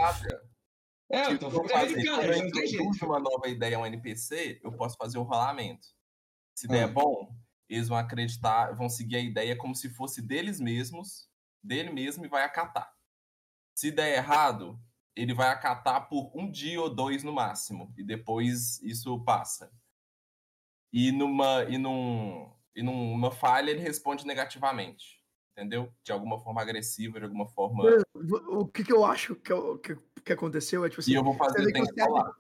É, 1.12 1.22
Tipo, 1.24 1.34
então 1.34 1.48
eu 1.50 1.52
vou 1.52 1.62
vou 1.62 1.70
fazer 1.70 1.94
fazer, 1.96 2.10
americano, 2.10 2.24
eu 2.34 2.44
não 2.44 2.52
tem 2.52 2.68
jeito. 2.68 2.76
introduzo 2.84 3.06
uma 3.06 3.20
nova 3.20 3.48
ideia 3.48 3.78
a 3.78 3.80
um 3.82 3.86
NPC, 3.86 4.60
eu 4.64 4.72
posso 4.72 4.96
fazer 4.98 5.18
o 5.18 5.24
rolamento. 5.24 5.86
Se 6.56 6.68
der 6.68 6.86
Ah. 6.86 6.88
bom, 6.88 7.36
eles 7.70 7.88
vão 7.90 7.98
acreditar, 7.98 8.74
vão 8.76 8.90
seguir 8.90 9.18
a 9.18 9.20
ideia 9.20 9.56
como 9.58 9.76
se 9.76 9.90
fosse 9.90 10.22
deles 10.22 10.60
mesmos, 10.60 11.28
dele 11.64 11.92
mesmo 11.92 12.26
e 12.26 12.30
vai 12.30 12.44
acatar. 12.44 12.90
Se 13.76 13.92
der 13.92 14.16
errado, 14.16 14.80
ele 15.16 15.34
vai 15.34 15.50
acatar 15.50 16.08
por 16.08 16.32
um 16.36 16.50
dia 16.50 16.82
ou 16.82 16.90
dois 16.94 17.24
no 17.24 17.34
máximo, 17.34 17.94
e 17.98 18.04
depois 18.04 18.82
isso 18.82 19.20
passa. 19.24 19.72
E 20.94 21.12
numa, 21.12 21.64
e 21.70 21.78
num, 21.78 22.52
e 22.76 22.84
numa 22.84 23.32
falha 23.32 23.72
ele 23.72 23.80
responde 23.80 24.26
negativamente, 24.26 25.24
entendeu? 25.52 25.92
De 26.04 26.12
alguma 26.12 26.38
forma 26.40 26.62
agressiva, 26.62 27.20
de 27.20 27.26
alguma 27.26 27.48
forma. 27.48 27.84
O 28.50 28.68
que, 28.68 28.84
que 28.84 28.92
eu 28.92 29.06
acho 29.06 29.36
que, 29.36 29.52
eu- 29.52 29.78
que, 29.80 29.96
que 30.24 30.34
aconteceu 30.34 30.86
é 30.86 30.90
tipo 30.90 31.02
assim. 31.02 31.12
E 31.12 31.16
eu 31.16 31.24
vou 31.24 31.34
fazer 31.34 31.62
o 31.62 31.72
tempo 31.72 31.86
Cedric-. 31.86 32.36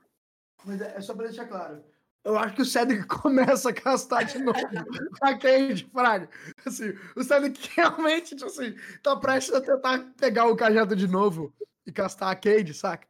Mas 0.65 0.81
é, 0.81 0.97
é 0.97 1.01
só 1.01 1.13
pra 1.13 1.27
deixar 1.27 1.45
claro. 1.47 1.83
Eu 2.23 2.37
acho 2.37 2.53
que 2.53 2.61
o 2.61 2.65
Cedric 2.65 3.07
começa 3.07 3.69
a 3.69 3.73
castar 3.73 4.25
de 4.25 4.37
novo 4.37 4.59
a 5.23 5.37
Cade, 5.37 5.89
Fraga. 5.91 6.29
Assim, 6.65 6.93
o 7.15 7.23
Cedric 7.23 7.69
realmente, 7.75 8.35
tipo 8.35 8.45
assim, 8.45 8.75
tá 9.01 9.15
prestes 9.15 9.55
a 9.55 9.61
tentar 9.61 10.13
pegar 10.17 10.45
o 10.47 10.55
cajado 10.55 10.95
de 10.95 11.07
novo 11.07 11.53
e 11.85 11.91
castar 11.91 12.31
a 12.31 12.35
Cade, 12.35 12.73
saca? 12.73 13.07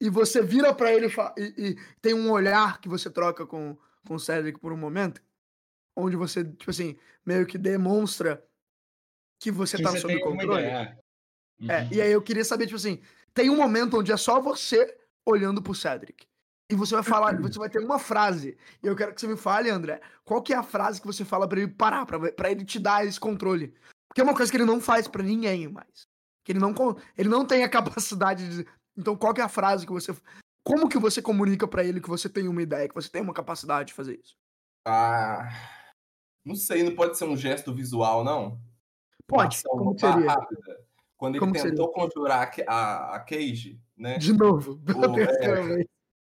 E 0.00 0.10
você 0.10 0.42
vira 0.42 0.74
pra 0.74 0.92
ele 0.92 1.06
e, 1.36 1.42
e- 1.70 1.76
tem 2.02 2.14
um 2.14 2.30
olhar 2.30 2.80
que 2.80 2.88
você 2.88 3.10
troca 3.10 3.46
com, 3.46 3.76
com 4.06 4.14
o 4.14 4.20
Cedric 4.20 4.58
por 4.58 4.72
um 4.72 4.76
momento, 4.76 5.22
onde 5.96 6.16
você, 6.16 6.44
tipo 6.44 6.70
assim, 6.70 6.96
meio 7.24 7.46
que 7.46 7.56
demonstra 7.56 8.44
que 9.40 9.50
você 9.50 9.76
Que 9.76 9.82
tá 9.82 9.90
você 9.90 10.00
sob 10.00 10.18
controle. 10.20 10.64
É, 10.64 10.98
Uhum. 11.60 11.88
e 11.92 12.00
aí 12.02 12.10
eu 12.10 12.20
queria 12.20 12.44
saber, 12.44 12.64
tipo 12.66 12.76
assim, 12.76 13.00
tem 13.32 13.48
um 13.48 13.56
momento 13.56 13.98
onde 13.98 14.10
é 14.10 14.16
só 14.16 14.40
você 14.40 14.98
olhando 15.24 15.62
pro 15.62 15.74
Cedric. 15.74 16.26
E 16.70 16.74
você 16.74 16.94
vai 16.94 17.04
falar, 17.04 17.40
você 17.40 17.58
vai 17.58 17.70
ter 17.70 17.78
uma 17.78 17.98
frase. 17.98 18.58
E 18.82 18.86
eu 18.86 18.96
quero 18.96 19.14
que 19.14 19.20
você 19.20 19.28
me 19.28 19.36
fale, 19.36 19.70
André, 19.70 20.00
qual 20.24 20.42
que 20.42 20.52
é 20.52 20.56
a 20.56 20.62
frase 20.64 21.00
que 21.00 21.06
você 21.06 21.24
fala 21.24 21.48
pra 21.48 21.60
ele 21.60 21.70
parar, 21.70 22.04
pra 22.06 22.50
ele 22.50 22.64
te 22.64 22.78
dar 22.80 23.06
esse 23.06 23.20
controle. 23.20 23.72
Porque 24.08 24.20
é 24.20 24.24
uma 24.24 24.34
coisa 24.34 24.50
que 24.50 24.56
ele 24.56 24.64
não 24.64 24.80
faz 24.80 25.06
pra 25.06 25.22
ninguém 25.22 25.68
mais. 25.68 26.08
Que 26.44 26.52
ele 26.52 26.58
não, 26.60 26.74
ele 27.16 27.28
não 27.28 27.46
tem 27.46 27.64
a 27.64 27.68
capacidade 27.70 28.48
de. 28.62 28.68
Então, 28.96 29.16
qual 29.16 29.34
que 29.34 29.40
é 29.40 29.44
a 29.44 29.48
frase 29.48 29.86
que 29.86 29.92
você. 29.92 30.14
Como 30.62 30.88
que 30.88 30.98
você 30.98 31.20
comunica 31.20 31.66
pra 31.66 31.84
ele 31.84 32.00
que 32.00 32.08
você 32.08 32.28
tem 32.28 32.48
uma 32.48 32.62
ideia, 32.62 32.88
que 32.88 32.94
você 32.94 33.08
tem 33.10 33.20
uma 33.20 33.34
capacidade 33.34 33.88
de 33.88 33.94
fazer 33.94 34.18
isso? 34.22 34.36
Ah, 34.86 35.48
não 36.44 36.54
sei, 36.54 36.82
não 36.82 36.94
pode 36.94 37.18
ser 37.18 37.24
um 37.24 37.36
gesto 37.36 37.74
visual, 37.74 38.22
não? 38.24 38.60
Pode, 39.26 39.62
Uma 39.66 39.78
como 39.78 39.98
seria? 39.98 40.30
rápida. 40.30 40.84
Quando 41.16 41.34
ele 41.36 41.40
Como 41.40 41.52
tentou 41.52 41.90
conjurar 41.92 42.50
a, 42.66 42.72
a, 42.72 43.16
a 43.16 43.20
Cage, 43.20 43.80
né? 43.96 44.18
De 44.18 44.32
novo, 44.32 44.80
O- 44.94 45.20
é. 45.20 45.84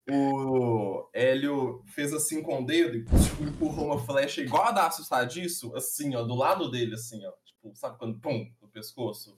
O 0.10 1.10
Hélio 1.14 1.84
fez 1.88 2.14
assim 2.14 2.42
com 2.42 2.62
o 2.62 2.66
dedo 2.66 2.96
e 2.96 3.04
tipo, 3.04 3.44
empurrou 3.44 3.88
uma 3.88 4.00
flecha 4.00 4.40
igual 4.40 4.68
a 4.68 4.72
da 4.72 4.88
assustadiço, 4.88 5.76
assim, 5.76 6.16
ó, 6.16 6.24
do 6.24 6.34
lado 6.34 6.72
dele, 6.72 6.94
assim, 6.94 7.26
ó. 7.26 7.32
Tipo, 7.44 7.76
sabe 7.76 7.98
quando 7.98 8.18
pum, 8.18 8.50
no 8.62 8.70
pescoço? 8.70 9.38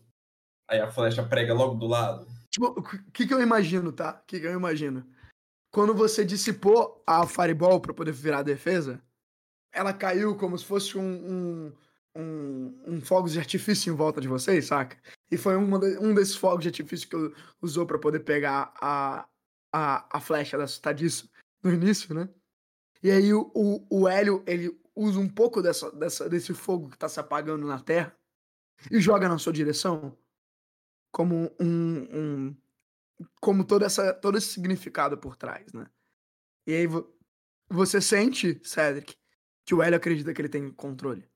Aí 0.69 0.79
a 0.79 0.91
flecha 0.91 1.23
prega 1.23 1.53
logo 1.53 1.75
do 1.75 1.87
lado. 1.87 2.27
Tipo, 2.51 2.67
o 2.67 2.83
que, 3.11 3.25
que 3.25 3.33
eu 3.33 3.41
imagino, 3.41 3.91
tá? 3.91 4.21
O 4.23 4.27
que, 4.27 4.39
que 4.39 4.45
eu 4.45 4.53
imagino? 4.53 5.05
Quando 5.71 5.93
você 5.93 6.23
dissipou 6.23 7.03
a 7.05 7.25
Fireball 7.25 7.79
pra 7.79 7.93
poder 7.93 8.11
virar 8.11 8.39
a 8.39 8.43
defesa, 8.43 9.01
ela 9.71 9.93
caiu 9.93 10.35
como 10.35 10.57
se 10.57 10.65
fosse 10.65 10.97
um, 10.97 11.01
um, 11.01 11.73
um, 12.15 12.83
um 12.87 13.01
fogos 13.01 13.33
de 13.33 13.39
artifício 13.39 13.91
em 13.91 13.95
volta 13.95 14.21
de 14.21 14.27
vocês, 14.27 14.65
saca? 14.65 14.97
E 15.31 15.37
foi 15.37 15.57
um, 15.57 15.75
um 16.01 16.13
desses 16.13 16.35
fogos 16.35 16.61
de 16.61 16.69
artifício 16.69 17.09
que 17.09 17.15
usou 17.61 17.85
para 17.85 17.99
poder 17.99 18.19
pegar 18.19 18.73
a, 18.79 19.27
a, 19.73 20.17
a 20.17 20.19
flecha 20.19 20.57
da 20.57 20.65
assustadiço 20.65 21.29
no 21.63 21.71
início, 21.71 22.13
né? 22.13 22.29
E 23.01 23.09
aí 23.09 23.33
o, 23.33 23.51
o, 23.55 23.85
o 23.89 24.07
Hélio, 24.07 24.43
ele 24.45 24.77
usa 24.95 25.19
um 25.19 25.29
pouco 25.29 25.61
dessa, 25.61 25.91
dessa, 25.91 26.27
desse 26.27 26.53
fogo 26.53 26.89
que 26.89 26.97
tá 26.97 27.07
se 27.07 27.19
apagando 27.19 27.65
na 27.65 27.79
Terra 27.79 28.15
e 28.91 28.99
joga 28.99 29.29
na 29.29 29.37
sua 29.37 29.53
direção 29.53 30.17
como 31.11 31.51
um, 31.59 32.07
um 32.13 32.55
como 33.41 33.65
toda 33.65 33.85
essa, 33.85 34.13
todo 34.13 34.37
esse 34.37 34.47
significado 34.47 35.17
por 35.17 35.35
trás, 35.35 35.73
né? 35.73 35.89
E 36.65 36.73
aí 36.73 36.85
você 37.69 38.01
sente, 38.01 38.59
Cedric, 38.63 39.15
que 39.65 39.75
o 39.75 39.81
Hélio 39.81 39.97
acredita 39.97 40.33
que 40.33 40.41
ele 40.41 40.49
tem 40.49 40.71
controle. 40.71 41.29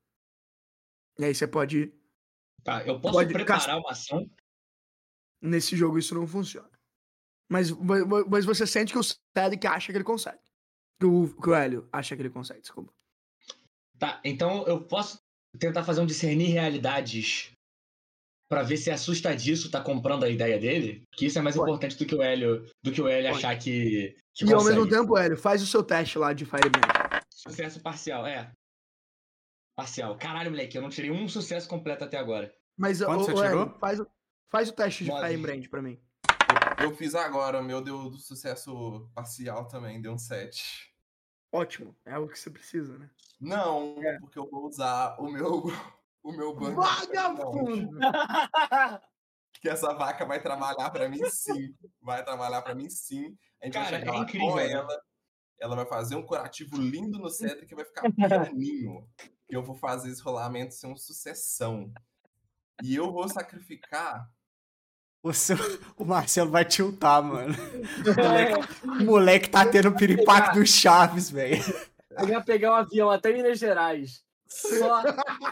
E 1.18 1.24
aí 1.24 1.34
você 1.34 1.46
pode. 1.46 1.92
Tá, 2.62 2.84
eu 2.84 3.00
posso 3.00 3.26
preparar 3.28 3.78
uma 3.78 3.90
ação? 3.90 4.30
Nesse 5.40 5.76
jogo 5.76 5.98
isso 5.98 6.14
não 6.14 6.26
funciona. 6.26 6.70
Mas, 7.48 7.70
mas 8.28 8.44
você 8.44 8.66
sente 8.66 8.92
que 8.92 8.98
o 8.98 9.02
Cedric 9.02 9.66
acha 9.66 9.92
que 9.92 9.98
ele 9.98 10.04
consegue. 10.04 10.40
Que 10.98 11.06
o, 11.06 11.28
que 11.40 11.48
o 11.50 11.54
Hélio 11.54 11.88
acha 11.92 12.16
que 12.16 12.22
ele 12.22 12.30
consegue, 12.30 12.62
desculpa. 12.62 12.92
Tá, 13.98 14.20
então 14.24 14.66
eu 14.66 14.82
posso 14.82 15.22
tentar 15.58 15.84
fazer 15.84 16.00
um 16.00 16.06
discernir 16.06 16.48
realidades 16.48 17.52
para 18.54 18.62
ver 18.62 18.76
se 18.76 18.88
assustadiço 18.88 19.68
tá 19.68 19.80
comprando 19.80 20.22
a 20.22 20.28
ideia 20.28 20.56
dele, 20.60 21.02
que 21.10 21.26
isso 21.26 21.36
é 21.36 21.42
mais 21.42 21.56
Pode. 21.56 21.68
importante 21.68 21.98
do 21.98 22.06
que 22.06 22.14
o 22.14 22.22
Hélio, 22.22 22.64
do 22.80 22.92
que 22.92 23.02
o 23.02 23.08
Hélio 23.08 23.32
Pode. 23.32 23.44
achar 23.44 23.58
que, 23.58 24.16
que 24.32 24.44
E 24.44 24.48
consegue. 24.48 24.54
ao 24.54 24.64
mesmo 24.64 24.88
tempo, 24.88 25.18
Hélio, 25.18 25.36
faz 25.36 25.60
o 25.60 25.66
seu 25.66 25.82
teste 25.82 26.20
lá 26.20 26.32
de 26.32 26.44
Firebrand. 26.44 26.84
Sucesso 27.28 27.80
parcial, 27.80 28.24
é. 28.24 28.52
Parcial. 29.74 30.16
Caralho, 30.16 30.52
moleque, 30.52 30.78
eu 30.78 30.82
não 30.82 30.88
tirei 30.88 31.10
um 31.10 31.28
sucesso 31.28 31.68
completo 31.68 32.04
até 32.04 32.16
agora. 32.16 32.54
Mas, 32.78 33.02
Quanto 33.02 33.22
o, 33.22 33.24
você 33.24 33.32
o 33.32 33.42
tirou? 33.42 33.70
faz, 33.80 34.00
faz 34.48 34.68
o 34.68 34.72
teste 34.72 35.02
de 35.04 35.10
Firebrand 35.10 35.68
pra 35.68 35.82
mim. 35.82 36.00
Eu, 36.78 36.90
eu 36.90 36.96
fiz 36.96 37.16
agora, 37.16 37.58
o 37.58 37.64
meu 37.64 37.80
deu 37.80 38.08
do 38.08 38.18
sucesso 38.18 39.10
parcial 39.16 39.66
também, 39.66 40.00
deu 40.00 40.12
um 40.12 40.18
7. 40.18 40.94
Ótimo, 41.52 41.96
é 42.04 42.16
o 42.18 42.28
que 42.28 42.38
você 42.38 42.50
precisa, 42.50 42.96
né? 42.98 43.10
Não, 43.40 43.96
é. 43.98 44.16
porque 44.20 44.38
eu 44.38 44.48
vou 44.48 44.68
usar 44.68 45.16
o 45.18 45.28
meu 45.28 45.64
o 46.24 46.32
meu 46.32 46.54
banco. 46.54 46.80
Vagabundo! 46.80 47.90
que 49.60 49.68
essa 49.68 49.92
vaca 49.94 50.24
vai 50.24 50.42
trabalhar 50.42 50.90
para 50.90 51.08
mim 51.08 51.24
sim. 51.30 51.74
Vai 52.02 52.24
trabalhar 52.24 52.62
para 52.62 52.74
mim 52.74 52.88
sim. 52.88 53.36
A 53.62 53.66
gente 53.66 53.74
Cara, 53.74 53.90
vai 53.90 54.00
chegar 54.00 54.14
é 54.14 54.18
incrível, 54.18 54.48
com 54.48 54.58
ela. 54.58 55.02
Ela 55.60 55.76
vai 55.76 55.86
fazer 55.86 56.16
um 56.16 56.26
curativo 56.26 56.76
lindo 56.76 57.18
no 57.18 57.30
Cedric 57.30 57.66
que 57.66 57.74
vai 57.74 57.84
ficar 57.84 58.10
pianinho. 58.12 59.06
e 59.48 59.54
eu 59.54 59.62
vou 59.62 59.76
fazer 59.76 60.10
esse 60.10 60.22
rolamento 60.22 60.74
ser 60.74 60.86
uma 60.86 60.96
sucessão. 60.96 61.92
E 62.82 62.94
eu 62.94 63.12
vou 63.12 63.28
sacrificar. 63.28 64.28
O, 65.22 65.32
seu, 65.32 65.56
o 65.96 66.04
Marcelo 66.04 66.50
vai 66.50 66.64
tiltar, 66.64 67.22
mano. 67.22 67.54
O 68.04 68.22
moleque, 68.22 68.84
o 68.84 69.04
moleque 69.04 69.48
tá 69.48 69.64
tendo 69.64 69.94
piripaque 69.94 70.58
dos 70.58 70.68
Chaves, 70.68 71.30
velho. 71.30 71.62
Ele 72.18 72.32
ia 72.32 72.42
pegar 72.42 72.72
um 72.72 72.76
avião 72.76 73.10
até 73.10 73.32
Minas 73.32 73.58
Gerais 73.58 74.24
só 74.54 75.02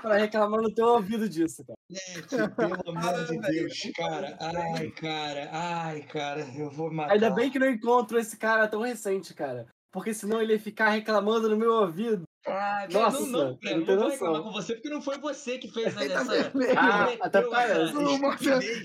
pra 0.00 0.16
reclamar 0.16 0.60
no 0.60 0.72
teu 0.72 0.86
ouvido 0.86 1.28
disso, 1.28 1.64
cara. 1.64 1.78
Gente, 1.90 2.54
pelo 2.54 2.74
amor 2.96 3.26
de 3.26 3.38
Deus, 3.40 3.80
cara. 3.96 4.38
Ai, 4.40 4.90
cara. 4.90 5.48
Ai, 5.52 6.02
cara, 6.02 6.40
eu 6.56 6.70
vou 6.70 6.92
matar. 6.92 7.12
Ainda 7.12 7.30
bem 7.30 7.50
que 7.50 7.58
não 7.58 7.68
encontro 7.68 8.18
esse 8.18 8.36
cara 8.36 8.68
tão 8.68 8.82
recente, 8.82 9.34
cara. 9.34 9.66
Porque 9.92 10.14
senão 10.14 10.40
ele 10.40 10.54
ia 10.54 10.60
ficar 10.60 10.88
reclamando 10.88 11.50
no 11.50 11.56
meu 11.56 11.72
ouvido. 11.72 12.24
Ah, 12.46 12.88
Nossa, 12.90 13.20
não, 13.20 13.26
não, 13.28 13.58
não, 13.62 13.78
não 13.78 13.96
vou 13.98 14.08
reclamar 14.08 14.42
com 14.42 14.50
você, 14.50 14.74
porque 14.74 14.88
não 14.88 15.00
foi 15.00 15.18
você 15.18 15.58
que 15.58 15.70
fez 15.70 15.94
né, 15.94 16.06
essa. 16.06 16.52
ah, 16.76 17.16
até 17.20 17.42
parece. 17.42 17.94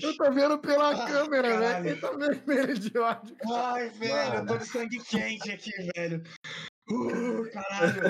eu 0.04 0.16
tô 0.16 0.30
vendo 0.30 0.58
pela 0.58 0.90
ah, 0.90 1.06
câmera, 1.06 1.58
velho. 1.58 1.88
Eu 1.88 2.00
tô 2.00 2.16
vermelho 2.16 2.78
de 2.78 2.96
ódio. 2.98 3.36
Ai, 3.50 3.88
velho, 3.88 4.34
eu 4.34 4.46
tô 4.46 4.58
de 4.58 4.66
sangue 4.66 5.02
quente 5.02 5.50
aqui, 5.50 5.72
velho. 5.96 6.22
Uh, 6.90 7.50
caralho! 7.50 8.02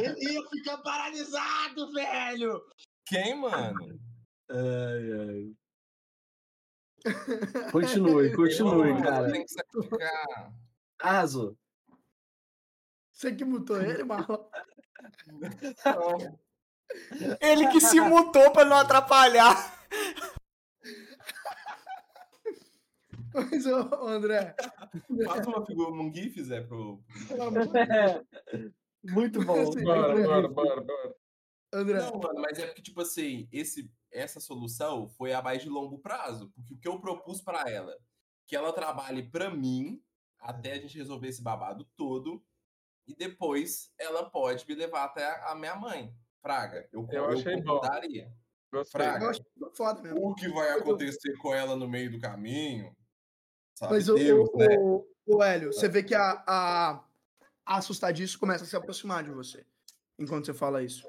Ele 0.00 0.32
ia 0.32 0.48
ficar 0.48 0.78
paralisado, 0.78 1.92
velho! 1.92 2.62
Quem, 3.06 3.34
mano? 3.34 3.98
Ai, 4.50 5.12
ai. 5.12 5.56
Continue, 7.70 8.34
continue, 8.36 9.02
cara. 9.02 9.30
Tem 9.30 9.44
que 9.44 9.52
sacrificar. 9.52 10.52
Azo. 10.98 11.56
Você 13.12 13.34
que 13.34 13.44
mutou 13.44 13.80
ele, 13.80 14.04
Marlon? 14.04 14.44
Ele 17.40 17.68
que 17.68 17.80
se 17.80 18.00
mutou 18.00 18.50
pra 18.50 18.64
não 18.64 18.76
atrapalhar. 18.76 19.74
Mas, 23.36 23.66
ô, 23.66 24.06
André. 24.08 24.54
Faz 25.26 25.46
uma 25.46 25.64
figura, 25.64 25.90
um 25.90 26.12
GIF, 26.12 26.42
Zé, 26.42 26.62
pro. 26.62 27.04
Muito 29.04 29.44
bom. 29.44 29.60
Assim, 29.60 29.84
bora, 29.84 30.14
bora, 30.14 30.48
bora, 30.48 30.80
bora. 30.80 31.16
André. 31.72 31.98
Não, 31.98 32.18
mano, 32.18 32.40
mas 32.40 32.58
é 32.58 32.66
porque, 32.66 32.82
tipo 32.82 33.02
assim, 33.02 33.46
esse, 33.52 33.90
essa 34.10 34.40
solução 34.40 35.08
foi 35.10 35.34
a 35.34 35.42
mais 35.42 35.62
de 35.62 35.68
longo 35.68 35.98
prazo. 35.98 36.50
Porque 36.54 36.74
o 36.74 36.78
que 36.78 36.88
eu 36.88 36.98
propus 37.00 37.42
para 37.42 37.70
ela, 37.70 37.94
que 38.46 38.56
ela 38.56 38.72
trabalhe 38.72 39.22
para 39.30 39.50
mim 39.50 40.02
até 40.38 40.72
a 40.72 40.78
gente 40.78 40.96
resolver 40.96 41.28
esse 41.28 41.42
babado 41.42 41.84
todo. 41.96 42.42
E 43.06 43.14
depois 43.14 43.92
ela 43.98 44.28
pode 44.28 44.66
me 44.66 44.74
levar 44.74 45.04
até 45.04 45.24
a, 45.48 45.54
minha 45.54 45.76
mãe. 45.76 46.12
Fraga, 46.40 46.88
eu, 46.92 47.06
eu, 47.10 47.30
eu 47.32 47.44
concordaria. 47.44 48.32
Fraga, 48.90 49.30
foda 49.76 50.02
mesmo. 50.02 50.30
o 50.30 50.34
que 50.34 50.48
vai 50.48 50.70
acontecer 50.70 51.36
com 51.38 51.54
ela 51.54 51.76
no 51.76 51.88
meio 51.88 52.10
do 52.10 52.18
caminho, 52.18 52.94
Sabe? 53.76 53.92
Mas 53.92 54.06
Deus, 54.06 54.48
o, 54.52 54.56
né? 54.56 54.76
o, 54.78 55.06
o 55.26 55.42
Hélio, 55.42 55.72
você 55.72 55.88
vê 55.88 56.02
que 56.02 56.14
a, 56.14 56.42
a, 56.46 57.04
a 57.64 57.76
assustadiço 57.76 58.38
começa 58.38 58.64
a 58.64 58.66
se 58.66 58.74
aproximar 58.74 59.22
de 59.22 59.30
você 59.30 59.64
enquanto 60.18 60.46
você 60.46 60.54
fala 60.54 60.82
isso. 60.82 61.06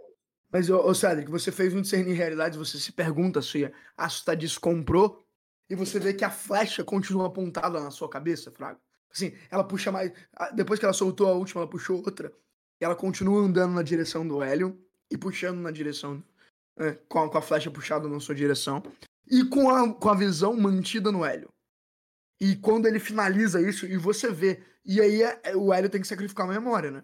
Mas, 0.52 0.70
ô, 0.70 0.80
ô 0.80 0.94
Cedric, 0.94 1.30
você 1.32 1.52
fez 1.52 1.74
um 1.74 1.82
discernir 1.82 2.14
realidades, 2.14 2.58
você 2.58 2.78
se 2.78 2.92
pergunta 2.92 3.42
se 3.42 3.66
a 3.66 3.72
assustadiço 4.06 4.60
comprou 4.60 5.26
e 5.70 5.76
você 5.76 6.00
vê 6.00 6.14
que 6.14 6.24
a 6.24 6.30
flecha 6.30 6.84
continua 6.84 7.28
apontada 7.28 7.80
na 7.80 7.92
sua 7.92 8.10
cabeça, 8.10 8.52
Fraga. 8.52 8.80
Assim, 9.12 9.34
ela 9.50 9.64
puxa 9.64 9.92
mais. 9.92 10.12
Depois 10.54 10.80
que 10.80 10.86
ela 10.86 10.94
soltou 10.94 11.28
a 11.28 11.34
última, 11.34 11.62
ela 11.62 11.70
puxou 11.70 11.98
outra. 11.98 12.32
E 12.80 12.86
ela 12.86 12.96
continua 12.96 13.42
andando 13.42 13.74
na 13.74 13.82
direção 13.82 14.28
do 14.28 14.42
Hélio 14.42 14.80
e 15.10 15.18
puxando 15.18 15.60
na 15.60 15.72
direção. 15.72 16.24
É, 16.80 16.92
com, 17.10 17.20
a, 17.20 17.30
com 17.30 17.38
a 17.38 17.42
flecha 17.42 17.72
puxada 17.72 18.08
na 18.08 18.20
sua 18.20 18.36
direção. 18.36 18.84
E 19.30 19.44
com 19.46 19.70
a, 19.70 19.94
com 19.94 20.10
a 20.10 20.16
visão 20.16 20.56
mantida 20.56 21.12
no 21.12 21.26
Hélio. 21.26 21.50
E 22.40 22.56
quando 22.56 22.88
ele 22.88 23.00
finaliza 23.00 23.62
isso, 23.62 23.86
e 23.86 23.98
você 23.98 24.32
vê. 24.32 24.64
E 24.86 25.02
aí 25.02 25.24
é, 25.24 25.42
é, 25.44 25.56
o 25.56 25.74
Hélio 25.74 25.90
tem 25.90 26.02
que 26.02 26.08
sacrificar 26.08 26.46
a 26.48 26.54
memória, 26.54 26.92
né? 26.92 27.04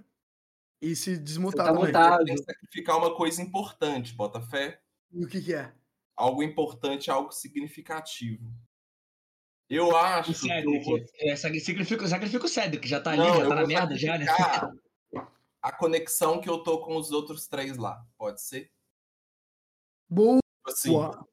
E 0.82 0.96
se 0.96 1.18
desmontar 1.18 1.68
tá 1.68 1.74
também. 1.74 2.26
Tem 2.26 2.36
que 2.36 2.44
sacrificar 2.44 2.98
uma 2.98 3.16
coisa 3.16 3.42
importante, 3.42 4.14
Botafé. 4.14 4.80
E 5.12 5.26
o 5.26 5.28
que, 5.28 5.42
que 5.42 5.54
é? 5.54 5.74
Algo 6.16 6.44
importante, 6.44 7.10
algo 7.10 7.32
significativo. 7.32 8.54
Eu 9.70 9.96
acho. 9.96 10.32
O 10.32 10.36
Cedric. 10.36 10.86
Vou... 10.86 11.00
É, 11.20 11.36
sacrifica, 11.36 12.08
sacrifica 12.08 12.46
o 12.46 12.50
Cedric, 12.50 12.88
já 12.88 13.00
tá 13.02 13.12
ali, 13.12 13.22
Não, 13.22 13.38
já 13.38 13.48
tá 13.48 13.56
na 13.56 13.66
merda, 13.66 13.96
já, 13.96 14.18
né? 14.18 14.26
A 15.62 15.72
conexão 15.72 16.42
que 16.42 16.50
eu 16.50 16.60
tô 16.62 16.80
com 16.80 16.98
os 16.98 17.12
outros 17.12 17.48
três 17.48 17.78
lá, 17.78 18.06
pode 18.18 18.42
ser? 18.42 18.70
Boa! 20.10 20.40
Tipo 20.68 21.33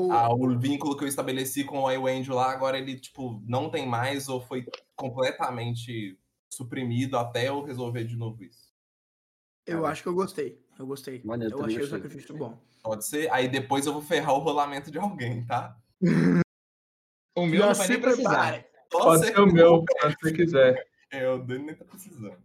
assim, 0.00 0.10
ah, 0.10 0.32
o 0.32 0.58
vínculo 0.58 0.96
que 0.96 1.04
eu 1.04 1.08
estabeleci 1.08 1.64
com 1.64 1.80
o 1.80 1.90
iWangel 1.90 2.34
lá, 2.34 2.50
agora 2.50 2.78
ele, 2.78 2.98
tipo, 2.98 3.42
não 3.46 3.70
tem 3.70 3.86
mais 3.86 4.28
ou 4.28 4.40
foi 4.40 4.66
completamente 4.96 6.18
suprimido 6.52 7.16
até 7.16 7.48
eu 7.48 7.62
resolver 7.62 8.04
de 8.04 8.16
novo 8.16 8.42
isso. 8.44 8.72
Eu 9.66 9.86
acho 9.86 10.02
que 10.02 10.08
eu 10.08 10.14
gostei. 10.14 10.60
Eu 10.78 10.86
gostei. 10.86 11.22
Mano, 11.24 11.44
eu, 11.44 11.50
eu 11.50 11.64
achei 11.64 11.82
o 11.82 11.86
sacrifício 11.86 12.36
bom. 12.36 12.58
Pode 12.82 13.06
ser. 13.06 13.30
Aí 13.32 13.48
depois 13.48 13.86
eu 13.86 13.92
vou 13.92 14.02
ferrar 14.02 14.34
o 14.34 14.40
rolamento 14.40 14.90
de 14.90 14.98
alguém, 14.98 15.46
tá? 15.46 15.76
o 17.36 17.46
meu 17.46 17.60
Já 17.60 17.66
não 17.68 17.74
vai 17.74 17.88
nem 17.88 18.00
precisar. 18.00 18.64
Pode 18.90 19.26
ser 19.26 19.40
o 19.40 19.46
meu, 19.46 19.84
se 20.00 20.16
você 20.20 20.32
quiser. 20.32 20.86
É, 21.14 21.28
o 21.28 21.44
Dani 21.44 21.66
nem 21.66 21.74
tá 21.74 21.84
precisando. 21.84 22.42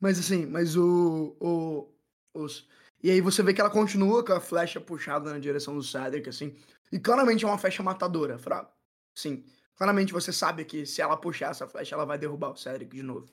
Mas 0.00 0.18
assim, 0.18 0.46
mas 0.46 0.74
o, 0.74 1.36
o, 1.38 1.94
os, 2.32 2.66
e 3.04 3.10
aí 3.10 3.20
você 3.20 3.42
vê 3.42 3.52
que 3.52 3.60
ela 3.60 3.68
continua 3.68 4.24
com 4.24 4.32
a 4.32 4.40
flecha 4.40 4.80
puxada 4.80 5.30
na 5.30 5.38
direção 5.38 5.76
do 5.76 5.82
Cedric, 5.82 6.26
assim. 6.26 6.56
E 6.90 6.98
claramente 6.98 7.44
é 7.44 7.46
uma 7.46 7.58
flecha 7.58 7.82
matadora, 7.82 8.38
fraco. 8.38 8.74
Sim. 9.14 9.44
Claramente 9.76 10.10
você 10.10 10.32
sabe 10.32 10.64
que 10.64 10.86
se 10.86 11.02
ela 11.02 11.14
puxar 11.14 11.50
essa 11.50 11.68
flecha, 11.68 11.94
ela 11.94 12.06
vai 12.06 12.16
derrubar 12.16 12.52
o 12.52 12.56
Cedric 12.56 12.96
de 12.96 13.02
novo. 13.02 13.30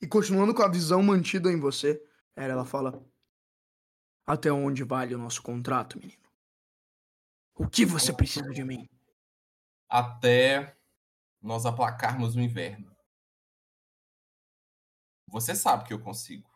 E 0.00 0.06
continuando 0.06 0.54
com 0.54 0.62
a 0.62 0.70
visão 0.70 1.02
mantida 1.02 1.50
em 1.50 1.58
você, 1.58 2.00
ela 2.36 2.64
fala: 2.64 3.04
Até 4.24 4.52
onde 4.52 4.84
vale 4.84 5.16
o 5.16 5.18
nosso 5.18 5.42
contrato, 5.42 5.98
menino? 5.98 6.22
O 7.56 7.68
que 7.68 7.84
você 7.84 8.12
precisa 8.12 8.50
de 8.50 8.62
mim? 8.62 8.88
Até 9.88 10.76
nós 11.42 11.66
aplacarmos 11.66 12.36
o 12.36 12.40
inverno. 12.40 12.96
Você 15.26 15.56
sabe 15.56 15.88
que 15.88 15.92
eu 15.92 15.98
consigo. 15.98 16.55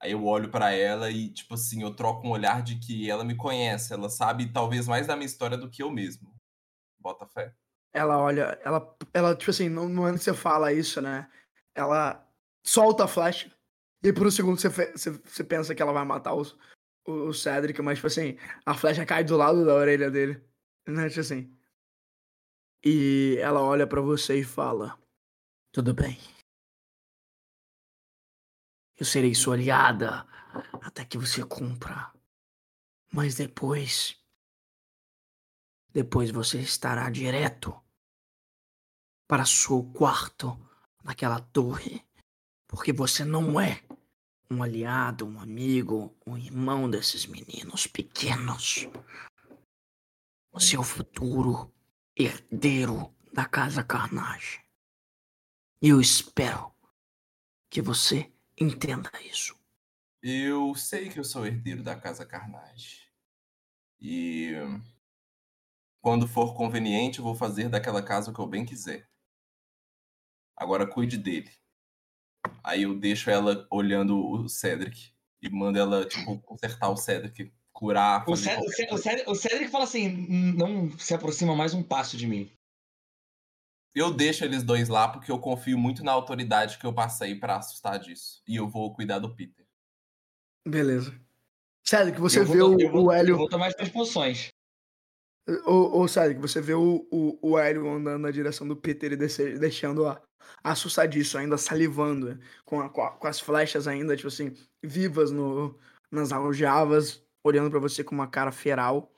Aí 0.00 0.12
eu 0.12 0.24
olho 0.24 0.50
para 0.50 0.72
ela 0.72 1.10
e, 1.10 1.30
tipo 1.30 1.54
assim, 1.54 1.82
eu 1.82 1.94
troco 1.94 2.26
um 2.26 2.30
olhar 2.30 2.62
de 2.62 2.78
que 2.78 3.10
ela 3.10 3.24
me 3.24 3.34
conhece, 3.34 3.92
ela 3.92 4.10
sabe 4.10 4.52
talvez 4.52 4.86
mais 4.86 5.06
da 5.06 5.16
minha 5.16 5.26
história 5.26 5.56
do 5.56 5.70
que 5.70 5.82
eu 5.82 5.90
mesmo. 5.90 6.34
Bota 7.00 7.26
fé. 7.26 7.54
Ela 7.94 8.18
olha, 8.18 8.58
ela, 8.62 8.96
ela 9.14 9.34
tipo 9.34 9.50
assim, 9.50 9.68
no 9.70 9.88
momento 9.88 10.18
que 10.18 10.24
você 10.24 10.34
fala 10.34 10.72
isso, 10.72 11.00
né? 11.00 11.30
Ela 11.74 12.26
solta 12.62 13.04
a 13.04 13.08
flecha 13.08 13.50
e 14.02 14.12
por 14.12 14.26
um 14.26 14.30
segundo 14.30 14.60
você, 14.60 14.68
você, 14.68 15.10
você 15.10 15.42
pensa 15.42 15.74
que 15.74 15.82
ela 15.82 15.92
vai 15.92 16.04
matar 16.04 16.34
o, 16.34 16.42
o, 17.06 17.32
Cedric, 17.32 17.80
mas, 17.82 17.98
tipo 17.98 18.06
assim, 18.06 18.38
a 18.64 18.74
flecha 18.74 19.06
cai 19.06 19.24
do 19.24 19.36
lado 19.36 19.64
da 19.64 19.74
orelha 19.74 20.10
dele, 20.10 20.40
né? 20.86 21.08
Tipo 21.08 21.20
assim. 21.20 21.52
E 22.84 23.36
ela 23.40 23.60
olha 23.62 23.86
para 23.86 24.00
você 24.00 24.40
e 24.40 24.44
fala: 24.44 24.96
Tudo 25.72 25.92
bem. 25.92 26.18
Eu 28.98 29.04
serei 29.04 29.34
sua 29.34 29.54
aliada 29.54 30.26
até 30.82 31.04
que 31.04 31.18
você 31.18 31.44
cumpra. 31.44 32.12
Mas 33.12 33.34
depois. 33.34 34.18
Depois 35.92 36.30
você 36.30 36.60
estará 36.60 37.08
direto 37.10 37.78
para 39.26 39.44
seu 39.44 39.82
quarto 39.92 40.58
naquela 41.04 41.40
torre. 41.40 42.04
Porque 42.66 42.92
você 42.92 43.24
não 43.24 43.60
é 43.60 43.82
um 44.50 44.62
aliado, 44.62 45.26
um 45.26 45.40
amigo, 45.40 46.16
um 46.26 46.36
irmão 46.36 46.88
desses 46.88 47.26
meninos 47.26 47.86
pequenos. 47.86 48.88
O 50.52 50.60
seu 50.60 50.82
futuro 50.82 51.72
herdeiro 52.16 53.14
da 53.32 53.44
Casa 53.44 53.84
Carnage. 53.84 54.64
E 55.82 55.90
eu 55.90 56.00
espero 56.00 56.72
que 57.68 57.82
você 57.82 58.32
Entenda 58.58 59.10
isso. 59.22 59.54
Eu 60.22 60.74
sei 60.74 61.08
que 61.08 61.20
eu 61.20 61.24
sou 61.24 61.46
herdeiro 61.46 61.82
da 61.82 61.94
Casa 61.94 62.24
Carnage. 62.24 63.06
E 64.00 64.52
quando 66.00 66.26
for 66.26 66.54
conveniente, 66.54 67.18
eu 67.18 67.24
vou 67.24 67.34
fazer 67.34 67.68
daquela 67.68 68.02
casa 68.02 68.30
o 68.30 68.34
que 68.34 68.40
eu 68.40 68.46
bem 68.46 68.64
quiser. 68.64 69.08
Agora 70.56 70.86
cuide 70.86 71.18
dele. 71.18 71.50
Aí 72.62 72.82
eu 72.82 72.98
deixo 72.98 73.28
ela 73.28 73.66
olhando 73.70 74.18
o 74.18 74.48
Cedric 74.48 75.12
e 75.42 75.50
mando 75.50 75.78
ela, 75.78 76.06
tipo, 76.06 76.38
consertar 76.40 76.88
o 76.88 76.96
Cedric, 76.96 77.52
curar. 77.72 78.24
O, 78.28 78.36
Cedric, 78.36 78.92
o, 78.92 78.98
Cedric, 78.98 79.30
o 79.30 79.34
Cedric 79.34 79.70
fala 79.70 79.84
assim: 79.84 80.08
não 80.56 80.96
se 80.98 81.12
aproxima 81.12 81.54
mais 81.54 81.74
um 81.74 81.82
passo 81.82 82.16
de 82.16 82.26
mim. 82.26 82.55
Eu 83.96 84.12
deixo 84.12 84.44
eles 84.44 84.62
dois 84.62 84.90
lá 84.90 85.08
porque 85.08 85.32
eu 85.32 85.38
confio 85.38 85.78
muito 85.78 86.04
na 86.04 86.12
autoridade 86.12 86.76
que 86.76 86.84
eu 86.84 86.92
passei 86.92 87.34
para 87.34 87.56
assustar 87.56 87.98
disso. 87.98 88.42
E 88.46 88.54
eu 88.54 88.68
vou 88.68 88.92
cuidar 88.94 89.18
do 89.18 89.34
Peter. 89.34 89.66
Beleza. 90.68 91.18
Sério, 91.82 92.12
que 92.12 92.20
você 92.20 92.44
vê 92.44 92.60
o, 92.60 92.76
vou, 92.90 93.06
o 93.06 93.12
Hélio. 93.12 93.32
Eu 93.32 93.38
vou 93.38 93.48
tomar 93.48 93.68
as 93.68 93.88
poções. 93.88 94.50
Ô, 95.64 96.00
ô 96.00 96.08
sério, 96.08 96.34
que 96.34 96.42
você 96.42 96.60
vê 96.60 96.74
o, 96.74 97.08
o, 97.10 97.38
o 97.40 97.58
Hélio 97.58 97.88
andando 97.88 98.20
na 98.20 98.30
direção 98.30 98.68
do 98.68 98.76
Peter 98.76 99.12
e 99.12 99.16
deixando 99.16 100.06
a, 100.06 100.20
assustadiço, 100.62 101.38
ainda 101.38 101.56
salivando, 101.56 102.38
com, 102.66 102.82
a, 102.82 102.90
com, 102.90 103.02
a, 103.02 103.12
com, 103.12 103.26
as 103.26 103.40
flechas 103.40 103.88
ainda, 103.88 104.14
tipo 104.14 104.28
assim, 104.28 104.52
vivas 104.82 105.30
no, 105.30 105.74
nas 106.10 106.32
aljavas, 106.32 107.24
olhando 107.42 107.70
para 107.70 107.80
você 107.80 108.04
com 108.04 108.14
uma 108.14 108.26
cara 108.26 108.52
feral. 108.52 109.10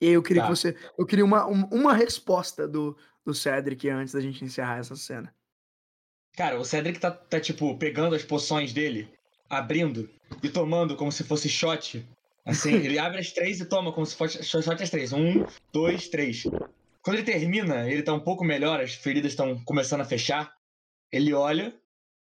E 0.00 0.06
aí 0.06 0.12
eu 0.12 0.22
queria 0.22 0.42
tá. 0.42 0.48
que 0.48 0.56
você. 0.56 0.76
Eu 0.96 1.04
queria 1.04 1.24
uma, 1.24 1.44
uma 1.46 1.92
resposta 1.92 2.66
do, 2.66 2.96
do 3.26 3.34
Cedric 3.34 3.88
antes 3.90 4.14
da 4.14 4.20
gente 4.20 4.44
encerrar 4.44 4.78
essa 4.78 4.94
cena. 4.94 5.34
Cara, 6.36 6.58
o 6.58 6.64
Cedric 6.64 7.00
tá, 7.00 7.10
tá 7.10 7.40
tipo, 7.40 7.76
pegando 7.76 8.14
as 8.14 8.22
poções 8.22 8.72
dele, 8.72 9.12
abrindo 9.50 10.08
e 10.42 10.48
tomando 10.48 10.96
como 10.96 11.10
se 11.10 11.24
fosse 11.24 11.48
shot. 11.48 12.06
Assim, 12.44 12.74
ele 12.84 12.98
abre 12.98 13.18
as 13.18 13.32
três 13.32 13.60
e 13.60 13.66
toma 13.66 13.92
como 13.92 14.06
se 14.06 14.14
fosse 14.14 14.42
shot 14.44 14.82
as 14.82 14.90
três. 14.90 15.12
Um, 15.12 15.44
dois, 15.72 16.08
três. 16.08 16.44
Quando 17.02 17.16
ele 17.16 17.24
termina, 17.24 17.90
ele 17.90 18.02
tá 18.02 18.12
um 18.12 18.20
pouco 18.20 18.44
melhor, 18.44 18.80
as 18.80 18.94
feridas 18.94 19.32
estão 19.32 19.62
começando 19.64 20.02
a 20.02 20.04
fechar. 20.04 20.54
Ele 21.10 21.32
olha, 21.32 21.74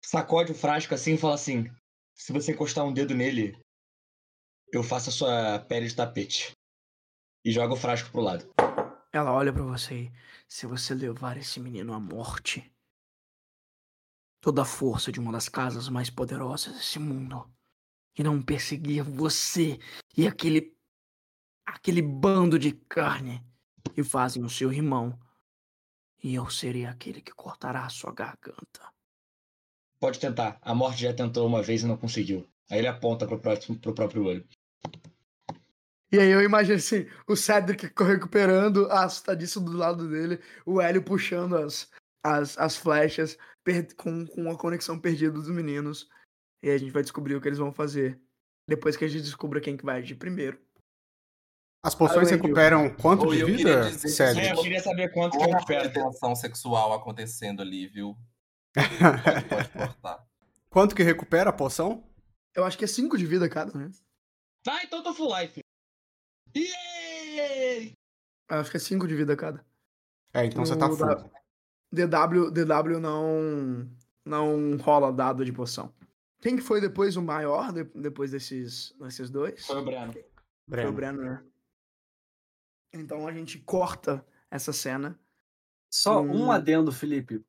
sacode 0.02 0.52
o 0.52 0.54
frasco 0.54 0.94
assim 0.94 1.14
e 1.14 1.18
fala 1.18 1.34
assim: 1.34 1.70
Se 2.14 2.32
você 2.32 2.52
encostar 2.52 2.84
um 2.84 2.92
dedo 2.92 3.14
nele, 3.14 3.56
eu 4.72 4.82
faço 4.82 5.10
a 5.10 5.12
sua 5.12 5.58
pele 5.60 5.86
de 5.86 5.94
tapete. 5.94 6.52
E 7.44 7.52
joga 7.52 7.74
o 7.74 7.76
frasco 7.76 8.10
pro 8.10 8.20
lado. 8.20 8.48
Ela 9.12 9.32
olha 9.32 9.52
para 9.52 9.62
você 9.62 9.94
e 9.94 10.12
se 10.46 10.66
você 10.66 10.94
levar 10.94 11.36
esse 11.36 11.58
menino 11.58 11.94
à 11.94 12.00
morte, 12.00 12.70
toda 14.40 14.62
a 14.62 14.66
força 14.66 15.10
de 15.10 15.18
uma 15.18 15.32
das 15.32 15.48
casas 15.48 15.88
mais 15.88 16.10
poderosas 16.10 16.74
desse 16.74 16.98
mundo 16.98 17.50
irão 18.18 18.42
perseguir 18.42 19.02
você 19.02 19.78
e 20.16 20.26
aquele 20.26 20.76
aquele 21.64 22.02
bando 22.02 22.58
de 22.58 22.72
carne 22.72 23.44
que 23.94 24.02
fazem 24.02 24.44
o 24.44 24.50
seu 24.50 24.72
irmão. 24.72 25.18
E 26.22 26.34
eu 26.34 26.50
serei 26.50 26.84
aquele 26.84 27.20
que 27.20 27.32
cortará 27.32 27.84
a 27.84 27.90
sua 27.90 28.12
garganta. 28.12 28.92
Pode 30.00 30.18
tentar. 30.18 30.58
A 30.62 30.74
morte 30.74 31.02
já 31.02 31.14
tentou 31.14 31.46
uma 31.46 31.62
vez 31.62 31.82
e 31.82 31.86
não 31.86 31.96
conseguiu. 31.96 32.48
Aí 32.70 32.78
ele 32.78 32.88
aponta 32.88 33.26
pro, 33.26 33.38
próximo, 33.38 33.78
pro 33.78 33.94
próprio 33.94 34.24
olho. 34.24 34.48
E 36.10 36.18
aí 36.18 36.30
eu 36.30 36.42
imagino 36.42 36.76
assim, 36.76 37.06
o 37.26 37.36
Cedric 37.36 37.92
recuperando, 38.02 38.90
assustadíssimo 38.90 39.66
do 39.66 39.76
lado 39.76 40.08
dele, 40.08 40.40
o 40.64 40.80
Hélio 40.80 41.02
puxando 41.02 41.56
as, 41.56 41.90
as, 42.24 42.56
as 42.56 42.76
flechas 42.76 43.36
com, 43.96 44.26
com 44.26 44.50
a 44.50 44.56
conexão 44.56 44.98
perdida 44.98 45.32
dos 45.32 45.48
meninos. 45.48 46.08
E 46.62 46.70
aí 46.70 46.74
a 46.74 46.78
gente 46.78 46.90
vai 46.90 47.02
descobrir 47.02 47.34
o 47.34 47.40
que 47.40 47.48
eles 47.48 47.58
vão 47.58 47.72
fazer. 47.72 48.20
Depois 48.66 48.96
que 48.96 49.04
a 49.04 49.08
gente 49.08 49.22
descubra 49.22 49.60
quem 49.60 49.76
que 49.76 49.84
vai 49.84 49.98
agir 49.98 50.14
primeiro. 50.14 50.58
As 51.84 51.94
poções 51.94 52.30
recuperam 52.30 52.94
quanto 52.94 53.26
de 53.28 53.44
vida, 53.44 53.90
Cedric? 53.92 54.46
É, 54.46 54.52
eu 54.52 54.62
queria 54.62 54.80
saber 54.80 55.12
quanto 55.12 55.38
que 55.38 55.44
recupera. 55.44 55.88
tensão 55.88 56.34
sexual 56.34 56.92
acontecendo 56.92 57.62
ali, 57.62 57.86
viu? 57.86 58.16
pode 59.48 59.68
cortar. 59.72 60.26
Quanto 60.68 60.94
que 60.94 61.02
recupera 61.02 61.50
a 61.50 61.52
poção? 61.52 62.04
Eu 62.54 62.64
acho 62.64 62.76
que 62.76 62.84
é 62.84 62.88
5 62.88 63.16
de 63.16 63.24
vida 63.24 63.48
cada, 63.48 63.78
né? 63.78 63.90
Tá, 64.64 64.82
então 64.82 65.02
tô 65.02 65.14
full 65.14 65.38
life. 65.38 65.60
Yay! 66.58 67.92
Acho 68.48 68.70
que 68.70 68.76
é 68.76 68.80
5 68.80 69.06
de 69.06 69.14
vida 69.14 69.36
cada. 69.36 69.64
É, 70.32 70.44
então 70.44 70.64
você 70.64 70.76
tá 70.76 70.88
full. 70.88 71.30
DW, 71.90 72.50
DW 72.50 73.00
não, 73.00 73.90
não 74.24 74.76
rola 74.76 75.12
dado 75.12 75.44
de 75.44 75.52
poção. 75.52 75.92
Quem 76.40 76.56
que 76.56 76.62
foi 76.62 76.80
depois 76.80 77.16
o 77.16 77.22
maior, 77.22 77.72
de, 77.72 77.84
depois 77.84 78.30
desses, 78.30 78.94
desses 79.00 79.30
dois? 79.30 79.66
Foi 79.66 79.80
o 79.80 79.84
Breno. 79.84 80.12
Breno. 80.66 80.82
Foi 80.82 80.86
o 80.86 80.92
Breno, 80.92 81.22
né? 81.22 81.44
Então 82.92 83.26
a 83.26 83.32
gente 83.32 83.58
corta 83.58 84.24
essa 84.50 84.72
cena. 84.72 85.18
Só 85.90 86.20
um, 86.20 86.44
um 86.44 86.52
adendo, 86.52 86.92
Felipe. 86.92 87.44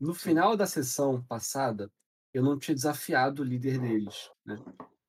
No 0.00 0.14
final 0.14 0.56
da 0.56 0.66
sessão 0.66 1.22
passada, 1.22 1.90
eu 2.32 2.42
não 2.42 2.58
tinha 2.58 2.74
desafiado 2.74 3.42
o 3.42 3.44
líder 3.44 3.78
deles. 3.78 4.30
Né? 4.44 4.62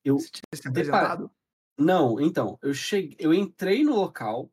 Eu 0.04 0.18
Você 0.18 0.30
tinha 0.30 0.62
se 0.62 0.68
apresentado? 0.68 1.32
Não, 1.80 2.19
então, 2.19 2.59
eu 2.61 2.73
cheguei, 2.73 3.15
eu 3.17 3.34
entrei 3.34 3.86
no 3.86 3.95
local, 3.95 4.51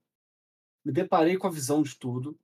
me 0.85 0.93
deparei 0.93 1.37
com 1.37 1.49
a 1.49 1.51
visão 1.51 1.83
de 1.83 1.99
tudo. 1.99 2.39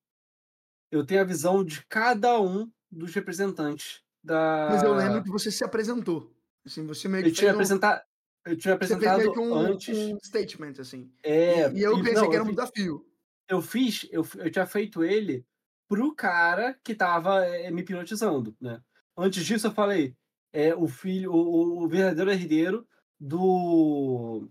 Eu 0.90 1.06
tenho 1.06 1.20
a 1.20 1.24
visão 1.24 1.64
de 1.64 1.86
cada 1.86 2.40
um 2.40 2.68
dos 2.90 3.14
representantes 3.14 4.02
da. 4.22 4.68
Mas 4.72 4.82
eu 4.82 4.92
lembro 4.92 5.22
que 5.22 5.30
você 5.30 5.52
se 5.52 5.62
apresentou. 5.62 6.34
Assim, 6.66 6.84
você 6.84 7.08
meio 7.08 7.22
que 7.22 7.30
eu 7.30 7.34
tinha 7.34 7.52
um... 7.52 7.54
apresentado, 7.54 8.02
eu 8.44 8.56
tinha 8.56 8.74
apresentado 8.74 9.40
um, 9.40 9.54
antes 9.54 9.96
um 9.96 10.18
statement 10.20 10.74
assim. 10.80 11.12
É. 11.22 11.70
E, 11.70 11.78
e 11.78 11.82
eu 11.82 11.96
pensei 12.02 12.14
não, 12.14 12.28
que 12.28 12.34
era 12.34 12.42
um 12.42 12.46
fiz, 12.46 12.56
desafio. 12.56 13.06
Eu 13.48 13.62
fiz, 13.62 14.08
eu, 14.10 14.26
eu 14.38 14.50
tinha 14.50 14.66
feito 14.66 15.04
ele 15.04 15.46
pro 15.88 16.12
cara 16.12 16.76
que 16.82 16.94
tava 16.94 17.44
é, 17.46 17.70
me 17.70 17.82
hipnotizando, 17.82 18.56
né? 18.60 18.82
Antes 19.16 19.44
disso 19.44 19.68
eu 19.68 19.72
falei, 19.72 20.16
é 20.52 20.74
o 20.74 20.88
filho, 20.88 21.32
o, 21.32 21.84
o 21.84 21.88
verdadeiro 21.88 22.30
herdeiro 22.30 22.86
do 23.20 24.48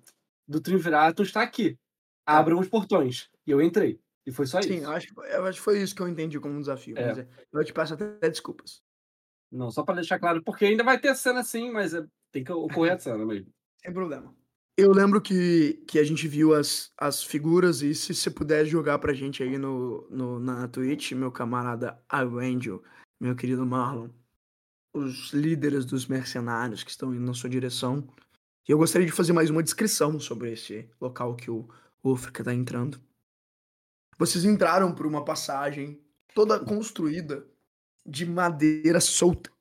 do 0.48 0.62
Triunvirato 0.62 1.24
está 1.24 1.42
aqui. 1.42 1.78
Tá. 2.26 2.38
Abram 2.38 2.60
os 2.60 2.68
portões. 2.68 3.30
E 3.46 3.52
eu 3.52 3.62
entrei. 3.62 4.00
E 4.26 4.32
foi 4.32 4.46
só 4.46 4.62
Sim, 4.62 4.70
isso. 4.70 4.80
Sim, 4.80 4.86
eu 4.86 4.92
acho, 4.92 5.22
eu 5.22 5.46
acho 5.46 5.58
que 5.58 5.64
foi 5.64 5.82
isso 5.82 5.96
que 5.96 6.02
eu 6.02 6.08
entendi 6.08 6.40
como 6.40 6.56
um 6.56 6.60
desafio. 6.60 6.98
É. 6.98 7.22
É, 7.22 7.28
eu 7.52 7.64
te 7.64 7.74
peço 7.74 7.94
até 7.94 8.30
desculpas. 8.30 8.82
Não, 9.52 9.70
só 9.70 9.84
para 9.84 9.96
deixar 9.96 10.20
claro, 10.20 10.42
porque 10.44 10.66
ainda 10.66 10.84
vai 10.84 11.00
ter 11.00 11.14
cena 11.16 11.44
sim, 11.44 11.72
mas 11.72 11.94
é, 11.94 12.06
tem 12.32 12.44
que 12.44 12.52
ocorrer 12.52 12.94
a 12.94 13.00
cena 13.00 13.26
mesmo. 13.26 13.52
Sem 13.82 13.92
problema. 13.92 14.34
Eu 14.78 14.92
lembro 14.92 15.22
que, 15.22 15.84
que 15.88 16.00
a 16.00 16.04
gente 16.04 16.28
viu 16.28 16.56
as, 16.56 16.92
as 16.98 17.22
figuras 17.22 17.82
e 17.82 17.94
se 17.94 18.16
você 18.16 18.32
puder 18.32 18.66
jogar 18.66 19.00
pra 19.00 19.14
gente 19.14 19.44
aí 19.44 19.58
no, 19.58 20.08
no, 20.10 20.40
na 20.40 20.68
Twitch, 20.68 21.12
meu 21.12 21.32
camarada 21.32 22.02
Angel, 22.12 22.82
meu 23.20 23.36
querido 23.36 23.66
Marlon, 23.66 24.10
os 24.94 25.32
líderes 25.34 25.86
dos 25.86 26.08
mercenários 26.08 26.84
que 26.84 26.92
estão 26.92 27.14
indo 27.14 27.26
na 27.26 27.34
sua 27.34 27.50
direção, 27.50 28.08
e 28.68 28.72
eu 28.72 28.78
gostaria 28.78 29.08
de 29.08 29.14
fazer 29.14 29.34
mais 29.34 29.50
uma 29.50 29.64
descrição 29.64 30.20
sobre 30.20 30.52
esse 30.52 30.90
local 31.00 31.36
que 31.36 31.50
o, 31.50 31.68
o 32.04 32.16
está 32.16 32.54
entrando. 32.54 33.02
Vocês 34.18 34.46
entraram 34.46 34.94
por 34.94 35.08
uma 35.08 35.26
passagem 35.26 36.00
toda 36.34 36.60
construída 36.60 37.46
de 38.06 38.26
madeira 38.26 39.00
solta. 39.00 39.52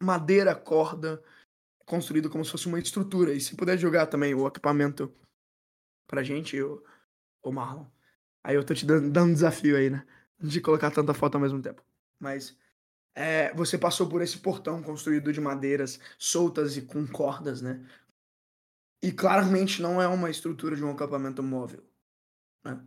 Madeira, 0.00 0.54
corda, 0.54 1.22
construído 1.84 2.30
como 2.30 2.44
se 2.44 2.52
fosse 2.52 2.68
uma 2.68 2.78
estrutura. 2.78 3.32
E 3.32 3.40
se 3.40 3.56
puder 3.56 3.76
jogar 3.76 4.06
também 4.06 4.34
o 4.34 4.46
equipamento 4.46 5.12
pra 6.06 6.22
gente, 6.22 6.60
o, 6.62 6.82
o 7.42 7.50
Marlon. 7.50 7.86
Aí 8.44 8.54
eu 8.54 8.64
tô 8.64 8.72
te 8.72 8.86
dando, 8.86 9.10
dando 9.10 9.30
um 9.30 9.34
desafio 9.34 9.76
aí, 9.76 9.90
né? 9.90 10.06
De 10.38 10.60
colocar 10.60 10.92
tanta 10.92 11.12
foto 11.12 11.34
ao 11.34 11.40
mesmo 11.40 11.60
tempo. 11.60 11.82
Mas 12.20 12.56
é, 13.16 13.52
você 13.54 13.76
passou 13.76 14.08
por 14.08 14.22
esse 14.22 14.38
portão 14.38 14.80
construído 14.80 15.32
de 15.32 15.40
madeiras 15.40 15.98
soltas 16.16 16.76
e 16.76 16.82
com 16.82 17.04
cordas, 17.04 17.60
né? 17.60 17.84
E 19.02 19.12
claramente 19.12 19.80
não 19.80 20.02
é 20.02 20.08
uma 20.08 20.30
estrutura 20.30 20.74
de 20.74 20.84
um 20.84 20.90
acampamento 20.90 21.42
móvel. 21.42 21.84
Né? 22.64 22.80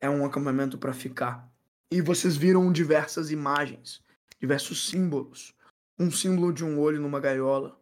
É 0.00 0.08
um 0.08 0.24
acampamento 0.24 0.78
para 0.78 0.92
ficar. 0.92 1.52
E 1.92 2.00
vocês 2.00 2.36
viram 2.36 2.72
diversas 2.72 3.30
imagens, 3.30 4.02
diversos 4.40 4.88
símbolos. 4.88 5.54
Um 5.98 6.10
símbolo 6.10 6.52
de 6.52 6.64
um 6.64 6.80
olho 6.80 7.00
numa 7.00 7.20
gaiola, 7.20 7.78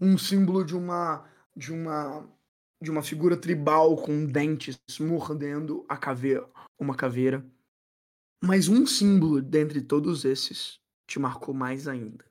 um 0.00 0.16
símbolo 0.16 0.64
de 0.64 0.76
uma 0.76 1.28
de 1.56 1.72
uma 1.72 2.28
de 2.80 2.90
uma 2.90 3.02
figura 3.02 3.36
tribal 3.36 3.96
com 3.96 4.26
dentes 4.26 4.78
mordendo 5.00 5.84
a 5.88 5.96
caveira, 5.96 6.48
uma 6.78 6.94
caveira. 6.94 7.44
Mas 8.42 8.68
um 8.68 8.86
símbolo 8.86 9.40
dentre 9.40 9.80
todos 9.80 10.24
esses 10.24 10.78
te 11.06 11.18
marcou 11.18 11.54
mais 11.54 11.88
ainda, 11.88 12.24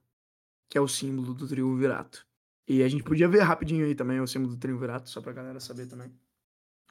que 0.70 0.78
é 0.78 0.82
o 0.82 0.88
símbolo 0.88 1.34
do 1.34 1.48
triunvirato. 1.48 2.26
E 2.68 2.84
a 2.84 2.88
gente 2.88 3.04
podia 3.04 3.28
ver 3.28 3.42
rapidinho 3.42 3.86
aí 3.86 3.96
também 3.96 4.20
o 4.20 4.28
símbolo 4.28 4.56
do 4.56 4.60
triunvirato, 4.60 5.10
só 5.10 5.22
pra 5.22 5.34
galera 5.34 5.60
saber 5.60 5.86
também. 5.86 6.12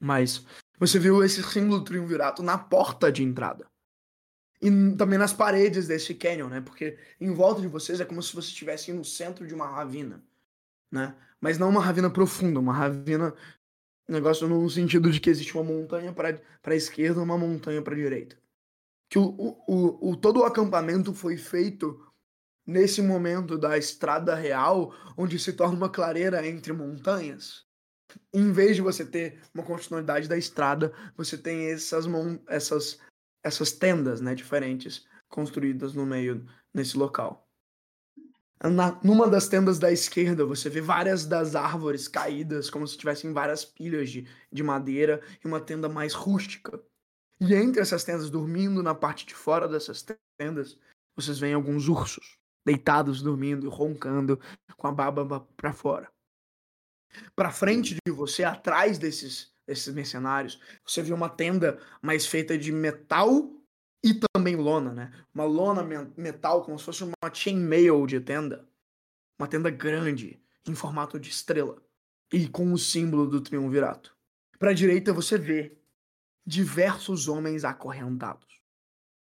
Mas 0.01 0.45
você 0.79 0.99
viu 0.99 1.25
esse 1.25 1.43
símbolo 1.43 1.79
do 1.79 1.85
triunvirato 1.85 2.43
na 2.43 2.59
porta 2.59 3.11
de 3.11 3.23
entrada. 3.23 3.71
E 4.61 4.71
também 4.97 5.19
nas 5.19 5.33
paredes 5.33 5.89
desse 5.89 6.15
canyon, 6.15 6.49
né? 6.49 6.61
Porque 6.61 6.99
em 7.21 7.33
volta 7.33 7.61
de 7.61 7.69
vocês 7.69 8.01
é 8.01 8.05
como 8.05 8.23
se 8.23 8.35
você 8.35 8.49
estivesse 8.49 8.93
no 8.93 9.05
centro 9.05 9.47
de 9.47 9.55
uma 9.55 9.67
ravina 9.67 10.23
né? 10.93 11.17
Mas 11.41 11.59
não 11.59 11.71
uma 11.71 11.81
ravina 11.81 12.11
profunda, 12.11 12.61
uma 12.61 12.75
ravina 12.75 13.35
negócio 14.07 14.47
no 14.47 14.69
sentido 14.69 15.11
de 15.11 15.19
que 15.19 15.31
existe 15.31 15.55
uma 15.55 15.65
montanha 15.65 16.13
para 16.13 16.39
a 16.65 16.75
esquerda 16.75 17.23
uma 17.23 17.39
montanha 17.39 17.81
para 17.81 17.97
direita. 17.97 18.37
Que 19.09 19.19
o, 19.19 19.25
o, 19.67 20.11
o, 20.11 20.17
todo 20.17 20.41
o 20.41 20.45
acampamento 20.45 21.15
foi 21.15 21.39
feito 21.39 21.99
nesse 22.67 23.03
momento 23.03 23.59
da 23.59 23.77
estrada 23.77 24.35
real, 24.35 24.95
onde 25.17 25.39
se 25.39 25.53
torna 25.53 25.77
uma 25.77 25.91
clareira 25.91 26.47
entre 26.47 26.73
montanhas. 26.73 27.65
Em 28.33 28.53
vez 28.53 28.77
de 28.77 28.83
você 28.83 29.05
ter 29.05 29.41
uma 29.55 29.65
continuidade 29.65 30.29
da 30.29 30.37
estrada, 30.37 30.93
você 31.17 31.37
tem 31.37 31.71
essas, 31.71 32.05
essas, 32.47 32.99
essas 33.43 33.73
tendas 33.73 34.21
né, 34.21 34.35
diferentes 34.35 35.07
construídas 35.29 35.95
no 35.95 36.05
meio, 36.05 36.47
nesse 36.75 36.97
local. 36.97 37.49
Na, 38.63 39.01
numa 39.03 39.29
das 39.29 39.49
tendas 39.49 39.79
da 39.79 39.91
esquerda, 39.91 40.47
você 40.47 40.71
vê 40.71 40.81
várias 40.81 41.27
das 41.27 41.57
árvores 41.57 42.07
caídas, 42.07 42.71
como 42.71 42.87
se 42.87 42.97
tivessem 42.97 43.33
várias 43.33 43.65
pilhas 43.65 44.09
de, 44.09 44.29
de 44.53 44.63
madeira 44.63 45.21
e 45.43 45.49
uma 45.49 45.61
tenda 45.61 45.89
mais 45.89 46.13
rústica. 46.13 46.81
E 47.41 47.55
entre 47.55 47.81
essas 47.81 48.05
tendas, 48.05 48.31
dormindo 48.31 48.81
na 48.81 48.95
parte 48.95 49.27
de 49.27 49.35
fora 49.35 49.67
dessas 49.67 50.07
tendas, 50.39 50.79
vocês 51.17 51.41
veem 51.41 51.55
alguns 51.55 51.89
ursos 51.89 52.42
deitados, 52.65 53.23
dormindo, 53.23 53.69
roncando, 53.69 54.39
com 54.77 54.87
a 54.87 54.93
baba 54.93 55.41
para 55.57 55.73
fora. 55.73 56.11
Para 57.35 57.51
frente 57.51 57.95
de 57.95 58.13
você, 58.13 58.45
atrás 58.45 58.99
desses, 58.99 59.53
desses 59.67 59.93
mercenários, 59.93 60.61
você 60.87 61.03
vê 61.03 61.13
uma 61.13 61.29
tenda 61.29 61.79
mais 62.01 62.27
feita 62.27 62.57
de 62.57 62.73
metal 62.73 63.51
e 64.05 64.15
também 64.15 64.57
lona, 64.57 64.93
né? 64.93 65.13
Uma 65.35 65.45
lona 65.45 65.83
metal, 66.17 66.65
como 66.65 66.79
se 66.79 66.85
fosse 66.85 67.05
uma 67.05 67.33
chainmail 67.33 68.07
de 68.07 68.21
tenda. 68.21 68.69
Uma 69.39 69.47
tenda 69.47 69.71
grande, 69.71 70.43
em 70.67 70.75
formato 70.75 71.19
de 71.21 71.31
estrela. 71.31 71.81
E 72.33 72.49
com 72.49 72.73
o 72.73 72.79
símbolo 72.79 73.27
do 73.27 73.41
triunvirato. 73.41 74.17
Para 74.59 74.71
a 74.71 74.75
direita 74.75 75.13
você 75.13 75.37
vê 75.37 75.77
diversos 76.47 77.29
homens 77.29 77.65
acorrentados. 77.65 78.61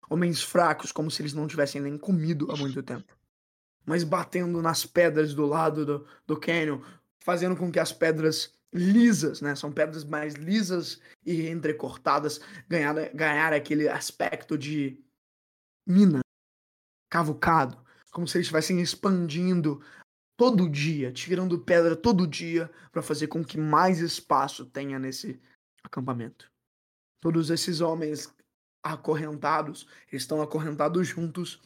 Homens 0.09 0.43
fracos, 0.43 0.93
como 0.93 1.11
se 1.11 1.23
eles 1.23 1.35
não 1.35 1.47
tivessem 1.47 1.81
nem 1.81 1.99
comido 1.99 2.51
há 2.51 2.57
muito 2.57 2.83
tempo. 2.83 3.20
Mas 3.85 4.05
batendo 4.05 4.61
nas 4.63 4.85
pedras 4.85 5.35
do 5.35 5.47
lado 5.47 5.85
do, 5.85 6.07
do 6.27 6.39
canyon, 6.39 6.81
fazendo 7.23 7.57
com 7.57 7.71
que 7.71 7.79
as 7.79 7.93
pedras 7.93 8.53
lisas, 8.73 9.41
né? 9.41 9.55
São 9.55 9.73
pedras 9.73 10.05
mais 10.05 10.35
lisas 10.35 11.01
e 11.25 11.49
entrecortadas, 11.49 12.41
ganhar, 12.69 12.95
ganhar 13.15 13.53
aquele 13.53 13.89
aspecto 13.89 14.57
de 14.57 14.99
mina, 15.87 16.21
cavucado, 17.11 17.77
como 18.13 18.27
se 18.29 18.39
eles 18.39 18.47
estivessem 18.47 18.81
expandindo 18.81 19.83
todo 20.37 20.71
dia, 20.71 21.13
tirando 21.13 21.59
pedra 21.59 21.97
todo 21.97 22.27
dia 22.27 22.71
para 22.93 23.03
fazer 23.03 23.27
com 23.27 23.45
que 23.45 23.59
mais 23.59 23.99
espaço 23.99 24.65
tenha 24.65 24.99
nesse 24.99 25.41
acampamento. 25.83 26.51
Todos 27.21 27.51
esses 27.51 27.81
homens 27.81 28.33
acorrentados, 28.83 29.87
estão 30.11 30.41
acorrentados 30.41 31.07
juntos 31.09 31.61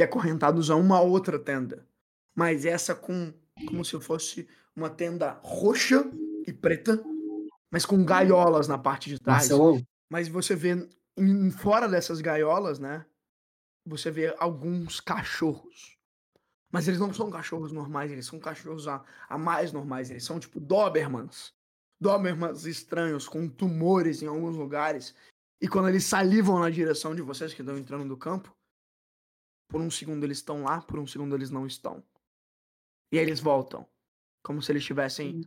e 0.00 0.02
acorrentados 0.02 0.70
a 0.70 0.76
uma 0.76 1.00
outra 1.00 1.38
tenda. 1.38 1.86
Mas 2.34 2.64
essa 2.64 2.94
com 2.94 3.32
como 3.66 3.84
se 3.84 4.00
fosse 4.00 4.48
uma 4.74 4.88
tenda 4.88 5.38
roxa 5.42 6.10
e 6.46 6.52
preta, 6.52 7.02
mas 7.70 7.84
com 7.84 8.02
gaiolas 8.02 8.66
na 8.66 8.78
parte 8.78 9.10
de 9.10 9.18
trás. 9.20 9.50
Marcelão. 9.50 9.86
Mas 10.08 10.26
você 10.26 10.56
vê 10.56 10.88
em, 11.18 11.50
fora 11.50 11.86
dessas 11.86 12.22
gaiolas, 12.22 12.78
né? 12.78 13.04
Você 13.86 14.10
vê 14.10 14.34
alguns 14.38 15.00
cachorros. 15.00 15.98
Mas 16.72 16.88
eles 16.88 17.00
não 17.00 17.12
são 17.12 17.30
cachorros 17.30 17.70
normais, 17.70 18.10
eles 18.10 18.24
são 18.24 18.38
cachorros 18.38 18.88
a, 18.88 19.04
a 19.28 19.36
mais 19.36 19.70
normais. 19.70 20.10
Eles 20.10 20.24
são 20.24 20.40
tipo 20.40 20.58
Dobermans. 20.58 21.52
Dobermans 22.00 22.64
estranhos, 22.64 23.28
com 23.28 23.46
tumores 23.46 24.22
em 24.22 24.26
alguns 24.26 24.56
lugares. 24.56 25.14
E 25.60 25.68
quando 25.68 25.88
eles 25.88 26.04
salivam 26.04 26.58
na 26.58 26.70
direção 26.70 27.14
de 27.14 27.20
vocês 27.20 27.52
que 27.52 27.60
estão 27.60 27.76
entrando 27.76 28.06
no 28.06 28.16
campo, 28.16 28.54
por 29.70 29.80
um 29.80 29.90
segundo 29.90 30.24
eles 30.24 30.38
estão 30.38 30.64
lá, 30.64 30.82
por 30.82 30.98
um 30.98 31.06
segundo 31.06 31.34
eles 31.34 31.50
não 31.50 31.66
estão. 31.66 32.02
E 33.12 33.18
aí 33.18 33.24
eles 33.24 33.40
voltam. 33.40 33.86
Como 34.42 34.60
se 34.60 34.72
eles 34.72 34.82
estivessem 34.82 35.42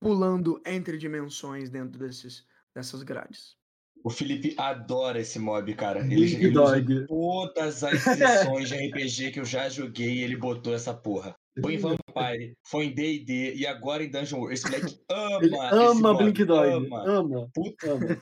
pulando 0.00 0.60
entre 0.66 0.96
dimensões 0.96 1.68
dentro 1.70 1.98
desses, 1.98 2.46
dessas 2.74 3.02
grades. 3.02 3.56
O 4.02 4.10
Felipe 4.10 4.54
adora 4.58 5.20
esse 5.20 5.38
mob, 5.38 5.74
cara. 5.74 6.00
Ele, 6.00 6.34
ele 6.34 6.58
usa 6.58 7.06
todas 7.06 7.82
as 7.84 8.00
sessões 8.00 8.68
de 8.68 8.88
RPG 8.88 9.30
que 9.32 9.40
eu 9.40 9.44
já 9.44 9.68
joguei, 9.68 10.22
ele 10.22 10.36
botou 10.36 10.74
essa 10.74 10.92
porra. 10.92 11.34
Foi 11.60 11.74
em 11.74 11.78
Vampire, 11.78 12.56
foi 12.66 12.86
em 12.86 12.94
D&D 12.94 13.54
e 13.54 13.66
agora 13.66 14.02
em 14.02 14.10
Dungeon 14.10 14.38
World. 14.38 14.54
Esse 14.54 14.66
moleque 14.66 15.00
ama 15.08 15.38
ele 15.44 15.56
ama 15.56 16.16
Blink 16.16 16.44
Dog. 16.44 16.68
Ama. 16.68 17.04
ama. 17.08 17.50
Puta. 17.54 17.92
Ama. 17.92 18.20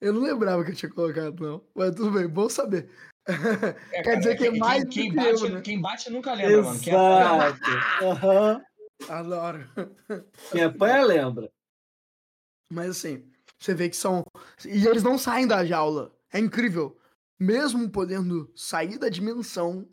Eu 0.00 0.14
não 0.14 0.22
lembrava 0.22 0.64
que 0.64 0.70
eu 0.70 0.74
tinha 0.74 0.90
colocado, 0.90 1.40
não. 1.40 1.64
Mas 1.74 1.94
tudo 1.94 2.10
bem, 2.10 2.26
bom 2.26 2.48
saber. 2.48 2.90
É, 3.92 4.02
Quer 4.02 4.16
dizer 4.18 4.36
que 4.36 4.46
é 4.46 4.50
mais 4.50 4.84
quem, 4.84 4.90
quem 4.90 5.14
bate, 5.14 5.42
eu, 5.42 5.50
né? 5.50 5.60
quem 5.60 5.80
bate 5.80 6.10
nunca 6.10 6.34
lembra, 6.34 6.52
Exato. 6.52 6.66
mano. 6.66 6.80
Quem 6.80 6.94
é... 6.94 8.26
uhum. 8.26 8.64
Adoro. 9.08 9.70
Quem 10.52 10.62
apanha 10.64 11.04
lembra. 11.04 11.50
Mas 12.72 12.90
assim, 12.90 13.30
você 13.58 13.74
vê 13.74 13.88
que 13.88 13.96
são. 13.96 14.24
E 14.64 14.86
eles 14.86 15.02
não 15.02 15.18
saem 15.18 15.46
da 15.46 15.64
jaula. 15.64 16.14
É 16.32 16.38
incrível. 16.38 16.98
Mesmo 17.38 17.88
podendo 17.90 18.50
sair 18.54 18.98
da 18.98 19.08
dimensão, 19.08 19.88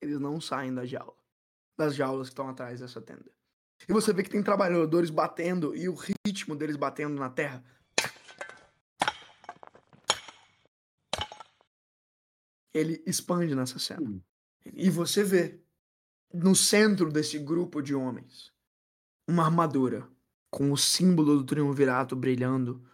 eles 0.00 0.18
não 0.18 0.40
saem 0.40 0.74
da 0.74 0.86
jaula. 0.86 1.14
Das 1.78 1.94
jaulas 1.94 2.28
que 2.28 2.32
estão 2.32 2.48
atrás 2.48 2.80
dessa 2.80 3.00
tenda. 3.00 3.30
E 3.88 3.92
você 3.92 4.12
vê 4.12 4.22
que 4.22 4.30
tem 4.30 4.42
trabalhadores 4.42 5.10
batendo 5.10 5.76
e 5.76 5.88
o 5.88 5.94
ritmo 6.26 6.56
deles 6.56 6.76
batendo 6.76 7.14
na 7.16 7.28
terra. 7.28 7.62
Ele 12.76 13.02
expande 13.06 13.54
nessa 13.54 13.78
cena. 13.78 14.02
Hum. 14.02 14.20
E 14.74 14.90
você 14.90 15.24
vê 15.24 15.60
no 16.32 16.54
centro 16.54 17.10
desse 17.10 17.38
grupo 17.38 17.80
de 17.80 17.94
homens 17.94 18.52
uma 19.26 19.44
armadura 19.44 20.06
com 20.50 20.70
o 20.70 20.76
símbolo 20.76 21.38
do 21.38 21.44
triunvirato 21.44 22.14
brilhando 22.14 22.84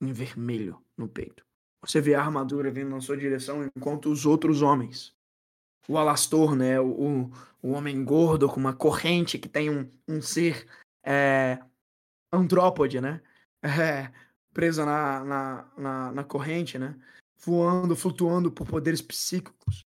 em 0.00 0.12
vermelho 0.12 0.82
no 0.96 1.08
peito. 1.08 1.44
Você 1.82 2.00
vê 2.00 2.14
a 2.14 2.20
armadura 2.20 2.70
vindo 2.70 2.90
na 2.90 3.00
sua 3.00 3.16
direção 3.16 3.64
enquanto 3.64 4.10
os 4.10 4.26
outros 4.26 4.62
homens, 4.62 5.14
o 5.88 5.96
Alastor, 5.96 6.54
né, 6.54 6.80
o, 6.80 7.30
o 7.62 7.70
homem 7.70 8.04
gordo 8.04 8.48
com 8.48 8.60
uma 8.60 8.74
corrente 8.74 9.38
que 9.38 9.48
tem 9.48 9.70
um, 9.70 9.88
um 10.06 10.20
ser 10.20 10.66
é, 11.02 11.58
antrópode, 12.32 13.00
né, 13.00 13.22
é, 13.62 14.12
presa 14.52 14.84
na, 14.84 15.24
na, 15.24 15.72
na, 15.76 16.12
na 16.12 16.24
corrente, 16.24 16.78
né, 16.78 16.94
voando, 17.40 17.96
flutuando 17.96 18.50
por 18.50 18.66
poderes 18.66 19.00
psíquicos. 19.00 19.84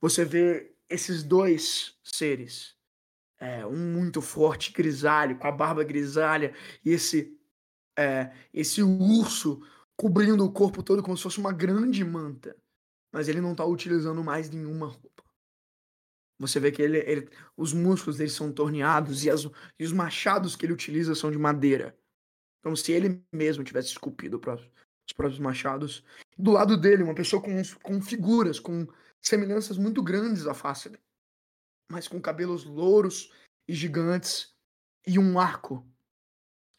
Você 0.00 0.24
vê 0.24 0.74
esses 0.88 1.22
dois 1.22 1.96
seres. 2.02 2.76
É, 3.38 3.64
um 3.64 3.94
muito 3.94 4.20
forte, 4.20 4.72
grisalho, 4.72 5.38
com 5.38 5.46
a 5.46 5.52
barba 5.52 5.82
grisalha, 5.82 6.54
e 6.84 6.90
esse, 6.90 7.38
é, 7.98 8.32
esse 8.52 8.82
urso 8.82 9.62
cobrindo 9.96 10.44
o 10.44 10.52
corpo 10.52 10.82
todo 10.82 11.02
como 11.02 11.16
se 11.16 11.22
fosse 11.22 11.38
uma 11.38 11.52
grande 11.52 12.04
manta. 12.04 12.54
Mas 13.12 13.28
ele 13.28 13.40
não 13.40 13.52
está 13.52 13.64
utilizando 13.64 14.22
mais 14.22 14.50
nenhuma 14.50 14.86
roupa. 14.86 15.24
Você 16.38 16.58
vê 16.58 16.72
que 16.72 16.80
ele, 16.80 16.98
ele, 16.98 17.28
os 17.56 17.72
músculos 17.72 18.16
dele 18.16 18.30
são 18.30 18.52
torneados 18.52 19.24
e, 19.24 19.30
as, 19.30 19.44
e 19.78 19.84
os 19.84 19.92
machados 19.92 20.56
que 20.56 20.64
ele 20.64 20.72
utiliza 20.72 21.14
são 21.14 21.30
de 21.30 21.38
madeira. 21.38 21.96
Como 22.62 22.76
se 22.76 22.92
ele 22.92 23.22
mesmo 23.32 23.64
tivesse 23.64 23.88
esculpido 23.88 24.38
os 25.10 25.12
próprios 25.12 25.40
machados. 25.40 26.04
Do 26.38 26.52
lado 26.52 26.76
dele, 26.76 27.02
uma 27.02 27.14
pessoa 27.14 27.42
com, 27.42 27.62
com 27.82 28.00
figuras, 28.00 28.58
com 28.58 28.86
semelhanças 29.20 29.76
muito 29.76 30.02
grandes 30.02 30.46
à 30.46 30.54
face. 30.54 30.90
Mas 31.90 32.06
com 32.06 32.20
cabelos 32.20 32.64
louros 32.64 33.32
e 33.68 33.74
gigantes 33.74 34.54
e 35.06 35.18
um 35.18 35.38
arco 35.38 35.84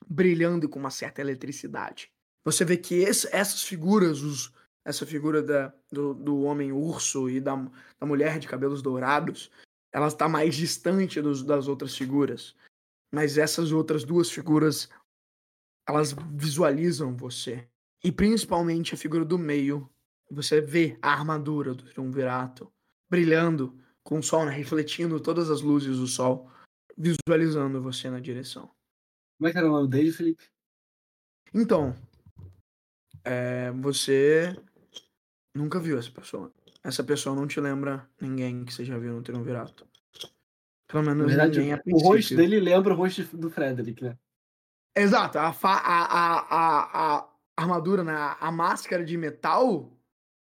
brilhando 0.08 0.68
com 0.68 0.80
uma 0.80 0.90
certa 0.90 1.22
eletricidade. 1.22 2.12
Você 2.44 2.66
vê 2.66 2.78
que 2.78 2.96
esse, 2.96 3.28
essas 3.36 3.62
figuras, 3.64 4.22
os, 4.22 4.54
essa 4.86 5.06
figura 5.06 5.44
da, 5.44 5.74
do, 5.92 6.14
do 6.14 6.42
homem 6.42 6.72
urso 6.72 7.30
e 7.30 7.40
da, 7.40 7.56
da 8.00 8.08
mulher 8.08 8.40
de 8.40 8.48
cabelos 8.48 8.82
dourados, 8.82 9.52
ela 9.92 10.08
está 10.08 10.28
mais 10.28 10.56
distante 10.56 11.22
dos, 11.22 11.44
das 11.44 11.68
outras 11.68 11.96
figuras. 11.96 12.56
Mas 13.14 13.38
essas 13.38 13.72
outras 13.74 14.06
duas 14.06 14.32
figuras, 14.32 14.90
elas 15.88 16.14
visualizam 16.34 17.16
você. 17.16 17.70
E 18.04 18.12
principalmente 18.12 18.94
a 18.94 18.98
figura 18.98 19.24
do 19.24 19.38
meio. 19.38 19.90
Você 20.30 20.62
vê 20.62 20.98
a 21.02 21.12
armadura 21.12 21.74
do 21.74 21.84
triunvirato 21.84 22.72
brilhando 23.10 23.78
com 24.04 24.20
o 24.20 24.24
sol, 24.24 24.46
né, 24.46 24.52
refletindo 24.52 25.20
todas 25.20 25.50
as 25.50 25.62
luzes 25.62 25.98
do 25.98 26.08
sol, 26.08 26.50
visualizando 26.98 27.82
você 27.82 28.10
na 28.10 28.20
direção. 28.20 28.72
Como 29.38 29.50
é 29.50 29.52
que 29.52 29.58
era 29.58 29.68
o 29.68 29.72
nome 29.72 29.90
dele, 29.90 30.12
Felipe? 30.12 30.50
Então, 31.54 31.94
é, 33.26 33.72
você 33.72 34.56
nunca 35.54 35.80
viu 35.80 35.98
essa 35.98 36.12
pessoa. 36.12 36.52
Essa 36.84 37.04
pessoa 37.04 37.36
não 37.36 37.48
te 37.48 37.60
lembra 37.60 38.10
ninguém 38.20 38.66
que 38.66 38.74
você 38.74 38.86
já 38.86 38.98
viu 38.98 39.14
no 39.14 39.22
Triunvirato. 39.22 39.88
Pelo 40.88 41.04
menos 41.04 41.28
verdade, 41.28 41.60
ninguém 41.60 41.80
O 41.94 42.00
rosto 42.00 42.36
dele 42.36 42.60
lembra 42.60 42.94
o 42.94 42.98
rosto 42.98 43.38
do 43.38 43.50
Frederick, 43.50 44.04
né? 44.04 44.18
Exato. 44.96 45.38
A, 45.38 45.50
a, 45.50 45.54
a, 45.54 46.40
a, 46.40 47.18
a 47.18 47.31
armadura, 47.62 48.04
né? 48.04 48.14
a 48.40 48.52
máscara 48.52 49.04
de 49.04 49.18
metal 49.18 49.92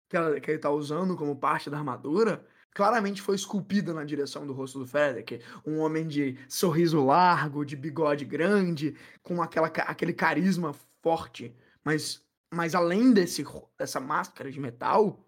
que, 0.09 0.17
ela, 0.17 0.41
que 0.41 0.51
ele 0.51 0.59
tá 0.59 0.71
usando 0.71 1.17
como 1.17 1.37
parte 1.37 1.71
da 1.71 1.79
armadura 1.79 2.47
claramente 2.73 3.21
foi 3.21 3.35
esculpida 3.35 3.93
na 3.93 4.05
direção 4.05 4.47
do 4.47 4.53
rosto 4.53 4.79
do 4.79 4.87
Frederick. 4.87 5.43
Um 5.67 5.79
homem 5.79 6.07
de 6.07 6.39
sorriso 6.49 7.05
largo, 7.05 7.65
de 7.65 7.77
bigode 7.77 8.25
grande, 8.25 8.97
com 9.23 9.43
aquela, 9.43 9.67
aquele 9.67 10.13
carisma 10.13 10.73
forte, 11.03 11.55
mas 11.85 12.25
mas 12.51 12.75
além 12.75 13.13
desse, 13.13 13.45
dessa 13.79 14.01
máscara 14.01 14.51
de 14.51 14.59
metal, 14.59 15.25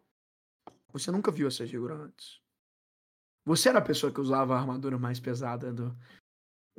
você 0.92 1.10
nunca 1.10 1.30
viu 1.30 1.46
essa 1.46 1.66
figura 1.66 1.94
antes. 1.94 2.40
Você 3.44 3.68
era 3.68 3.78
a 3.78 3.82
pessoa 3.82 4.12
que 4.12 4.20
usava 4.20 4.54
a 4.54 4.58
armadura 4.58 4.98
mais 4.98 5.20
pesada 5.20 5.72
do, 5.72 5.96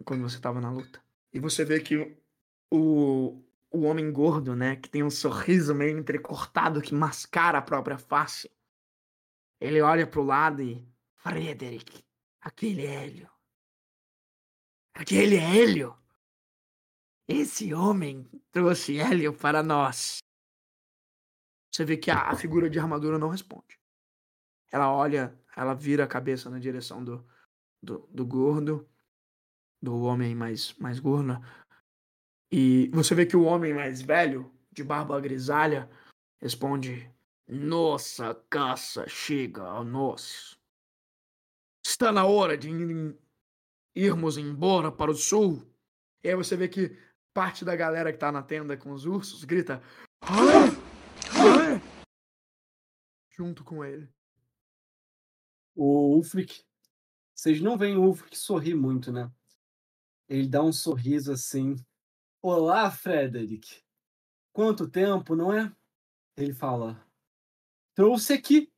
quando 0.03 0.21
você 0.21 0.35
estava 0.35 0.59
na 0.59 0.69
luta. 0.69 1.01
E 1.31 1.39
você 1.39 1.63
vê 1.63 1.79
que 1.79 2.17
o, 2.71 3.41
o 3.74 3.82
homem 3.82 4.11
gordo, 4.13 4.55
né, 4.55 4.76
que 4.76 4.88
tem 4.88 5.03
um 5.03 5.09
sorriso 5.09 5.74
meio 5.74 5.97
entrecortado 5.97 6.82
que 6.82 6.93
mascara 6.93 7.57
a 7.57 7.61
própria 7.61 7.97
face, 7.97 8.49
ele 9.59 9.82
olha 9.82 10.05
pro 10.05 10.24
lado 10.24 10.61
e. 10.61 10.88
Frederick, 11.15 12.03
aquele 12.41 12.86
Hélio. 12.86 13.30
Aquele 14.93 15.38
Hélio. 15.38 15.97
Esse 17.26 17.74
homem 17.74 18.30
trouxe 18.51 18.99
Hélio 18.99 19.34
para 19.34 19.63
nós. 19.63 20.21
Você 21.71 21.86
vê 21.86 21.95
que 21.95 22.11
a, 22.11 22.30
a 22.30 22.36
figura 22.36 22.69
de 22.69 22.78
armadura 22.78 23.17
não 23.17 23.30
responde. 23.30 23.80
Ela 24.69 24.91
olha, 24.91 25.34
ela 25.55 25.74
vira 25.74 26.03
a 26.03 26.07
cabeça 26.07 26.49
na 26.49 26.59
direção 26.59 27.01
do, 27.01 27.26
do, 27.82 27.99
do 28.11 28.26
gordo, 28.26 28.86
do 29.82 30.01
homem 30.01 30.36
mais, 30.36 30.74
mais 30.74 30.99
gordo. 30.99 31.39
E 32.55 32.87
você 32.89 33.15
vê 33.15 33.25
que 33.25 33.35
o 33.35 33.45
homem 33.45 33.73
mais 33.73 33.99
velho, 33.99 34.53
de 34.71 34.83
barba 34.83 35.19
grisalha, 35.19 35.89
responde: 36.39 37.11
Nossa 37.47 38.35
caça 38.47 39.09
chega 39.09 39.63
a 39.63 39.83
nós. 39.83 40.55
Está 41.83 42.11
na 42.11 42.27
hora 42.27 42.55
de 42.55 42.69
irmos 43.95 44.37
embora 44.37 44.91
para 44.91 45.09
o 45.09 45.15
sul. 45.15 45.67
E 46.23 46.29
aí 46.29 46.35
você 46.35 46.55
vê 46.55 46.67
que 46.67 46.95
parte 47.33 47.65
da 47.65 47.75
galera 47.75 48.13
que 48.13 48.19
tá 48.19 48.31
na 48.31 48.43
tenda 48.43 48.77
com 48.77 48.91
os 48.91 49.07
ursos 49.07 49.43
grita: 49.43 49.81
junto 53.31 53.63
com 53.63 53.83
ele. 53.83 54.07
O 55.73 56.17
Ulfric. 56.17 56.63
Vocês 57.33 57.59
não 57.59 57.79
veem 57.79 57.97
o 57.97 58.03
Ulfric 58.03 58.37
sorrir 58.37 58.75
muito, 58.75 59.11
né? 59.11 59.31
Ele 60.29 60.47
dá 60.47 60.61
um 60.61 60.71
sorriso 60.71 61.31
assim. 61.31 61.83
Olá, 62.45 62.91
Frederick. 62.91 63.81
Quanto 64.51 64.89
tempo, 64.89 65.33
não 65.33 65.53
é? 65.53 65.73
Ele 66.35 66.51
fala. 66.51 67.01
Trouxe 67.95 68.33
aqui 68.33 68.69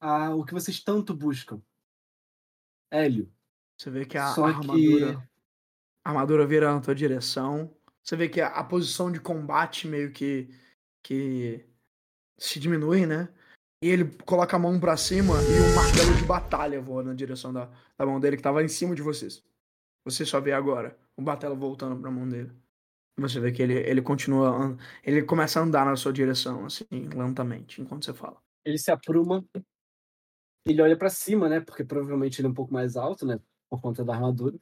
ah, 0.00 0.32
o 0.32 0.44
que 0.44 0.54
vocês 0.54 0.80
tanto 0.80 1.12
buscam. 1.12 1.60
Hélio. 2.88 3.28
Você 3.76 3.90
vê 3.90 4.06
que 4.06 4.16
a, 4.16 4.26
a 4.26 4.28
armadura. 4.28 5.16
Que... 5.16 5.28
A 6.04 6.10
armadura 6.10 6.46
vira 6.46 6.72
na 6.72 6.80
tua 6.80 6.94
direção. 6.94 7.76
Você 8.00 8.14
vê 8.14 8.28
que 8.28 8.40
a, 8.40 8.46
a 8.46 8.62
posição 8.62 9.10
de 9.10 9.18
combate 9.18 9.88
meio 9.88 10.12
que. 10.12 10.48
que 11.02 11.66
se 12.38 12.60
diminui, 12.60 13.06
né? 13.06 13.28
E 13.82 13.88
ele 13.88 14.04
coloca 14.24 14.54
a 14.54 14.60
mão 14.60 14.78
para 14.78 14.96
cima 14.96 15.34
e 15.34 15.72
um 15.72 15.74
martelo 15.74 16.14
de 16.16 16.24
batalha 16.24 16.80
voa 16.80 17.02
na 17.02 17.12
direção 17.12 17.52
da, 17.52 17.68
da 17.96 18.06
mão 18.06 18.20
dele, 18.20 18.36
que 18.36 18.42
tava 18.42 18.62
em 18.62 18.68
cima 18.68 18.94
de 18.94 19.02
vocês. 19.02 19.42
Você 20.10 20.24
só 20.24 20.40
vê 20.40 20.52
agora 20.52 20.98
o 21.16 21.22
martelo 21.22 21.54
voltando 21.54 22.00
pra 22.00 22.10
mão 22.10 22.26
dele. 22.26 22.50
Você 23.18 23.38
vê 23.40 23.52
que 23.52 23.62
ele, 23.62 23.74
ele 23.74 24.00
continua. 24.00 24.76
Ele 25.04 25.22
começa 25.22 25.60
a 25.60 25.62
andar 25.62 25.84
na 25.84 25.96
sua 25.96 26.12
direção, 26.12 26.64
assim, 26.64 26.86
lentamente, 26.90 27.82
enquanto 27.82 28.06
você 28.06 28.14
fala. 28.14 28.40
Ele 28.64 28.78
se 28.78 28.90
apruma. 28.90 29.44
Ele 30.64 30.80
olha 30.80 30.96
para 30.96 31.10
cima, 31.10 31.48
né? 31.48 31.60
Porque 31.60 31.84
provavelmente 31.84 32.40
ele 32.40 32.48
é 32.48 32.50
um 32.50 32.54
pouco 32.54 32.72
mais 32.72 32.96
alto, 32.96 33.26
né? 33.26 33.38
Por 33.68 33.82
conta 33.82 34.02
da 34.02 34.14
armadura. 34.14 34.58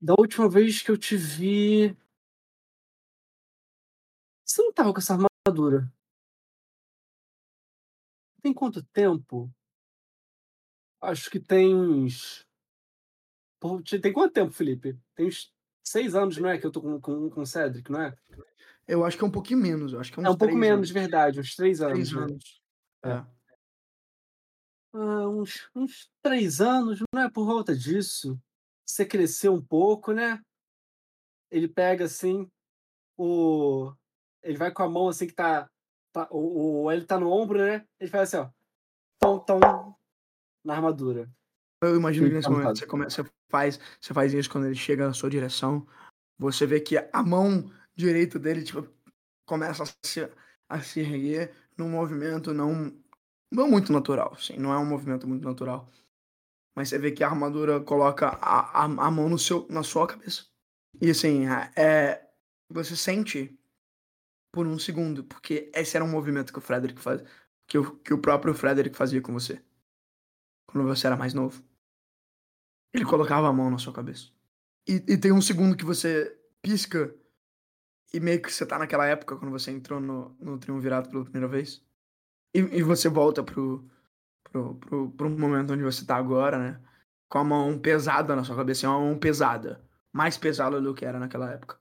Da 0.00 0.14
última 0.18 0.48
vez 0.50 0.82
que 0.82 0.90
eu 0.90 0.98
te 0.98 1.16
vi, 1.16 1.96
você 4.44 4.62
não 4.62 4.72
tava 4.72 4.92
com 4.92 4.98
essa 4.98 5.16
armadura? 5.46 5.90
Tem 8.42 8.52
quanto 8.52 8.82
tempo? 8.82 9.50
Acho 11.00 11.30
que 11.30 11.38
tem 11.38 11.74
uns. 11.74 12.46
tem 14.02 14.12
quanto 14.12 14.32
tempo, 14.32 14.52
Felipe? 14.52 14.98
Tem 15.14 15.26
uns 15.26 15.52
seis 15.86 16.14
anos, 16.14 16.36
não 16.36 16.48
é? 16.48 16.58
Que 16.58 16.66
eu 16.66 16.72
tô 16.72 16.80
com, 16.82 17.00
com, 17.00 17.30
com 17.30 17.40
o 17.40 17.46
Cedric, 17.46 17.90
não 17.90 18.02
é? 18.02 18.16
Eu 18.86 19.04
acho 19.04 19.16
que 19.16 19.24
é 19.24 19.26
um 19.26 19.30
pouquinho 19.30 19.60
menos. 19.60 19.92
Eu 19.92 20.00
acho 20.00 20.12
que 20.12 20.20
é, 20.20 20.24
é 20.24 20.30
um 20.30 20.36
pouco 20.36 20.54
menos, 20.54 20.78
anos. 20.78 20.90
verdade. 20.90 21.40
Uns 21.40 21.54
três 21.54 21.80
anos. 21.80 21.92
Três 21.94 22.12
né? 22.12 22.20
anos. 22.20 22.62
É. 23.04 23.10
é. 23.10 23.26
Ah, 24.94 25.28
uns, 25.28 25.70
uns 25.74 26.10
três 26.22 26.60
anos, 26.60 27.00
não 27.12 27.22
é 27.22 27.30
por 27.30 27.44
volta 27.44 27.76
disso. 27.76 28.40
Você 28.86 29.04
cresceu 29.04 29.52
um 29.52 29.62
pouco, 29.62 30.12
né? 30.12 30.40
Ele 31.50 31.68
pega 31.68 32.04
assim 32.04 32.50
o 33.16 33.92
ele 34.42 34.56
vai 34.56 34.72
com 34.72 34.82
a 34.82 34.88
mão 34.88 35.08
assim 35.08 35.26
que 35.26 35.34
tá. 35.34 35.68
tá 36.12 36.28
o, 36.30 36.84
o 36.84 36.92
ele 36.92 37.04
tá 37.04 37.18
no 37.18 37.30
ombro, 37.30 37.58
né? 37.58 37.86
Ele 38.00 38.10
faz 38.10 38.34
assim, 38.34 38.46
ó. 38.46 38.50
Tom, 39.20 39.38
tom, 39.40 39.60
na 40.68 40.74
armadura. 40.74 41.28
Eu 41.82 41.96
imagino 41.96 42.28
que 42.28 42.34
nesse 42.34 42.50
momento 42.50 42.78
você, 42.78 42.86
começa, 42.86 43.22
você, 43.22 43.30
faz, 43.50 43.80
você 43.98 44.12
faz 44.12 44.34
isso 44.34 44.50
quando 44.50 44.66
ele 44.66 44.74
chega 44.74 45.06
na 45.06 45.14
sua 45.14 45.30
direção. 45.30 45.86
Você 46.38 46.66
vê 46.66 46.78
que 46.78 46.98
a 46.98 47.22
mão 47.22 47.70
direita 47.96 48.38
dele 48.38 48.62
tipo, 48.62 48.86
começa 49.46 49.82
a 49.82 49.86
se, 50.04 50.28
a 50.68 50.80
se 50.80 51.00
erguer 51.00 51.54
num 51.76 51.88
movimento 51.88 52.52
não, 52.52 52.92
não 53.50 53.70
muito 53.70 53.92
natural. 53.92 54.34
Assim, 54.34 54.58
não 54.58 54.72
é 54.72 54.78
um 54.78 54.84
movimento 54.84 55.26
muito 55.26 55.42
natural. 55.42 55.88
Mas 56.76 56.90
você 56.90 56.98
vê 56.98 57.12
que 57.12 57.24
a 57.24 57.28
armadura 57.28 57.80
coloca 57.80 58.28
a, 58.28 58.82
a, 58.82 58.84
a 58.84 59.10
mão 59.10 59.28
no 59.28 59.38
seu, 59.38 59.66
na 59.70 59.82
sua 59.82 60.06
cabeça. 60.06 60.44
E 61.00 61.10
assim, 61.10 61.46
é, 61.76 62.28
você 62.68 62.94
sente 62.94 63.58
por 64.52 64.66
um 64.66 64.78
segundo, 64.78 65.24
porque 65.24 65.70
esse 65.74 65.96
era 65.96 66.04
um 66.04 66.10
movimento 66.10 66.52
que 66.52 66.58
o 66.58 66.62
Frederick 66.62 67.00
faz, 67.00 67.22
que 67.66 67.78
o, 67.78 67.96
que 67.98 68.12
o 68.12 68.18
próprio 68.18 68.54
Frederick 68.54 68.96
fazia 68.96 69.22
com 69.22 69.32
você. 69.32 69.62
Quando 70.68 70.86
você 70.86 71.06
era 71.06 71.16
mais 71.16 71.34
novo. 71.34 71.62
Ele 72.92 73.04
colocava 73.04 73.48
a 73.48 73.52
mão 73.52 73.70
na 73.70 73.78
sua 73.78 73.92
cabeça. 73.92 74.28
E, 74.86 74.94
e 75.08 75.18
tem 75.18 75.32
um 75.32 75.40
segundo 75.40 75.76
que 75.76 75.84
você 75.84 76.38
pisca 76.62 77.14
e 78.12 78.20
meio 78.20 78.40
que 78.40 78.52
você 78.52 78.64
tá 78.64 78.78
naquela 78.78 79.06
época 79.06 79.36
quando 79.36 79.50
você 79.50 79.70
entrou 79.70 80.00
no, 80.00 80.36
no 80.40 80.58
Triunvirato 80.58 81.10
pela 81.10 81.24
primeira 81.24 81.48
vez. 81.48 81.82
E, 82.54 82.60
e 82.60 82.82
você 82.82 83.08
volta 83.08 83.42
pro, 83.42 83.88
pro, 84.44 84.74
pro, 84.76 85.10
pro 85.10 85.30
momento 85.30 85.72
onde 85.72 85.82
você 85.82 86.04
tá 86.04 86.16
agora, 86.16 86.58
né? 86.58 86.80
Com 87.28 87.38
a 87.38 87.44
mão 87.44 87.78
pesada 87.78 88.34
na 88.34 88.44
sua 88.44 88.56
cabeça. 88.56 88.86
É 88.86 88.88
uma 88.88 89.00
mão 89.00 89.18
pesada. 89.18 89.84
Mais 90.12 90.38
pesada 90.38 90.80
do 90.80 90.94
que 90.94 91.04
era 91.04 91.18
naquela 91.18 91.50
época. 91.50 91.78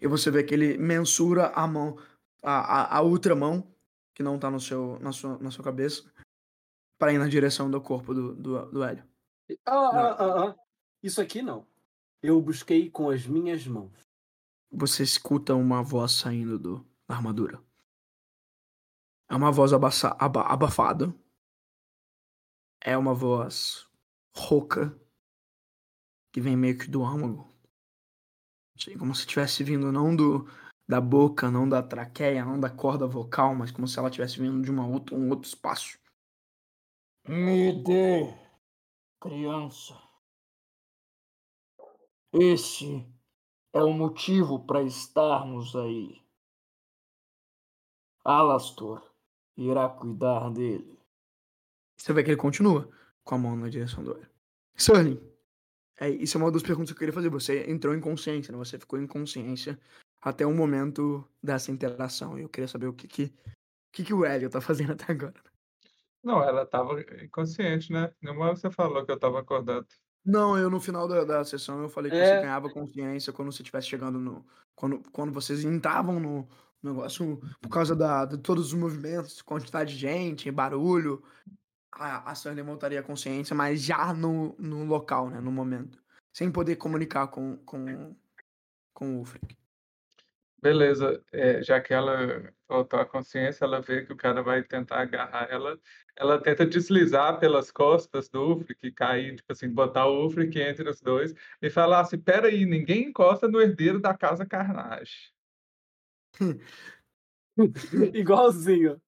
E 0.00 0.06
você 0.06 0.30
vê 0.30 0.42
que 0.42 0.54
ele 0.54 0.78
mensura 0.78 1.48
a 1.48 1.66
mão, 1.66 1.98
a, 2.42 2.52
a, 2.52 2.96
a 2.98 3.00
outra 3.00 3.34
mão, 3.34 3.70
que 4.14 4.22
não 4.22 4.38
tá 4.38 4.50
no 4.50 4.60
seu, 4.60 4.98
na, 5.00 5.12
sua, 5.12 5.38
na 5.38 5.50
sua 5.50 5.64
cabeça, 5.64 6.10
para 7.00 7.14
ir 7.14 7.18
na 7.18 7.28
direção 7.28 7.70
do 7.70 7.80
corpo 7.80 8.12
do, 8.12 8.34
do, 8.34 8.66
do 8.66 8.84
Hélio. 8.84 9.02
Ah, 9.64 9.72
ah, 9.74 10.16
ah, 10.18 10.44
ah. 10.44 10.56
Isso 11.02 11.18
aqui 11.18 11.40
não. 11.40 11.66
Eu 12.22 12.38
busquei 12.42 12.90
com 12.90 13.08
as 13.08 13.26
minhas 13.26 13.66
mãos. 13.66 14.06
Você 14.70 15.02
escuta 15.02 15.54
uma 15.54 15.82
voz 15.82 16.12
saindo 16.12 16.58
do, 16.58 16.86
da 17.08 17.16
armadura. 17.16 17.58
É 19.30 19.34
uma 19.34 19.50
voz 19.50 19.72
abaça, 19.72 20.14
aba, 20.18 20.42
abafada. 20.42 21.12
É 22.82 22.98
uma 22.98 23.14
voz 23.14 23.88
rouca 24.36 24.94
que 26.30 26.40
vem 26.40 26.54
meio 26.54 26.76
que 26.76 26.86
do 26.86 27.02
âmago. 27.02 27.50
Assim, 28.78 28.96
como 28.98 29.14
se 29.14 29.22
estivesse 29.22 29.64
vindo 29.64 29.90
não 29.90 30.14
do 30.14 30.46
da 30.86 31.00
boca, 31.00 31.50
não 31.50 31.66
da 31.66 31.82
traqueia, 31.82 32.44
não 32.44 32.60
da 32.60 32.68
corda 32.68 33.06
vocal, 33.06 33.54
mas 33.54 33.70
como 33.70 33.88
se 33.88 33.98
ela 33.98 34.08
estivesse 34.08 34.38
vindo 34.38 34.60
de 34.60 34.70
uma 34.70 34.86
outra, 34.86 35.16
um 35.16 35.30
outro 35.30 35.48
espaço. 35.48 35.99
Me 37.28 37.72
dê, 37.84 38.34
criança. 39.20 39.94
Esse 42.32 43.06
é 43.72 43.82
o 43.82 43.92
motivo 43.92 44.64
para 44.66 44.82
estarmos 44.82 45.76
aí. 45.76 46.20
Alastor 48.24 49.02
irá 49.56 49.88
cuidar 49.88 50.50
dele. 50.50 50.98
Você 51.96 52.12
vê 52.12 52.22
que 52.22 52.30
ele 52.30 52.36
continua 52.36 52.88
com 53.24 53.34
a 53.34 53.38
mão 53.38 53.56
na 53.56 53.68
direção 53.68 54.02
do 54.02 54.12
olho. 54.12 54.30
Sterling, 54.74 55.20
é, 55.98 56.08
isso 56.08 56.38
é 56.38 56.40
uma 56.40 56.50
das 56.50 56.62
perguntas 56.62 56.90
que 56.90 56.94
eu 56.94 56.98
queria 56.98 57.12
fazer. 57.12 57.28
Você 57.28 57.70
entrou 57.70 57.94
em 57.94 58.00
consciência, 58.00 58.52
né? 58.52 58.58
Você 58.58 58.78
ficou 58.78 58.98
em 58.98 59.06
consciência 59.06 59.78
até 60.20 60.46
o 60.46 60.54
momento 60.54 61.28
dessa 61.42 61.70
interação. 61.70 62.38
E 62.38 62.42
eu 62.42 62.48
queria 62.48 62.68
saber 62.68 62.86
o 62.86 62.94
que 62.94 63.06
que, 63.06 63.34
que, 63.92 64.04
que 64.04 64.14
o 64.14 64.24
Hélio 64.24 64.48
tá 64.48 64.60
fazendo 64.60 64.92
até 64.92 65.12
agora. 65.12 65.49
Não, 66.22 66.42
ela 66.42 66.66
tava 66.66 67.00
inconsciente, 67.22 67.92
né? 67.92 68.12
Nenhuma 68.20 68.46
hora 68.46 68.56
você 68.56 68.70
falou 68.70 69.04
que 69.04 69.12
eu 69.12 69.18
tava 69.18 69.40
acordado. 69.40 69.86
Não, 70.24 70.56
eu 70.58 70.68
no 70.68 70.80
final 70.80 71.08
da, 71.08 71.24
da 71.24 71.44
sessão 71.44 71.80
eu 71.80 71.88
falei 71.88 72.10
que 72.10 72.16
é... 72.16 72.26
você 72.26 72.40
ganhava 72.42 72.70
consciência 72.70 73.32
quando 73.32 73.50
você 73.50 73.62
estivesse 73.62 73.88
chegando 73.88 74.18
no. 74.18 74.44
Quando, 74.74 75.02
quando 75.10 75.32
vocês 75.32 75.64
entravam 75.64 76.20
no 76.20 76.48
negócio, 76.82 77.40
por 77.60 77.68
causa 77.68 77.94
da, 77.94 78.24
de 78.24 78.38
todos 78.38 78.66
os 78.66 78.74
movimentos, 78.74 79.42
quantidade 79.42 79.94
de 79.94 80.00
gente, 80.00 80.50
barulho, 80.50 81.22
a, 81.92 82.30
a 82.30 82.34
Sunny 82.34 82.62
montaria 82.62 83.00
a 83.00 83.02
consciência, 83.02 83.54
mas 83.54 83.82
já 83.82 84.12
no, 84.14 84.54
no 84.58 84.84
local, 84.84 85.28
né? 85.28 85.40
No 85.40 85.52
momento. 85.52 85.98
Sem 86.32 86.50
poder 86.50 86.76
comunicar 86.76 87.28
com, 87.28 87.56
com, 87.58 88.16
com 88.94 89.16
o 89.16 89.18
Ulfric. 89.18 89.59
Beleza, 90.62 91.22
é, 91.32 91.62
já 91.62 91.80
que 91.80 91.94
ela 91.94 92.52
voltou 92.68 93.00
à 93.00 93.06
consciência, 93.06 93.64
ela 93.64 93.80
vê 93.80 94.04
que 94.04 94.12
o 94.12 94.16
cara 94.16 94.42
vai 94.42 94.62
tentar 94.62 95.00
agarrar 95.00 95.48
ela, 95.50 95.78
ela 96.14 96.38
tenta 96.40 96.66
deslizar 96.66 97.38
pelas 97.38 97.70
costas 97.70 98.28
do 98.28 98.40
Ulfric, 98.40 98.92
cair, 98.92 99.36
tipo 99.36 99.50
assim, 99.52 99.70
botar 99.70 100.06
o 100.06 100.22
Ulfric 100.24 100.60
entre 100.60 100.88
os 100.88 101.00
dois 101.00 101.34
e 101.62 101.70
falar 101.70 102.00
assim, 102.00 102.18
peraí, 102.18 102.66
ninguém 102.66 103.08
encosta 103.08 103.48
no 103.48 103.60
herdeiro 103.60 103.98
da 103.98 104.14
casa 104.14 104.44
Carnage. 104.44 105.32
Igualzinho. 108.14 109.00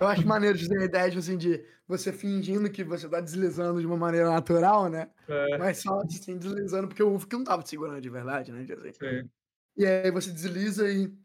Eu 0.00 0.06
acho 0.06 0.26
maneiro 0.26 0.58
de 0.58 0.68
ter 0.68 0.80
a 0.80 0.84
ideia 0.84 1.08
tipo 1.08 1.18
assim, 1.18 1.36
de 1.36 1.64
você 1.86 2.12
fingindo 2.12 2.70
que 2.70 2.84
você 2.84 3.08
tá 3.08 3.20
deslizando 3.20 3.80
de 3.80 3.86
uma 3.86 3.96
maneira 3.96 4.30
natural, 4.30 4.88
né? 4.88 5.10
É. 5.28 5.58
Mas 5.58 5.78
só 5.78 6.00
assim, 6.00 6.36
deslizando 6.36 6.88
porque 6.88 7.02
o 7.02 7.10
Ulfric 7.10 7.34
não 7.34 7.44
tava 7.44 7.62
te 7.62 7.70
segurando 7.70 8.00
de 8.00 8.10
verdade, 8.10 8.52
né? 8.52 8.64
Tipo 8.64 8.86
assim. 8.86 9.28
E 9.78 9.86
aí 9.86 10.10
você 10.10 10.32
desliza 10.32 10.90
e. 10.90 11.16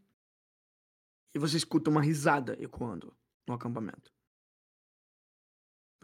E 1.33 1.39
você 1.39 1.57
escuta 1.57 1.89
uma 1.89 2.03
risada 2.03 2.55
ecoando 2.61 3.17
no 3.47 3.55
acampamento. 3.55 4.13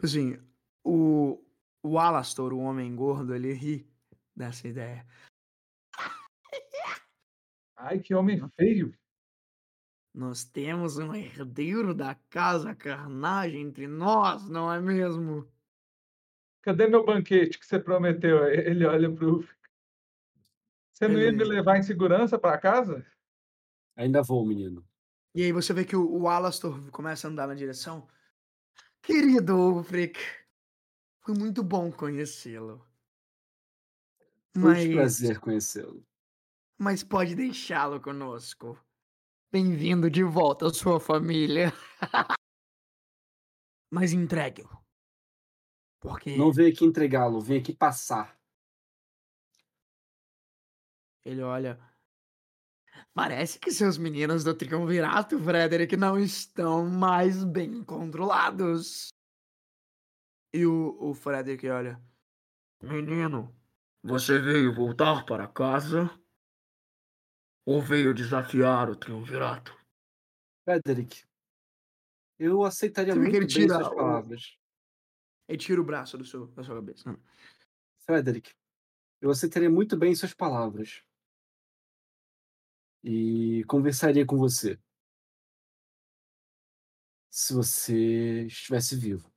Assim, 0.02 0.36
o, 0.84 1.40
o 1.84 1.98
Alastor, 2.00 2.52
o 2.52 2.58
homem 2.58 2.96
gordo, 2.96 3.32
ele 3.32 3.52
ri 3.52 3.88
dessa 4.34 4.66
ideia. 4.66 5.06
Ai, 7.76 8.00
que 8.00 8.12
homem 8.12 8.40
feio! 8.56 8.92
Nós 10.12 10.44
temos 10.44 10.98
um 10.98 11.14
herdeiro 11.14 11.94
da 11.94 12.16
casa 12.28 12.74
carnagem 12.74 13.62
entre 13.62 13.86
nós, 13.86 14.48
não 14.48 14.72
é 14.72 14.80
mesmo? 14.80 15.48
Cadê 16.62 16.88
meu 16.88 17.06
banquete 17.06 17.56
que 17.56 17.64
você 17.64 17.78
prometeu? 17.78 18.44
Ele 18.48 18.84
olha 18.84 19.08
pro. 19.08 19.46
Você 21.00 21.08
não 21.08 21.18
ia 21.18 21.32
me 21.32 21.42
levar 21.44 21.78
em 21.78 21.82
segurança 21.82 22.38
para 22.38 22.58
casa? 22.58 23.06
Ainda 23.96 24.22
vou, 24.22 24.46
menino. 24.46 24.86
E 25.34 25.42
aí 25.42 25.50
você 25.50 25.72
vê 25.72 25.82
que 25.82 25.96
o, 25.96 26.06
o 26.06 26.28
Alastor 26.28 26.90
começa 26.90 27.26
a 27.26 27.30
andar 27.30 27.48
na 27.48 27.54
direção. 27.54 28.06
Querido 29.00 29.56
Ulfric, 29.56 30.20
foi 31.22 31.34
muito 31.34 31.62
bom 31.62 31.90
conhecê-lo. 31.90 32.86
Foi 34.52 34.90
um 34.90 34.92
prazer 34.92 35.40
conhecê-lo. 35.40 36.06
Mas 36.78 37.02
pode 37.02 37.34
deixá-lo 37.34 37.98
conosco. 37.98 38.78
Bem-vindo 39.50 40.10
de 40.10 40.22
volta 40.22 40.66
à 40.66 40.70
sua 40.70 41.00
família. 41.00 41.72
Mas 43.90 44.12
entregue-o. 44.12 44.68
Porque. 45.98 46.36
Não 46.36 46.52
veio 46.52 46.70
aqui 46.70 46.84
entregá-lo, 46.84 47.40
veio 47.40 47.60
aqui 47.60 47.74
passar. 47.74 48.38
Ele 51.24 51.42
olha. 51.42 51.78
Parece 53.14 53.58
que 53.58 53.70
seus 53.70 53.98
meninos 53.98 54.44
do 54.44 54.54
Triunvirato, 54.54 55.38
Frederick, 55.38 55.96
não 55.96 56.18
estão 56.18 56.88
mais 56.88 57.44
bem 57.44 57.84
controlados. 57.84 59.08
E 60.52 60.66
o, 60.66 60.96
o 61.00 61.14
Frederick 61.14 61.68
olha. 61.68 62.00
Menino, 62.82 63.54
você 64.02 64.38
veio 64.38 64.74
voltar 64.74 65.24
para 65.24 65.46
casa? 65.46 66.10
Ou 67.66 67.80
veio 67.80 68.14
desafiar 68.14 68.88
o 68.88 68.96
triunvirato? 68.96 69.78
Frederick, 70.64 71.24
eu 72.38 72.64
aceitaria 72.64 73.12
Você 73.12 73.20
muito 73.20 73.36
ele 73.36 73.46
tira 73.46 73.74
bem 73.74 73.84
suas 73.84 73.94
palavras. 73.94 74.58
Ele 75.46 75.58
tira 75.58 75.80
o 75.80 75.84
braço 75.84 76.16
do 76.16 76.24
seu, 76.24 76.46
da 76.48 76.64
sua 76.64 76.76
cabeça. 76.76 77.18
Frederick, 78.06 78.54
eu 79.20 79.30
aceitaria 79.30 79.68
muito 79.68 79.96
bem 79.96 80.14
suas 80.14 80.32
palavras. 80.32 81.04
E 83.02 83.64
conversaria 83.64 84.26
com 84.26 84.36
você. 84.36 84.78
Se 87.30 87.54
você 87.54 88.46
estivesse 88.46 88.96
vivo. 88.96 89.30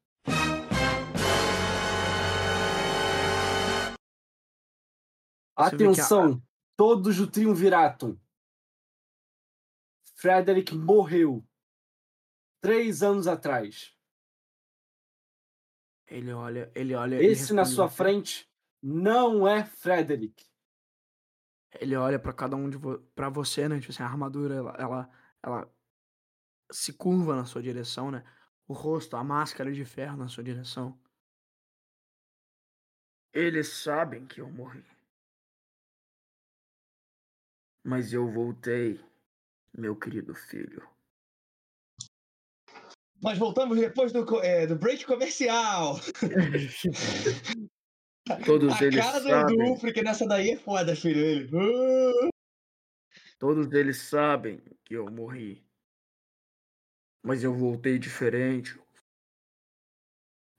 Atenção, 5.55 6.41
todos 6.75 7.17
do 7.17 7.29
Triunvirato. 7.29 8.19
Frederick 10.15 10.75
morreu 10.75 11.45
três 12.61 13.03
anos 13.03 13.27
atrás. 13.27 13.95
Ele 16.07 16.31
olha, 16.31 16.71
ele 16.73 16.95
olha. 16.95 17.21
Esse 17.21 17.51
ele 17.51 17.57
na 17.57 17.65
sua 17.65 17.89
frente 17.89 18.49
não 18.81 19.47
é 19.47 19.63
Frederick. 19.63 20.45
Ele 21.79 21.95
olha 21.95 22.19
para 22.19 22.33
cada 22.33 22.55
um 22.55 22.69
de 22.69 22.77
vo 22.77 22.99
para 23.15 23.29
você, 23.29 23.67
né? 23.67 23.79
Tipo 23.79 23.91
assim, 23.91 24.03
a 24.03 24.07
armadura, 24.07 24.55
ela, 24.55 24.75
ela, 24.77 25.09
ela 25.41 25.73
se 26.71 26.93
curva 26.93 27.35
na 27.35 27.45
sua 27.45 27.61
direção, 27.61 28.11
né? 28.11 28.23
O 28.67 28.73
rosto, 28.73 29.15
a 29.15 29.23
máscara 29.23 29.71
de 29.71 29.83
ferro 29.85 30.17
na 30.17 30.27
sua 30.27 30.43
direção. 30.43 30.99
Eles 33.33 33.67
sabem 33.69 34.25
que 34.27 34.39
eu 34.39 34.49
morri. 34.49 34.85
Mas 37.83 38.13
eu 38.13 38.31
voltei 38.31 39.03
meu 39.75 39.95
querido 39.95 40.33
filho. 40.35 40.87
Nós 43.21 43.37
voltamos 43.37 43.79
depois 43.79 44.11
do, 44.11 44.39
é, 44.41 44.67
do 44.67 44.75
break 44.75 45.05
comercial. 45.05 45.95
Todos 48.45 48.81
a 48.81 48.85
eles 48.85 49.03
cara 49.03 49.21
sabem. 49.21 49.57
do 49.57 49.73
Ufric 49.73 50.01
nessa 50.01 50.25
daí 50.25 50.51
é 50.51 50.57
foda, 50.57 50.95
filho. 50.95 51.19
Ele. 51.19 51.49
Uh! 51.53 52.29
Todos 53.37 53.71
eles 53.73 53.97
sabem 53.97 54.61
que 54.85 54.93
eu 54.93 55.11
morri. 55.11 55.61
Mas 57.21 57.43
eu 57.43 57.53
voltei 57.53 57.99
diferente. 57.99 58.79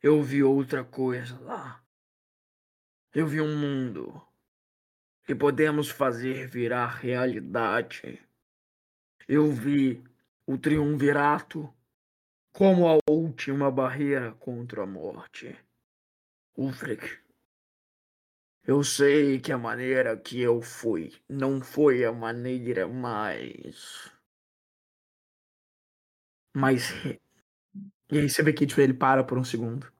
Eu 0.02 0.22
vi 0.22 0.42
outra 0.42 0.84
coisa 0.84 1.38
lá. 1.40 1.82
Eu 3.14 3.26
vi 3.26 3.40
um 3.40 3.56
mundo 3.56 4.20
que 5.24 5.34
podemos 5.34 5.88
fazer 5.88 6.46
virar 6.46 6.98
realidade. 6.98 8.22
Eu 9.26 9.50
vi 9.50 10.04
o 10.46 10.58
triunvirato 10.58 11.72
como 12.52 12.86
a 12.88 12.98
última 13.08 13.70
barreira 13.70 14.32
contra 14.32 14.82
a 14.82 14.86
morte. 14.86 15.56
Ulfric, 16.56 17.23
eu 18.66 18.82
sei 18.82 19.38
que 19.40 19.52
a 19.52 19.58
maneira 19.58 20.16
que 20.16 20.40
eu 20.40 20.60
fui 20.62 21.12
não 21.28 21.60
foi 21.62 22.04
a 22.04 22.12
maneira 22.12 22.86
mais. 22.88 24.10
mais. 26.54 26.90
E 28.12 28.18
aí 28.18 28.28
você 28.28 28.42
vê 28.42 28.52
que 28.52 28.66
tipo, 28.66 28.80
ele 28.80 28.94
para 28.94 29.24
por 29.24 29.38
um 29.38 29.44
segundo. 29.44 29.90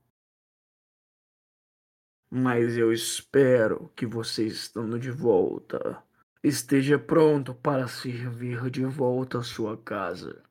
Mas 2.31 2.77
eu 2.77 2.93
espero 2.93 3.89
que 3.97 4.05
você 4.05 4.47
estando 4.47 4.99
de 4.99 5.11
volta 5.11 6.03
esteja 6.43 6.99
pronto 6.99 7.55
para 7.55 7.89
servir 7.89 8.71
de 8.71 8.85
volta 8.85 9.39
a 9.39 9.43
sua 9.43 9.79
casa. 9.83 10.43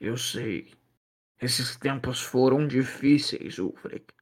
Eu 0.00 0.16
sei. 0.16 0.74
Esses 1.40 1.76
tempos 1.76 2.20
foram 2.20 2.66
difíceis, 2.66 3.58
Ulfric. 3.58 4.17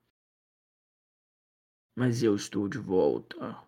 Mas 1.96 2.22
eu 2.22 2.36
estou 2.36 2.68
de 2.68 2.76
volta. 2.76 3.58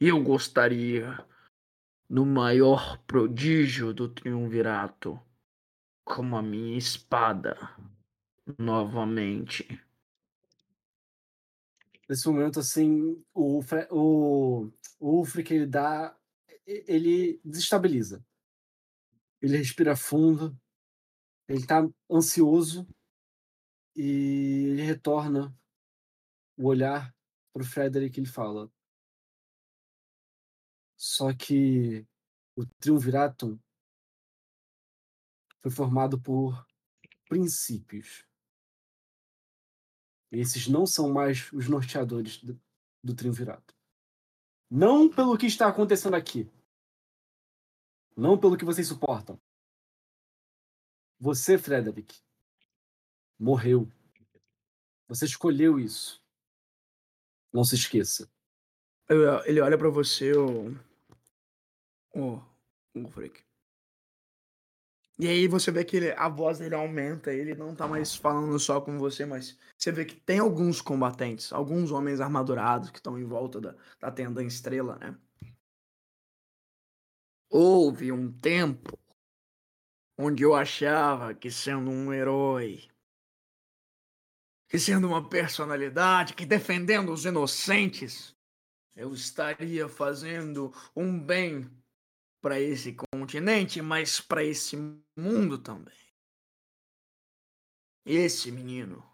Eu 0.00 0.20
gostaria 0.22 1.24
no 2.10 2.26
maior 2.26 2.98
prodígio 3.04 3.94
do 3.94 4.08
triunvirato, 4.08 5.20
como 6.04 6.36
a 6.36 6.42
minha 6.42 6.76
espada, 6.76 7.56
novamente. 8.58 9.66
Nesse 12.08 12.26
momento, 12.26 12.58
assim, 12.58 13.22
o, 13.32 13.60
o, 13.90 14.72
o 14.98 15.18
Ulfric, 15.18 15.54
ele 15.54 15.66
dá. 15.66 16.18
Ele 16.66 17.40
desestabiliza. 17.44 18.24
Ele 19.40 19.56
respira 19.56 19.94
fundo, 19.94 20.58
ele 21.48 21.64
tá 21.64 21.88
ansioso 22.10 22.86
e 23.94 24.70
ele 24.70 24.82
retorna 24.82 25.56
o 26.56 26.66
olhar 26.66 27.14
pro 27.52 27.64
Frederick 27.64 28.18
ele 28.18 28.26
fala: 28.26 28.70
Só 30.96 31.34
que 31.34 32.06
o 32.56 32.66
Triunviratum 32.80 33.58
foi 35.60 35.70
formado 35.70 36.20
por 36.20 36.66
princípios. 37.28 38.26
Esses 40.30 40.68
não 40.68 40.86
são 40.86 41.12
mais 41.12 41.50
os 41.52 41.68
norteadores 41.68 42.42
do, 42.42 42.60
do 43.02 43.14
Triunvirato. 43.14 43.74
Não 44.70 45.08
pelo 45.08 45.38
que 45.38 45.46
está 45.46 45.68
acontecendo 45.68 46.14
aqui. 46.14 46.50
Não 48.16 48.38
pelo 48.38 48.56
que 48.56 48.64
vocês 48.64 48.86
suportam. 48.86 49.40
Você, 51.18 51.56
Frederick, 51.56 52.20
morreu. 53.38 53.90
Você 55.08 55.24
escolheu 55.24 55.80
isso. 55.80 56.22
Não 57.52 57.64
se 57.64 57.74
esqueça. 57.74 58.30
Ele 59.46 59.60
olha 59.60 59.78
para 59.78 59.88
você, 59.88 60.32
o. 60.32 60.76
O. 62.14 62.40
O 62.94 63.08
Freak. 63.08 63.42
E 65.20 65.26
aí 65.26 65.48
você 65.48 65.72
vê 65.72 65.84
que 65.84 65.96
ele, 65.96 66.12
a 66.12 66.28
voz 66.28 66.58
dele 66.60 66.76
aumenta, 66.76 67.32
ele 67.32 67.52
não 67.52 67.74
tá 67.74 67.88
mais 67.88 68.14
falando 68.14 68.56
só 68.58 68.80
com 68.80 68.98
você, 68.98 69.26
mas 69.26 69.58
você 69.76 69.90
vê 69.90 70.04
que 70.04 70.14
tem 70.14 70.38
alguns 70.38 70.80
combatentes, 70.80 71.52
alguns 71.52 71.90
homens 71.90 72.20
armadurados 72.20 72.90
que 72.90 72.98
estão 72.98 73.18
em 73.18 73.24
volta 73.24 73.60
da, 73.60 73.74
da 73.98 74.12
tenda 74.12 74.44
estrela, 74.44 74.96
né? 74.98 75.16
Houve 77.50 78.12
um 78.12 78.30
tempo 78.30 78.96
onde 80.16 80.44
eu 80.44 80.54
achava 80.54 81.34
que 81.34 81.50
sendo 81.50 81.90
um 81.90 82.12
herói, 82.12 82.88
que 84.68 84.78
sendo 84.78 85.08
uma 85.08 85.26
personalidade, 85.26 86.34
que 86.34 86.44
defendendo 86.44 87.12
os 87.12 87.24
inocentes, 87.24 88.36
eu 88.94 89.14
estaria 89.14 89.88
fazendo 89.88 90.72
um 90.94 91.18
bem 91.18 91.70
para 92.40 92.60
esse 92.60 92.96
continente, 93.12 93.80
mas 93.80 94.20
para 94.20 94.44
esse 94.44 94.76
mundo 95.16 95.58
também. 95.58 95.94
Esse 98.04 98.50
menino. 98.50 99.04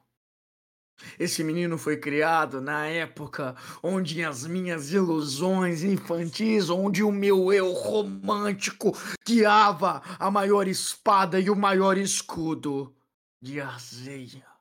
Esse 1.18 1.42
menino 1.42 1.76
foi 1.76 1.96
criado 1.96 2.60
na 2.60 2.86
época 2.86 3.56
onde 3.82 4.22
as 4.24 4.46
minhas 4.46 4.92
ilusões 4.92 5.82
infantis, 5.82 6.70
onde 6.70 7.02
o 7.02 7.10
meu 7.10 7.52
eu 7.52 7.72
romântico 7.72 8.92
guiava 9.26 10.02
a 10.18 10.30
maior 10.30 10.68
espada 10.68 11.40
e 11.40 11.50
o 11.50 11.56
maior 11.56 11.98
escudo 11.98 12.94
de 13.42 13.60
Arzeia. 13.60 14.53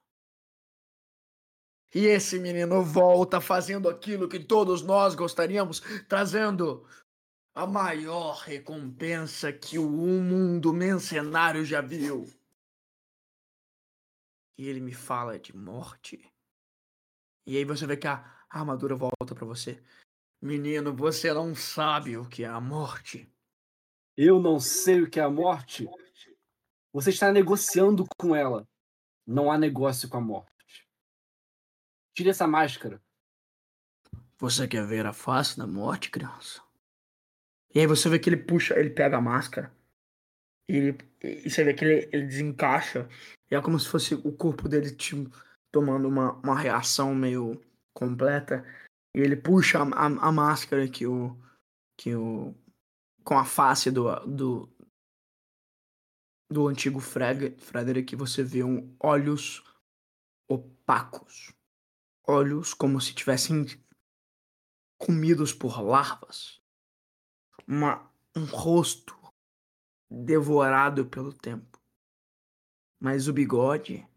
E 1.94 2.08
esse 2.08 2.40
menino 2.40 2.82
volta 2.84 3.40
fazendo 3.40 3.88
aquilo 3.88 4.28
que 4.28 4.40
todos 4.40 4.82
nós 4.82 5.14
gostaríamos, 5.14 5.80
trazendo 6.08 6.88
a 7.54 7.68
maior 7.68 8.38
recompensa 8.38 9.54
que 9.54 9.78
o 9.78 9.88
mundo 9.88 10.74
mercenário 10.74 11.64
já 11.64 11.82
viu. 11.82 12.28
E 14.58 14.68
ele 14.68 14.80
me 14.80 14.94
fala 14.94 15.38
de 15.38 15.56
morte. 15.56 16.28
E 17.46 17.58
aí 17.58 17.66
você 17.66 17.86
vê 17.86 17.96
que 17.96 18.08
a 18.08 18.24
armadura 18.50 18.96
volta 18.96 19.36
para 19.36 19.46
você. 19.46 19.82
Menino, 20.42 20.96
você 20.96 21.32
não 21.32 21.54
sabe 21.54 22.18
o 22.18 22.28
que 22.28 22.44
é 22.44 22.48
a 22.48 22.60
morte. 22.60 23.32
Eu 24.18 24.40
não 24.40 24.60
sei 24.60 25.02
o 25.02 25.10
que 25.10 25.20
é 25.20 25.24
a 25.24 25.30
morte. 25.30 25.88
Você 26.92 27.12
está 27.12 27.32
negociando 27.32 28.06
com 28.18 28.36
ela. 28.36 28.68
Não 29.26 29.52
há 29.52 29.58
negócio 29.58 30.10
com 30.10 30.18
a 30.18 30.22
morte. 30.22 30.53
Tire 32.16 32.30
essa 32.30 32.48
máscara. 32.48 33.02
Você 34.38 34.68
quer 34.68 34.86
ver 34.86 35.06
a 35.06 35.14
face 35.14 35.58
da 35.58 35.66
morte, 35.66 36.12
criança? 36.12 36.62
E 37.74 37.80
aí 37.80 37.88
você 37.88 38.08
vê 38.10 38.20
que 38.20 38.30
ele 38.30 38.38
puxa, 38.38 38.78
ele 38.78 38.92
pega 38.92 39.18
a 39.18 39.22
máscara. 39.22 39.74
E, 40.70 40.76
ele, 40.76 40.98
e 41.24 41.50
você 41.50 41.64
vê 41.64 41.74
que 41.74 41.84
ele, 41.84 42.10
ele 42.12 42.28
desencaixa. 42.28 43.10
E 43.50 43.56
é 43.56 43.62
como 43.62 43.80
se 43.80 43.88
fosse 43.88 44.16
o 44.16 44.32
corpo 44.32 44.70
dele 44.70 44.96
tipo, 44.96 45.30
tomando 45.72 46.08
uma, 46.08 46.34
uma 46.34 46.60
reação 46.60 47.16
meio 47.16 47.60
completa. 47.96 48.64
E 49.16 49.20
ele 49.20 49.36
puxa 49.36 49.80
a, 49.80 49.84
a, 49.84 50.06
a 50.06 50.32
máscara 50.32 50.88
que 50.88 51.08
o. 51.08 51.36
que 51.98 52.16
o. 52.16 52.54
com 53.24 53.38
a 53.38 53.46
face 53.46 53.90
do. 53.90 54.14
do, 54.26 54.70
do 56.52 56.68
antigo 56.68 57.00
Frederick, 57.00 58.16
você 58.16 58.44
vê 58.44 58.64
um, 58.64 58.96
olhos 59.00 59.64
opacos. 60.48 61.53
Olhos 62.26 62.74
como 62.74 63.02
se 63.02 63.14
tivessem 63.14 63.66
comidos 64.98 65.54
por 65.54 65.82
larvas 65.82 66.62
uma, 67.68 68.10
um 68.36 68.46
rosto 68.46 69.18
devorado 70.10 71.06
pelo 71.06 71.34
tempo. 71.34 71.80
Mas 73.00 73.28
o 73.28 73.34
bigode, 73.34 74.08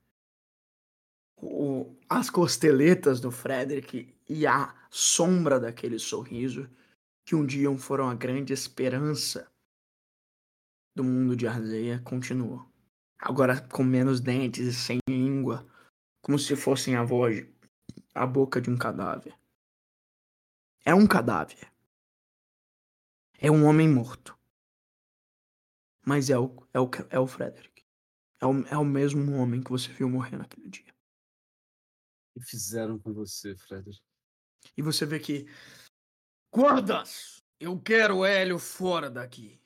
o, 1.37 1.97
as 2.09 2.31
costeletas 2.31 3.20
do 3.20 3.31
Frederick 3.31 4.15
e 4.28 4.47
a 4.47 4.74
sombra 4.91 5.59
daquele 5.59 5.99
sorriso 5.99 6.70
que 7.24 7.35
um 7.35 7.45
dia 7.45 7.77
foram 7.77 8.09
a 8.09 8.15
grande 8.15 8.53
esperança 8.53 9.51
do 10.95 11.03
mundo 11.03 11.37
de 11.37 11.47
Arzeia 11.47 12.01
continuou. 12.05 12.65
Agora 13.19 13.61
com 13.61 13.83
menos 13.83 14.20
dentes 14.20 14.66
e 14.66 14.73
sem 14.73 14.99
língua, 15.09 15.66
como 16.23 16.39
se 16.39 16.55
fossem 16.55 16.95
a 16.95 17.03
voz, 17.03 17.45
a 18.16 18.26
boca 18.26 18.60
de 18.60 18.70
um 18.70 18.78
cadáver. 18.78 19.38
É 20.84 20.94
um 20.94 21.06
cadáver. 21.06 21.70
É 23.38 23.51
um 23.51 23.66
homem 23.66 23.88
morto. 23.88 24.36
Mas 26.05 26.30
é 26.30 26.38
o, 26.38 26.56
é 26.72 26.80
o, 26.80 26.90
é 27.10 27.18
o 27.18 27.26
Frederick. 27.26 27.84
É 28.40 28.47
o, 28.47 28.66
é 28.68 28.76
o 28.76 28.84
mesmo 28.84 29.32
homem 29.34 29.62
que 29.62 29.70
você 29.70 29.93
viu 29.93 30.09
morrer 30.09 30.36
naquele 30.36 30.68
dia. 30.68 30.94
O 32.34 32.40
que 32.40 32.47
fizeram 32.47 32.98
com 32.98 33.12
você, 33.12 33.55
Frederick? 33.56 34.02
E 34.76 34.82
você 34.82 35.05
vê 35.05 35.18
que. 35.18 35.47
Guardas! 36.55 37.43
Eu 37.59 37.80
quero 37.80 38.18
o 38.18 38.24
Hélio 38.24 38.59
fora 38.59 39.10
daqui. 39.10 39.60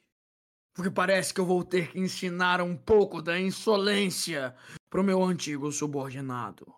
Porque 0.75 0.91
parece 0.91 1.35
que 1.35 1.41
eu 1.41 1.45
vou 1.47 1.65
ter 1.65 1.93
que 1.93 1.99
ensinar 1.99 2.61
um 2.61 2.77
pouco 2.77 3.21
da 3.21 3.39
insolência 3.39 4.57
pro 4.89 5.05
meu 5.05 5.23
antigo 5.23 5.71
subordinado. 5.71 6.73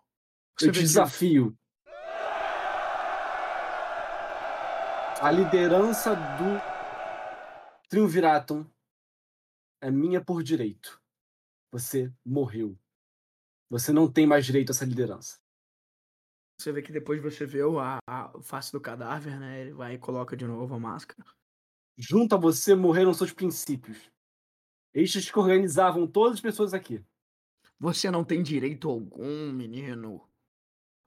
Você 0.59 0.69
eu 0.69 0.73
te 0.73 0.81
desafio. 0.81 1.57
A 5.23 5.31
liderança 5.31 6.17
do 6.17 6.59
Triunviratum 7.89 8.69
é 9.81 9.89
minha 9.89 10.21
por 10.21 10.43
direito. 10.43 11.01
Você 11.71 12.13
morreu. 12.27 12.77
Você 13.71 13.93
não 13.93 14.11
tem 14.11 14.27
mais 14.27 14.45
direito 14.45 14.71
a 14.71 14.73
essa 14.73 14.85
liderança. 14.85 15.39
Você 16.59 16.73
vê 16.73 16.83
que 16.83 16.91
depois 16.91 17.23
você 17.23 17.47
vê 17.47 17.61
a, 17.63 17.99
a 18.05 18.43
face 18.43 18.73
do 18.73 18.81
cadáver, 18.81 19.39
né? 19.39 19.61
Ele 19.61 19.73
vai 19.73 19.95
e 19.95 19.99
coloca 19.99 20.37
de 20.37 20.45
novo 20.45 20.75
a 20.75 20.81
máscara. 20.81 21.25
Junto 21.97 22.35
a 22.35 22.39
você 22.39 22.75
morreram 22.75 23.15
seus 23.15 23.33
princípios. 23.33 24.11
Estes 24.93 25.31
que 25.31 25.39
organizavam 25.39 26.05
todas 26.05 26.39
as 26.39 26.41
pessoas 26.41 26.75
aqui. 26.75 27.01
Você 27.79 28.11
não 28.11 28.25
tem 28.25 28.43
direito 28.43 28.91
algum, 28.91 29.53
menino. 29.53 30.29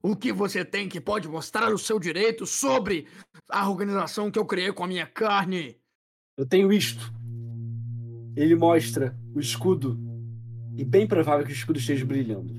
O 0.07 0.15
que 0.15 0.32
você 0.32 0.64
tem 0.64 0.88
que 0.88 1.02
pode 1.02 1.27
mostrar 1.27 1.73
o 1.73 1.80
seu 1.80 1.99
direito 1.99 2.45
sobre 2.45 3.07
a 3.49 3.68
organização 3.68 4.30
que 4.30 4.38
eu 4.38 4.45
criei 4.45 4.72
com 4.72 4.84
a 4.84 4.88
minha 4.88 5.07
carne? 5.07 5.77
Eu 6.38 6.45
tenho 6.45 6.72
isto. 6.72 7.11
Ele 8.36 8.56
mostra 8.56 9.18
o 9.34 9.40
escudo 9.40 9.99
E 10.77 10.86
bem 10.86 11.07
provável 11.07 11.44
que 11.44 11.52
o 11.52 11.56
escudo 11.56 11.80
esteja 11.80 12.06
brilhando. 12.06 12.53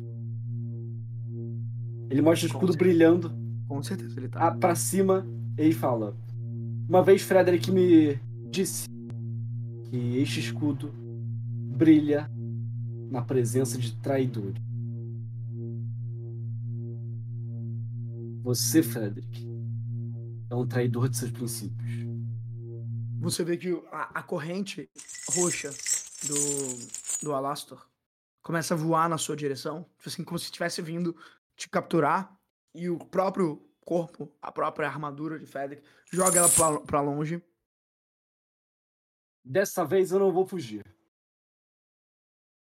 Ele 2.10 2.20
mostra 2.20 2.48
o 2.48 2.50
escudo 2.50 2.76
brilhando. 2.76 3.32
Com 3.68 3.80
certeza 3.80 4.18
ele 4.18 4.28
tá. 4.28 4.48
Ah, 4.48 4.50
pra 4.50 4.74
cima, 4.74 5.24
ele 5.56 5.72
fala. 5.72 6.16
Uma 6.88 7.04
vez 7.04 7.22
Frederick 7.22 7.70
me 7.70 8.18
disse 8.50 8.88
que 9.88 10.18
este 10.18 10.40
escudo 10.40 10.92
brilha 11.76 12.28
na 13.08 13.22
presença 13.22 13.78
de 13.78 13.94
traidores. 13.98 14.65
Você, 18.46 18.80
Frederick, 18.80 19.44
é 20.48 20.54
um 20.54 20.64
traidor 20.64 21.08
de 21.08 21.16
seus 21.16 21.32
princípios. 21.32 21.90
Você 23.18 23.42
vê 23.42 23.56
que 23.56 23.72
a, 23.90 24.20
a 24.20 24.22
corrente 24.22 24.88
roxa 25.30 25.70
do, 26.28 27.24
do 27.24 27.34
Alastor 27.34 27.84
começa 28.44 28.74
a 28.74 28.76
voar 28.76 29.08
na 29.08 29.18
sua 29.18 29.34
direção, 29.34 29.82
tipo 29.98 30.08
assim, 30.08 30.22
como 30.22 30.38
se 30.38 30.44
estivesse 30.44 30.80
vindo 30.80 31.16
te 31.56 31.68
capturar, 31.68 32.40
e 32.72 32.88
o 32.88 32.98
próprio 32.98 33.68
corpo, 33.80 34.32
a 34.40 34.52
própria 34.52 34.86
armadura 34.86 35.40
de 35.40 35.46
Frederick, 35.46 35.84
joga 36.12 36.38
ela 36.38 36.48
pra, 36.48 36.80
pra 36.82 37.00
longe. 37.00 37.42
Dessa 39.44 39.84
vez 39.84 40.12
eu 40.12 40.20
não 40.20 40.30
vou 40.30 40.46
fugir. 40.46 40.84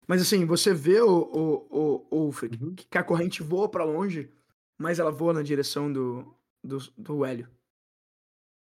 Mas 0.06 0.22
assim, 0.22 0.46
você 0.46 0.74
vê 0.74 1.00
o, 1.00 1.08
o, 1.10 1.68
o, 1.70 2.08
o 2.12 2.26
Ulfric, 2.26 2.62
uhum. 2.62 2.76
que 2.76 2.98
a 2.98 3.04
corrente 3.04 3.42
voa 3.42 3.70
para 3.70 3.86
longe, 3.86 4.30
mas 4.80 4.98
ela 4.98 5.12
voa 5.12 5.34
na 5.34 5.44
direção 5.44 5.92
do, 5.92 6.34
do, 6.64 6.78
do 6.98 7.26
Hélio. 7.26 7.48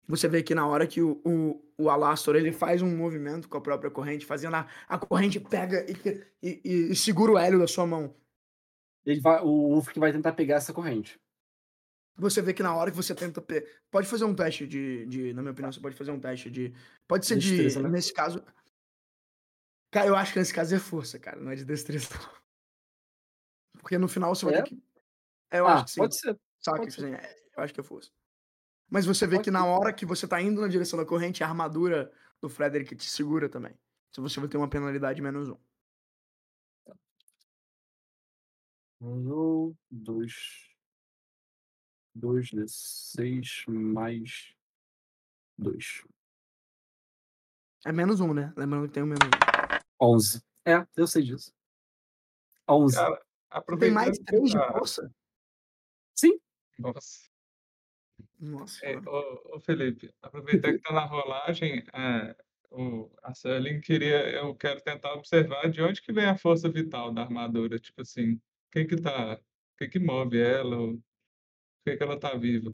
Você 0.05 0.27
vê 0.27 0.43
que 0.43 0.53
na 0.53 0.67
hora 0.67 0.85
que 0.85 1.01
o, 1.01 1.21
o, 1.25 1.73
o 1.77 1.89
Alastor 1.89 2.35
ele 2.35 2.51
faz 2.51 2.81
um 2.81 2.95
movimento 2.95 3.47
com 3.47 3.57
a 3.57 3.61
própria 3.61 3.89
corrente, 3.89 4.25
fazendo 4.25 4.55
a, 4.55 4.67
a 4.87 4.97
corrente 4.97 5.39
pega 5.39 5.85
e, 5.89 6.27
e, 6.43 6.91
e, 6.91 6.95
segura 6.95 7.31
o 7.31 7.37
Hélio 7.37 7.57
da 7.57 7.67
sua 7.67 7.87
mão. 7.87 8.13
Ele 9.05 9.21
vai, 9.21 9.41
o 9.41 9.47
Ulfric 9.47 9.97
vai 9.97 10.11
tentar 10.11 10.33
pegar 10.33 10.57
essa 10.57 10.73
corrente. 10.73 11.17
Você 12.17 12.41
vê 12.41 12.53
que 12.53 12.61
na 12.61 12.75
hora 12.75 12.91
que 12.91 12.97
você 12.97 13.15
tenta. 13.15 13.41
Pe... 13.41 13.65
Pode 13.89 14.07
fazer 14.07 14.25
um 14.25 14.35
teste 14.35 14.67
de, 14.67 15.05
de. 15.07 15.33
Na 15.33 15.41
minha 15.41 15.51
opinião, 15.51 15.71
você 15.71 15.79
pode 15.79 15.95
fazer 15.95 16.11
um 16.11 16.19
teste 16.19 16.51
de. 16.51 16.73
Pode 17.07 17.25
ser 17.25 17.37
Destreza, 17.37 17.79
de. 17.79 17.83
Né? 17.83 17.89
Nesse 17.89 18.13
caso. 18.13 18.43
Cara, 19.89 20.07
eu 20.07 20.15
acho 20.15 20.33
que 20.33 20.39
nesse 20.39 20.53
caso 20.53 20.75
é 20.75 20.79
força, 20.79 21.17
cara, 21.17 21.39
não 21.39 21.51
é 21.51 21.55
de 21.55 21.65
destreza. 21.65 22.09
Porque 23.79 23.97
no 23.97 24.07
final 24.07 24.33
você 24.33 24.45
vai 24.45 24.55
é? 24.55 24.61
ter 24.61 24.69
que. 24.69 24.83
Eu 25.53 25.67
ah, 25.67 25.75
acho 25.75 25.85
que 25.85 25.91
sim. 25.91 26.01
Pode 26.01 26.15
ser. 26.17 26.39
Saca, 26.59 26.77
pode 26.79 26.93
ser. 26.93 27.13
É, 27.13 27.35
eu 27.55 27.63
acho 27.63 27.73
que 27.73 27.79
é 27.79 27.83
força. 27.83 28.11
Mas 28.89 29.05
você 29.05 29.25
vê 29.25 29.35
pode 29.35 29.45
que 29.45 29.51
ser. 29.51 29.57
na 29.57 29.65
hora 29.65 29.93
que 29.93 30.05
você 30.05 30.27
tá 30.27 30.41
indo 30.41 30.61
na 30.61 30.67
direção 30.67 30.97
da 30.97 31.05
corrente, 31.05 31.43
a 31.43 31.47
armadura 31.47 32.11
do 32.41 32.49
Frederick 32.49 32.95
te 32.95 33.09
segura 33.09 33.47
também. 33.47 33.77
Então 34.09 34.23
você 34.23 34.39
vai 34.39 34.49
ter 34.49 34.57
uma 34.57 34.69
penalidade 34.69 35.21
menos 35.21 35.49
um. 35.49 35.57
Um, 39.01 39.75
dois. 39.91 40.69
Dois 42.15 42.47
de 42.47 42.67
seis 42.67 43.63
mais 43.67 44.53
dois. 45.57 46.03
É 47.85 47.91
menos 47.91 48.19
um, 48.21 48.33
né? 48.33 48.53
Lembrando 48.55 48.87
que 48.87 48.93
tem 48.93 49.03
um 49.03 49.07
menos 49.07 49.23
um. 49.25 50.05
11. 50.05 50.43
É, 50.65 50.85
eu 50.95 51.05
sei 51.05 51.23
disso. 51.23 51.53
11. 52.67 52.95
Cara, 52.95 53.25
Tem 53.79 53.91
mais 53.91 54.17
3 54.19 54.51
de 54.51 54.57
força? 54.57 55.13
Sim. 56.15 56.39
Nossa. 56.77 57.33
Nossa. 58.39 58.85
É, 58.85 58.97
ô, 58.97 59.55
ô, 59.55 59.59
Felipe, 59.59 60.13
aproveitar 60.21 60.71
que 60.73 60.79
tá 60.79 60.93
na 60.93 61.05
rolagem, 61.05 61.83
é, 61.93 62.35
o, 62.69 63.09
a 63.23 63.31
Sterling 63.31 63.79
queria, 63.79 64.29
eu 64.31 64.53
quero 64.55 64.81
tentar 64.81 65.13
observar 65.13 65.69
de 65.69 65.81
onde 65.81 66.01
que 66.01 66.11
vem 66.11 66.25
a 66.25 66.37
força 66.37 66.69
vital 66.69 67.13
da 67.13 67.21
armadura, 67.21 67.79
tipo 67.79 68.01
assim, 68.01 68.33
o 68.33 68.41
que 68.71 68.85
que 68.85 68.97
tá, 68.97 69.35
o 69.35 69.77
que 69.77 69.87
que 69.87 69.99
move 69.99 70.39
ela, 70.39 70.77
o 70.77 71.01
que 71.85 71.95
que 71.95 72.03
ela 72.03 72.19
tá 72.19 72.35
viva. 72.35 72.73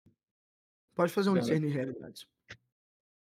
Pode 0.96 1.14
fazer 1.14 1.30
um 1.30 1.36
discernir 1.36 1.72
realidades. 1.72 2.28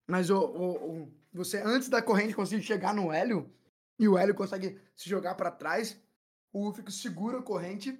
Mas 0.08 0.30
o, 0.30 0.38
o, 0.38 1.02
o, 1.02 1.14
você, 1.32 1.58
antes 1.58 1.88
da 1.88 2.02
corrente 2.02 2.34
conseguir 2.34 2.62
chegar 2.62 2.94
no 2.94 3.12
Hélio, 3.12 3.52
e 3.98 4.08
o 4.08 4.18
Hélio 4.18 4.34
consegue 4.34 4.80
se 4.96 5.08
jogar 5.08 5.34
para 5.34 5.50
trás, 5.50 6.00
o 6.52 6.68
Ufik 6.68 6.90
segura 6.92 7.38
a 7.38 7.42
corrente 7.42 7.96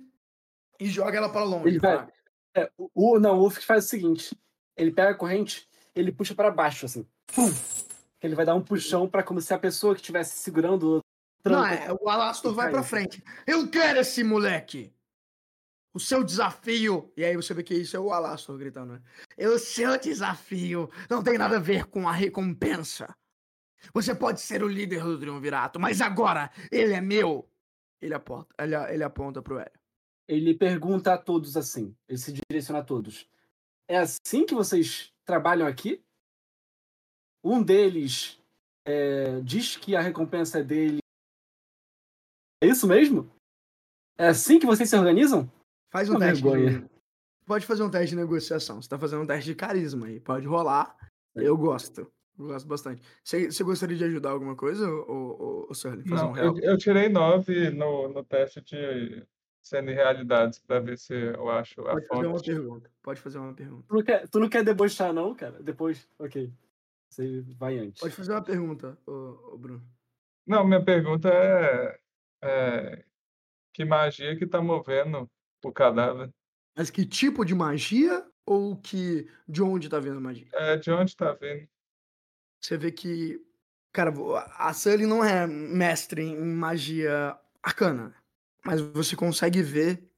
e 0.83 0.91
joga 0.91 1.17
ela 1.17 1.29
para 1.29 1.45
longe. 1.45 1.69
Ele 1.69 1.79
vai, 1.79 2.09
é, 2.57 2.71
o, 2.77 3.19
não, 3.19 3.39
o 3.39 3.47
Ufik 3.47 3.65
faz 3.65 3.85
o 3.85 3.89
seguinte: 3.89 4.37
ele 4.77 4.91
pega 4.91 5.11
a 5.11 5.15
corrente, 5.15 5.69
ele 5.95 6.13
puxa 6.13 6.35
para 6.35 6.51
baixo, 6.51 6.87
assim. 6.87 7.07
Pum! 7.35 7.51
Ele 8.21 8.35
vai 8.35 8.45
dar 8.45 8.55
um 8.55 8.63
puxão 8.63 9.09
para 9.09 9.23
como 9.23 9.41
se 9.41 9.53
a 9.55 9.59
pessoa 9.59 9.95
que 9.95 10.01
estivesse 10.01 10.37
segurando. 10.39 11.01
Não, 11.45 11.65
é, 11.65 11.93
o 12.01 12.09
Alastor 12.09 12.55
vai 12.55 12.71
para 12.71 12.83
frente. 12.83 13.23
Eu 13.47 13.69
quero 13.69 14.01
esse 14.01 14.23
moleque! 14.23 14.93
O 15.95 16.01
seu 16.01 16.25
desafio. 16.25 17.13
E 17.17 17.25
aí 17.25 17.37
você 17.37 17.53
vê 17.53 17.63
que 17.63 17.75
isso 17.75 17.97
é 17.97 18.01
o 18.01 18.13
Alastor 18.13 18.57
gritando, 18.57 18.95
né? 18.95 19.03
O 19.47 19.59
seu 19.59 19.99
desafio 19.99 20.91
não 21.11 21.23
tem 21.23 21.37
nada 21.37 21.57
a 21.57 21.61
ver 21.61 21.87
com 21.87 22.09
a 22.09 22.13
recompensa. 22.13 23.15
Você 23.93 24.15
pode 24.15 24.41
ser 24.41 24.63
o 24.63 24.69
líder 24.69 25.03
do 25.03 25.19
triunvirato, 25.19 25.81
mas 25.81 26.01
agora 26.01 26.51
ele 26.71 26.95
é 26.95 27.01
meu. 27.01 27.49
Ele 28.01 28.15
aponta, 28.15 28.55
ele, 28.59 28.75
ele 28.75 29.05
aponta 29.05 29.43
pro 29.43 29.59
Hélio. 29.59 29.82
Ele 30.33 30.55
pergunta 30.55 31.13
a 31.13 31.19
todos 31.19 31.59
assim. 31.59 31.95
Ele 32.09 32.17
se 32.17 32.33
direciona 32.33 32.81
a 32.81 32.85
todos. 32.85 33.29
É 33.87 33.99
assim 33.99 34.47
que 34.47 34.55
vocês 34.55 35.13
trabalham 35.27 35.67
aqui? 35.67 36.03
Um 37.45 37.63
deles 37.63 38.41
é, 38.87 39.41
diz 39.41 39.77
que 39.77 39.95
a 39.95 40.01
recompensa 40.01 40.61
é 40.61 40.63
dele. 40.63 41.01
É 42.63 42.67
isso 42.67 42.87
mesmo? 42.87 43.31
É 44.17 44.29
assim 44.29 44.59
que 44.59 44.65
vocês 44.65 44.89
se 44.89 44.97
organizam? 44.97 45.53
Faz 45.91 46.09
um 46.09 46.13
Uma 46.13 46.21
teste. 46.21 46.43
De... 46.43 46.91
Pode 47.45 47.67
fazer 47.67 47.83
um 47.83 47.91
teste 47.91 48.11
de 48.11 48.17
negociação. 48.17 48.81
Você 48.81 48.89
tá 48.89 48.99
fazendo 48.99 49.25
um 49.25 49.27
teste 49.27 49.51
de 49.51 49.55
carisma 49.55 50.07
aí. 50.07 50.19
Pode 50.19 50.47
rolar. 50.47 50.97
Eu 51.35 51.59
gosto. 51.59 52.11
Eu 52.39 52.47
gosto 52.47 52.67
bastante. 52.67 53.03
Você, 53.23 53.51
você 53.51 53.63
gostaria 53.63 53.99
de 53.99 54.05
ajudar 54.05 54.31
alguma 54.31 54.57
coisa, 54.57 54.89
ou, 54.89 55.69
ou, 55.69 55.75
Fazer 55.75 56.03
Não, 56.07 56.33
um 56.33 56.37
eu, 56.37 56.59
eu, 56.59 56.79
tirei 56.79 57.11
nove 57.11 57.71
no, 57.71 58.09
no 58.09 58.25
teste 58.25 58.63
de 58.63 59.27
sendo 59.63 59.93
realidades 59.93 60.59
para 60.59 60.81
ver 60.81 60.99
se 60.99 61.15
eu 61.15 61.49
acho 61.49 61.81
a 61.83 61.93
Pode 61.93 62.07
fazer 62.09 62.27
uma 62.27 62.43
pergunta. 62.43 62.91
Pode 63.03 63.21
fazer 63.21 63.39
uma 63.39 63.55
pergunta. 63.55 63.85
Tu 63.89 63.95
não, 63.95 64.03
quer, 64.03 64.29
tu 64.29 64.41
não 64.41 64.49
quer 64.49 64.65
debochar, 64.65 65.13
não, 65.13 65.35
cara? 65.35 65.63
Depois, 65.63 66.09
ok. 66.19 66.53
Você 67.09 67.43
vai 67.57 67.79
antes. 67.79 68.01
Pode 68.01 68.15
fazer 68.15 68.33
uma 68.33 68.43
pergunta, 68.43 68.99
ô, 69.07 69.53
ô 69.53 69.59
Bruno. 69.59 69.87
Não, 70.47 70.67
minha 70.67 70.85
pergunta 70.85 71.29
é, 71.29 72.01
é 72.43 73.05
que 73.73 73.85
magia 73.85 74.37
que 74.37 74.47
tá 74.47 74.61
movendo 74.61 75.31
o 75.65 75.73
cadáver. 75.73 76.33
Mas 76.77 76.91
que 76.91 77.07
tipo 77.07 77.45
de 77.45 77.55
magia 77.55 78.27
ou 78.45 78.77
que 78.77 79.31
de 79.47 79.63
onde 79.63 79.89
tá 79.89 80.01
vendo 80.01 80.19
a 80.19 80.21
magia? 80.21 80.49
É, 80.55 80.77
de 80.77 80.91
onde 80.91 81.17
tá 81.17 81.33
vendo. 81.33 81.69
Você 82.61 82.77
vê 82.77 82.91
que, 82.91 83.41
cara, 83.93 84.13
a 84.57 84.73
Sully 84.73 85.07
não 85.07 85.25
é 85.25 85.47
mestre 85.47 86.23
em 86.23 86.37
magia 86.37 87.39
arcana, 87.63 88.15
mas 88.65 88.81
você 88.81 89.17
consegue 89.17 89.63
ver 89.63 90.09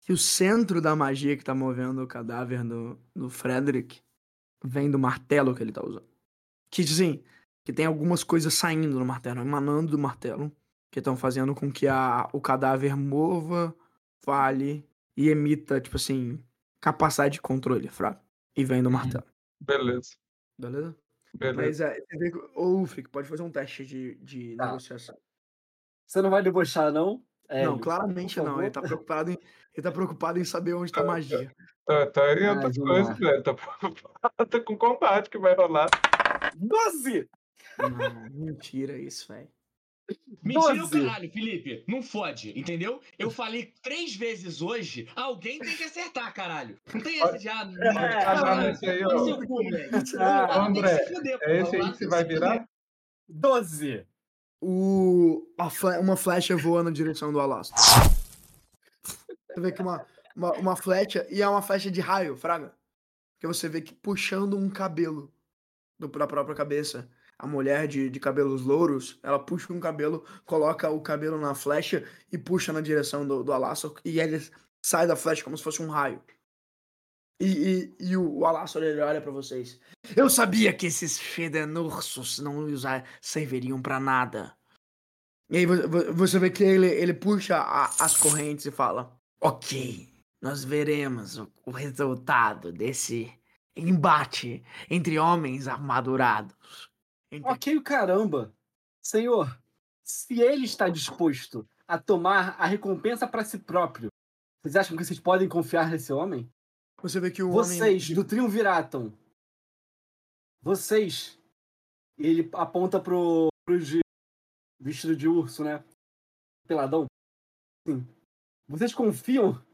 que 0.00 0.12
o 0.12 0.16
centro 0.16 0.80
da 0.80 0.96
magia 0.96 1.36
que 1.36 1.44
tá 1.44 1.54
movendo 1.54 2.02
o 2.02 2.06
cadáver 2.06 2.64
do, 2.64 2.98
do 3.14 3.28
Frederick 3.28 4.00
vem 4.64 4.90
do 4.90 4.98
martelo 4.98 5.54
que 5.54 5.62
ele 5.62 5.72
tá 5.72 5.84
usando. 5.84 6.08
Que, 6.70 6.82
assim, 6.82 7.22
que 7.64 7.72
tem 7.72 7.86
algumas 7.86 8.24
coisas 8.24 8.54
saindo 8.54 8.98
do 8.98 9.04
martelo, 9.04 9.40
emanando 9.40 9.90
do 9.90 9.98
martelo, 9.98 10.50
que 10.90 10.98
estão 10.98 11.16
fazendo 11.16 11.54
com 11.54 11.70
que 11.70 11.86
a, 11.86 12.28
o 12.32 12.40
cadáver 12.40 12.96
mova, 12.96 13.74
fale 14.24 14.88
e 15.16 15.28
emita, 15.28 15.80
tipo 15.80 15.96
assim, 15.96 16.42
capacidade 16.80 17.34
de 17.34 17.40
controle, 17.42 17.88
fraco. 17.88 18.24
E 18.56 18.64
vem 18.64 18.82
do 18.82 18.86
uhum. 18.86 18.94
martelo. 18.94 19.24
Beleza. 19.60 20.16
Beleza? 20.58 20.96
Beleza. 21.34 21.62
Mas 21.62 21.80
é, 21.80 22.00
você 22.00 22.18
vê 22.18 22.30
que 22.30 22.38
o 22.56 22.80
Ufric 22.82 23.08
pode 23.08 23.28
fazer 23.28 23.42
um 23.42 23.50
teste 23.50 23.84
de, 23.84 24.14
de 24.16 24.56
tá. 24.56 24.66
negociação. 24.66 25.16
Você 26.06 26.22
não 26.22 26.30
vai 26.30 26.42
debochar, 26.42 26.90
não? 26.90 27.22
É, 27.48 27.64
não, 27.64 27.78
claramente 27.78 28.38
não. 28.40 28.60
Ele 28.60 28.70
tá, 28.70 28.82
preocupado 28.82 29.30
em, 29.30 29.38
ele 29.74 29.82
tá 29.82 29.90
preocupado 29.90 30.38
em 30.38 30.44
saber 30.44 30.74
onde 30.74 30.92
tá 30.92 31.00
a 31.00 31.04
magia. 31.04 31.50
Tá, 31.86 32.06
tá 32.06 32.34
em 32.34 32.48
outras 32.48 32.76
coisas, 32.76 33.18
velho. 33.18 33.42
Tá 33.42 33.54
preocupado 33.80 34.64
com 34.64 34.74
o 34.74 34.78
combate 34.78 35.30
que 35.30 35.38
vai 35.38 35.54
rolar. 35.54 35.88
12! 36.56 37.28
Não, 37.78 38.30
mentira 38.30 38.98
isso, 38.98 39.28
velho. 39.28 39.48
Mentira 40.42 40.84
o 40.84 40.90
caralho, 40.90 41.30
Felipe. 41.30 41.84
Não 41.86 42.02
fode, 42.02 42.58
entendeu? 42.58 43.00
Eu 43.18 43.30
falei 43.30 43.74
três 43.82 44.16
vezes 44.16 44.62
hoje, 44.62 45.06
alguém 45.14 45.58
tem 45.58 45.76
que 45.76 45.84
acertar, 45.84 46.32
caralho. 46.32 46.78
Não 46.94 47.00
tem 47.00 47.20
essa 47.20 47.38
de 47.38 47.48
ah, 47.48 47.64
não, 47.66 48.00
é, 48.00 48.24
caralho, 48.24 48.70
esse 48.70 48.86
aí, 48.86 49.04
ó. 49.04 49.38
Ah, 50.18 50.66
André, 50.66 50.98
é 51.42 51.60
esse 51.60 51.76
aí 51.76 51.92
que 51.92 51.98
você 51.98 52.06
vai 52.06 52.24
virar? 52.24 52.66
12. 53.28 54.06
O, 54.60 55.46
uma 56.00 56.16
flecha 56.16 56.56
voa 56.56 56.82
na 56.82 56.90
direção 56.90 57.32
do 57.32 57.40
Alastor. 57.40 57.76
Você 59.02 59.60
vê 59.60 59.72
que 59.72 59.80
uma, 59.80 60.04
uma, 60.34 60.52
uma 60.54 60.76
flecha, 60.76 61.26
e 61.30 61.42
é 61.42 61.48
uma 61.48 61.62
flecha 61.62 61.90
de 61.90 62.00
raio, 62.00 62.36
fraga. 62.36 62.74
Que 63.38 63.46
você 63.46 63.68
vê 63.68 63.80
que 63.80 63.94
puxando 63.94 64.56
um 64.56 64.68
cabelo 64.68 65.32
do, 65.98 66.08
da 66.08 66.26
própria 66.26 66.56
cabeça 66.56 67.08
a 67.38 67.46
mulher 67.46 67.86
de, 67.86 68.10
de 68.10 68.18
cabelos 68.18 68.62
louros, 68.62 69.18
ela 69.22 69.38
puxa 69.38 69.72
um 69.72 69.78
cabelo, 69.78 70.24
coloca 70.44 70.90
o 70.90 71.00
cabelo 71.00 71.38
na 71.38 71.54
flecha 71.54 72.04
e 72.32 72.36
puxa 72.36 72.72
na 72.72 72.80
direção 72.80 73.26
do, 73.26 73.44
do 73.44 73.52
Alassor, 73.52 73.94
e 74.04 74.18
ele 74.18 74.44
sai 74.82 75.06
da 75.06 75.14
flecha 75.14 75.44
como 75.44 75.56
se 75.56 75.62
fosse 75.62 75.80
um 75.80 75.88
raio. 75.88 76.20
E, 77.40 77.46
e, 78.00 78.10
e 78.10 78.16
o, 78.16 78.44
Alassor 78.44 78.82
ele 78.82 79.00
olha 79.00 79.20
para 79.20 79.30
vocês. 79.30 79.80
Eu 80.16 80.28
sabia 80.28 80.72
que 80.72 80.86
esses 80.86 81.18
fedenursos 81.18 82.40
não 82.40 82.58
usar, 82.58 83.04
serviriam 83.20 83.80
para 83.80 84.00
nada. 84.00 84.56
E 85.50 85.58
aí 85.58 85.66
você 85.66 86.38
vê 86.38 86.50
que 86.50 86.64
ele, 86.64 86.88
ele 86.88 87.14
puxa 87.14 87.56
a, 87.56 87.84
as 88.04 88.16
correntes 88.16 88.66
e 88.66 88.70
fala: 88.70 89.16
Ok, 89.40 90.12
nós 90.42 90.64
veremos 90.64 91.38
o, 91.38 91.50
o 91.64 91.70
resultado 91.70 92.72
desse 92.72 93.32
embate 93.76 94.62
entre 94.90 95.18
homens 95.18 95.68
armadurados. 95.68 96.90
Entre... 97.30 97.48
Ok, 97.50 97.80
caramba. 97.82 98.52
Senhor, 99.00 99.56
se 100.02 100.40
ele 100.40 100.64
está 100.64 100.88
disposto 100.88 101.66
a 101.86 101.98
tomar 101.98 102.56
a 102.58 102.66
recompensa 102.66 103.26
para 103.26 103.44
si 103.44 103.58
próprio, 103.58 104.10
vocês 104.62 104.74
acham 104.74 104.96
que 104.96 105.04
vocês 105.04 105.20
podem 105.20 105.48
confiar 105.48 105.88
nesse 105.88 106.12
homem? 106.12 106.50
Você 107.00 107.20
vê 107.20 107.30
que 107.30 107.42
o 107.42 107.50
Vocês, 107.50 108.04
homem... 108.04 108.14
do 108.14 108.24
Triunviraton, 108.24 109.12
vocês, 110.60 111.38
ele 112.18 112.50
aponta 112.52 113.00
pro, 113.00 113.48
pro 113.64 113.78
de 113.78 114.00
vestido 114.80 115.14
de 115.14 115.28
urso, 115.28 115.62
né? 115.62 115.84
Peladão. 116.66 117.06
Sim. 117.86 118.06
Vocês 118.68 118.92
confiam 118.92 119.64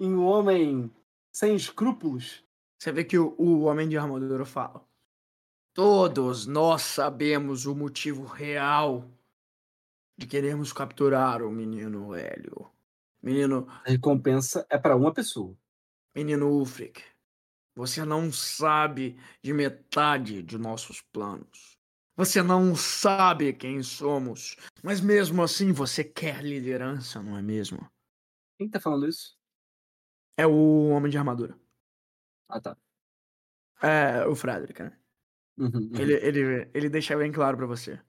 em 0.00 0.12
um 0.12 0.24
homem 0.24 0.92
sem 1.32 1.54
escrúpulos? 1.54 2.44
Você 2.78 2.92
vê 2.92 3.04
que 3.04 3.16
o, 3.16 3.34
o 3.38 3.62
homem 3.62 3.88
de 3.88 3.96
armadura 3.96 4.44
fala. 4.44 4.84
Todos 5.72 6.46
nós 6.46 6.82
sabemos 6.82 7.66
o 7.66 7.74
motivo 7.74 8.24
real 8.24 9.08
de 10.18 10.26
queremos 10.26 10.72
capturar 10.72 11.42
o 11.42 11.50
menino 11.50 12.14
Hélio. 12.14 12.70
Menino. 13.22 13.66
A 13.68 13.90
recompensa 13.90 14.66
é 14.68 14.78
para 14.78 14.96
uma 14.96 15.12
pessoa. 15.12 15.56
Menino 16.16 16.48
Ulfric, 16.48 17.04
você 17.74 18.02
não 18.02 18.32
sabe 18.32 19.18
de 19.42 19.52
metade 19.52 20.42
de 20.42 20.56
nossos 20.56 21.02
planos. 21.02 21.76
Você 22.16 22.42
não 22.42 22.74
sabe 22.74 23.52
quem 23.52 23.82
somos, 23.82 24.56
mas 24.82 24.98
mesmo 24.98 25.42
assim 25.42 25.72
você 25.72 26.02
quer 26.02 26.42
liderança, 26.42 27.22
não 27.22 27.36
é 27.36 27.42
mesmo? 27.42 27.86
Quem 28.56 28.66
tá 28.66 28.80
falando 28.80 29.06
isso? 29.06 29.36
É 30.38 30.46
o 30.46 30.88
Homem 30.88 31.10
de 31.10 31.18
Armadura. 31.18 31.54
Ah, 32.48 32.62
tá. 32.62 32.78
É, 33.82 34.26
o 34.26 34.34
Frederick, 34.34 34.82
né? 34.82 34.98
Uhum, 35.58 35.68
uhum. 35.74 36.00
Ele, 36.00 36.14
ele, 36.14 36.70
ele 36.72 36.88
deixa 36.88 37.14
bem 37.14 37.30
claro 37.30 37.58
para 37.58 37.66
você. 37.66 38.00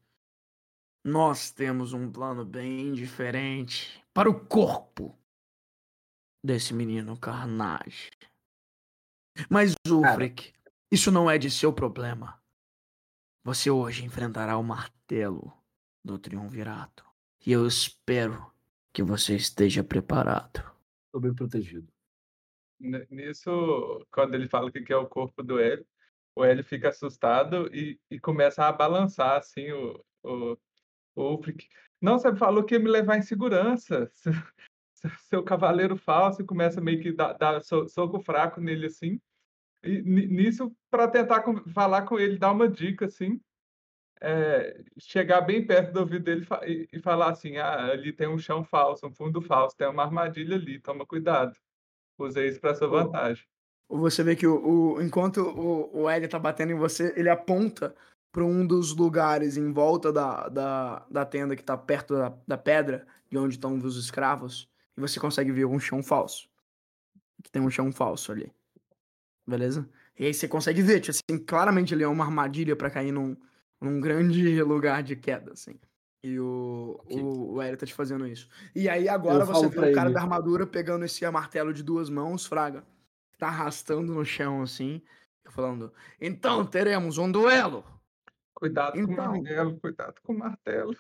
Nós 1.04 1.52
temos 1.52 1.92
um 1.92 2.10
plano 2.10 2.46
bem 2.46 2.94
diferente 2.94 4.02
para 4.14 4.30
o 4.30 4.48
corpo 4.48 5.20
desse 6.44 6.74
menino 6.74 7.18
Carnage. 7.18 8.10
Mas, 9.50 9.76
Ulfric, 9.88 10.54
isso 10.92 11.12
não 11.12 11.30
é 11.30 11.38
de 11.38 11.52
seu 11.52 11.72
problema. 11.72 12.42
Você 13.44 13.70
hoje 13.70 14.04
enfrentará 14.04 14.58
o 14.58 14.64
martelo 14.64 15.54
do 16.04 16.18
Triunvirato. 16.18 17.06
E 17.46 17.52
eu 17.52 17.66
espero 17.68 18.52
que 18.92 19.04
você 19.04 19.36
esteja 19.36 19.84
preparado. 19.84 20.60
Estou 21.06 21.22
bem 21.22 21.34
protegido. 21.34 21.88
Nisso, 23.10 24.06
quando 24.12 24.36
ele 24.36 24.48
fala 24.48 24.72
que 24.72 24.92
é 24.92 24.98
o 24.98 25.08
corpo 25.08 25.42
do 25.42 25.60
Hélio, 25.60 25.86
o 26.36 26.44
Hélio 26.44 26.64
fica 26.64 26.90
assustado 26.90 27.70
e, 27.74 28.00
e 28.10 28.20
começa 28.20 28.66
a 28.66 28.72
balançar 28.72 29.38
assim 29.38 29.72
o, 29.72 30.04
o, 30.24 30.58
o 31.16 31.22
Ulfric. 31.32 31.68
Não, 32.00 32.20
você 32.20 32.36
falou 32.36 32.64
que 32.64 32.76
ia 32.76 32.80
me 32.80 32.90
levar 32.90 33.18
em 33.18 33.24
segurança. 33.24 34.12
Seu, 35.30 35.44
cavaleiro 35.44 35.98
falso 35.98 36.46
começa 36.46 36.82
meio 36.82 37.02
que 37.02 37.12
dar, 37.12 37.34
dar 37.34 37.62
soco 37.62 38.20
fraco 38.20 38.62
nele 38.62 38.88
assim. 38.88 39.20
E 39.84 40.02
nisso, 40.02 40.76
para 40.90 41.08
tentar 41.08 41.44
falar 41.74 42.04
com 42.04 42.20
ele, 42.20 42.38
dar 42.38 42.52
uma 42.52 42.68
dica 42.68 43.06
assim, 43.06 43.40
é, 44.20 44.84
chegar 44.98 45.42
bem 45.42 45.66
perto 45.66 45.94
do 45.94 46.00
ouvido 46.00 46.24
dele 46.24 46.48
e, 46.66 46.88
e 46.94 47.00
falar 47.00 47.30
assim: 47.30 47.58
ah, 47.58 47.92
ali 47.92 48.12
tem 48.12 48.28
um 48.28 48.40
chão 48.40 48.64
falso, 48.64 49.06
um 49.06 49.12
fundo 49.12 49.42
falso, 49.42 49.76
tem 49.78 49.88
uma 49.88 50.04
armadilha 50.04 50.56
ali, 50.56 50.80
toma 50.80 51.06
cuidado. 51.06 51.56
Usei 52.18 52.48
isso 52.48 52.60
para 52.60 52.74
sua 52.74 52.88
vantagem. 52.88 53.46
Você 53.90 54.24
vê 54.24 54.36
que 54.36 54.48
o, 54.48 54.96
o 54.96 55.02
enquanto 55.02 55.38
o, 55.38 56.02
o 56.02 56.10
L 56.10 56.28
tá 56.28 56.40
batendo 56.40 56.72
em 56.72 56.76
você, 56.76 57.14
ele 57.16 57.30
aponta 57.30 57.96
para 58.32 58.44
um 58.44 58.66
dos 58.66 58.96
lugares 58.96 59.56
em 59.56 59.72
volta 59.72 60.12
da, 60.12 60.50
da, 60.50 61.06
da 61.10 61.26
tenda 61.26 61.56
que 61.56 61.64
tá 61.64 61.78
perto 61.78 62.16
da, 62.16 62.38
da 62.46 62.58
pedra, 62.58 63.08
de 63.30 63.38
onde 63.38 63.56
estão 63.56 63.78
os 63.78 63.98
escravos, 63.98 64.70
e 64.98 65.02
você 65.02 65.20
consegue 65.20 65.52
ver 65.52 65.66
um 65.66 65.80
chão 65.80 66.02
falso. 66.02 66.50
Que 67.44 67.52
tem 67.52 67.62
um 67.62 67.70
chão 67.70 67.92
falso 67.92 68.32
ali. 68.32 68.52
Beleza? 69.46 69.88
E 70.18 70.26
aí 70.26 70.34
você 70.34 70.48
consegue 70.48 70.82
ver, 70.82 71.00
tipo 71.00 71.12
assim, 71.12 71.46
claramente 71.46 71.94
ele 71.94 72.04
é 72.04 72.08
uma 72.08 72.26
armadilha 72.26 72.76
para 72.76 72.90
cair 72.90 73.12
num, 73.12 73.38
num 73.80 74.02
grande 74.02 74.62
lugar 74.64 75.04
de 75.04 75.16
queda, 75.16 75.54
assim. 75.54 75.80
E 76.24 76.40
o, 76.40 77.00
okay. 77.04 77.22
o, 77.22 77.54
o 77.54 77.62
Hélio 77.62 77.78
tá 77.78 77.86
te 77.86 77.94
fazendo 77.94 78.26
isso. 78.26 78.50
E 78.76 78.90
aí 78.90 79.08
agora 79.08 79.44
Eu 79.44 79.46
você 79.46 79.68
vê 79.68 79.92
o 79.92 79.94
cara 79.94 80.10
da 80.10 80.20
armadura 80.20 80.66
pegando 80.66 81.06
esse 81.06 81.30
martelo 81.30 81.72
de 81.72 81.84
duas 81.84 82.10
mãos, 82.10 82.46
Fraga. 82.46 82.84
Tá 83.38 83.48
arrastando 83.48 84.16
no 84.16 84.26
chão 84.26 84.64
assim, 84.64 85.02
falando: 85.52 85.94
Então 86.20 86.66
teremos 86.66 87.20
um 87.20 87.32
duelo. 87.32 87.86
Cuidado 88.56 89.00
então... 89.00 89.06
com 89.06 89.12
o 89.12 89.14
então 89.14 89.32
martelo, 89.32 89.80
cuidado 89.80 90.16
com 90.24 90.34
o 90.34 90.38
martelo. 90.38 90.98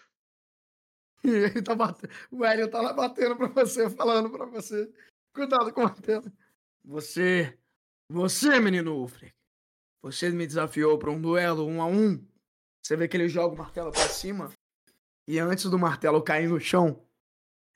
E 1.23 1.30
ele 1.30 1.61
tá 1.61 1.76
batendo. 1.76 2.11
O 2.31 2.45
Hélio 2.45 2.69
tá 2.69 2.81
lá 2.81 2.94
batendo 2.94 3.35
pra 3.35 3.48
você, 3.48 3.89
falando 3.89 4.30
pra 4.30 4.45
você. 4.45 4.89
Cuidado 5.34 5.73
com 5.73 5.81
o 5.81 5.84
martelo. 5.84 6.31
Você. 6.85 7.57
Você, 8.10 8.60
menino 8.60 8.95
Ulfric. 8.95 9.34
Você 10.02 10.30
me 10.30 10.48
desafiou 10.48 10.98
pra 10.98 11.11
um 11.11 11.19
duelo 11.19 11.65
um 11.65 11.81
a 11.81 11.85
um. 11.85 12.23
Você 12.81 12.95
vê 12.95 13.07
que 13.07 13.18
ele 13.18 13.27
joga 13.27 13.53
o 13.53 13.57
martelo 13.57 13.91
pra 13.91 14.07
cima. 14.07 14.52
E 15.27 15.39
antes 15.39 15.65
do 15.65 15.77
martelo 15.77 16.22
cair 16.22 16.48
no 16.48 16.60
chão, 16.60 17.03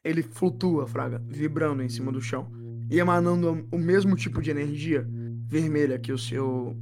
ele 0.03 0.23
flutua, 0.23 0.87
Fraga, 0.87 1.19
vibrando 1.19 1.83
em 1.83 1.89
cima 1.89 2.11
do 2.11 2.21
chão. 2.21 2.49
E 2.89 2.99
emanando 2.99 3.67
o 3.71 3.77
mesmo 3.77 4.15
tipo 4.15 4.41
de 4.41 4.51
energia 4.51 5.05
vermelha 5.45 5.99
que 5.99 6.13
o 6.13 6.17
seu. 6.17 6.75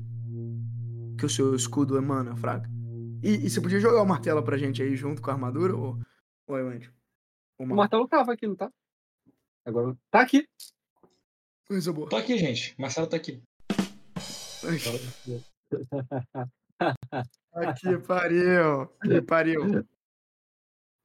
que 1.18 1.26
o 1.26 1.30
seu 1.30 1.56
escudo 1.56 1.98
emana, 1.98 2.36
Fraga. 2.36 2.70
E, 3.24 3.46
e 3.46 3.50
você 3.50 3.60
podia 3.60 3.80
jogar 3.80 4.02
o 4.02 4.08
martelo 4.08 4.44
pra 4.44 4.58
gente 4.58 4.82
aí 4.82 4.96
junto 4.96 5.22
com 5.22 5.32
a 5.32 5.34
armadura, 5.34 5.76
ou. 5.76 6.00
Oi, 6.50 6.62
Andy? 6.64 6.92
O 7.60 7.66
martelo 7.68 8.08
tava 8.08 8.34
aqui, 8.34 8.48
não 8.48 8.56
tá? 8.56 8.74
Agora. 9.64 9.96
Tá 10.10 10.22
aqui! 10.22 10.50
Coisa 11.68 11.94
boa. 11.94 12.10
Tô 12.10 12.16
aqui, 12.16 12.40
gente. 12.40 12.74
Marcelo 12.82 13.06
tá 13.06 13.18
aqui. 13.18 13.40
Aqui 17.54 17.98
pariu. 18.00 18.88
Que 19.04 19.22
pariu. 19.22 19.86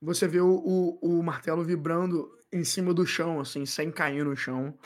Você 0.01 0.27
vê 0.27 0.41
o, 0.41 0.55
o, 0.55 1.19
o, 1.19 1.23
martelo 1.23 1.63
vibrando 1.63 2.43
em 2.51 2.65
cima 2.65 2.95
do 2.95 3.07
chão, 3.07 3.39
assim, 3.39 3.67
sem 3.67 3.93
cair 3.93 4.25
no 4.25 4.35
chão. 4.35 4.79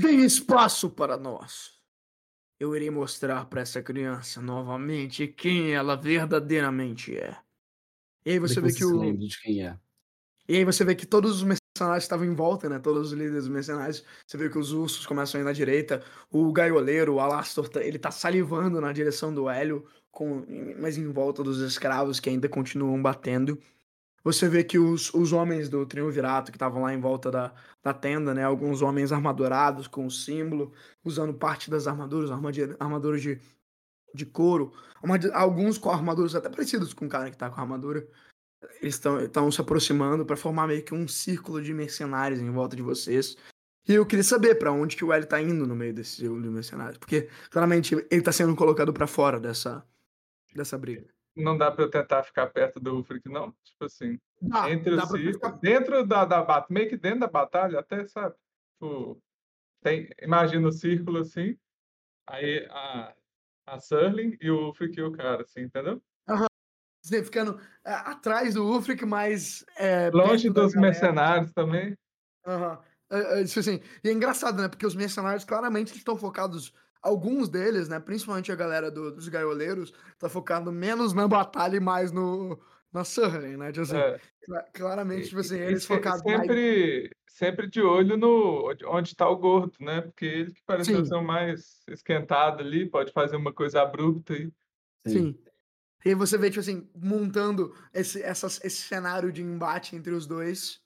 Tem 0.00 0.24
espaço 0.24 0.88
para 0.88 1.18
nós. 1.18 1.78
Eu 2.58 2.74
irei 2.74 2.90
mostrar 2.90 3.44
para 3.46 3.60
essa 3.60 3.82
criança 3.82 4.40
novamente 4.40 5.28
quem 5.28 5.74
ela 5.74 5.94
verdadeiramente 5.94 7.14
é. 7.18 7.36
E 8.24 8.32
aí 8.32 8.38
você 8.38 8.60
vê 8.60 8.72
que 8.72 8.84
o. 8.84 9.16
De 9.16 9.40
quem 9.40 9.64
é. 9.64 9.76
E 10.48 10.56
aí 10.56 10.64
você 10.64 10.84
vê 10.84 10.94
que 10.94 11.06
todos 11.06 11.36
os 11.36 11.42
mercenários 11.42 12.04
estavam 12.04 12.26
em 12.26 12.34
volta, 12.34 12.68
né? 12.68 12.78
Todos 12.78 13.12
os 13.12 13.18
líderes 13.18 13.48
mercenários. 13.48 14.04
Você 14.26 14.36
vê 14.36 14.48
que 14.48 14.58
os 14.58 14.72
ursos 14.72 15.06
começam 15.06 15.40
a 15.40 15.42
ir 15.42 15.44
na 15.44 15.52
direita. 15.52 16.02
O 16.30 16.52
gaioleiro, 16.52 17.14
o 17.14 17.20
Alastor, 17.20 17.68
tá, 17.68 17.82
ele 17.82 17.98
tá 17.98 18.10
salivando 18.10 18.80
na 18.80 18.92
direção 18.92 19.32
do 19.32 19.48
Hélio 19.48 19.84
com, 20.10 20.44
mas 20.78 20.98
em 20.98 21.10
volta 21.10 21.42
dos 21.42 21.60
escravos 21.60 22.20
que 22.20 22.28
ainda 22.28 22.48
continuam 22.48 23.00
batendo. 23.00 23.58
Você 24.24 24.48
vê 24.48 24.62
que 24.62 24.78
os, 24.78 25.12
os 25.14 25.32
homens 25.32 25.68
do 25.68 25.84
Triunvirato 25.86 26.52
que 26.52 26.56
estavam 26.56 26.82
lá 26.82 26.94
em 26.94 27.00
volta 27.00 27.30
da, 27.30 27.54
da 27.82 27.92
tenda, 27.94 28.34
né? 28.34 28.44
Alguns 28.44 28.82
homens 28.82 29.12
armadurados 29.12 29.88
com 29.88 30.06
o 30.06 30.10
símbolo, 30.10 30.72
usando 31.04 31.34
parte 31.34 31.70
das 31.70 31.86
armaduras, 31.86 32.30
armaduras 32.78 33.22
de, 33.22 33.40
de 34.14 34.26
couro. 34.26 34.72
Alguns 35.32 35.78
com 35.78 35.90
armaduras 35.90 36.34
até 36.34 36.48
parecidos 36.48 36.94
com 36.94 37.06
o 37.06 37.08
cara 37.08 37.30
que 37.30 37.36
tá 37.36 37.50
com 37.50 37.58
a 37.58 37.62
armadura. 37.62 38.06
Eles 38.80 39.00
estão 39.04 39.50
se 39.50 39.60
aproximando 39.60 40.24
para 40.24 40.36
formar 40.36 40.68
meio 40.68 40.84
que 40.84 40.94
um 40.94 41.08
círculo 41.08 41.60
de 41.60 41.74
mercenários 41.74 42.40
em 42.40 42.50
volta 42.50 42.76
de 42.76 42.82
vocês. 42.82 43.36
E 43.88 43.94
eu 43.94 44.06
queria 44.06 44.22
saber 44.22 44.54
para 44.54 44.70
onde 44.70 44.96
que 44.96 45.04
o 45.04 45.12
L 45.12 45.26
tá 45.26 45.40
indo 45.40 45.66
no 45.66 45.74
meio 45.74 45.92
desse 45.92 46.16
círculo 46.16 46.40
de 46.40 46.48
mercenários. 46.48 46.98
Porque, 46.98 47.28
claramente, 47.50 47.94
ele 48.10 48.22
tá 48.22 48.30
sendo 48.30 48.54
colocado 48.54 48.92
para 48.92 49.08
fora 49.08 49.40
dessa, 49.40 49.84
dessa 50.54 50.78
briga. 50.78 51.08
Não 51.34 51.56
dá 51.56 51.70
para 51.70 51.84
eu 51.84 51.90
tentar 51.90 52.22
ficar 52.22 52.46
perto 52.48 52.78
do 52.78 52.94
Ulfric, 52.94 53.28
não? 53.28 53.52
Tipo 53.64 53.86
assim, 53.86 54.20
dá, 54.40 54.70
entre 54.70 54.94
dá 54.94 55.04
os 55.04 55.10
ficar... 55.10 55.50
dentro 55.52 56.06
da, 56.06 56.24
da 56.24 56.42
batalha, 56.42 56.66
meio 56.68 56.88
que 56.88 56.96
dentro 56.96 57.20
da 57.20 57.26
batalha, 57.26 57.80
até, 57.80 58.06
sabe? 58.06 58.36
Tipo, 58.74 59.20
tem, 59.82 60.08
imagina 60.20 60.68
o 60.68 60.72
círculo 60.72 61.18
assim, 61.20 61.56
aí 62.26 62.66
a, 62.70 63.14
a 63.66 63.80
Surling 63.80 64.36
e 64.40 64.50
o 64.50 64.66
Ulfric 64.66 64.98
e 64.98 65.02
o 65.02 65.12
cara, 65.12 65.42
assim, 65.42 65.62
entendeu? 65.62 66.02
Aham. 66.28 66.46
Você 67.04 67.22
ficando 67.24 67.58
é, 67.84 67.92
atrás 67.92 68.54
do 68.54 68.64
Ulfric, 68.64 69.04
mas. 69.04 69.64
É, 69.76 70.10
Longe 70.10 70.48
dos 70.50 70.74
mercenários 70.74 71.52
também. 71.52 71.96
Aham. 72.46 72.78
É, 73.10 73.40
é, 73.40 73.44
tipo 73.44 73.60
assim, 73.60 73.80
e 74.02 74.08
é 74.08 74.12
engraçado, 74.12 74.60
né? 74.62 74.68
Porque 74.68 74.86
os 74.86 74.94
mercenários 74.94 75.44
claramente 75.44 75.96
estão 75.96 76.16
focados. 76.16 76.72
Alguns 77.02 77.48
deles, 77.48 77.88
né? 77.88 77.98
Principalmente 77.98 78.52
a 78.52 78.54
galera 78.54 78.88
do, 78.88 79.12
dos 79.12 79.28
gaioleiros, 79.28 79.92
tá 80.20 80.28
focado 80.28 80.70
menos 80.70 81.12
na 81.12 81.26
batalha 81.26 81.76
e 81.76 81.80
mais 81.80 82.12
no, 82.12 82.56
na 82.92 83.04
Surling, 83.04 83.56
né? 83.56 83.70
Tipo 83.72 83.82
assim, 83.82 83.96
É. 83.96 84.20
claramente, 84.72 85.28
tipo 85.28 85.40
assim, 85.40 85.58
eles 85.58 85.86
focados 85.86 86.22
mais. 86.24 86.40
sempre, 86.40 87.16
sempre 87.26 87.70
de 87.70 87.80
olho 87.80 88.16
no 88.16 88.70
onde 88.86 89.08
está 89.08 89.28
o 89.28 89.36
gordo, 89.36 89.72
né? 89.80 90.00
Porque 90.02 90.24
ele 90.26 90.52
que 90.52 90.62
pareceu 90.66 90.98
Sim. 90.98 91.04
ser 91.06 91.14
o 91.14 91.22
mais 91.24 91.82
esquentado 91.88 92.60
ali, 92.60 92.88
pode 92.88 93.12
fazer 93.12 93.36
uma 93.36 93.52
coisa 93.52 93.80
abrupta 93.82 94.34
aí. 94.34 94.50
Sim. 95.06 95.38
E 96.04 96.08
aí 96.10 96.14
você 96.14 96.36
vê, 96.36 96.50
tipo 96.50 96.60
assim, 96.60 96.88
montando 96.94 97.72
esse, 97.94 98.20
essas- 98.22 98.60
esse 98.64 98.82
cenário 98.82 99.32
de 99.32 99.40
embate 99.42 99.94
entre 99.96 100.12
os 100.12 100.26
dois. 100.26 100.80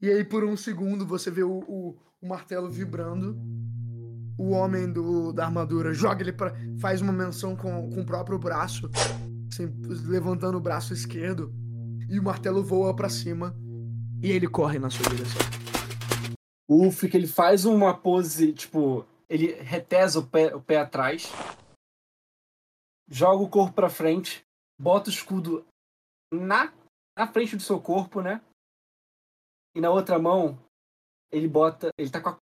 E 0.00 0.08
aí, 0.08 0.24
por 0.24 0.44
um 0.44 0.56
segundo, 0.56 1.04
você 1.06 1.30
vê 1.30 1.42
o, 1.42 1.58
o- 1.68 1.98
o 2.20 2.26
martelo 2.28 2.70
vibrando. 2.70 3.36
O 4.38 4.50
homem 4.50 4.92
do, 4.92 5.32
da 5.32 5.44
armadura 5.46 5.92
joga 5.92 6.22
ele 6.22 6.32
pra. 6.32 6.52
faz 6.80 7.00
uma 7.00 7.12
menção 7.12 7.54
com, 7.56 7.88
com 7.90 8.00
o 8.00 8.06
próprio 8.06 8.38
braço, 8.38 8.88
assim, 9.48 9.66
levantando 10.08 10.58
o 10.58 10.60
braço 10.60 10.92
esquerdo. 10.92 11.52
E 12.08 12.18
o 12.18 12.22
martelo 12.22 12.62
voa 12.62 12.94
pra 12.94 13.08
cima. 13.08 13.54
E 14.22 14.30
ele 14.30 14.48
corre 14.48 14.78
na 14.78 14.90
sua 14.90 15.08
direção. 15.08 15.40
O 16.68 16.84
Ulfric, 16.84 17.14
ele 17.16 17.26
faz 17.26 17.64
uma 17.64 17.96
pose, 17.96 18.52
tipo, 18.52 19.06
ele 19.28 19.52
retesa 19.54 20.18
o 20.20 20.26
pé, 20.26 20.54
o 20.54 20.62
pé 20.62 20.78
atrás, 20.78 21.30
joga 23.08 23.42
o 23.42 23.50
corpo 23.50 23.74
pra 23.74 23.90
frente, 23.90 24.42
bota 24.80 25.10
o 25.10 25.12
escudo 25.12 25.66
na, 26.32 26.72
na 27.16 27.26
frente 27.26 27.54
do 27.54 27.62
seu 27.62 27.80
corpo, 27.80 28.22
né? 28.22 28.40
E 29.76 29.80
na 29.80 29.90
outra 29.90 30.18
mão, 30.18 30.58
ele 31.30 31.48
bota, 31.48 31.90
ele 31.98 32.10
tá 32.10 32.20
com 32.20 32.30
a, 32.30 32.38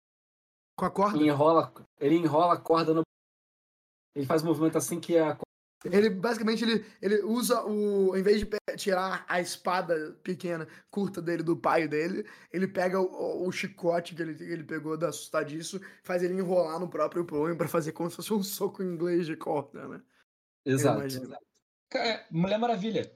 Com 0.78 0.86
a 0.86 0.92
corda? 0.92 1.18
ele 1.18 1.28
enrola, 1.28 1.74
ele 2.00 2.16
enrola 2.16 2.54
a 2.54 2.60
corda 2.60 2.94
no 2.94 3.02
ele 4.16 4.26
faz 4.26 4.44
um 4.44 4.48
movimento 4.48 4.78
assim 4.78 5.00
que 5.00 5.18
a 5.18 5.38
Ele 5.84 6.10
basicamente 6.12 6.64
ele, 6.64 6.86
ele 7.02 7.22
usa 7.24 7.64
o. 7.66 8.16
Em 8.16 8.22
vez 8.22 8.40
de 8.42 8.48
tirar 8.78 9.26
a 9.28 9.42
espada 9.42 10.16
pequena, 10.24 10.68
curta 10.92 11.20
dele 11.22 11.42
do 11.42 11.58
pai 11.58 11.88
dele, 11.88 12.24
ele 12.52 12.68
pega 12.68 13.00
o, 13.02 13.48
o 13.48 13.52
chicote 13.52 14.14
que 14.14 14.22
ele, 14.22 14.36
que 14.36 14.44
ele 14.44 14.64
pegou 14.64 14.96
da 14.96 15.10
assustadiço, 15.10 15.82
faz 16.04 16.22
ele 16.22 16.36
enrolar 16.36 16.80
no 16.80 16.88
próprio 16.88 17.26
punho 17.26 17.58
pra 17.58 17.68
fazer 17.68 17.94
como 17.94 18.10
se 18.12 18.16
fosse 18.18 18.32
um 18.34 18.44
soco 18.44 18.84
inglês 18.84 19.26
de 19.26 19.36
corda, 19.36 19.88
né? 19.88 20.02
Eu 20.64 20.76
Exato. 20.76 21.00
imagino. 21.00 21.36
É, 21.96 22.26
Mulher 22.32 22.60
Maravilha. 22.60 23.12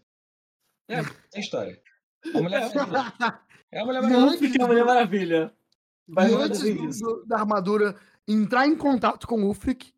É, 0.89 1.03
tem 1.29 1.41
história. 1.41 1.79
A 2.33 2.41
Mulher 2.41 2.61
Maravilha. 2.73 3.39
É 3.71 3.79
a 3.79 3.85
Mulher 3.85 4.01
Maravilha. 4.01 4.19
Não 4.25 4.37
fica 4.39 4.63
a 4.63 4.67
Mulher 4.67 4.85
Maravilha. 4.85 5.53
Vai 6.07 6.29
rolar 6.31 6.45
antes 6.45 6.99
do- 6.99 7.23
da 7.27 7.37
armadura 7.37 7.95
entrar 8.27 8.65
em 8.67 8.75
contato 8.75 9.27
com 9.27 9.35
o 9.43 9.45
Ulfric, 9.47 9.93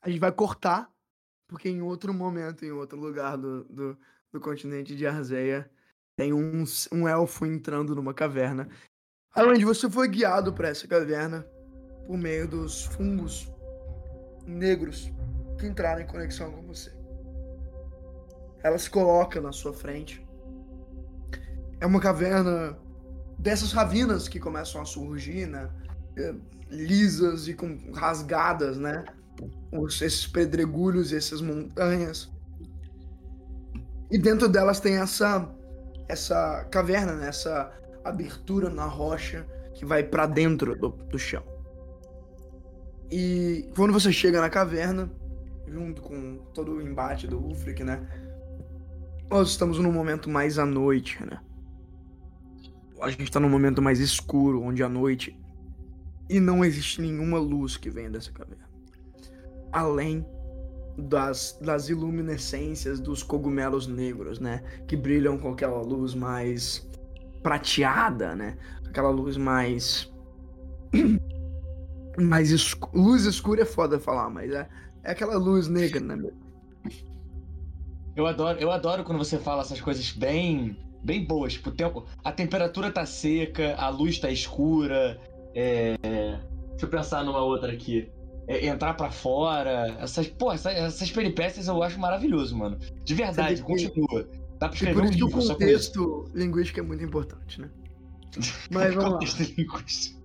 a 0.00 0.08
gente 0.08 0.18
vai 0.20 0.32
cortar, 0.32 0.90
porque 1.48 1.68
em 1.68 1.82
outro 1.82 2.12
momento, 2.12 2.64
em 2.64 2.72
outro 2.72 2.98
lugar 2.98 3.36
do, 3.36 3.64
do, 3.64 3.98
do 4.32 4.40
continente 4.40 4.94
de 4.96 5.06
Arzeia, 5.06 5.70
tem 6.16 6.32
um, 6.32 6.64
um 6.92 7.06
elfo 7.06 7.46
entrando 7.46 7.94
numa 7.94 8.14
caverna. 8.14 8.68
Onde 9.36 9.64
você 9.64 9.88
foi 9.90 10.08
guiado 10.08 10.52
para 10.52 10.68
essa 10.68 10.88
caverna 10.88 11.46
por 12.06 12.16
meio 12.16 12.48
dos 12.48 12.84
fungos 12.84 13.52
negros 14.46 15.12
que 15.58 15.66
entraram 15.66 16.00
em 16.00 16.06
conexão 16.06 16.50
com 16.52 16.62
você. 16.62 16.92
Ela 18.62 18.78
se 18.78 18.88
coloca 18.88 19.40
na 19.40 19.52
sua 19.52 19.74
frente. 19.74 20.26
É 21.80 21.86
uma 21.86 22.00
caverna 22.00 22.78
dessas 23.38 23.72
ravinas 23.72 24.28
que 24.28 24.40
começam 24.40 24.80
a 24.80 24.84
surgir, 24.84 25.46
né? 25.46 25.70
É, 26.16 26.34
lisas 26.70 27.46
e 27.48 27.54
com 27.54 27.92
rasgadas, 27.92 28.78
né? 28.78 29.04
Os- 29.72 30.00
esses 30.02 30.26
pedregulhos 30.26 31.12
essas 31.12 31.40
montanhas. 31.40 32.30
E 34.10 34.18
dentro 34.18 34.48
delas 34.48 34.80
tem 34.80 34.96
essa 34.98 35.52
essa 36.08 36.64
caverna, 36.70 37.14
né? 37.16 37.28
essa 37.28 37.72
abertura 38.04 38.70
na 38.70 38.84
rocha 38.86 39.44
que 39.74 39.84
vai 39.84 40.04
pra 40.04 40.24
dentro 40.26 40.76
do, 40.76 40.90
do 40.90 41.18
chão. 41.18 41.42
E 43.10 43.68
quando 43.74 43.92
você 43.92 44.12
chega 44.12 44.40
na 44.40 44.48
caverna, 44.50 45.10
junto 45.66 46.02
com 46.02 46.38
todo 46.54 46.72
o 46.76 46.82
embate 46.82 47.26
do 47.26 47.38
Ulfric, 47.38 47.82
né? 47.84 48.06
Nós 49.30 49.50
estamos 49.50 49.78
num 49.78 49.92
momento 49.92 50.28
mais 50.30 50.58
à 50.58 50.66
noite, 50.66 51.18
né? 51.24 51.40
A 53.00 53.10
gente 53.10 53.30
tá 53.30 53.38
num 53.40 53.48
momento 53.48 53.82
mais 53.82 54.00
escuro, 54.00 54.62
onde 54.62 54.82
à 54.82 54.88
noite 54.88 55.38
e 56.28 56.40
não 56.40 56.64
existe 56.64 57.00
nenhuma 57.00 57.38
luz 57.38 57.76
que 57.76 57.90
venha 57.90 58.10
dessa 58.10 58.32
caverna. 58.32 58.65
Além 59.76 60.24
das, 60.96 61.58
das 61.60 61.90
iluminescências 61.90 62.98
dos 62.98 63.22
cogumelos 63.22 63.86
negros, 63.86 64.40
né? 64.40 64.62
Que 64.88 64.96
brilham 64.96 65.36
com 65.36 65.50
aquela 65.50 65.82
luz 65.82 66.14
mais 66.14 66.88
prateada, 67.42 68.34
né? 68.34 68.56
Aquela 68.88 69.10
luz 69.10 69.36
mais. 69.36 70.10
mais 72.18 72.50
escu... 72.50 72.88
Luz 72.98 73.26
escura 73.26 73.62
é 73.62 73.64
foda 73.66 74.00
falar, 74.00 74.30
mas 74.30 74.50
é, 74.50 74.66
é 75.04 75.10
aquela 75.10 75.36
luz 75.36 75.68
negra, 75.68 76.00
né? 76.00 76.30
Eu 78.16 78.26
adoro, 78.26 78.58
eu 78.58 78.70
adoro 78.70 79.04
quando 79.04 79.18
você 79.18 79.38
fala 79.38 79.60
essas 79.60 79.82
coisas 79.82 80.10
bem, 80.10 80.74
bem 81.04 81.22
boas. 81.26 81.52
Tipo, 81.52 81.70
tempo, 81.70 82.06
a 82.24 82.32
temperatura 82.32 82.90
tá 82.90 83.04
seca, 83.04 83.74
a 83.76 83.90
luz 83.90 84.18
tá 84.18 84.30
escura. 84.30 85.20
é, 85.54 85.96
Deixa 86.70 86.86
eu 86.86 86.88
pensar 86.88 87.22
numa 87.22 87.42
outra 87.42 87.70
aqui. 87.70 88.10
É, 88.48 88.66
entrar 88.66 88.94
pra 88.94 89.10
fora. 89.10 89.96
Essas, 90.00 90.28
pô, 90.28 90.52
essas, 90.52 90.72
essas 90.74 91.10
peripécias 91.10 91.66
eu 91.68 91.82
acho 91.82 91.98
maravilhoso, 91.98 92.56
mano. 92.56 92.78
De 93.04 93.14
verdade, 93.14 93.56
que- 93.56 93.62
continua. 93.62 94.28
Dá 94.58 94.68
pra 94.68 94.74
E 94.74 94.74
escrever 94.74 94.94
por 94.94 95.02
um 95.02 95.08
isso 95.10 95.16
que 95.18 95.22
o 95.22 95.26
livro 95.26 95.32
com 95.32 95.38
isso. 95.40 95.52
contexto 95.52 96.30
linguístico 96.34 96.80
é 96.80 96.82
muito 96.82 97.04
importante, 97.04 97.60
né? 97.60 97.70
Mas 98.70 98.94
vamos 98.94 99.04
lá. 99.04 99.18
Contexto 99.18 99.40
linguístico. 99.58 100.16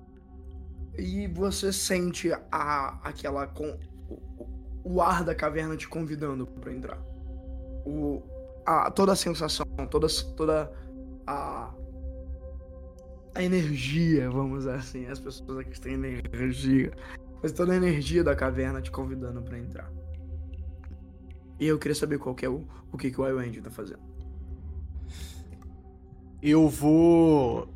E 0.97 1.27
você 1.27 1.73
sente 1.73 2.31
a, 2.51 2.99
aquela 3.03 3.47
com, 3.47 3.77
o, 4.09 4.47
o 4.83 5.01
ar 5.01 5.23
da 5.23 5.33
caverna 5.33 5.75
te 5.75 5.87
convidando 5.87 6.45
pra 6.45 6.71
entrar. 6.71 7.01
O, 7.85 8.21
a, 8.65 8.91
toda 8.91 9.13
a 9.13 9.15
sensação, 9.15 9.65
toda, 9.89 10.07
toda 10.37 10.71
a, 11.25 11.73
a 13.33 13.41
energia, 13.43 14.29
vamos 14.29 14.59
dizer 14.59 14.75
assim. 14.75 15.07
As 15.07 15.19
pessoas 15.19 15.57
aqui 15.59 15.79
têm 15.79 15.93
energia. 15.93 16.91
Mas 17.41 17.51
toda 17.51 17.73
a 17.73 17.75
energia 17.75 18.23
da 18.23 18.35
caverna 18.35 18.81
te 18.81 18.91
convidando 18.91 19.41
pra 19.41 19.57
entrar. 19.57 19.91
E 21.59 21.67
eu 21.67 21.77
queria 21.77 21.95
saber 21.95 22.17
qual 22.17 22.33
que 22.35 22.45
é 22.45 22.49
o, 22.49 22.65
o 22.91 22.97
que, 22.97 23.11
que 23.11 23.21
o 23.21 23.27
Iwend 23.27 23.61
tá 23.61 23.69
fazendo. 23.69 24.01
Eu 26.41 26.67
vou 26.67 27.67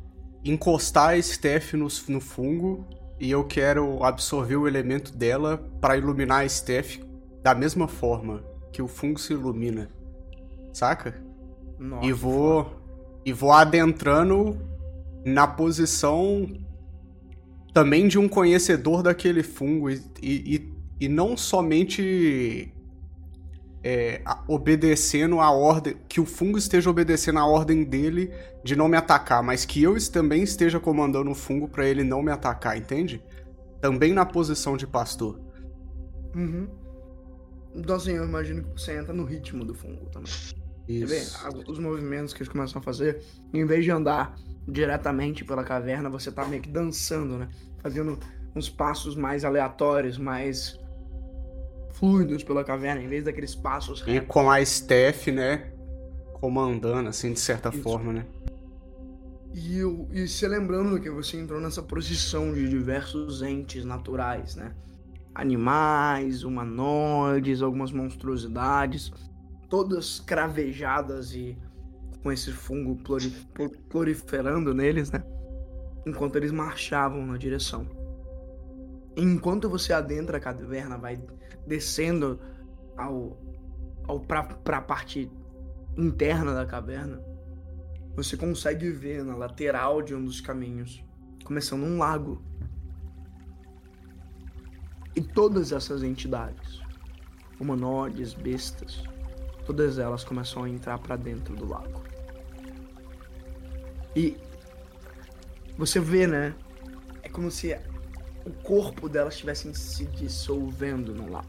encostar 0.44 1.14
a 1.14 1.22
Steph 1.22 1.74
no, 1.74 1.88
no 2.08 2.20
fungo 2.20 2.84
e 3.18 3.30
eu 3.30 3.44
quero 3.44 4.02
absorver 4.02 4.56
o 4.56 4.66
elemento 4.66 5.16
dela 5.16 5.58
para 5.80 5.96
iluminar 5.96 6.44
a 6.44 6.48
Steph 6.48 6.98
da 7.42 7.54
mesma 7.54 7.86
forma 7.86 8.42
que 8.72 8.82
o 8.82 8.88
fungo 8.88 9.18
se 9.18 9.32
ilumina. 9.32 9.88
Saca? 10.72 11.14
Nossa, 11.78 12.06
e 12.06 12.12
vou 12.12 12.76
e 13.24 13.32
vou 13.32 13.52
adentrando 13.52 14.58
na 15.24 15.46
posição 15.46 16.46
também 17.76 18.08
de 18.08 18.18
um 18.18 18.26
conhecedor 18.26 19.02
daquele 19.02 19.42
fungo 19.42 19.90
e, 19.90 20.00
e, 20.22 20.72
e- 20.98 21.08
não 21.10 21.36
somente 21.36 22.72
é, 23.84 24.22
obedecendo 24.48 25.40
a 25.40 25.50
ordem 25.50 25.94
que 26.08 26.18
o 26.18 26.24
fungo 26.24 26.56
esteja 26.56 26.88
obedecendo 26.88 27.38
a 27.38 27.44
ordem 27.44 27.84
dele 27.84 28.32
de 28.64 28.74
não 28.74 28.88
me 28.88 28.96
atacar, 28.96 29.42
mas 29.42 29.66
que 29.66 29.82
eu 29.82 29.94
também 30.10 30.42
esteja 30.42 30.80
comandando 30.80 31.30
o 31.30 31.34
fungo 31.34 31.68
pra 31.68 31.86
ele 31.86 32.02
não 32.02 32.22
me 32.22 32.32
atacar, 32.32 32.78
entende? 32.78 33.22
Também 33.78 34.14
na 34.14 34.24
posição 34.24 34.74
de 34.74 34.86
pastor. 34.86 35.38
Uhum. 36.34 36.66
Então, 37.74 37.96
assim, 37.96 38.12
eu 38.12 38.24
imagino 38.24 38.62
que 38.62 38.80
você 38.80 38.98
entra 38.98 39.12
no 39.12 39.26
ritmo 39.26 39.66
do 39.66 39.74
fungo 39.74 40.06
também. 40.06 40.32
Isso. 40.88 41.36
a- 41.44 41.50
os 41.70 41.78
movimentos 41.78 42.32
que 42.32 42.38
eles 42.38 42.48
começam 42.48 42.80
a 42.80 42.82
fazer, 42.82 43.22
em 43.52 43.66
vez 43.66 43.84
de 43.84 43.90
andar 43.90 44.34
diretamente 44.66 45.44
pela 45.44 45.62
caverna, 45.64 46.08
você 46.08 46.30
tá 46.32 46.44
meio 46.44 46.62
que 46.62 46.68
dançando, 46.68 47.38
né? 47.38 47.48
Fazendo 47.86 48.18
uns 48.54 48.68
passos 48.68 49.14
mais 49.14 49.44
aleatórios, 49.44 50.18
mais 50.18 50.76
fluidos 51.92 52.42
pela 52.42 52.64
caverna, 52.64 53.00
em 53.00 53.06
vez 53.08 53.24
daqueles 53.24 53.54
passos 53.54 54.00
E 54.06 54.12
retos. 54.12 54.26
com 54.26 54.50
a 54.50 54.64
Steph, 54.64 55.28
né, 55.28 55.70
comandando 56.40 57.08
assim 57.08 57.32
de 57.32 57.40
certa 57.40 57.70
Isso. 57.70 57.82
forma, 57.82 58.12
né? 58.12 58.26
E, 59.54 59.82
o- 59.84 60.08
e 60.12 60.26
se 60.28 60.46
lembrando 60.46 61.00
que 61.00 61.10
você 61.10 61.38
entrou 61.38 61.60
nessa 61.60 61.82
posição 61.82 62.52
de 62.52 62.68
diversos 62.68 63.42
entes 63.42 63.84
naturais, 63.84 64.56
né? 64.56 64.74
animais, 65.34 66.44
humanoides, 66.44 67.62
algumas 67.62 67.92
monstruosidades, 67.92 69.12
todas 69.68 70.18
cravejadas 70.20 71.34
e 71.34 71.58
com 72.22 72.32
esse 72.32 72.52
fungo 72.52 72.98
proliferando 73.88 74.74
neles, 74.74 75.10
né? 75.10 75.22
Enquanto 76.06 76.36
eles 76.36 76.52
marchavam 76.52 77.26
na 77.26 77.36
direção. 77.36 77.86
Enquanto 79.16 79.68
você 79.68 79.92
adentra 79.92 80.36
a 80.36 80.40
caverna, 80.40 80.96
vai 80.96 81.20
descendo 81.66 82.38
ao, 82.96 83.36
ao 84.06 84.20
pra, 84.20 84.44
pra 84.44 84.80
parte 84.80 85.30
interna 85.96 86.54
da 86.54 86.64
caverna, 86.64 87.20
você 88.14 88.36
consegue 88.36 88.90
ver 88.90 89.24
na 89.24 89.34
lateral 89.34 90.00
de 90.00 90.14
um 90.14 90.24
dos 90.24 90.40
caminhos, 90.40 91.04
começando 91.44 91.82
um 91.82 91.98
lago. 91.98 92.42
E 95.14 95.20
todas 95.20 95.72
essas 95.72 96.02
entidades, 96.02 96.80
humanoides, 97.58 98.32
bestas, 98.32 99.02
todas 99.64 99.98
elas 99.98 100.22
começam 100.22 100.62
a 100.64 100.68
entrar 100.68 100.98
para 100.98 101.16
dentro 101.16 101.56
do 101.56 101.66
lago. 101.66 102.02
E 104.14 104.36
você 105.76 106.00
vê, 106.00 106.26
né? 106.26 106.54
É 107.22 107.28
como 107.28 107.50
se 107.50 107.76
o 108.44 108.50
corpo 108.62 109.08
delas 109.08 109.34
estivesse 109.34 109.72
se 109.74 110.06
dissolvendo 110.06 111.14
no 111.14 111.30
lago. 111.30 111.48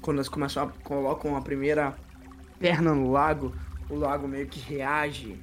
Quando 0.00 0.18
elas 0.18 0.28
começam 0.28 0.64
a 0.64 0.68
colocam 0.84 1.36
a 1.36 1.40
primeira 1.40 1.96
perna 2.58 2.94
no 2.94 3.10
lago, 3.10 3.54
o 3.88 3.96
lago 3.96 4.28
meio 4.28 4.46
que 4.46 4.60
reage, 4.60 5.40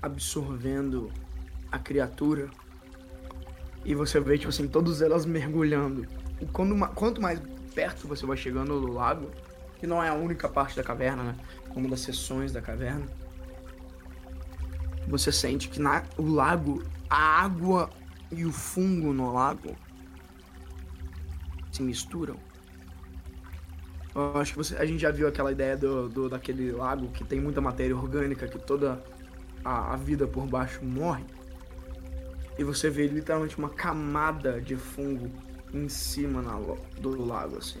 absorvendo 0.00 1.12
a 1.70 1.78
criatura. 1.78 2.48
E 3.84 3.94
você 3.94 4.20
vê, 4.20 4.36
tipo 4.38 4.50
assim, 4.50 4.68
todas 4.68 5.02
elas 5.02 5.26
mergulhando. 5.26 6.06
E 6.40 6.46
quando, 6.46 6.76
quanto 6.94 7.20
mais 7.20 7.40
perto 7.74 8.06
você 8.08 8.26
vai 8.26 8.36
chegando 8.36 8.80
do 8.80 8.92
lago, 8.92 9.30
que 9.78 9.86
não 9.86 10.02
é 10.02 10.08
a 10.08 10.14
única 10.14 10.48
parte 10.48 10.76
da 10.76 10.82
caverna, 10.82 11.22
né? 11.22 11.36
Uma 11.74 11.88
das 11.88 12.00
seções 12.00 12.52
da 12.52 12.60
caverna. 12.60 13.06
Você 15.10 15.32
sente 15.32 15.68
que 15.68 15.80
na, 15.80 16.04
o 16.16 16.22
lago, 16.22 16.84
a 17.10 17.42
água 17.42 17.90
e 18.30 18.44
o 18.44 18.52
fungo 18.52 19.12
no 19.12 19.32
lago 19.32 19.76
se 21.72 21.82
misturam. 21.82 22.36
Eu 24.14 24.38
acho 24.38 24.52
que 24.52 24.58
você, 24.58 24.76
a 24.76 24.86
gente 24.86 25.00
já 25.00 25.10
viu 25.10 25.26
aquela 25.26 25.50
ideia 25.50 25.76
do, 25.76 26.08
do 26.08 26.28
daquele 26.28 26.70
lago 26.70 27.08
que 27.08 27.24
tem 27.24 27.40
muita 27.40 27.60
matéria 27.60 27.96
orgânica, 27.96 28.46
que 28.46 28.58
toda 28.58 29.02
a, 29.64 29.94
a 29.94 29.96
vida 29.96 30.28
por 30.28 30.46
baixo 30.46 30.84
morre. 30.84 31.24
E 32.56 32.62
você 32.62 32.88
vê 32.88 33.08
literalmente 33.08 33.58
uma 33.58 33.68
camada 33.68 34.60
de 34.60 34.76
fungo 34.76 35.28
em 35.72 35.88
cima 35.88 36.40
na, 36.40 36.56
do 37.00 37.20
lago, 37.24 37.58
assim. 37.58 37.80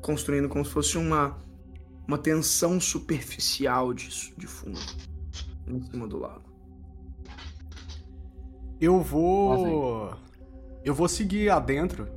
Construindo 0.00 0.48
como 0.48 0.64
se 0.64 0.72
fosse 0.72 0.98
uma, 0.98 1.38
uma 2.06 2.18
tensão 2.18 2.80
superficial 2.80 3.94
de, 3.94 4.34
de 4.36 4.46
fungo 4.48 5.05
em 5.66 5.82
cima 5.82 6.06
do 6.06 6.18
lago. 6.18 6.44
Eu 8.80 9.00
vou. 9.00 10.14
Eu 10.84 10.94
vou 10.94 11.08
seguir 11.08 11.50
adentro. 11.50 12.08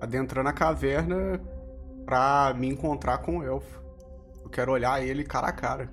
Adentrando 0.00 0.48
a 0.48 0.52
caverna 0.52 1.40
pra 2.04 2.54
me 2.56 2.68
encontrar 2.68 3.18
com 3.18 3.38
o 3.38 3.42
elfo. 3.42 3.80
Eu 4.44 4.50
quero 4.50 4.72
olhar 4.72 5.02
ele 5.04 5.24
cara 5.24 5.48
a 5.48 5.52
cara. 5.52 5.90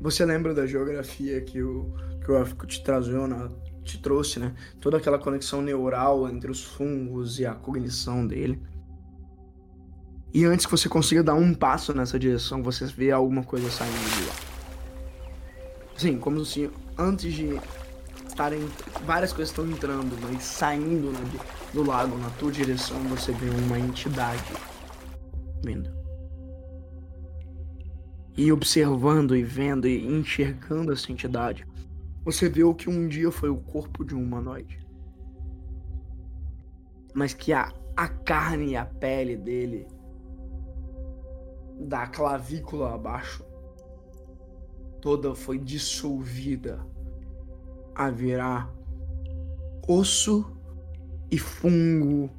Você 0.00 0.24
lembra 0.24 0.54
da 0.54 0.66
geografia 0.66 1.40
que 1.40 1.62
o, 1.62 1.92
que 2.24 2.30
o 2.30 2.36
élfico 2.36 2.66
te 2.66 2.82
trazou, 2.82 3.26
né? 3.26 3.48
te 3.88 3.98
trouxe, 3.98 4.38
né? 4.38 4.54
Toda 4.80 4.98
aquela 4.98 5.18
conexão 5.18 5.62
neural 5.62 6.28
entre 6.28 6.50
os 6.50 6.62
fungos 6.62 7.40
e 7.40 7.46
a 7.46 7.54
cognição 7.54 8.26
dele. 8.26 8.62
E 10.32 10.44
antes 10.44 10.66
que 10.66 10.72
você 10.72 10.88
consiga 10.88 11.22
dar 11.22 11.34
um 11.34 11.54
passo 11.54 11.94
nessa 11.94 12.18
direção, 12.18 12.62
você 12.62 12.84
vê 12.84 13.10
alguma 13.10 13.42
coisa 13.42 13.70
saindo 13.70 13.94
de 13.94 14.26
lá. 14.26 14.57
Sim, 15.98 16.16
como 16.16 16.44
se 16.44 16.70
antes 16.96 17.34
de 17.34 17.60
estarem. 18.24 18.60
Várias 19.04 19.32
coisas 19.32 19.50
estão 19.50 19.68
entrando, 19.68 20.16
mas 20.22 20.44
saindo 20.44 21.10
né, 21.10 21.18
do 21.74 21.82
lago 21.82 22.16
na 22.18 22.30
tua 22.30 22.52
direção, 22.52 22.96
você 23.08 23.32
vê 23.32 23.50
uma 23.50 23.80
entidade 23.80 24.52
vindo. 25.64 25.90
E 28.36 28.52
observando 28.52 29.34
e 29.34 29.42
vendo 29.42 29.88
e 29.88 30.06
enxergando 30.06 30.92
essa 30.92 31.10
entidade, 31.10 31.66
você 32.24 32.48
vê 32.48 32.62
o 32.62 32.74
que 32.74 32.88
um 32.88 33.08
dia 33.08 33.32
foi 33.32 33.48
o 33.48 33.56
corpo 33.56 34.04
de 34.04 34.14
um 34.14 34.22
humanoide. 34.22 34.78
Mas 37.12 37.34
que 37.34 37.52
a, 37.52 37.72
a 37.96 38.06
carne 38.06 38.70
e 38.70 38.76
a 38.76 38.84
pele 38.84 39.36
dele, 39.36 39.88
da 41.80 42.06
clavícula 42.06 42.94
abaixo, 42.94 43.47
toda 45.00 45.34
foi 45.34 45.58
dissolvida 45.58 46.84
a 47.94 48.10
virar 48.10 48.72
osso 49.86 50.56
e 51.30 51.38
fungo 51.38 52.30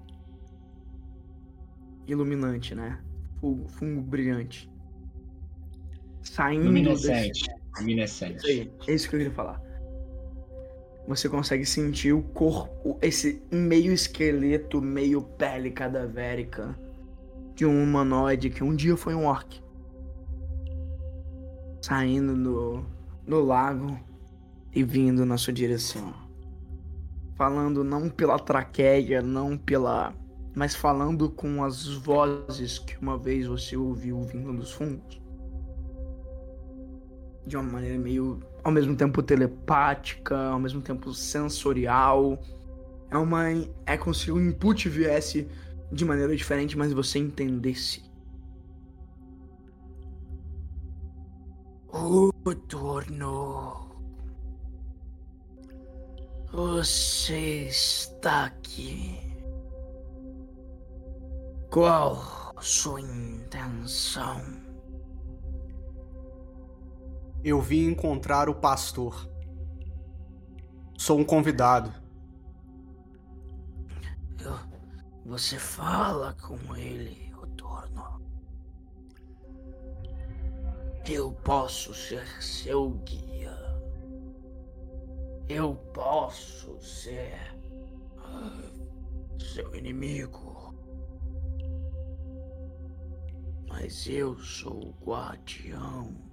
iluminante, 2.07 2.73
né? 2.73 3.01
Fungo, 3.39 3.67
fungo 3.69 4.01
brilhante. 4.01 4.69
Saindo 6.21 6.65
Luminescente. 6.65 7.47
Desse... 7.47 7.79
Luminescente. 7.79 8.71
É 8.87 8.93
isso 8.93 9.09
que 9.09 9.15
eu 9.15 9.19
queria 9.19 9.33
falar 9.33 9.69
você 11.09 11.27
consegue 11.27 11.65
sentir 11.65 12.13
o 12.13 12.21
corpo, 12.21 12.99
esse 13.01 13.41
meio 13.51 13.91
esqueleto, 13.91 14.79
meio 14.79 15.23
pele 15.23 15.71
cadavérica 15.71 16.77
de 17.55 17.65
um 17.65 17.83
humanoide 17.83 18.51
que 18.51 18.63
um 18.63 18.75
dia 18.75 18.95
foi 18.95 19.15
um 19.15 19.25
orc. 19.25 19.59
Saindo 21.81 22.35
no, 22.35 22.85
no 23.25 23.41
lago 23.41 23.97
e 24.73 24.83
vindo 24.83 25.25
na 25.25 25.37
sua 25.37 25.53
direção. 25.53 26.13
Falando 27.35 27.83
não 27.83 28.09
pela 28.09 28.37
traqueia, 28.37 29.21
não 29.21 29.57
pela. 29.57 30.13
mas 30.55 30.75
falando 30.75 31.29
com 31.29 31.63
as 31.63 31.87
vozes 31.87 32.79
que 32.79 32.97
uma 32.99 33.17
vez 33.17 33.47
você 33.47 33.77
ouviu 33.77 34.21
vindo 34.23 34.53
dos 34.53 34.71
fundos. 34.71 35.21
De 37.47 37.55
uma 37.55 37.63
maneira 37.63 37.97
meio 37.97 38.39
ao 38.63 38.71
mesmo 38.71 38.95
tempo 38.95 39.23
telepática, 39.23 40.37
ao 40.37 40.59
mesmo 40.59 40.81
tempo 40.81 41.13
sensorial. 41.13 42.41
É 43.09 43.17
uma 43.17 43.45
é 43.85 43.97
como 43.97 44.13
se 44.13 44.31
o 44.31 44.39
input 44.39 44.87
viesse 44.89 45.47
de 45.91 46.05
maneira 46.05 46.35
diferente, 46.35 46.77
mas 46.77 46.93
você 46.93 47.19
entendesse. 47.19 48.08
O 51.91 52.31
turno. 52.67 53.89
Você 56.51 57.67
está 57.67 58.45
aqui. 58.45 59.19
Qual 61.71 62.53
sua 62.61 63.01
intenção? 63.01 64.41
Eu 67.43 67.59
vim 67.61 67.87
encontrar 67.87 68.49
o 68.49 68.55
pastor. 68.55 69.27
Sou 70.97 71.17
um 71.17 71.23
convidado. 71.23 71.93
Você 75.25 75.57
fala 75.57 76.33
com 76.33 76.75
ele, 76.75 77.28
Eu 81.09 81.31
posso 81.31 81.93
ser 81.93 82.25
seu 82.41 82.91
guia. 82.91 83.57
Eu 85.47 85.75
posso 85.93 86.79
ser 86.79 87.55
uh, 88.17 89.41
seu 89.41 89.73
inimigo. 89.75 90.75
Mas 93.67 94.07
eu 94.07 94.37
sou 94.37 94.89
o 94.89 94.95
guardião 95.03 96.29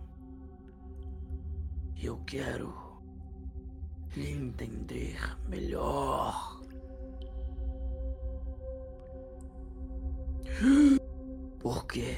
eu 2.02 2.18
quero 2.26 2.72
lhe 4.14 4.30
entender 4.30 5.18
melhor. 5.48 6.60
Por 11.58 11.86
quê? 11.86 12.16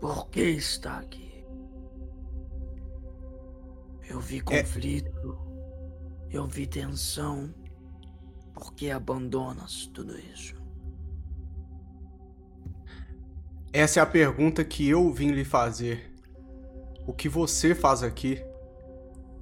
Por 0.00 0.28
que 0.30 0.40
está 0.40 0.98
aqui? 0.98 1.44
Eu 4.08 4.18
vi 4.18 4.38
é 4.38 4.40
conflito, 4.40 5.38
é... 6.30 6.36
eu 6.36 6.46
vi 6.46 6.66
tensão. 6.66 7.54
Por 8.54 8.74
que 8.74 8.90
abandonas 8.90 9.86
tudo 9.94 10.18
isso? 10.18 10.60
Essa 13.72 14.00
é 14.00 14.02
a 14.02 14.06
pergunta 14.06 14.64
que 14.64 14.88
eu 14.88 15.12
vim 15.12 15.30
lhe 15.30 15.44
fazer 15.44 16.12
o 17.06 17.12
que 17.12 17.28
você 17.28 17.74
faz 17.74 18.02
aqui. 18.02 18.42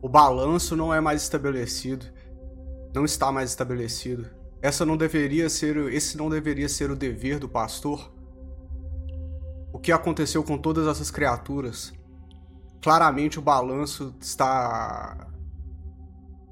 O 0.03 0.09
balanço 0.09 0.77
não 0.77 0.93
é 0.93 1.01
mais 1.01 1.23
estabelecido. 1.23 2.07
não 2.95 3.05
está 3.05 3.31
mais 3.33 3.51
estabelecido. 3.51 4.29
Essa 4.61 4.85
não 4.85 4.97
deveria 4.97 5.49
ser, 5.49 5.77
esse 5.93 6.17
não 6.17 6.29
deveria 6.29 6.69
ser 6.69 6.91
o 6.91 6.97
dever 6.97 7.39
do 7.39 7.49
pastor. 7.49 8.13
O 9.73 9.79
que 9.79 9.93
aconteceu 9.93 10.43
com 10.43 10.57
todas 10.59 10.87
essas 10.87 11.11
criaturas? 11.11 11.93
Claramente 12.81 13.39
o 13.39 13.43
balanço 13.43 14.15
está 14.21 15.29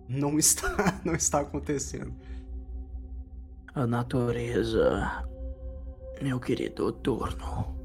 não 0.09 0.39
está 0.39 1.01
não 1.05 1.15
está 1.15 1.41
acontecendo. 1.41 2.15
A 3.75 3.87
natureza, 3.87 5.25
meu 6.23 6.41
querido 6.41 6.93
Turno. 6.93 7.77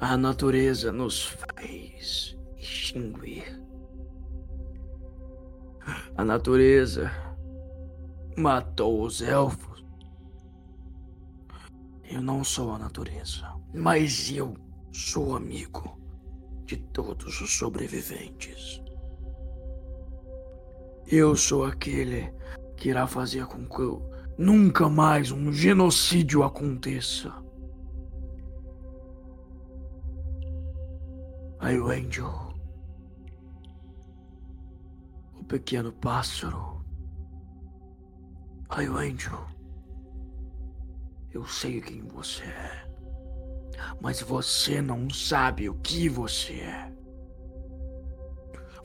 A 0.00 0.16
natureza 0.16 0.92
nos 0.92 1.26
faz 1.26 2.38
extinguir. 2.56 3.60
A 6.16 6.24
natureza 6.24 7.10
matou 8.36 9.02
os 9.02 9.20
elfos. 9.20 9.84
Eu 12.04 12.22
não 12.22 12.44
sou 12.44 12.72
a 12.72 12.78
natureza, 12.78 13.52
mas 13.74 14.30
eu 14.30 14.54
sou 14.92 15.36
amigo 15.36 15.98
de 16.64 16.76
todos 16.76 17.40
os 17.40 17.56
sobreviventes. 17.56 18.82
Eu 21.06 21.34
sou 21.34 21.64
aquele 21.64 22.32
que 22.76 22.90
irá 22.90 23.06
fazer 23.06 23.46
com 23.46 23.66
que 23.66 24.18
nunca 24.36 24.88
mais 24.88 25.30
um 25.30 25.52
genocídio 25.52 26.42
aconteça. 26.42 27.32
Aí 31.60 31.78
o 31.80 31.88
Angel, 31.88 32.54
o 35.34 35.44
pequeno 35.44 35.92
pássaro. 35.92 36.84
Aí 38.68 38.88
o 38.88 38.96
Angel, 38.96 39.46
eu 41.32 41.44
sei 41.46 41.80
quem 41.80 42.02
você 42.06 42.44
é, 42.44 42.87
mas 44.00 44.20
você 44.20 44.80
não 44.80 45.08
sabe 45.10 45.68
o 45.68 45.74
que 45.74 46.08
você 46.08 46.54
é. 46.54 46.92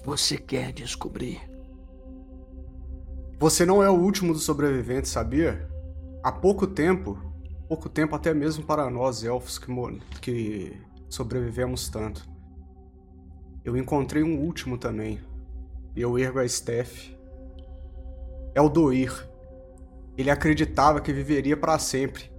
Você 0.03 0.37
quer 0.37 0.73
descobrir? 0.73 1.41
Você 3.39 3.65
não 3.65 3.81
é 3.81 3.89
o 3.89 3.93
último 3.93 4.33
dos 4.33 4.43
sobreviventes, 4.43 5.11
sabia? 5.11 5.67
Há 6.23 6.31
pouco 6.31 6.67
tempo, 6.67 7.17
pouco 7.67 7.89
tempo 7.89 8.15
até 8.15 8.33
mesmo 8.33 8.63
para 8.65 8.89
nós 8.89 9.23
elfos 9.23 9.57
que, 9.57 9.71
que 10.21 10.81
sobrevivemos 11.09 11.89
tanto. 11.89 12.27
Eu 13.63 13.77
encontrei 13.77 14.23
um 14.23 14.39
último 14.39 14.77
também. 14.77 15.21
E 15.95 16.01
eu 16.01 16.17
ergo 16.17 16.39
a 16.39 16.47
Steph. 16.47 17.11
É 18.53 18.61
o 18.61 18.69
Doir. 18.69 19.29
Ele 20.17 20.29
acreditava 20.29 20.99
que 20.99 21.13
viveria 21.13 21.55
para 21.55 21.79
sempre 21.79 22.31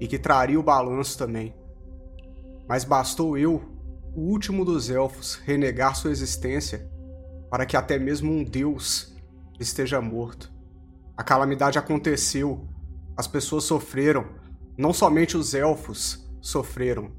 e 0.00 0.08
que 0.08 0.18
traria 0.18 0.58
o 0.58 0.62
balanço 0.62 1.16
também. 1.16 1.54
Mas 2.68 2.84
bastou 2.84 3.36
eu, 3.36 3.62
o 4.14 4.20
último 4.20 4.64
dos 4.64 4.90
elfos, 4.90 5.34
renegar 5.44 5.96
sua 5.96 6.10
existência 6.10 6.90
para 7.50 7.66
que 7.66 7.76
até 7.76 7.98
mesmo 7.98 8.32
um 8.32 8.42
deus 8.42 9.14
esteja 9.60 10.00
morto. 10.00 10.50
A 11.16 11.22
calamidade 11.22 11.78
aconteceu. 11.78 12.66
As 13.16 13.26
pessoas 13.26 13.64
sofreram. 13.64 14.24
Não 14.76 14.92
somente 14.92 15.36
os 15.36 15.52
elfos 15.52 16.26
sofreram. 16.40 17.12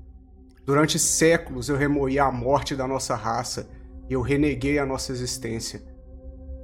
Durante 0.65 0.97
séculos 0.97 1.69
eu 1.69 1.77
remoí 1.77 2.17
a 2.17 2.31
morte 2.31 2.75
da 2.75 2.87
nossa 2.87 3.15
raça 3.15 3.69
e 4.09 4.13
eu 4.13 4.21
reneguei 4.21 4.79
a 4.79 4.85
nossa 4.85 5.11
existência. 5.11 5.83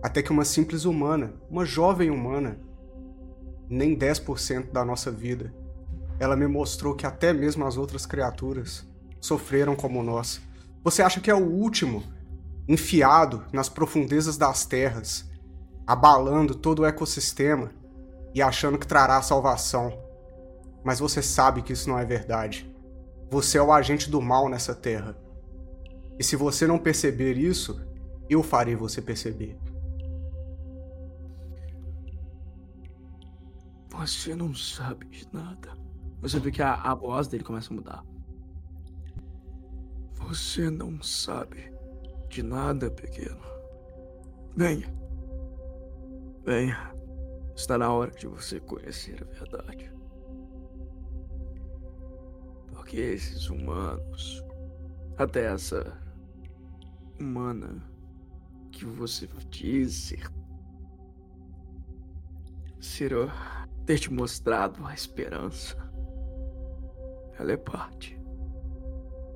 Até 0.02 0.24
que 0.24 0.32
uma 0.32 0.46
simples 0.46 0.86
humana, 0.86 1.34
uma 1.50 1.66
jovem 1.66 2.10
humana, 2.10 2.60
nem 3.70 3.96
10% 3.96 4.72
da 4.72 4.84
nossa 4.84 5.12
vida, 5.12 5.54
ela 6.20 6.36
me 6.36 6.48
mostrou 6.48 6.94
que 6.94 7.06
até 7.06 7.32
mesmo 7.32 7.66
as 7.66 7.78
outras 7.78 8.06
criaturas 8.06 8.86
sofreram 9.22 9.76
como 9.76 10.04
nós. 10.04 10.42
Você 10.84 11.02
acha 11.02 11.22
que 11.22 11.32
é 11.32 11.36
o 11.36 11.46
último, 11.46 12.04
enfiado 12.68 13.46
nas 13.54 13.70
profundezas 13.70 14.38
das 14.38 14.66
terras, 14.66 15.30
abalando 15.88 16.54
todo 16.54 16.80
o 16.80 16.86
ecossistema 16.86 17.72
e 18.34 18.42
achando 18.42 18.78
que 18.78 18.86
trará 18.86 19.22
salvação. 19.22 19.98
Mas 20.84 21.00
você 21.00 21.22
sabe 21.22 21.62
que 21.62 21.74
isso 21.74 21.90
não 21.90 21.98
é 21.98 22.06
verdade. 22.06 22.70
Você 23.30 23.58
é 23.58 23.62
o 23.62 23.72
agente 23.72 24.10
do 24.10 24.22
mal 24.22 24.50
nessa 24.50 24.76
terra. 24.76 25.18
E 26.18 26.24
se 26.24 26.36
você 26.36 26.68
não 26.68 26.78
perceber 26.78 27.38
isso, 27.38 27.82
eu 28.30 28.44
farei 28.44 28.76
você 28.76 29.02
perceber. 29.02 29.58
Você 33.90 34.36
não 34.36 34.54
sabe 34.54 35.08
de 35.08 35.28
nada. 35.34 35.89
Você 36.22 36.40
vê 36.40 36.52
que 36.52 36.62
a, 36.62 36.74
a 36.76 36.94
voz 36.94 37.28
dele 37.28 37.44
começa 37.44 37.72
a 37.72 37.76
mudar. 37.76 38.06
Você 40.14 40.70
não 40.70 41.02
sabe 41.02 41.72
de 42.30 42.44
nada, 42.44 42.92
pequeno. 42.92 43.42
Venha. 44.56 44.94
Venha. 46.46 46.94
Está 47.56 47.78
na 47.78 47.92
hora 47.92 48.12
de 48.12 48.28
você 48.28 48.60
conhecer 48.60 49.22
a 49.22 49.34
verdade. 49.34 49.92
Porque 52.68 52.98
esses 52.98 53.50
humanos, 53.50 54.44
até 55.18 55.46
essa 55.46 55.98
humana 57.20 57.84
que 58.72 58.86
você 58.86 59.28
diz 59.50 59.94
ser, 59.94 60.30
ser 62.80 63.12
ter 63.86 64.00
te 64.00 64.12
mostrado 64.14 64.86
a 64.86 64.94
esperança, 64.94 65.89
ela 67.40 67.54
é 67.54 67.58
parte. 67.58 68.20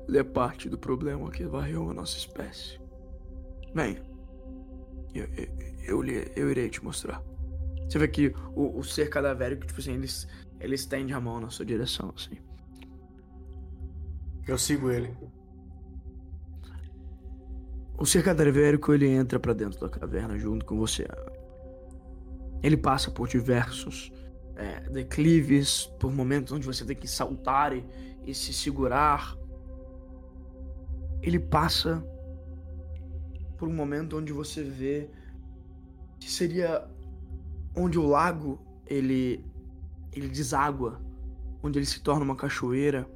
Ela 0.08 0.20
é 0.20 0.24
parte 0.24 0.70
do 0.70 0.78
problema 0.78 1.32
que 1.32 1.46
varreu 1.46 1.90
a 1.90 1.94
nossa 1.94 2.18
espécie. 2.18 2.80
Venha. 3.74 4.04
Eu, 5.16 5.26
eu, 5.26 6.04
eu, 6.04 6.24
eu, 6.36 6.52
irei 6.52 6.70
te 6.70 6.84
mostrar. 6.84 7.24
Você 7.88 7.98
vê 7.98 8.08
que 8.08 8.34
o, 8.56 8.78
o 8.78 8.84
ser 8.84 9.10
cadavérico, 9.10 9.66
tipo 9.66 9.80
assim, 9.80 9.94
eles, 9.94 10.28
ele 10.60 10.76
estende 10.76 11.14
a 11.14 11.22
mão 11.22 11.40
na 11.40 11.50
sua 11.50 11.66
direção, 11.66 12.14
assim. 12.16 12.38
Eu 14.46 14.58
sigo 14.58 14.92
ele. 14.92 15.16
O 17.98 18.06
ser 18.06 18.24
cadavérico, 18.24 18.94
ele 18.94 19.08
entra 19.08 19.40
para 19.40 19.54
dentro 19.54 19.80
da 19.80 19.88
caverna 19.88 20.38
junto 20.38 20.66
com 20.66 20.76
você. 20.76 21.08
Ele 22.62 22.76
passa 22.76 23.10
por 23.12 23.28
diversos 23.28 24.12
é, 24.56 24.82
declives, 24.90 25.86
por 26.00 26.12
momentos 26.12 26.54
onde 26.54 26.66
você 26.66 26.86
tem 26.86 26.96
que 26.96 27.08
saltar 27.08 27.76
e, 27.76 27.86
e 28.26 28.34
se 28.34 28.54
segurar. 28.54 29.38
Ele 31.22 31.40
passa 31.40 32.06
por 33.58 33.68
um 33.68 33.74
momento 33.74 34.18
onde 34.18 34.34
você 34.34 34.64
vê 34.64 35.10
que 36.20 36.30
seria 36.30 36.88
onde 37.76 37.98
o 37.98 38.06
lago 38.06 38.60
ele 38.86 39.44
ele 40.12 40.28
deságua, 40.28 41.02
onde 41.64 41.80
ele 41.80 41.86
se 41.86 42.02
torna 42.02 42.24
uma 42.24 42.36
cachoeira. 42.36 43.08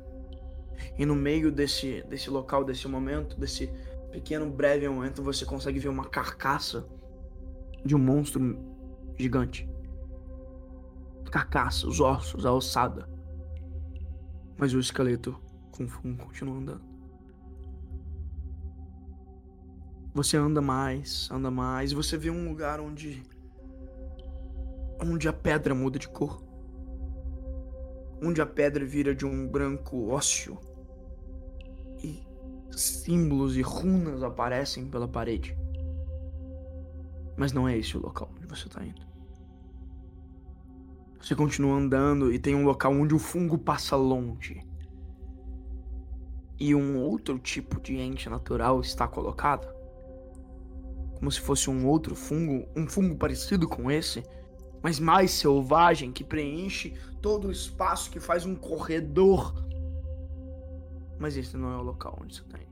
E 0.97 1.05
no 1.05 1.15
meio 1.15 1.51
desse 1.51 2.03
desse 2.03 2.29
local, 2.29 2.63
desse 2.63 2.87
momento, 2.87 3.37
desse 3.39 3.69
pequeno 4.11 4.49
breve 4.49 4.87
momento, 4.87 5.21
você 5.21 5.45
consegue 5.45 5.79
ver 5.79 5.89
uma 5.89 6.05
carcaça 6.05 6.87
de 7.85 7.95
um 7.95 7.99
monstro 7.99 8.57
gigante. 9.17 9.69
Carcaça, 11.29 11.87
os 11.87 11.99
ossos, 11.99 12.45
a 12.45 12.51
ossada. 12.51 13.09
Mas 14.57 14.73
o 14.73 14.79
esqueleto 14.79 15.39
continua 15.71 16.57
andando. 16.57 16.87
Você 20.13 20.35
anda 20.35 20.61
mais, 20.61 21.29
anda 21.31 21.51
mais, 21.51 21.91
você 21.91 22.17
vê 22.17 22.31
um 22.31 22.49
lugar 22.49 22.79
onde. 22.79 23.21
onde 24.99 25.27
a 25.27 25.33
pedra 25.33 25.75
muda 25.75 25.99
de 25.99 26.07
cor. 26.07 26.43
Onde 28.23 28.41
a 28.41 28.45
pedra 28.45 28.83
vira 28.83 29.13
de 29.13 29.25
um 29.25 29.47
branco 29.47 30.09
ósseo. 30.09 30.57
E 32.03 32.25
símbolos 32.71 33.55
e 33.57 33.61
runas 33.61 34.23
aparecem 34.23 34.89
pela 34.89 35.07
parede. 35.07 35.55
Mas 37.37 37.53
não 37.53 37.67
é 37.67 37.77
esse 37.77 37.95
o 37.95 38.01
local 38.01 38.31
onde 38.35 38.47
você 38.47 38.67
está 38.67 38.83
indo. 38.83 39.06
Você 41.21 41.35
continua 41.35 41.77
andando 41.77 42.31
e 42.31 42.39
tem 42.39 42.55
um 42.55 42.65
local 42.65 42.93
onde 42.93 43.13
o 43.13 43.19
fungo 43.19 43.57
passa 43.57 43.95
longe. 43.95 44.65
E 46.59 46.73
um 46.73 46.97
outro 46.97 47.37
tipo 47.37 47.79
de 47.81 47.97
ente 47.97 48.29
natural 48.29 48.81
está 48.81 49.07
colocado 49.07 49.77
como 51.17 51.31
se 51.31 51.39
fosse 51.39 51.69
um 51.69 51.87
outro 51.87 52.15
fungo, 52.15 52.67
um 52.75 52.87
fungo 52.87 53.15
parecido 53.15 53.67
com 53.67 53.89
esse, 53.89 54.23
mas 54.83 54.99
mais 54.99 55.31
selvagem, 55.31 56.11
que 56.11 56.23
preenche 56.23 56.93
todo 57.21 57.47
o 57.47 57.51
espaço, 57.51 58.11
que 58.11 58.19
faz 58.19 58.45
um 58.45 58.55
corredor. 58.55 59.53
Mas 61.17 61.35
esse 61.35 61.57
não 61.57 61.71
é 61.73 61.77
o 61.77 61.81
local 61.81 62.19
onde 62.21 62.35
você 62.35 62.41
está 62.43 62.59
indo. 62.59 62.67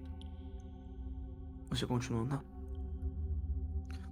Você 1.70 1.88
continua 1.88 2.22
andando. 2.22 2.55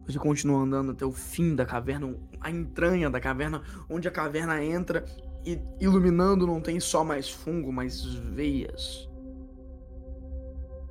Você 0.05 0.19
continua 0.19 0.61
andando 0.61 0.91
até 0.91 1.05
o 1.05 1.11
fim 1.11 1.55
da 1.55 1.65
caverna, 1.65 2.15
a 2.41 2.51
entranha 2.51 3.09
da 3.09 3.19
caverna, 3.19 3.63
onde 3.89 4.07
a 4.07 4.11
caverna 4.11 4.63
entra 4.63 5.05
e 5.45 5.59
iluminando 5.79 6.45
não 6.45 6.61
tem 6.61 6.79
só 6.79 7.03
mais 7.03 7.29
fungo, 7.29 7.71
mas 7.71 8.03
veias 8.03 9.09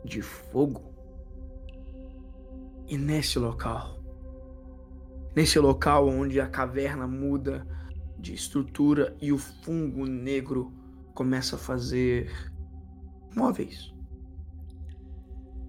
de 0.04 0.22
fogo. 0.22 0.92
E 2.88 2.98
nesse 2.98 3.38
local, 3.38 4.02
nesse 5.34 5.58
local 5.58 6.08
onde 6.08 6.40
a 6.40 6.46
caverna 6.46 7.06
muda 7.06 7.66
de 8.18 8.34
estrutura 8.34 9.16
e 9.20 9.32
o 9.32 9.38
fungo 9.38 10.06
negro 10.06 10.72
começa 11.14 11.56
a 11.56 11.58
fazer 11.58 12.30
móveis. 13.34 13.92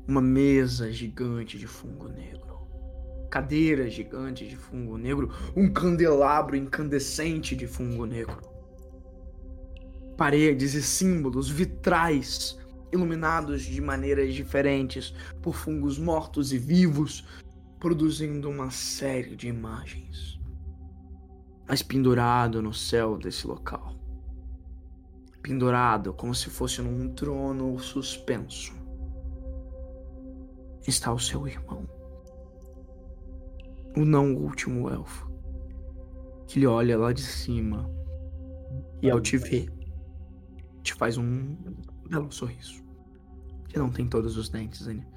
Uma 0.08 0.22
mesa 0.22 0.92
gigante 0.92 1.58
de 1.58 1.66
fungo 1.66 2.10
negro. 2.10 2.43
Cadeiras 3.34 3.94
gigantes 3.94 4.48
de 4.48 4.56
fungo 4.56 4.96
negro. 4.96 5.32
Um 5.56 5.74
candelabro 5.74 6.56
incandescente 6.56 7.56
de 7.56 7.66
fungo 7.66 8.06
negro. 8.06 8.40
Paredes 10.16 10.76
e 10.76 10.84
símbolos 10.84 11.50
vitrais 11.50 12.60
iluminados 12.92 13.64
de 13.64 13.82
maneiras 13.82 14.36
diferentes 14.36 15.16
por 15.42 15.56
fungos 15.56 15.98
mortos 15.98 16.54
e 16.54 16.60
vivos, 16.60 17.26
produzindo 17.80 18.48
uma 18.52 18.70
série 18.70 19.36
de 19.36 19.48
imagens 19.48 20.40
mas 21.68 21.82
pendurado 21.82 22.62
no 22.62 22.72
céu 22.72 23.18
desse 23.18 23.48
local. 23.48 23.96
Pendurado 25.42 26.14
como 26.14 26.36
se 26.36 26.50
fosse 26.52 26.84
num 26.84 27.14
trono 27.16 27.80
suspenso. 27.80 28.74
Está 30.86 31.12
o 31.12 31.20
seu 31.20 31.48
irmão. 31.48 31.93
O 33.96 34.06
não 34.06 34.36
último 34.36 34.90
elfo. 34.90 35.32
Que 36.48 36.60
lhe 36.60 36.68
olha 36.68 36.98
lá 36.98 37.14
de 37.14 37.22
cima. 37.22 37.90
E 39.02 39.10
ao 39.10 39.22
te 39.22 39.38
ver, 39.38 39.72
te 40.82 40.94
faz 40.94 41.18
um 41.18 41.56
belo 42.10 42.32
sorriso. 42.32 42.84
Que 43.68 43.78
não 43.78 43.90
tem 43.90 44.08
todos 44.08 44.38
os 44.38 44.50
dentes 44.50 44.88
ainda. 44.88 45.08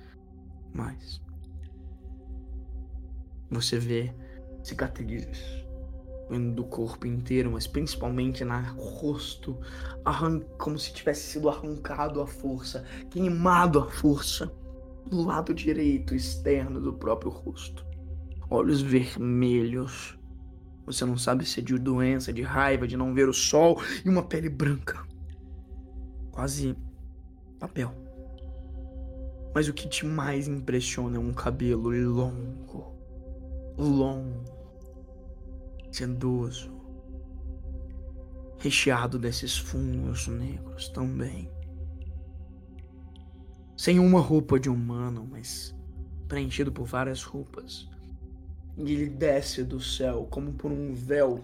Mas. 0.73 1.23
Você 3.51 3.78
vê 3.78 4.12
cicatrizes 4.62 5.66
do 6.55 6.65
corpo 6.65 7.07
inteiro, 7.07 7.53
mas 7.53 7.66
principalmente 7.69 8.44
na 8.44 8.61
rosto, 8.61 9.57
como 10.59 10.77
se 10.78 10.93
tivesse 10.93 11.32
sido 11.32 11.48
arrancado 11.48 12.20
à 12.20 12.27
força, 12.27 12.85
queimado 13.11 13.78
à 13.78 13.86
força, 13.86 14.53
do 15.07 15.23
lado 15.23 15.55
direito 15.55 16.16
externo 16.16 16.81
do 16.81 16.93
próprio 16.93 17.31
rosto. 17.31 17.85
Olhos 18.48 18.81
vermelhos. 18.81 20.18
Você 20.85 21.05
não 21.05 21.18
sabe 21.18 21.44
se 21.44 21.60
é 21.60 21.62
de 21.62 21.78
doença, 21.78 22.32
de 22.32 22.43
raiva, 22.43 22.86
de 22.86 22.97
não 22.97 23.12
ver 23.12 23.28
o 23.28 23.35
sol 23.35 23.81
e 24.05 24.09
uma 24.09 24.23
pele 24.23 24.48
branca. 24.48 25.05
Quase 26.31 26.77
papel. 27.59 27.93
Mas 29.55 29.68
o 29.68 29.73
que 29.73 29.89
te 29.89 30.05
mais 30.05 30.47
impressiona 30.47 31.16
é 31.16 31.20
um 31.20 31.32
cabelo 31.32 31.90
longo. 31.90 32.94
Longo 33.78 34.56
sedoso, 35.97 36.70
recheado 38.59 39.18
desses 39.18 39.56
fungos 39.56 40.27
negros 40.28 40.89
também. 40.90 41.51
Sem 43.77 43.98
uma 43.98 44.20
roupa 44.20 44.60
de 44.60 44.68
humano, 44.68 45.27
mas 45.31 45.74
preenchido 46.28 46.70
por 46.70 46.86
várias 46.86 47.23
roupas. 47.23 47.89
E 48.77 48.93
ele 48.93 49.09
desce 49.09 49.65
do 49.65 49.81
céu 49.81 50.27
como 50.31 50.53
por 50.53 50.70
um 50.70 50.93
véu 50.93 51.43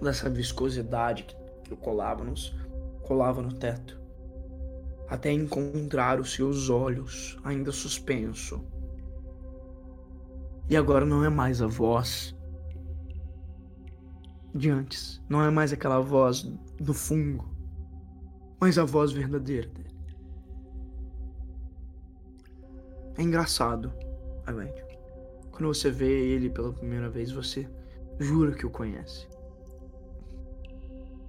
dessa 0.00 0.30
viscosidade 0.30 1.26
que 1.64 1.76
colava, 1.76 2.24
nos, 2.24 2.54
colava 3.02 3.42
no 3.42 3.52
teto, 3.52 4.00
até 5.08 5.30
encontrar 5.30 6.20
os 6.20 6.32
seus 6.32 6.70
olhos 6.70 7.38
ainda 7.44 7.72
suspenso. 7.72 8.64
E 10.70 10.76
agora 10.76 11.04
não 11.04 11.24
é 11.24 11.28
mais 11.28 11.60
a 11.62 11.66
voz 11.66 12.34
de 14.54 14.70
antes. 14.70 15.22
Não 15.28 15.42
é 15.42 15.50
mais 15.50 15.72
aquela 15.72 16.00
voz 16.00 16.42
do 16.78 16.92
fungo, 16.92 17.48
mas 18.60 18.78
a 18.78 18.84
voz 18.84 19.12
verdadeira 19.12 19.68
dele. 19.68 19.96
É 23.16 23.22
engraçado, 23.22 23.92
Avente. 24.46 24.87
Quando 25.58 25.74
você 25.74 25.90
vê 25.90 26.08
ele 26.08 26.48
pela 26.48 26.72
primeira 26.72 27.10
vez, 27.10 27.32
você 27.32 27.68
jura 28.18 28.52
que 28.52 28.64
o 28.64 28.70
conhece. 28.70 29.26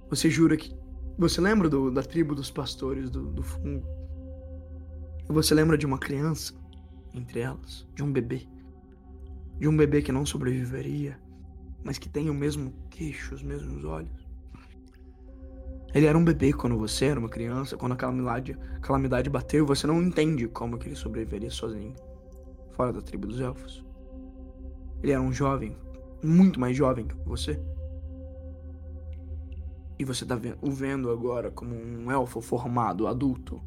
Você 0.08 0.30
jura 0.30 0.56
que. 0.56 0.74
Você 1.18 1.40
lembra 1.40 1.68
do, 1.68 1.90
da 1.90 2.02
tribo 2.02 2.34
dos 2.34 2.50
pastores 2.50 3.10
do, 3.10 3.26
do 3.30 3.42
fungo? 3.42 3.86
Você 5.28 5.54
lembra 5.54 5.76
de 5.76 5.84
uma 5.84 5.98
criança 5.98 6.54
entre 7.12 7.40
elas, 7.40 7.86
de 7.94 8.02
um 8.02 8.10
bebê. 8.10 8.46
De 9.58 9.68
um 9.68 9.76
bebê 9.76 10.00
que 10.00 10.12
não 10.12 10.24
sobreviveria 10.24 11.18
mas 11.82 11.98
que 11.98 12.08
tem 12.08 12.28
o 12.30 12.34
mesmo 12.34 12.72
queixo, 12.90 13.34
os 13.34 13.42
mesmos 13.42 13.84
olhos. 13.84 14.28
Ele 15.92 16.06
era 16.06 16.16
um 16.16 16.24
bebê 16.24 16.52
quando 16.52 16.78
você 16.78 17.06
era 17.06 17.18
uma 17.18 17.28
criança, 17.28 17.76
quando 17.76 17.92
a 17.92 17.96
calamidade, 17.96 18.56
calamidade 18.80 19.28
bateu, 19.28 19.66
você 19.66 19.86
não 19.86 20.00
entende 20.00 20.46
como 20.46 20.78
que 20.78 20.88
ele 20.88 20.94
sobreviveria 20.94 21.50
sozinho, 21.50 21.94
fora 22.72 22.92
da 22.92 23.00
tribo 23.00 23.26
dos 23.26 23.40
elfos. 23.40 23.84
Ele 25.02 25.12
era 25.12 25.20
um 25.20 25.32
jovem, 25.32 25.76
muito 26.22 26.60
mais 26.60 26.76
jovem 26.76 27.06
que 27.06 27.14
você. 27.26 27.60
E 29.98 30.04
você 30.04 30.24
tá 30.24 30.38
o 30.60 30.70
vendo 30.70 31.10
agora 31.10 31.50
como 31.50 31.74
um 31.74 32.10
elfo 32.10 32.40
formado, 32.40 33.06
adulto, 33.06 33.60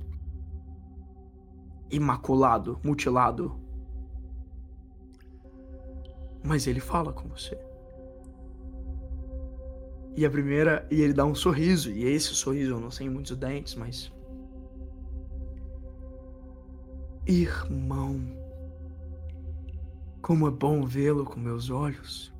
imaculado, 1.91 2.79
mutilado. 2.83 3.55
Mas 6.43 6.67
ele 6.67 6.79
fala 6.79 7.13
com 7.13 7.29
você. 7.29 7.57
E 10.15 10.25
a 10.25 10.29
primeira, 10.29 10.87
e 10.91 11.01
ele 11.01 11.13
dá 11.13 11.25
um 11.25 11.33
sorriso, 11.33 11.91
e 11.91 12.03
esse 12.03 12.35
sorriso 12.35 12.73
eu 12.73 12.79
não 12.79 12.91
sei 12.91 13.09
muitos 13.09 13.35
dentes, 13.35 13.73
mas. 13.75 14.11
Irmão, 17.25 18.19
como 20.23 20.47
é 20.47 20.51
bom 20.51 20.85
vê-lo 20.85 21.25
com 21.25 21.37
meus 21.37 21.69
olhos. 21.69 22.33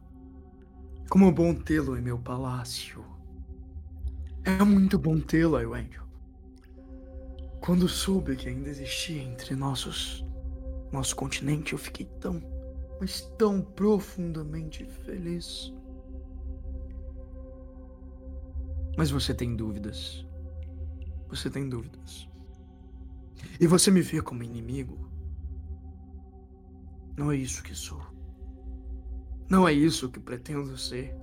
Como 1.10 1.28
é 1.28 1.32
bom 1.32 1.54
tê-lo 1.54 1.98
em 1.98 2.02
meu 2.02 2.18
palácio. 2.18 3.04
É 4.46 4.64
muito 4.64 4.98
bom 4.98 5.20
tê-lo, 5.20 5.60
Iwendel. 5.60 6.02
Quando 7.60 7.90
soube 7.90 8.38
que 8.38 8.48
ainda 8.48 8.70
existia 8.70 9.22
entre 9.22 9.54
nossos 9.54 10.26
nosso 10.94 11.14
continente, 11.16 11.74
eu 11.74 11.80
fiquei 11.80 12.06
tão, 12.22 12.42
mas 13.02 13.22
tão 13.38 13.62
profundamente 13.62 14.86
feliz. 14.86 15.74
Mas 18.98 19.12
você 19.12 19.34
tem 19.34 19.58
dúvidas. 19.58 20.26
Você 21.28 21.50
tem 21.50 21.68
dúvidas. 21.68 22.30
E 23.60 23.68
você 23.68 23.92
me 23.92 24.02
vê 24.02 24.22
como 24.22 24.42
inimigo. 24.42 25.03
Não 27.18 27.32
é 27.32 27.36
isso 27.36 27.64
que 27.64 27.76
sou. 27.76 28.02
Não 29.50 29.68
é 29.68 29.74
isso 29.74 30.10
que 30.10 30.20
pretendo 30.20 30.78
ser. 30.78 31.16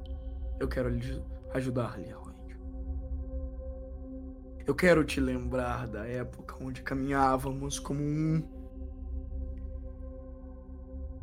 Eu 0.61 0.69
quero 0.69 0.91
ajudar-lhe, 1.55 2.11
Arroio. 2.13 2.31
Eu 4.67 4.75
quero 4.75 5.05
te 5.05 5.21
lembrar 5.21 5.89
da 5.89 6.07
época 6.07 6.55
onde 6.63 6.83
caminhávamos 6.83 7.79
como 7.79 8.01
um. 8.01 8.41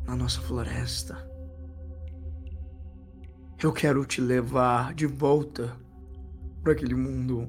Na 0.04 0.14
nossa 0.14 0.40
floresta. 0.40 1.26
Eu 3.62 3.72
quero 3.72 4.04
te 4.04 4.20
levar 4.20 4.92
de 4.92 5.06
volta 5.06 5.74
para 6.62 6.72
aquele 6.72 6.94
mundo 6.94 7.48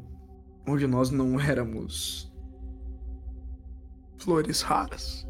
onde 0.65 0.87
nós 0.87 1.09
não 1.09 1.39
éramos 1.39 2.31
flores 4.17 4.61
raras. 4.61 5.28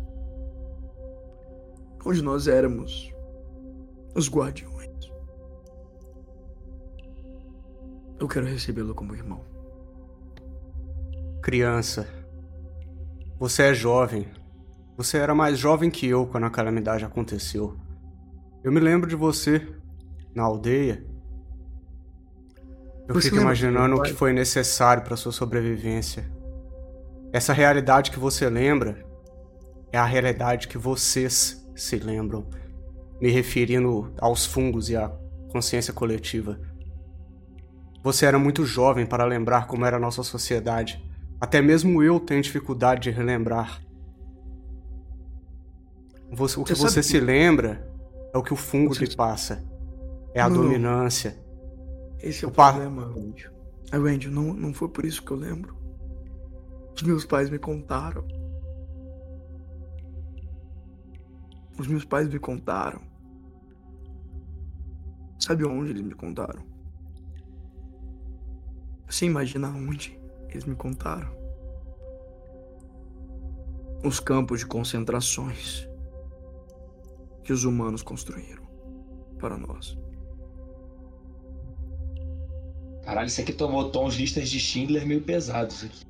Onde 2.06 2.22
nós 2.22 2.48
éramos 2.48 3.14
os 4.16 4.30
guardiões. 4.30 4.90
Eu 8.20 8.28
quero 8.28 8.46
recebê-lo 8.46 8.94
como 8.94 9.16
irmão. 9.16 9.42
Criança, 11.42 12.08
você 13.40 13.64
é 13.64 13.74
jovem. 13.74 14.28
Você 14.98 15.18
era 15.18 15.34
mais 15.34 15.58
jovem 15.58 15.90
que 15.90 16.08
eu 16.08 16.28
quando 16.28 16.46
a 16.46 16.50
calamidade 16.50 17.06
aconteceu. 17.06 17.78
Eu 18.64 18.72
me 18.72 18.80
lembro 18.80 19.10
de 19.10 19.16
você 19.16 19.66
na 20.36 20.44
aldeia 20.44 21.10
eu 23.10 23.16
você 23.16 23.32
fico 23.32 23.42
imaginando 23.42 23.96
o 23.96 24.04
que 24.04 24.14
foi 24.14 24.32
necessário 24.32 25.02
para 25.02 25.18
sua 25.18 25.32
sobrevivência. 25.32 26.32
Essa 27.34 27.54
realidade 27.54 28.12
que 28.12 28.20
você 28.20 28.48
lembra 28.48 29.04
é 29.92 29.98
a 29.98 30.06
realidade 30.06 30.68
que 30.68 30.78
vocês 30.78 31.59
se 31.82 31.98
lembram. 31.98 32.48
me 33.22 33.30
referindo 33.30 34.14
aos 34.20 34.46
fungos 34.46 34.90
e 34.90 34.96
à 34.96 35.10
consciência 35.52 35.94
coletiva. 35.94 36.60
Você 38.02 38.26
era 38.26 38.40
muito 38.40 38.66
jovem 38.66 39.06
para 39.06 39.26
lembrar 39.26 39.68
como 39.68 39.86
era 39.86 39.98
a 39.98 40.00
nossa 40.00 40.24
sociedade. 40.24 41.04
Até 41.40 41.62
mesmo 41.62 42.02
eu 42.02 42.20
tenho 42.20 42.42
dificuldade 42.42 43.02
de 43.02 43.12
relembrar. 43.12 43.82
Você, 46.32 46.60
o 46.60 46.64
que 46.64 46.76
você, 46.76 47.02
você 47.02 47.04
se 47.04 47.20
lembra 47.20 47.90
é 48.34 48.38
o 48.38 48.44
que 48.44 48.54
o 48.54 48.56
fungo 48.56 48.94
você... 48.94 49.06
lhe 49.06 49.16
passa. 49.16 49.66
É 50.34 50.40
a 50.40 50.50
não, 50.50 50.62
dominância. 50.62 51.38
Esse 52.22 52.46
é 52.46 52.48
o, 52.48 52.52
o 52.52 52.54
problema, 52.54 53.12
Wendy. 53.16 53.50
Wendy, 53.94 54.30
não, 54.30 54.54
não 54.54 54.74
foi 54.74 54.88
por 54.88 55.06
isso 55.06 55.24
que 55.24 55.32
eu 55.32 55.38
lembro. 55.38 55.76
Os 56.96 57.02
meus 57.02 57.26
pais 57.26 57.50
me 57.50 57.58
contaram. 57.58 58.26
Os 61.80 61.88
meus 61.88 62.04
pais 62.04 62.28
me 62.28 62.38
contaram. 62.38 63.02
Sabe 65.40 65.66
onde 65.66 65.92
eles 65.92 66.02
me 66.02 66.14
contaram? 66.14 66.62
Você 69.08 69.26
imagina 69.26 69.70
onde 69.70 70.20
eles 70.50 70.66
me 70.66 70.76
contaram? 70.76 71.34
Os 74.04 74.20
campos 74.20 74.60
de 74.60 74.66
concentrações 74.66 75.88
que 77.46 77.54
os 77.54 77.64
humanos 77.64 78.04
construíram 78.04 78.68
para 79.40 79.58
nós. 79.58 79.98
Caralho, 83.04 83.28
isso 83.28 83.40
aqui 83.40 83.54
tomou 83.54 83.90
tons 83.90 84.16
listas 84.16 84.50
de 84.50 84.60
Schindler 84.60 85.08
meio 85.08 85.22
pesados 85.22 85.86
aqui. 85.86 86.06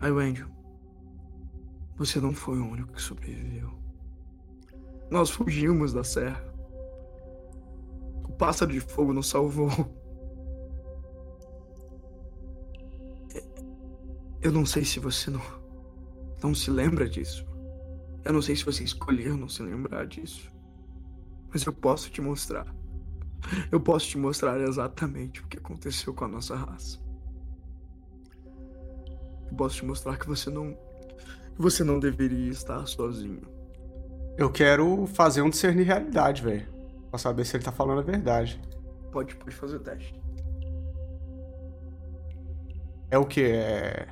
Aí, 0.00 0.10
Wendy, 0.10 0.44
você 1.98 2.20
não 2.20 2.32
foi 2.32 2.58
o 2.58 2.66
único 2.66 2.92
que 2.92 3.02
sobreviveu. 3.02 3.76
Nós 5.10 5.30
fugimos 5.30 5.92
da 5.92 6.04
serra. 6.04 6.44
O 8.24 8.32
pássaro 8.32 8.72
de 8.72 8.80
fogo 8.80 9.12
nos 9.12 9.28
salvou. 9.28 9.70
Eu 14.40 14.52
não 14.52 14.64
sei 14.64 14.84
se 14.84 15.00
você 15.00 15.30
não, 15.30 15.42
não 16.42 16.54
se 16.54 16.70
lembra 16.70 17.08
disso. 17.08 17.44
Eu 18.24 18.32
não 18.32 18.42
sei 18.42 18.54
se 18.54 18.64
você 18.64 18.84
escolheu 18.84 19.36
não 19.36 19.48
se 19.48 19.62
lembrar 19.62 20.06
disso. 20.06 20.48
Mas 21.52 21.64
eu 21.64 21.72
posso 21.72 22.10
te 22.10 22.20
mostrar. 22.20 22.72
Eu 23.70 23.80
posso 23.80 24.06
te 24.06 24.18
mostrar 24.18 24.60
exatamente 24.60 25.40
o 25.40 25.46
que 25.48 25.58
aconteceu 25.58 26.14
com 26.14 26.24
a 26.24 26.28
nossa 26.28 26.54
raça. 26.54 27.00
Eu 29.50 29.56
posso 29.56 29.76
te 29.76 29.84
mostrar 29.84 30.18
que 30.18 30.26
você 30.26 30.50
não. 30.50 30.76
Você 31.58 31.82
não 31.82 31.98
deveria 31.98 32.50
estar 32.50 32.86
sozinho. 32.86 33.42
Eu 34.36 34.50
quero 34.50 35.06
fazer 35.08 35.42
um 35.42 35.50
discernir 35.50 35.82
realidade, 35.82 36.42
velho. 36.42 36.68
Pra 37.10 37.18
saber 37.18 37.44
se 37.44 37.56
ele 37.56 37.64
tá 37.64 37.72
falando 37.72 37.98
a 37.98 38.02
verdade. 38.02 38.60
Pode, 39.10 39.34
pode 39.34 39.54
fazer 39.54 39.76
o 39.76 39.80
teste. 39.80 40.14
É 43.10 43.18
o 43.18 43.26
que? 43.26 43.42
É. 43.42 44.06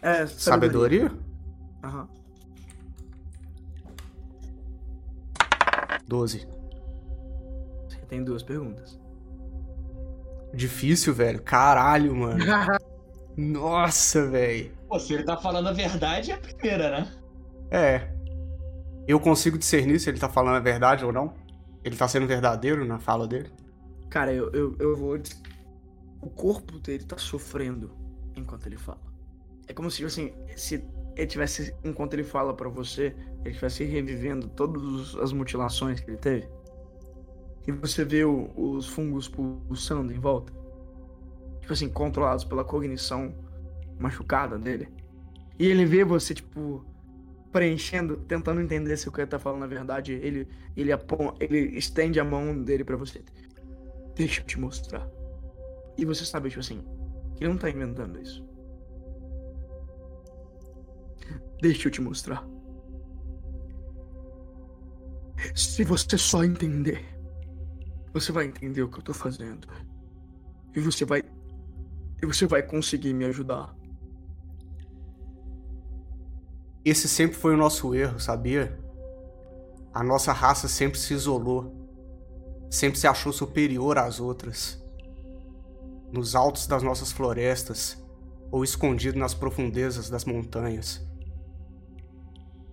É. 0.00 0.26
Sabedoria? 0.26 1.10
Aham. 1.82 2.02
Uhum. 2.02 2.16
12. 6.06 6.46
Você 7.88 7.98
tem 8.08 8.22
duas 8.22 8.44
perguntas. 8.44 8.96
Difícil, 10.54 11.12
velho. 11.12 11.42
Caralho, 11.42 12.14
mano. 12.14 12.38
Nossa, 13.36 14.26
velho. 14.28 14.72
Se 14.98 15.14
ele 15.14 15.24
tá 15.24 15.36
falando 15.36 15.68
a 15.68 15.72
verdade, 15.72 16.30
é 16.30 16.34
a 16.34 16.38
primeira, 16.38 16.90
né? 16.90 17.12
É. 17.70 18.10
Eu 19.06 19.20
consigo 19.20 19.58
discernir 19.58 20.00
se 20.00 20.08
ele 20.08 20.18
tá 20.18 20.28
falando 20.28 20.56
a 20.56 20.60
verdade 20.60 21.04
ou 21.04 21.12
não? 21.12 21.34
Ele 21.84 21.96
tá 21.96 22.08
sendo 22.08 22.26
verdadeiro 22.26 22.84
na 22.84 22.98
fala 22.98 23.28
dele? 23.28 23.50
Cara, 24.08 24.32
eu, 24.32 24.50
eu, 24.52 24.76
eu 24.78 24.96
vou. 24.96 25.18
O 26.20 26.30
corpo 26.30 26.78
dele 26.78 27.04
tá 27.04 27.18
sofrendo 27.18 27.90
enquanto 28.34 28.66
ele 28.66 28.76
fala. 28.76 29.00
É 29.68 29.72
como 29.72 29.90
se, 29.90 30.04
assim, 30.04 30.32
se 30.56 30.82
ele 31.16 31.26
tivesse, 31.26 31.74
enquanto 31.84 32.14
ele 32.14 32.24
fala 32.24 32.54
para 32.54 32.68
você, 32.68 33.14
ele 33.40 33.50
estivesse 33.50 33.84
revivendo 33.84 34.48
todas 34.48 35.14
as 35.16 35.32
mutilações 35.32 36.00
que 36.00 36.10
ele 36.10 36.18
teve. 36.18 36.48
E 37.66 37.72
você 37.72 38.04
vê 38.04 38.24
o, 38.24 38.50
os 38.56 38.88
fungos 38.88 39.28
pulsando 39.28 40.12
em 40.12 40.18
volta. 40.18 40.52
Tipo 41.66 41.72
assim, 41.72 41.88
controlados 41.88 42.44
pela 42.44 42.64
cognição 42.64 43.34
machucada 43.98 44.56
dele. 44.56 44.88
E 45.58 45.66
ele 45.66 45.84
vê 45.84 46.04
você, 46.04 46.32
tipo, 46.32 46.86
preenchendo, 47.50 48.18
tentando 48.18 48.60
entender 48.60 48.96
se 48.96 49.08
o 49.08 49.12
que 49.12 49.26
tá 49.26 49.36
falando 49.36 49.62
na 49.62 49.66
verdade. 49.66 50.12
Ele, 50.12 50.46
ele, 50.76 50.92
ele 51.40 51.58
estende 51.76 52.20
a 52.20 52.24
mão 52.24 52.62
dele 52.62 52.84
para 52.84 52.96
você. 52.96 53.20
Deixa 54.14 54.42
eu 54.42 54.46
te 54.46 54.60
mostrar. 54.60 55.10
E 55.98 56.04
você 56.04 56.24
sabe, 56.24 56.50
tipo 56.50 56.60
assim, 56.60 56.84
que 57.34 57.42
ele 57.42 57.50
não 57.50 57.58
tá 57.58 57.68
inventando 57.68 58.20
isso. 58.22 58.46
Deixa 61.60 61.88
eu 61.88 61.90
te 61.90 62.00
mostrar. 62.00 62.46
Se 65.52 65.82
você 65.82 66.16
só 66.16 66.44
entender, 66.44 67.04
você 68.14 68.30
vai 68.30 68.44
entender 68.44 68.82
o 68.82 68.88
que 68.88 69.00
eu 69.00 69.02
tô 69.02 69.12
fazendo. 69.12 69.66
E 70.76 70.80
você 70.80 71.04
vai. 71.04 71.24
E 72.22 72.26
você 72.26 72.46
vai 72.46 72.62
conseguir 72.62 73.12
me 73.12 73.24
ajudar. 73.24 73.74
Esse 76.84 77.08
sempre 77.08 77.36
foi 77.36 77.54
o 77.54 77.56
nosso 77.56 77.94
erro, 77.94 78.20
sabia? 78.20 78.78
A 79.92 80.04
nossa 80.04 80.32
raça 80.32 80.68
sempre 80.68 80.98
se 80.98 81.14
isolou. 81.14 81.74
Sempre 82.70 82.98
se 82.98 83.06
achou 83.06 83.32
superior 83.32 83.98
às 83.98 84.20
outras. 84.20 84.82
Nos 86.12 86.34
altos 86.34 86.66
das 86.66 86.82
nossas 86.82 87.12
florestas 87.12 88.02
ou 88.50 88.62
escondido 88.62 89.18
nas 89.18 89.34
profundezas 89.34 90.08
das 90.08 90.24
montanhas. 90.24 91.04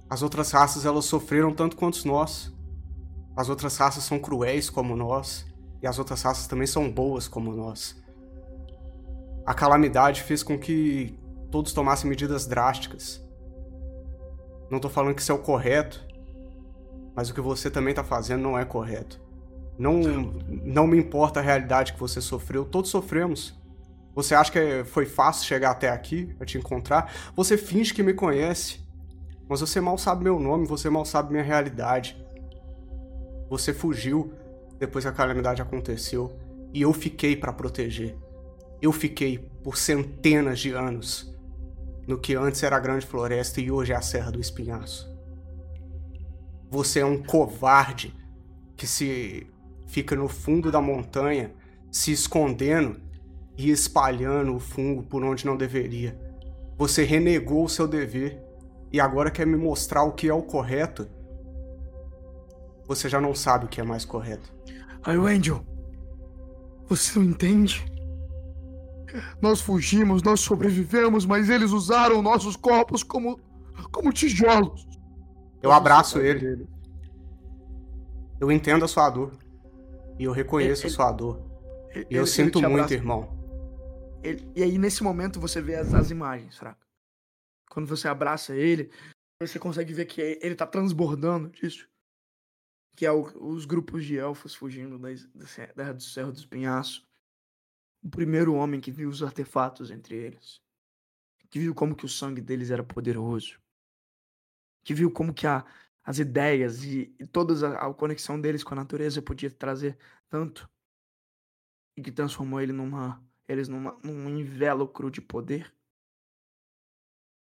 As 0.10 0.22
outras 0.22 0.52
raças 0.52 0.86
elas 0.86 1.06
sofreram 1.06 1.54
tanto 1.54 1.76
quanto 1.76 2.08
nós. 2.08 2.54
As 3.36 3.50
outras 3.50 3.76
raças 3.78 4.04
são 4.04 4.20
cruéis 4.20 4.70
como 4.70 4.96
nós, 4.96 5.46
e 5.82 5.88
as 5.88 5.98
outras 5.98 6.22
raças 6.22 6.46
também 6.46 6.68
são 6.68 6.92
boas 6.92 7.28
como 7.28 7.52
nós. 7.56 8.03
A 9.46 9.54
calamidade 9.54 10.22
fez 10.22 10.42
com 10.42 10.58
que 10.58 11.18
todos 11.52 11.74
tomassem 11.74 12.10
medidas 12.10 12.46
drásticas. 12.46 13.24
Não 14.70 14.80
tô 14.80 14.90
falando 14.90 15.16
que 15.16 15.22
isso 15.22 15.32
é 15.32 15.36
o 15.36 15.40
correto, 15.40 16.06
mas 17.16 17.30
o 17.30 17.34
que 17.34 17.42
você 17.42 17.70
também 17.70 17.94
tá 17.94 18.04
fazendo 18.04 18.42
não 18.42 18.58
é 18.58 18.66
correto. 18.66 19.22
Não, 19.78 19.94
não 20.64 20.88
me 20.88 20.98
importa 20.98 21.40
a 21.40 21.44
realidade 21.44 21.94
que 21.94 22.00
você 22.00 22.22
sofreu, 22.22 22.66
todos 22.66 22.90
sofremos. 22.90 23.60
Você 24.16 24.36
acha 24.36 24.52
que 24.52 24.84
foi 24.86 25.06
fácil 25.06 25.46
chegar 25.46 25.72
até 25.72 25.90
aqui, 25.90 26.36
a 26.40 26.46
te 26.46 26.58
encontrar? 26.58 27.12
Você 27.36 27.58
finge 27.58 27.94
que 27.94 28.04
me 28.04 28.14
conhece. 28.14 28.82
Mas 29.50 29.60
você 29.60 29.82
mal 29.82 29.98
sabe 29.98 30.24
meu 30.24 30.40
nome, 30.40 30.68
você 30.68 30.90
mal 30.90 31.04
sabe 31.04 31.32
minha 31.32 31.44
realidade. 31.44 32.18
Você 33.50 33.74
fugiu 33.74 34.34
depois 34.80 35.04
que 35.04 35.10
a 35.10 35.14
calamidade 35.14 35.62
aconteceu 35.62 36.32
e 36.74 36.82
eu 36.82 36.94
fiquei 36.94 37.36
para 37.36 37.52
proteger. 37.52 38.16
Eu 38.84 38.92
fiquei 38.92 39.38
por 39.64 39.78
centenas 39.78 40.60
de 40.60 40.72
anos 40.72 41.34
no 42.06 42.18
que 42.18 42.36
antes 42.36 42.62
era 42.64 42.76
a 42.76 42.82
Grande 42.82 43.06
Floresta 43.06 43.62
e 43.62 43.72
hoje 43.72 43.94
é 43.94 43.96
a 43.96 44.02
Serra 44.02 44.30
do 44.30 44.42
Espinhaço. 44.42 45.10
Você 46.70 47.00
é 47.00 47.06
um 47.06 47.24
covarde 47.24 48.14
que 48.76 48.86
se 48.86 49.48
fica 49.88 50.18
no 50.18 50.28
fundo 50.28 50.70
da 50.70 50.82
montanha, 50.82 51.54
se 51.90 52.12
escondendo 52.12 53.00
e 53.58 53.70
espalhando 53.70 54.54
o 54.54 54.60
fungo 54.60 55.02
por 55.02 55.24
onde 55.24 55.46
não 55.46 55.56
deveria. 55.56 56.20
Você 56.78 57.06
renegou 57.06 57.64
o 57.64 57.70
seu 57.70 57.88
dever 57.88 58.44
e 58.92 59.00
agora 59.00 59.32
quer 59.32 59.48
me 59.48 59.56
mostrar 59.56 60.04
o 60.04 60.12
que 60.12 60.28
é 60.28 60.34
o 60.34 60.44
correto, 60.44 61.08
você 62.86 63.08
já 63.08 63.22
não 63.22 63.34
sabe 63.34 63.64
o 63.64 63.70
que 63.70 63.80
é 63.80 63.84
mais 63.86 64.04
correto. 64.04 64.54
Aí, 65.02 65.16
Angel, 65.16 65.66
você 66.90 67.18
não 67.18 67.28
entende? 67.28 67.93
Nós 69.42 69.62
fugimos, 69.62 70.24
nós 70.24 70.40
sobrevivemos, 70.40 71.26
mas 71.26 71.50
eles 71.50 71.72
usaram 71.72 72.22
nossos 72.22 72.56
corpos 72.56 73.04
como, 73.04 73.40
como 73.92 74.12
tijolos. 74.12 74.88
Eu 75.62 75.72
abraço 75.72 76.20
ele. 76.20 76.68
Eu 78.40 78.52
entendo 78.52 78.84
a 78.84 78.88
sua 78.88 79.10
dor. 79.10 79.38
E 80.20 80.26
eu 80.26 80.32
reconheço 80.32 80.84
ele, 80.84 80.94
a 80.94 80.96
sua 80.96 81.12
dor. 81.12 81.42
Ele, 81.92 82.08
e 82.10 82.16
eu 82.16 82.28
sinto 82.28 82.62
muito, 82.62 82.94
irmão. 82.94 83.38
e 84.56 84.64
aí, 84.64 84.78
nesse 84.78 85.04
momento, 85.04 85.40
você 85.40 85.62
vê 85.62 85.76
as, 85.76 85.94
as 85.94 86.12
imagens, 86.12 86.58
fraca. 86.58 86.86
Quando 87.70 87.88
você 87.88 88.08
abraça 88.08 88.56
ele, 88.56 88.92
você 89.42 89.58
consegue 89.58 89.94
ver 89.94 90.06
que 90.06 90.22
ele 90.42 90.56
tá 90.56 90.68
transbordando 90.68 91.50
disso. 91.50 91.88
Que 92.96 93.06
é 93.06 93.12
o, 93.12 93.24
os 93.42 93.66
grupos 93.66 94.06
de 94.06 94.18
elfos 94.18 94.54
fugindo 94.54 95.00
da, 95.00 95.10
da, 95.76 95.94
do 95.94 96.04
Cerro 96.04 96.32
dos 96.32 96.46
Penhaços. 96.46 97.06
O 98.04 98.10
primeiro 98.10 98.54
homem 98.54 98.82
que 98.82 98.92
viu 98.92 99.10
os 99.10 99.24
artefatos 99.24 99.90
entre 99.90 100.16
eles. 100.16 100.62
Que 101.50 101.60
viu 101.60 101.74
como 101.74 101.96
que 101.96 102.06
o 102.06 102.10
sangue 102.10 102.42
deles 102.42 102.70
era 102.70 102.84
poderoso. 102.84 103.60
que 104.84 104.94
viu 104.94 105.10
como 105.10 105.34
que 105.34 105.48
a, 105.48 105.66
as 106.04 106.20
ideias 106.20 106.84
e, 106.84 107.16
e 107.18 107.26
toda 107.26 107.70
a, 107.70 107.88
a, 107.88 107.94
conexão 107.94 108.40
deles 108.40 108.64
com 108.64 108.74
a 108.74 108.78
natureza 108.78 109.22
podia 109.22 109.50
trazer 109.50 109.98
tanto 110.30 110.70
e 111.96 112.02
que 112.02 112.12
transformou 112.12 112.60
ele 112.60 112.74
numa, 112.74 113.24
eles 113.48 113.70
numa, 113.70 113.98
num 114.04 114.28
invólucro 114.30 115.10
de 115.10 115.22
poder 115.22 115.74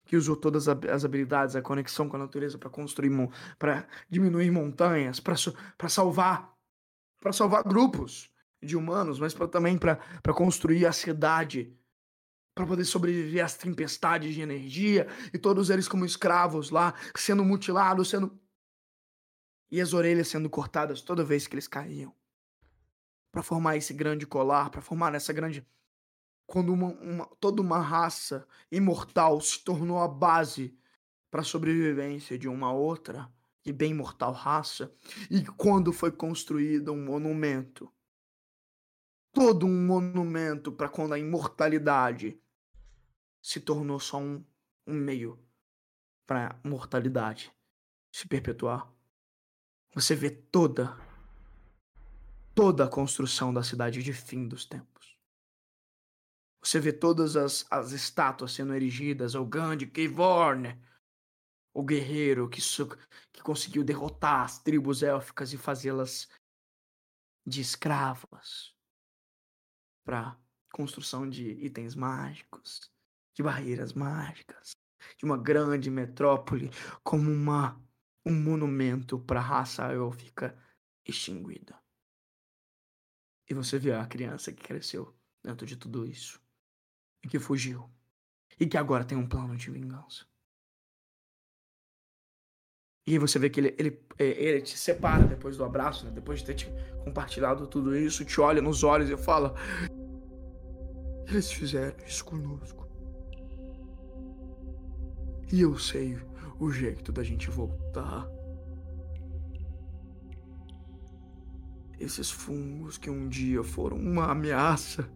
que 0.05 0.15
usou 0.15 0.35
todas 0.35 0.67
as 0.67 1.05
habilidades, 1.05 1.55
a 1.55 1.61
conexão 1.61 2.09
com 2.09 2.15
a 2.15 2.19
natureza 2.19 2.57
para 2.57 2.69
construir, 2.69 3.09
para 3.57 3.87
diminuir 4.09 4.51
montanhas, 4.51 5.19
para 5.19 5.89
salvar, 5.89 6.53
para 7.19 7.31
salvar 7.33 7.63
grupos 7.63 8.32
de 8.63 8.75
humanos, 8.75 9.19
mas 9.19 9.33
pra, 9.33 9.47
também 9.47 9.77
para 9.77 10.33
construir 10.33 10.85
a 10.85 10.91
cidade, 10.91 11.75
para 12.55 12.65
poder 12.65 12.85
sobreviver 12.85 13.43
às 13.43 13.55
tempestades 13.55 14.33
de 14.33 14.41
energia 14.41 15.07
e 15.33 15.37
todos 15.37 15.69
eles 15.69 15.87
como 15.87 16.05
escravos 16.05 16.69
lá, 16.69 16.93
sendo 17.15 17.43
mutilados, 17.43 18.09
sendo 18.09 18.39
e 19.71 19.81
as 19.81 19.91
orelhas 19.93 20.27
sendo 20.27 20.49
cortadas 20.49 21.01
toda 21.01 21.23
vez 21.23 21.47
que 21.47 21.55
eles 21.55 21.67
caíam, 21.67 22.13
para 23.31 23.41
formar 23.41 23.75
esse 23.75 23.91
grande 23.91 24.27
colar, 24.27 24.69
para 24.69 24.81
formar 24.81 25.15
essa 25.15 25.33
grande 25.33 25.65
quando 26.45 26.71
uma, 26.71 26.89
uma, 26.89 27.25
toda 27.39 27.61
uma 27.61 27.79
raça 27.79 28.47
imortal 28.71 29.41
se 29.41 29.63
tornou 29.63 29.99
a 29.99 30.07
base 30.07 30.77
para 31.31 31.41
a 31.41 31.43
sobrevivência 31.43 32.37
de 32.37 32.47
uma 32.47 32.71
outra 32.71 33.27
e 33.65 33.71
bem 33.71 33.93
mortal 33.93 34.33
raça, 34.33 34.93
e 35.31 35.43
quando 35.43 35.93
foi 35.93 36.11
construído 36.11 36.91
um 36.91 37.03
monumento, 37.03 37.91
todo 39.33 39.65
um 39.65 39.85
monumento 39.87 40.71
para 40.71 40.87
quando 40.87 41.13
a 41.13 41.19
imortalidade 41.19 42.39
se 43.41 43.59
tornou 43.59 43.99
só 43.99 44.19
um, 44.19 44.45
um 44.85 44.93
meio 44.93 45.43
para 46.25 46.51
a 46.63 46.67
mortalidade 46.67 47.51
se 48.13 48.27
perpetuar. 48.27 48.89
Você 49.95 50.15
vê 50.15 50.29
toda 50.29 50.95
toda 52.55 52.85
a 52.85 52.87
construção 52.87 53.51
da 53.51 53.63
cidade 53.63 54.03
de 54.03 54.13
fim 54.13 54.47
dos 54.47 54.63
tempos. 54.65 55.17
Você 56.63 56.79
vê 56.79 56.93
todas 56.93 57.35
as, 57.35 57.65
as 57.71 57.91
estátuas 57.91 58.53
sendo 58.53 58.75
erigidas 58.75 59.35
ao 59.35 59.43
Gandhi, 59.43 59.87
Keyvorne, 59.87 60.79
o 61.73 61.83
guerreiro 61.83 62.47
que, 62.47 62.61
que 63.31 63.41
conseguiu 63.41 63.83
derrotar 63.83 64.43
as 64.43 64.59
tribos 64.59 65.01
élficas 65.01 65.51
e 65.51 65.57
fazê-las 65.57 66.29
de 67.45 67.59
escravas 67.59 68.73
para 70.03 70.37
construção 70.71 71.29
de 71.29 71.49
itens 71.65 71.95
mágicos, 71.95 72.91
de 73.33 73.43
barreiras 73.43 73.93
mágicas, 73.93 74.75
de 75.17 75.25
uma 75.25 75.37
grande 75.37 75.89
metrópole 75.89 76.69
como 77.03 77.31
uma 77.31 77.81
um 78.25 78.33
monumento 78.33 79.19
para 79.19 79.39
a 79.39 79.43
raça 79.43 79.91
élfica 79.91 80.57
extinguida. 81.05 81.77
E 83.49 83.53
você 83.53 83.77
vê 83.77 83.93
a 83.93 84.05
criança 84.05 84.53
que 84.53 84.63
cresceu 84.63 85.13
dentro 85.43 85.65
de 85.65 85.75
tudo 85.75 86.05
isso 86.05 86.41
e 87.23 87.27
que 87.27 87.39
fugiu. 87.39 87.89
E 88.59 88.65
que 88.65 88.77
agora 88.77 89.03
tem 89.03 89.17
um 89.17 89.27
plano 89.27 89.57
de 89.57 89.69
vingança. 89.69 90.25
E 93.05 93.17
você 93.17 93.37
vê 93.37 93.49
que 93.49 93.59
ele, 93.59 93.75
ele, 93.77 93.99
é, 94.17 94.25
ele 94.25 94.61
te 94.61 94.77
separa 94.77 95.25
depois 95.25 95.57
do 95.57 95.63
abraço, 95.63 96.05
né? 96.05 96.11
depois 96.11 96.39
de 96.39 96.45
ter 96.45 96.53
te 96.53 96.73
compartilhado 97.03 97.67
tudo 97.67 97.95
isso, 97.95 98.23
te 98.23 98.39
olha 98.39 98.61
nos 98.61 98.83
olhos 98.83 99.09
e 99.09 99.17
fala: 99.17 99.53
Eles 101.27 101.51
fizeram 101.51 101.97
isso 102.05 102.23
conosco. 102.23 102.87
E 105.51 105.61
eu 105.61 105.77
sei 105.77 106.17
o 106.59 106.71
jeito 106.71 107.11
da 107.11 107.23
gente 107.23 107.49
voltar. 107.49 108.27
Esses 111.99 112.31
fungos 112.31 112.97
que 112.97 113.09
um 113.09 113.27
dia 113.29 113.63
foram 113.63 113.97
uma 113.97 114.31
ameaça 114.31 115.09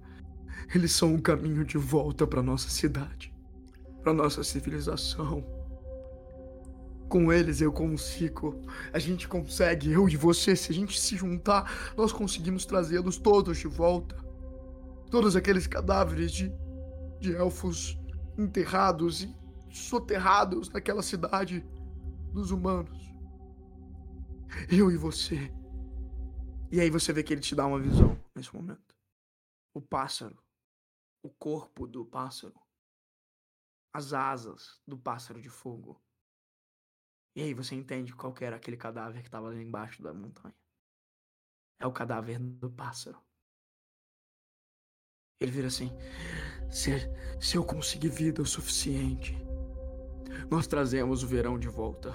eles 0.73 0.91
são 0.91 1.15
o 1.15 1.22
caminho 1.22 1.64
de 1.64 1.77
volta 1.77 2.27
para 2.27 2.41
nossa 2.41 2.69
cidade, 2.69 3.34
para 4.03 4.14
nossa 4.14 4.43
civilização. 4.43 5.45
Com 7.09 7.31
eles 7.31 7.61
eu 7.61 7.71
consigo, 7.71 8.61
a 8.91 8.99
gente 8.99 9.27
consegue, 9.27 9.91
eu 9.91 10.09
e 10.09 10.17
você, 10.17 10.55
se 10.55 10.71
a 10.71 10.75
gente 10.75 10.99
se 10.99 11.15
juntar, 11.15 11.93
nós 11.95 12.11
conseguimos 12.11 12.65
trazê-los 12.65 13.17
todos 13.17 13.57
de 13.57 13.67
volta. 13.67 14.15
Todos 15.09 15.35
aqueles 15.35 15.67
cadáveres 15.67 16.31
de, 16.31 16.51
de 17.19 17.34
elfos 17.34 17.97
enterrados 18.38 19.23
e 19.23 19.35
soterrados 19.71 20.69
naquela 20.69 21.01
cidade 21.01 21.65
dos 22.34 22.51
humanos. 22.51 22.97
Eu 24.69 24.91
e 24.91 24.97
você. 24.97 25.51
E 26.69 26.81
aí 26.81 26.89
você 26.89 27.13
vê 27.13 27.23
que 27.23 27.34
ele 27.34 27.41
te 27.41 27.55
dá 27.55 27.65
uma 27.65 27.79
visão 27.79 28.19
nesse 28.35 28.53
momento. 28.53 28.95
O 29.73 29.81
pássaro 29.81 30.38
o 31.27 31.29
corpo 31.29 31.85
do 31.85 32.05
pássaro, 32.05 32.57
as 33.93 34.13
asas 34.13 34.79
do 34.88 34.97
pássaro 34.97 35.41
de 35.41 35.49
fogo. 35.49 36.01
E 37.38 37.43
aí 37.43 37.53
você 37.53 37.76
entende 37.76 38.15
qual 38.15 38.34
era 38.41 38.55
aquele 38.55 38.76
cadáver 38.76 39.22
que 39.22 39.27
estava 39.27 39.49
ali 39.49 39.61
embaixo 39.61 40.01
da 40.01 40.11
montanha. 40.11 40.55
É 41.80 41.85
o 41.85 41.91
cadáver 41.91 42.39
do 42.39 42.68
pássaro. 42.68 43.22
Ele 45.39 45.51
vira 45.51 45.68
assim: 45.68 45.91
se, 46.68 46.93
se 47.39 47.55
eu 47.55 47.64
conseguir 47.64 48.09
vida 48.09 48.41
o 48.41 48.45
suficiente, 48.45 49.38
nós 50.49 50.65
trazemos 50.65 51.22
o 51.22 51.27
verão 51.27 51.59
de 51.59 51.68
volta. 51.68 52.11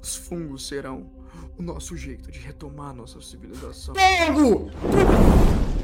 Os 0.00 0.14
fungos 0.14 0.68
serão 0.68 1.10
o 1.58 1.62
nosso 1.62 1.96
jeito 1.96 2.30
de 2.30 2.38
retomar 2.38 2.94
nossa 2.94 3.20
civilização. 3.20 3.96
Fogo! 3.96 4.70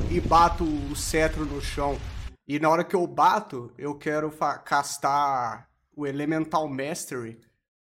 e 0.09 0.21
bato 0.21 0.63
o 0.63 0.95
cetro 0.95 1.45
no 1.45 1.61
chão. 1.61 1.99
E 2.47 2.61
na 2.61 2.71
hora 2.71 2.85
que 2.85 2.95
eu 2.95 3.05
bato, 3.09 3.73
eu 3.77 3.99
quero 3.99 4.31
castar 4.65 5.69
o 5.97 6.07
Elemental 6.07 6.69
Mastery. 6.69 7.48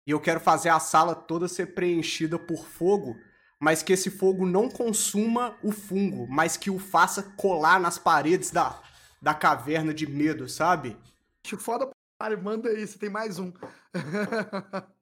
E 0.06 0.10
eu 0.10 0.20
quero 0.20 0.39
fazer 0.39 0.68
a 0.68 0.78
sala 0.78 1.14
toda 1.14 1.48
ser 1.48 1.74
preenchida 1.74 2.39
por 2.39 2.66
fogo, 2.66 3.18
mas 3.59 3.82
que 3.82 3.93
esse 3.93 4.10
fogo 4.10 4.44
não 4.44 4.68
consuma 4.68 5.59
o 5.62 5.72
fungo, 5.72 6.26
mas 6.28 6.56
que 6.56 6.70
o 6.70 6.78
faça 6.78 7.22
colar 7.36 7.81
nas 7.81 7.98
paredes 7.98 8.51
da, 8.51 8.82
da 9.20 9.32
caverna 9.32 9.94
de 9.94 10.06
medo, 10.06 10.48
sabe? 10.48 10.97
Que 11.43 11.56
foda, 11.56 11.90
cara, 12.20 12.36
manda 12.36 12.68
aí, 12.68 12.86
você 12.86 12.98
tem 12.98 13.09
mais 13.09 13.39
um. 13.39 13.52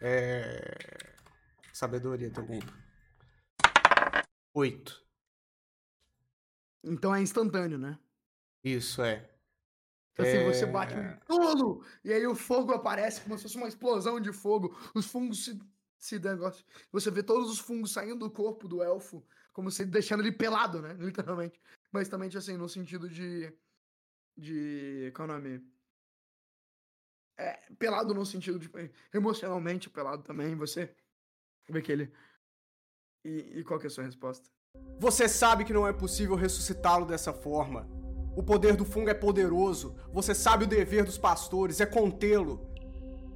é. 0.00 0.76
Sabedoria 1.72 2.30
também. 2.30 2.60
Oito. 4.52 5.02
Então 6.84 7.14
é 7.14 7.22
instantâneo, 7.22 7.78
né? 7.78 7.98
Isso, 8.62 9.00
é. 9.02 9.29
Então, 10.20 10.40
assim, 10.40 10.48
é... 10.48 10.52
você 10.52 10.66
bate 10.66 10.94
um 10.94 11.16
tolo, 11.26 11.84
e 12.04 12.12
aí 12.12 12.26
o 12.26 12.34
fogo 12.34 12.72
aparece 12.72 13.20
como 13.20 13.36
se 13.36 13.42
fosse 13.44 13.56
uma 13.56 13.68
explosão 13.68 14.20
de 14.20 14.32
fogo. 14.32 14.76
Os 14.94 15.06
fungos 15.06 15.44
se, 15.44 15.60
se 15.98 16.18
negócio. 16.18 16.64
Você 16.92 17.10
vê 17.10 17.22
todos 17.22 17.50
os 17.50 17.58
fungos 17.58 17.92
saindo 17.92 18.20
do 18.20 18.30
corpo 18.30 18.68
do 18.68 18.82
elfo, 18.82 19.24
como 19.52 19.70
se 19.70 19.84
deixando 19.84 20.20
ele 20.20 20.32
pelado, 20.32 20.80
né? 20.80 20.94
Literalmente. 21.00 21.60
Mas 21.92 22.08
também, 22.08 22.30
assim, 22.34 22.56
no 22.56 22.68
sentido 22.68 23.08
de. 23.08 23.52
De. 24.36 25.12
Qual 25.14 25.28
é 25.28 25.32
o 25.32 25.34
nome? 25.34 25.64
É, 27.38 27.52
pelado 27.78 28.14
no 28.14 28.24
sentido 28.24 28.58
de. 28.58 28.70
Emocionalmente 29.12 29.90
pelado 29.90 30.22
também. 30.22 30.54
Você 30.54 30.94
vê 31.68 31.82
que 31.82 31.92
ele 31.92 32.12
e, 33.24 33.58
e 33.60 33.64
qual 33.64 33.78
que 33.78 33.86
é 33.86 33.88
a 33.88 33.90
sua 33.90 34.04
resposta? 34.04 34.48
Você 34.98 35.28
sabe 35.28 35.64
que 35.64 35.72
não 35.72 35.86
é 35.86 35.92
possível 35.92 36.36
ressuscitá-lo 36.36 37.04
dessa 37.04 37.32
forma. 37.32 37.88
O 38.34 38.42
poder 38.42 38.76
do 38.76 38.84
fungo 38.84 39.10
é 39.10 39.14
poderoso. 39.14 39.94
Você 40.12 40.34
sabe 40.34 40.64
o 40.64 40.68
dever 40.68 41.04
dos 41.04 41.18
pastores 41.18 41.80
é 41.80 41.86
contê-lo. 41.86 42.70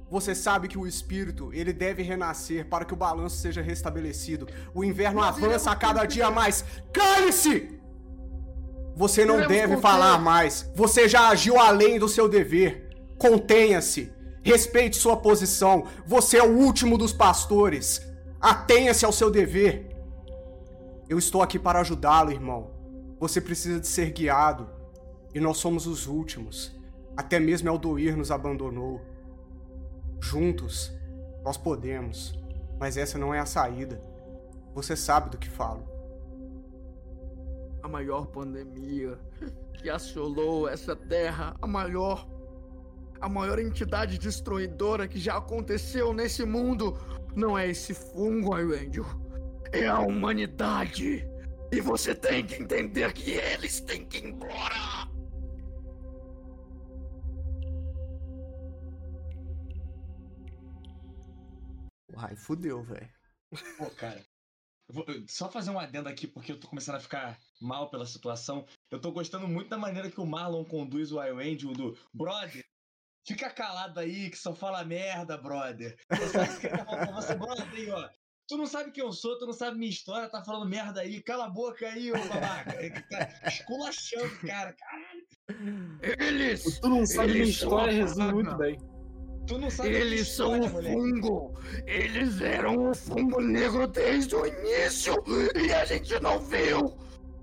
Você 0.09 0.35
sabe 0.35 0.67
que 0.67 0.77
o 0.77 0.87
espírito, 0.87 1.51
ele 1.51 1.73
deve 1.73 2.03
renascer 2.03 2.67
para 2.69 2.85
que 2.85 2.93
o 2.93 2.97
balanço 2.97 3.37
seja 3.37 3.61
restabelecido. 3.61 4.47
O 4.73 4.83
inverno 4.83 5.19
Mas 5.19 5.37
avança 5.37 5.71
a 5.71 5.75
cada 5.75 6.05
dia 6.05 6.29
mais. 6.29 6.63
Cale-se! 6.93 7.79
Você 8.95 9.25
não 9.25 9.45
deve 9.45 9.77
falar 9.77 10.17
mais. 10.19 10.71
Você 10.73 11.09
já 11.09 11.29
agiu 11.29 11.59
além 11.59 11.99
do 11.99 12.07
seu 12.07 12.29
dever. 12.29 12.89
Contenha-se. 13.17 14.13
Respeite 14.41 14.95
sua 14.95 15.17
posição. 15.17 15.85
Você 16.05 16.37
é 16.37 16.43
o 16.43 16.55
último 16.55 16.97
dos 16.97 17.11
pastores. 17.11 18.01
Atenha-se 18.39 19.03
ao 19.03 19.11
seu 19.11 19.29
dever. 19.29 19.89
Eu 21.09 21.17
estou 21.17 21.41
aqui 21.41 21.59
para 21.59 21.79
ajudá-lo, 21.81 22.31
irmão. 22.31 22.71
Você 23.19 23.41
precisa 23.41 23.79
de 23.79 23.87
ser 23.87 24.11
guiado. 24.11 24.69
E 25.35 25.39
nós 25.41 25.57
somos 25.57 25.85
os 25.85 26.07
últimos. 26.07 26.73
Até 27.17 27.41
mesmo 27.41 27.67
Eldoir 27.67 28.15
nos 28.15 28.31
abandonou. 28.31 29.01
Juntos, 30.21 30.93
nós 31.43 31.57
podemos. 31.57 32.39
Mas 32.79 32.95
essa 32.95 33.17
não 33.17 33.33
é 33.33 33.39
a 33.39 33.45
saída. 33.45 34.01
Você 34.73 34.95
sabe 34.95 35.29
do 35.29 35.37
que 35.37 35.49
falo. 35.49 35.85
A 37.83 37.87
maior 37.89 38.27
pandemia 38.27 39.19
que 39.77 39.89
assolou 39.89 40.69
essa 40.69 40.95
terra, 40.95 41.53
a 41.61 41.67
maior 41.67 42.25
A 43.19 43.29
maior 43.29 43.59
entidade 43.59 44.17
destruidora 44.17 45.07
que 45.07 45.19
já 45.19 45.37
aconteceu 45.37 46.13
nesse 46.13 46.45
mundo 46.45 46.97
não 47.35 47.57
é 47.57 47.67
esse 47.69 47.93
fungo, 47.93 48.53
Angel. 48.53 49.05
É 49.71 49.87
a 49.87 49.99
humanidade. 49.99 51.27
E 51.71 51.81
você 51.81 52.15
tem 52.15 52.45
que 52.45 52.61
entender 52.61 53.11
que 53.13 53.31
eles 53.31 53.81
têm 53.81 54.05
que 54.05 54.19
ir 54.19 54.27
embora. 54.27 55.14
Ai, 62.17 62.35
fudeu, 62.35 62.83
velho. 62.83 63.09
Pô, 63.77 63.89
cara. 63.91 64.23
Vou 64.87 65.05
só 65.27 65.49
fazer 65.49 65.71
um 65.71 65.79
adendo 65.79 66.07
aqui, 66.07 66.27
porque 66.27 66.51
eu 66.51 66.59
tô 66.59 66.67
começando 66.67 66.95
a 66.95 66.99
ficar 66.99 67.39
mal 67.59 67.89
pela 67.89 68.05
situação. 68.05 68.65
Eu 68.91 69.01
tô 69.01 69.11
gostando 69.11 69.47
muito 69.47 69.69
da 69.69 69.77
maneira 69.77 70.11
que 70.11 70.21
o 70.21 70.25
Marlon 70.25 70.63
conduz 70.63 71.11
o 71.11 71.19
Angel 71.19 71.73
do 71.73 71.97
brother. 72.13 72.63
Fica 73.27 73.49
calado 73.49 73.99
aí, 73.99 74.29
que 74.29 74.37
só 74.37 74.53
fala 74.53 74.85
merda, 74.85 75.37
brother. 75.37 75.97
Você, 76.09 76.37
você 77.13 77.35
brother 77.35 77.67
aí, 77.73 77.89
ó. 77.89 78.07
Tu 78.47 78.57
não 78.57 78.67
sabe 78.67 78.91
quem 78.91 79.03
eu 79.03 79.11
sou, 79.11 79.39
tu 79.39 79.47
não 79.47 79.53
sabe 79.53 79.75
minha 79.75 79.89
história, 79.89 80.29
tá 80.29 80.43
falando 80.43 80.69
merda 80.69 81.01
aí. 81.01 81.19
Cala 81.23 81.45
a 81.45 81.49
boca 81.49 81.87
aí, 81.87 82.11
ô 82.11 82.15
babaca. 82.15 82.73
Tá 83.09 83.47
esculachando, 83.47 84.39
cara. 84.41 84.71
Caralho. 84.73 85.25
Eles! 86.19 86.79
Tu 86.79 86.87
não 86.87 87.03
sabe 87.07 87.33
minha 87.33 87.45
história, 87.45 87.91
resume 87.91 88.33
muito 88.33 88.55
bem. 88.55 88.77
Tu 89.47 89.57
não 89.57 89.69
sabe 89.69 89.89
Eles 89.89 90.29
são 90.29 90.59
o 90.59 90.69
fungo! 90.69 91.53
Eles 91.85 92.41
eram 92.41 92.89
o 92.89 92.95
fungo 92.95 93.39
negro 93.39 93.87
desde 93.87 94.35
o 94.35 94.45
início! 94.45 95.13
E 95.55 95.71
a 95.71 95.85
gente 95.85 96.19
não 96.19 96.39
viu! 96.39 96.97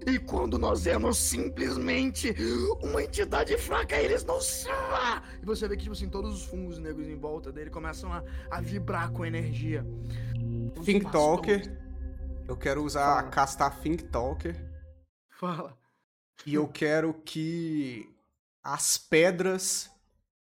E 0.04 0.18
quando 0.18 0.58
nós 0.58 0.82
vemos 0.82 1.16
simplesmente 1.16 2.34
uma 2.82 3.02
entidade 3.04 3.56
fraca, 3.56 3.96
eles 3.96 4.24
não 4.24 4.40
são! 4.40 4.72
E 5.40 5.46
você 5.46 5.68
vê 5.68 5.76
que, 5.76 5.84
tipo 5.84 5.92
assim, 5.92 6.08
todos 6.08 6.34
os 6.34 6.44
fungos 6.44 6.78
negros 6.78 7.06
em 7.06 7.16
volta 7.16 7.52
dele 7.52 7.70
começam 7.70 8.12
a, 8.12 8.24
a 8.50 8.60
vibrar 8.60 9.12
com 9.12 9.24
energia. 9.24 9.86
Think 10.84 11.10
Talker. 11.12 11.62
Eu 12.48 12.56
quero 12.56 12.82
usar, 12.82 13.18
Fala. 13.18 13.30
castar 13.30 13.80
Think 13.80 14.04
Talker. 14.04 14.56
Fala. 15.30 15.78
E 16.44 16.54
eu 16.54 16.66
quero 16.66 17.14
que 17.14 18.10
as 18.64 18.98
pedras 18.98 19.88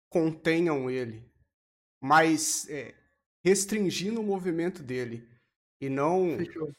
contenham 0.08 0.90
ele 0.90 1.28
mas 2.02 2.68
é, 2.70 2.94
restringindo 3.44 4.22
o 4.22 4.24
movimento 4.24 4.84
dele. 4.84 5.28
E 5.80 5.90
não, 5.90 6.38
Fechou. 6.38 6.72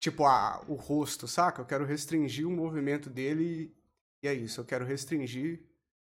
tipo, 0.00 0.24
a, 0.24 0.64
o 0.68 0.74
rosto, 0.74 1.26
saca? 1.26 1.62
Eu 1.62 1.66
quero 1.66 1.84
restringir 1.84 2.46
o 2.46 2.50
movimento 2.50 3.10
dele 3.10 3.74
e 4.22 4.28
é 4.28 4.34
isso. 4.34 4.60
Eu 4.60 4.64
quero 4.64 4.84
restringir. 4.84 5.60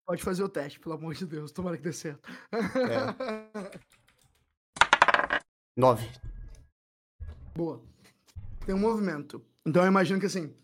Pode 0.05 0.23
fazer 0.23 0.43
o 0.43 0.49
teste, 0.49 0.79
pelo 0.79 0.95
amor 0.95 1.13
de 1.13 1.25
Deus. 1.25 1.51
Tomara 1.51 1.75
que 1.77 1.83
dê 1.83 1.91
certo. 1.91 2.29
É. 2.53 3.79
Nove. 5.75 6.09
Boa. 7.53 7.83
Tem 8.65 8.73
um 8.73 8.79
movimento. 8.79 9.43
Então 9.65 9.83
eu 9.83 9.87
imagino 9.87 10.19
que 10.19 10.25
assim. 10.25 10.55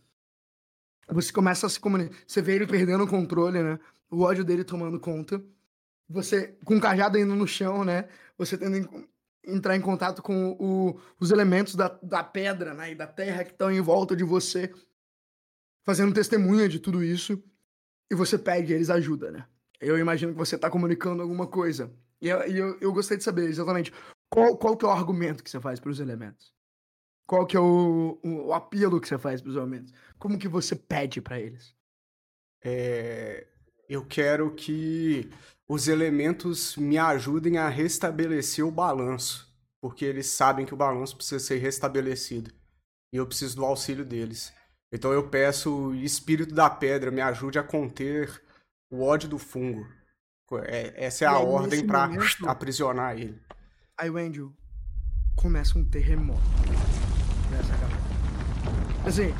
Você 1.10 1.34
começa 1.34 1.68
a 1.68 1.70
se 1.70 1.80
comunicar. 1.80 2.16
Você 2.26 2.42
vê 2.42 2.56
ele 2.56 2.66
perdendo 2.66 3.04
o 3.04 3.08
controle, 3.08 3.62
né? 3.62 3.78
O 4.10 4.22
ódio 4.22 4.46
dele 4.46 4.64
tomando 4.64 5.00
conta 5.00 5.44
você 6.10 6.58
com 6.66 6.78
o 6.78 6.82
cajado 6.82 7.18
indo 7.18 7.36
no 7.36 7.48
chão, 7.48 7.84
né? 7.84 8.08
Você 8.38 8.58
tendo 8.58 9.08
entrar 9.46 9.76
em 9.76 9.82
contato 9.82 10.22
com 10.22 10.52
o, 10.60 11.00
os 11.20 11.32
elementos 11.32 11.76
da, 11.76 11.88
da 12.02 12.24
pedra 12.24 12.74
né? 12.74 12.92
e 12.92 12.96
da 12.96 13.06
terra 13.06 13.44
que 13.44 13.52
estão 13.52 13.72
em 13.72 13.82
volta 13.82 14.16
de 14.16 14.24
você, 14.24 14.74
fazendo 15.84 16.14
testemunha 16.14 16.70
de 16.70 16.80
tudo 16.80 17.04
isso, 17.04 17.44
e 18.10 18.16
você 18.16 18.38
pede 18.38 18.74
eles 18.74 18.90
ajuda, 18.90 19.32
né? 19.32 19.46
Eu 19.82 19.98
imagino 19.98 20.32
que 20.32 20.38
você 20.38 20.56
está 20.56 20.70
comunicando 20.70 21.22
alguma 21.22 21.46
coisa. 21.46 21.92
E, 22.22 22.30
eu, 22.30 22.40
eu, 22.44 22.78
eu 22.80 22.94
gostaria 22.94 23.18
de 23.18 23.24
saber 23.24 23.50
exatamente 23.50 23.92
qual, 24.30 24.58
qual 24.58 24.78
que 24.78 24.86
é 24.86 24.88
o 24.88 24.92
argumento 24.92 25.44
que 25.44 25.50
você 25.50 25.60
faz 25.60 25.80
para 25.80 25.92
os 25.92 26.00
elementos. 26.00 26.54
Qual 27.28 27.46
que 27.46 27.58
é 27.58 27.60
o, 27.60 28.20
o, 28.24 28.48
o 28.48 28.54
apelo 28.54 29.00
que 29.02 29.08
você 29.08 29.18
faz 29.18 29.42
para 29.42 29.50
os 29.50 29.56
elementos? 29.56 29.94
Como 30.18 30.38
que 30.38 30.48
você 30.48 30.76
pede 30.76 31.22
para 31.22 31.40
eles? 31.40 31.76
É, 32.64 33.48
eu 33.88 34.06
quero 34.06 34.52
que 34.52 35.30
os 35.68 35.88
elementos 35.88 36.76
me 36.76 36.98
ajudem 36.98 37.58
a 37.58 37.70
restabelecer 37.70 38.66
o 38.66 38.72
balanço, 38.72 39.52
porque 39.82 40.06
eles 40.06 40.28
sabem 40.28 40.66
que 40.66 40.74
o 40.74 40.78
balanço 40.78 41.16
precisa 41.16 41.40
ser 41.40 41.58
restabelecido 41.58 42.52
e 43.14 43.18
eu 43.18 43.28
preciso 43.28 43.56
do 43.58 43.66
auxílio 43.66 44.04
deles. 44.04 44.52
Então 44.92 45.12
eu 45.12 45.28
peço 45.30 45.88
o 45.88 45.96
espírito 45.96 46.54
da 46.54 46.70
pedra 46.70 47.12
me 47.12 47.22
ajude 47.22 47.60
a 47.60 47.64
conter 47.64 48.42
o 48.92 49.04
ódio 49.04 49.30
do 49.30 49.38
fungo. 49.38 49.86
É, 50.66 51.06
essa 51.06 51.26
é 51.26 51.28
a 51.28 51.40
ordem 51.40 51.86
para 51.86 52.10
aprisionar 52.46 53.18
ele. 53.18 53.42
Aí 53.98 54.10
o 54.10 54.18
Angel 54.18 54.52
começa 55.36 55.78
um 55.78 55.84
terremoto 55.84 56.42
nessa. 57.50 57.74
Assim, 59.08 59.34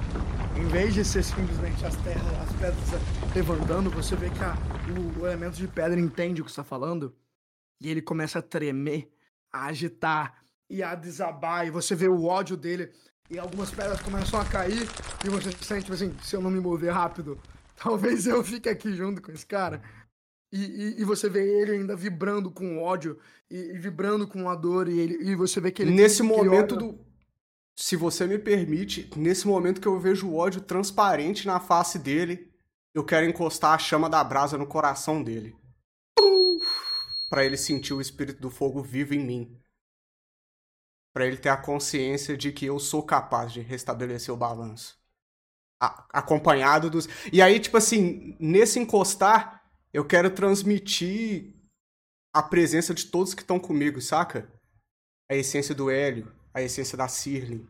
em 0.64 0.68
vez 0.68 0.94
de 0.94 1.04
ser 1.04 1.24
simplesmente 1.24 1.86
as 1.86 1.96
terras, 1.98 2.40
as 2.40 2.52
pedras 2.54 3.36
levantando, 3.36 3.90
você 3.90 4.16
vê 4.16 4.30
que 4.30 4.42
a, 4.42 4.56
o, 4.98 5.22
o, 5.22 5.28
elemento 5.28 5.58
de 5.58 5.68
pedra 5.68 6.00
entende 6.00 6.42
o 6.42 6.46
que 6.46 6.50
está 6.50 6.64
falando 6.64 7.14
e 7.82 7.90
ele 7.92 8.02
começa 8.02 8.40
a 8.40 8.42
tremer, 8.42 9.12
a 9.52 9.66
agitar 9.66 10.42
e 10.70 10.82
a 10.82 10.96
desabar. 10.96 11.68
E 11.68 11.70
você 11.70 11.94
vê 11.96 12.08
o 12.08 12.24
ódio 12.24 12.56
dele 12.56 12.92
e 13.30 13.38
algumas 13.38 13.72
pedras 13.72 14.02
começam 14.02 14.40
a 14.40 14.46
cair 14.46 14.88
e 15.26 15.30
você 15.30 15.52
sente 15.52 15.82
tipo 15.82 15.96
assim: 15.96 16.16
se 16.24 16.34
eu 16.34 16.42
não 16.42 16.50
me 16.50 16.62
mover 16.62 16.94
rápido, 16.94 17.38
talvez 17.76 18.26
eu 18.26 18.42
fique 18.42 18.70
aqui 18.70 18.96
junto 18.96 19.22
com 19.22 19.34
esse 19.34 19.46
cara. 19.46 19.82
E, 20.50 20.64
e, 20.64 21.02
e, 21.02 21.04
você 21.04 21.28
vê 21.28 21.42
ele 21.62 21.72
ainda 21.72 21.96
vibrando 21.96 22.50
com 22.52 22.78
ódio 22.78 23.18
e, 23.50 23.58
e, 23.58 23.80
vibrando 23.80 24.28
com 24.28 24.48
a 24.48 24.56
dor 24.56 24.88
e, 24.88 25.00
ele, 25.00 25.16
e 25.30 25.36
você 25.36 25.60
vê 25.60 25.72
que 25.72 25.82
ele 25.82 25.92
nesse 25.92 26.22
momento 26.22 26.78
do 26.78 27.13
se 27.76 27.96
você 27.96 28.28
me 28.28 28.38
permite, 28.38 29.10
nesse 29.18 29.48
momento 29.48 29.82
que 29.82 29.88
eu 29.88 30.00
vejo 30.00 30.28
o 30.28 30.36
ódio 30.36 30.62
transparente 30.62 31.48
na 31.48 31.60
face 31.60 31.98
dele, 31.98 32.54
eu 32.94 33.04
quero 33.04 33.28
encostar 33.28 33.74
a 33.74 33.80
chama 33.80 34.10
da 34.10 34.24
brasa 34.24 34.58
no 34.58 34.68
coração 34.68 35.24
dele. 35.24 35.56
para 37.30 37.44
ele 37.44 37.58
sentir 37.58 37.94
o 37.94 38.02
espírito 38.02 38.40
do 38.40 38.52
fogo 38.52 38.82
vivo 38.84 39.14
em 39.14 39.20
mim. 39.26 39.60
para 41.16 41.28
ele 41.28 41.38
ter 41.38 41.50
a 41.50 41.58
consciência 41.58 42.36
de 42.36 42.52
que 42.52 42.66
eu 42.66 42.80
sou 42.80 43.04
capaz 43.04 43.54
de 43.54 43.62
restabelecer 43.62 44.34
o 44.34 44.38
balanço. 44.38 44.98
A 45.80 46.08
acompanhado 46.12 46.90
dos. 46.90 47.08
E 47.32 47.40
aí, 47.40 47.60
tipo 47.60 47.78
assim, 47.78 48.36
nesse 48.40 48.80
encostar, 48.80 49.64
eu 49.94 50.06
quero 50.06 50.32
transmitir 50.32 51.54
a 52.34 52.42
presença 52.42 52.96
de 52.96 53.06
todos 53.06 53.36
que 53.36 53.44
estão 53.44 53.60
comigo, 53.60 54.02
saca? 54.02 54.52
A 55.30 55.36
essência 55.36 55.76
do 55.76 55.92
Hélio, 55.92 56.34
a 56.54 56.62
essência 56.62 56.98
da 56.98 57.08
Sirlin, 57.08 57.68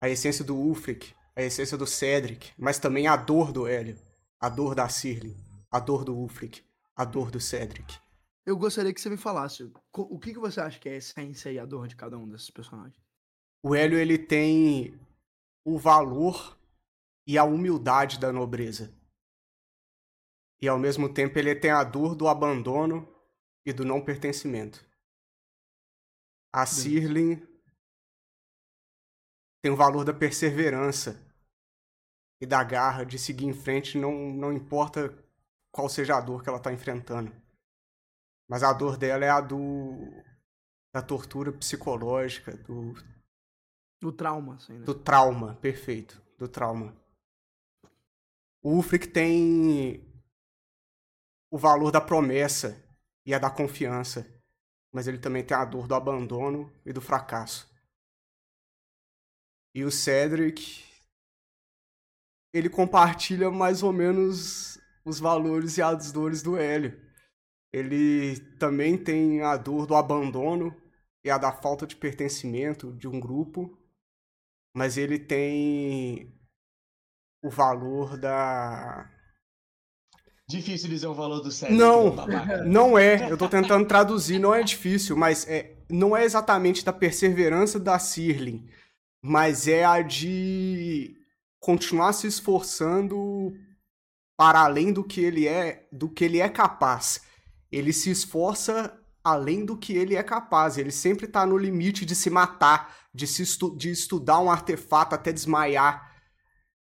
a 0.00 0.08
essência 0.08 0.44
do 0.44 0.56
Ulfric, 0.56 1.14
a 1.34 1.42
essência 1.42 1.76
do 1.76 1.86
Cedric, 1.86 2.52
mas 2.56 2.78
também 2.78 3.06
a 3.06 3.16
dor 3.16 3.52
do 3.52 3.66
Hélio, 3.66 3.98
a 4.40 4.48
dor 4.48 4.74
da 4.74 4.88
Sirlin, 4.88 5.36
a 5.70 5.78
dor 5.78 6.04
do 6.04 6.16
Ulfric, 6.16 6.64
a 6.94 7.04
dor 7.04 7.30
do 7.30 7.38
Cedric. 7.38 7.98
Eu 8.46 8.56
gostaria 8.56 8.94
que 8.94 9.00
você 9.00 9.10
me 9.10 9.16
falasse 9.16 9.70
o 9.92 10.18
que, 10.18 10.32
que 10.32 10.38
você 10.38 10.60
acha 10.60 10.78
que 10.78 10.88
é 10.88 10.92
a 10.92 10.96
essência 10.96 11.50
e 11.50 11.58
a 11.58 11.66
dor 11.66 11.88
de 11.88 11.96
cada 11.96 12.16
um 12.16 12.28
desses 12.28 12.50
personagens. 12.50 13.04
O 13.62 13.74
Hélio 13.74 13.98
ele 13.98 14.16
tem 14.16 14.98
o 15.64 15.76
valor 15.76 16.56
e 17.26 17.36
a 17.36 17.44
humildade 17.44 18.20
da 18.20 18.32
nobreza. 18.32 18.94
E 20.62 20.68
ao 20.68 20.78
mesmo 20.78 21.12
tempo 21.12 21.38
ele 21.38 21.54
tem 21.54 21.70
a 21.70 21.82
dor 21.82 22.14
do 22.14 22.28
abandono 22.28 23.06
e 23.64 23.72
do 23.72 23.84
não 23.84 24.00
pertencimento. 24.00 24.86
A 26.52 26.64
Sirlin 26.64 27.42
tem 29.62 29.70
o 29.70 29.76
valor 29.76 30.04
da 30.04 30.14
perseverança 30.14 31.20
e 32.40 32.46
da 32.46 32.62
garra 32.62 33.04
de 33.04 33.18
seguir 33.18 33.46
em 33.46 33.52
frente, 33.52 33.98
não, 33.98 34.12
não 34.12 34.52
importa 34.52 35.16
qual 35.72 35.88
seja 35.88 36.16
a 36.16 36.20
dor 36.20 36.42
que 36.42 36.48
ela 36.48 36.58
está 36.58 36.72
enfrentando. 36.72 37.34
Mas 38.48 38.62
a 38.62 38.72
dor 38.72 38.96
dela 38.96 39.24
é 39.24 39.30
a 39.30 39.40
do 39.40 39.98
da 40.94 41.02
tortura 41.02 41.52
psicológica, 41.52 42.56
do 42.56 42.94
do 44.00 44.12
trauma, 44.12 44.54
assim, 44.54 44.78
né? 44.78 44.84
Do 44.84 44.94
trauma, 44.94 45.54
perfeito, 45.56 46.22
do 46.38 46.48
trauma. 46.48 46.94
O 48.62 48.76
Ulfric 48.76 49.08
tem 49.08 50.04
o 51.50 51.58
valor 51.58 51.90
da 51.90 52.00
promessa 52.00 52.82
e 53.24 53.34
a 53.34 53.38
da 53.38 53.50
confiança, 53.50 54.26
mas 54.92 55.06
ele 55.06 55.18
também 55.18 55.44
tem 55.44 55.56
a 55.56 55.64
dor 55.64 55.86
do 55.86 55.94
abandono 55.94 56.72
e 56.84 56.92
do 56.92 57.00
fracasso. 57.00 57.70
E 59.76 59.84
o 59.84 59.90
Cedric, 59.90 60.82
ele 62.50 62.70
compartilha 62.70 63.50
mais 63.50 63.82
ou 63.82 63.92
menos 63.92 64.80
os 65.04 65.20
valores 65.20 65.76
e 65.76 65.82
as 65.82 66.10
dores 66.10 66.42
do 66.42 66.56
Hélio. 66.56 66.98
Ele 67.70 68.40
também 68.58 68.96
tem 68.96 69.42
a 69.42 69.54
dor 69.58 69.86
do 69.86 69.94
abandono 69.94 70.74
e 71.22 71.30
a 71.30 71.36
da 71.36 71.52
falta 71.52 71.86
de 71.86 71.94
pertencimento 71.94 72.90
de 72.94 73.06
um 73.06 73.20
grupo, 73.20 73.78
mas 74.74 74.96
ele 74.96 75.18
tem 75.18 76.34
o 77.44 77.50
valor 77.50 78.16
da 78.16 79.12
difícil 80.48 80.88
dizer 80.88 81.08
o 81.08 81.14
valor 81.14 81.40
do 81.40 81.50
cérebro. 81.50 81.84
Não, 81.84 82.16
não 82.64 82.98
é. 82.98 83.30
Eu 83.30 83.36
tô 83.36 83.46
tentando 83.46 83.86
traduzir, 83.86 84.38
não 84.38 84.54
é 84.54 84.62
difícil, 84.62 85.18
mas 85.18 85.46
é, 85.46 85.76
não 85.90 86.16
é 86.16 86.24
exatamente 86.24 86.82
da 86.82 86.94
perseverança 86.94 87.78
da 87.78 87.98
Sirlin, 87.98 88.66
mas 89.26 89.66
é 89.66 89.84
a 89.84 90.02
de 90.02 91.16
continuar 91.58 92.12
se 92.12 92.28
esforçando 92.28 93.52
para 94.36 94.60
além 94.60 94.92
do 94.92 95.02
que 95.02 95.20
ele 95.20 95.48
é, 95.48 95.88
do 95.90 96.08
que 96.08 96.24
ele 96.24 96.38
é 96.38 96.48
capaz. 96.48 97.22
Ele 97.72 97.92
se 97.92 98.08
esforça 98.08 98.96
além 99.24 99.64
do 99.64 99.76
que 99.76 99.94
ele 99.94 100.14
é 100.14 100.22
capaz. 100.22 100.78
Ele 100.78 100.92
sempre 100.92 101.26
está 101.26 101.44
no 101.44 101.58
limite 101.58 102.06
de 102.06 102.14
se 102.14 102.30
matar, 102.30 102.96
de, 103.12 103.26
se 103.26 103.42
estu 103.42 103.76
de 103.76 103.90
estudar 103.90 104.38
um 104.38 104.48
artefato 104.48 105.16
até 105.16 105.32
desmaiar. 105.32 106.14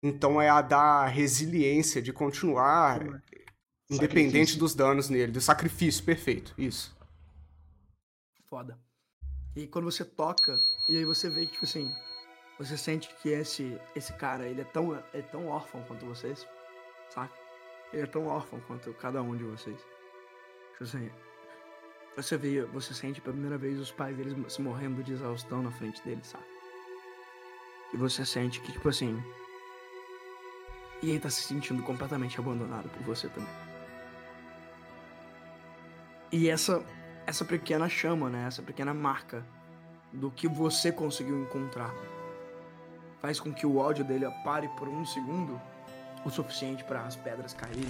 Então 0.02 0.42
é 0.42 0.50
a 0.50 0.64
da 0.64 1.06
resiliência, 1.06 2.02
de 2.02 2.12
continuar 2.12 3.22
independente 3.92 4.54
sacrifício. 4.54 4.60
dos 4.60 4.74
danos 4.74 5.08
nele, 5.08 5.32
do 5.32 5.40
sacrifício, 5.40 6.04
perfeito, 6.04 6.56
isso. 6.58 6.98
Foda. 8.50 8.80
E 9.56 9.68
quando 9.68 9.86
você 9.86 10.04
toca, 10.04 10.60
e 10.90 10.98
aí 10.98 11.06
você 11.06 11.30
vê 11.30 11.46
que, 11.46 11.52
tipo 11.52 11.66
assim, 11.66 11.88
você 12.58 12.78
sente 12.78 13.14
que 13.22 13.30
esse, 13.30 13.80
esse 13.96 14.14
cara, 14.14 14.48
ele 14.48 14.62
é 14.62 14.66
tão, 14.66 14.96
é 15.14 15.22
tão 15.22 15.48
órfão 15.48 15.84
quanto 15.84 16.06
vocês, 16.06 16.48
saca? 17.10 17.34
Ele 17.92 18.04
é 18.04 18.08
tão 18.08 18.28
órfão 18.28 18.60
quanto 18.62 18.94
cada 18.94 19.22
um 19.22 19.36
de 19.36 19.44
vocês. 19.44 19.80
Tipo 20.72 20.84
assim, 20.84 21.12
você 22.16 22.38
vê, 22.38 22.64
você 22.66 22.94
sente 22.94 23.22
pela 23.22 23.34
primeira 23.34 23.58
vez 23.58 23.80
os 23.80 23.92
pais 23.92 24.16
deles 24.16 24.36
se 24.54 24.62
morrendo 24.62 25.04
de 25.04 25.14
exaustão 25.14 25.64
na 25.64 25.72
frente 25.72 26.04
dele, 26.04 26.22
sabe? 26.24 26.46
E 27.94 27.98
você 27.98 28.26
sente 28.26 28.60
que, 28.62 28.72
tipo 28.72 28.90
assim. 28.90 29.22
E 31.02 31.10
ele 31.10 31.20
tá 31.20 31.30
se 31.30 31.44
sentindo 31.44 31.84
completamente 31.84 32.40
abandonado 32.40 32.90
por 32.90 33.04
você 33.04 33.28
também. 33.30 33.50
E 36.32 36.50
essa, 36.50 36.84
essa 37.28 37.44
pequena 37.46 37.90
chama, 37.90 38.30
né? 38.30 38.48
Essa 38.48 38.62
pequena 38.62 38.94
marca 38.94 39.46
do 40.12 40.32
que 40.32 40.48
você 40.48 40.92
conseguiu 40.92 41.40
encontrar 41.42 41.94
faz 43.24 43.40
com 43.40 43.54
que 43.54 43.66
o 43.66 43.78
ódio 43.78 44.04
dele 44.04 44.30
pare 44.44 44.68
por 44.78 44.90
um 44.90 45.06
segundo 45.06 45.58
o 46.26 46.30
suficiente 46.30 46.84
para 46.84 47.04
as 47.04 47.16
pedras 47.16 47.54
caírem 47.54 47.88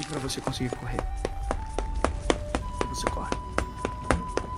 e 0.00 0.06
para 0.06 0.18
você 0.18 0.40
conseguir 0.40 0.74
correr. 0.74 0.96
Você 2.88 3.04
corre, 3.10 3.36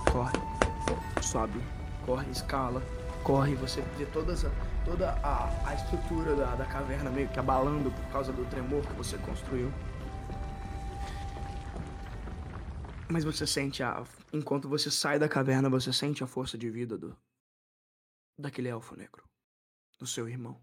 corre, 0.09 1.21
sobe, 1.21 1.59
corre, 2.05 2.31
escala, 2.31 2.81
corre. 3.23 3.55
Você 3.55 3.81
vê 3.97 4.05
todas 4.05 4.45
a, 4.45 4.51
toda 4.85 5.11
a, 5.21 5.51
a 5.65 5.75
estrutura 5.75 6.33
da, 6.33 6.55
da 6.55 6.65
caverna 6.65 7.09
meio 7.09 7.27
que 7.27 7.39
abalando 7.39 7.91
por 7.91 8.05
causa 8.05 8.31
do 8.31 8.45
tremor 8.45 8.81
que 8.87 8.93
você 8.93 9.17
construiu. 9.17 9.69
Mas 13.09 13.25
você 13.25 13.45
sente 13.45 13.83
a. 13.83 14.01
Enquanto 14.31 14.69
você 14.69 14.89
sai 14.89 15.19
da 15.19 15.27
caverna, 15.27 15.69
você 15.69 15.91
sente 15.91 16.23
a 16.23 16.27
força 16.27 16.57
de 16.57 16.69
vida 16.69 16.97
do. 16.97 17.13
Daquele 18.37 18.69
elfo 18.69 18.95
negro. 18.95 19.27
Do 19.97 20.05
seu 20.05 20.29
irmão 20.29 20.61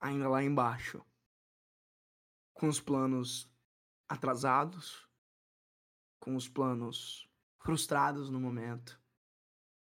ainda 0.00 0.28
lá 0.28 0.42
embaixo, 0.42 1.04
com 2.54 2.68
os 2.68 2.80
planos 2.80 3.50
atrasados, 4.08 5.08
com 6.20 6.36
os 6.36 6.48
planos 6.48 7.28
frustrados 7.58 8.30
no 8.30 8.40
momento, 8.40 9.00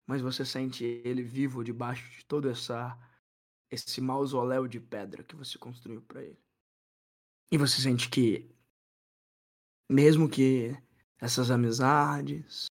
mas 0.07 0.21
você 0.21 0.45
sente 0.45 0.83
ele 0.83 1.23
vivo 1.23 1.63
debaixo 1.63 2.09
de 2.11 2.25
todo 2.25 2.49
essa 2.49 2.97
esse 3.71 3.99
mausoléu 3.99 4.67
de 4.67 4.79
pedra 4.79 5.23
que 5.23 5.35
você 5.35 5.57
construiu 5.57 5.99
para 6.03 6.21
ele. 6.21 6.39
E 7.51 7.57
você 7.57 7.81
sente 7.81 8.07
que 8.07 8.55
mesmo 9.89 10.29
que 10.29 10.77
essas 11.17 11.49
amizades, 11.49 12.67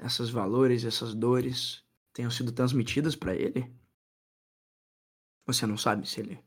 esses 0.00 0.28
valores, 0.28 0.84
essas 0.84 1.14
dores 1.14 1.85
tenham 2.16 2.30
sido 2.30 2.50
transmitidas 2.50 3.14
para 3.14 3.34
ele, 3.34 3.70
você 5.44 5.66
não 5.66 5.76
sabe 5.76 6.08
se 6.08 6.18
ele 6.18 6.42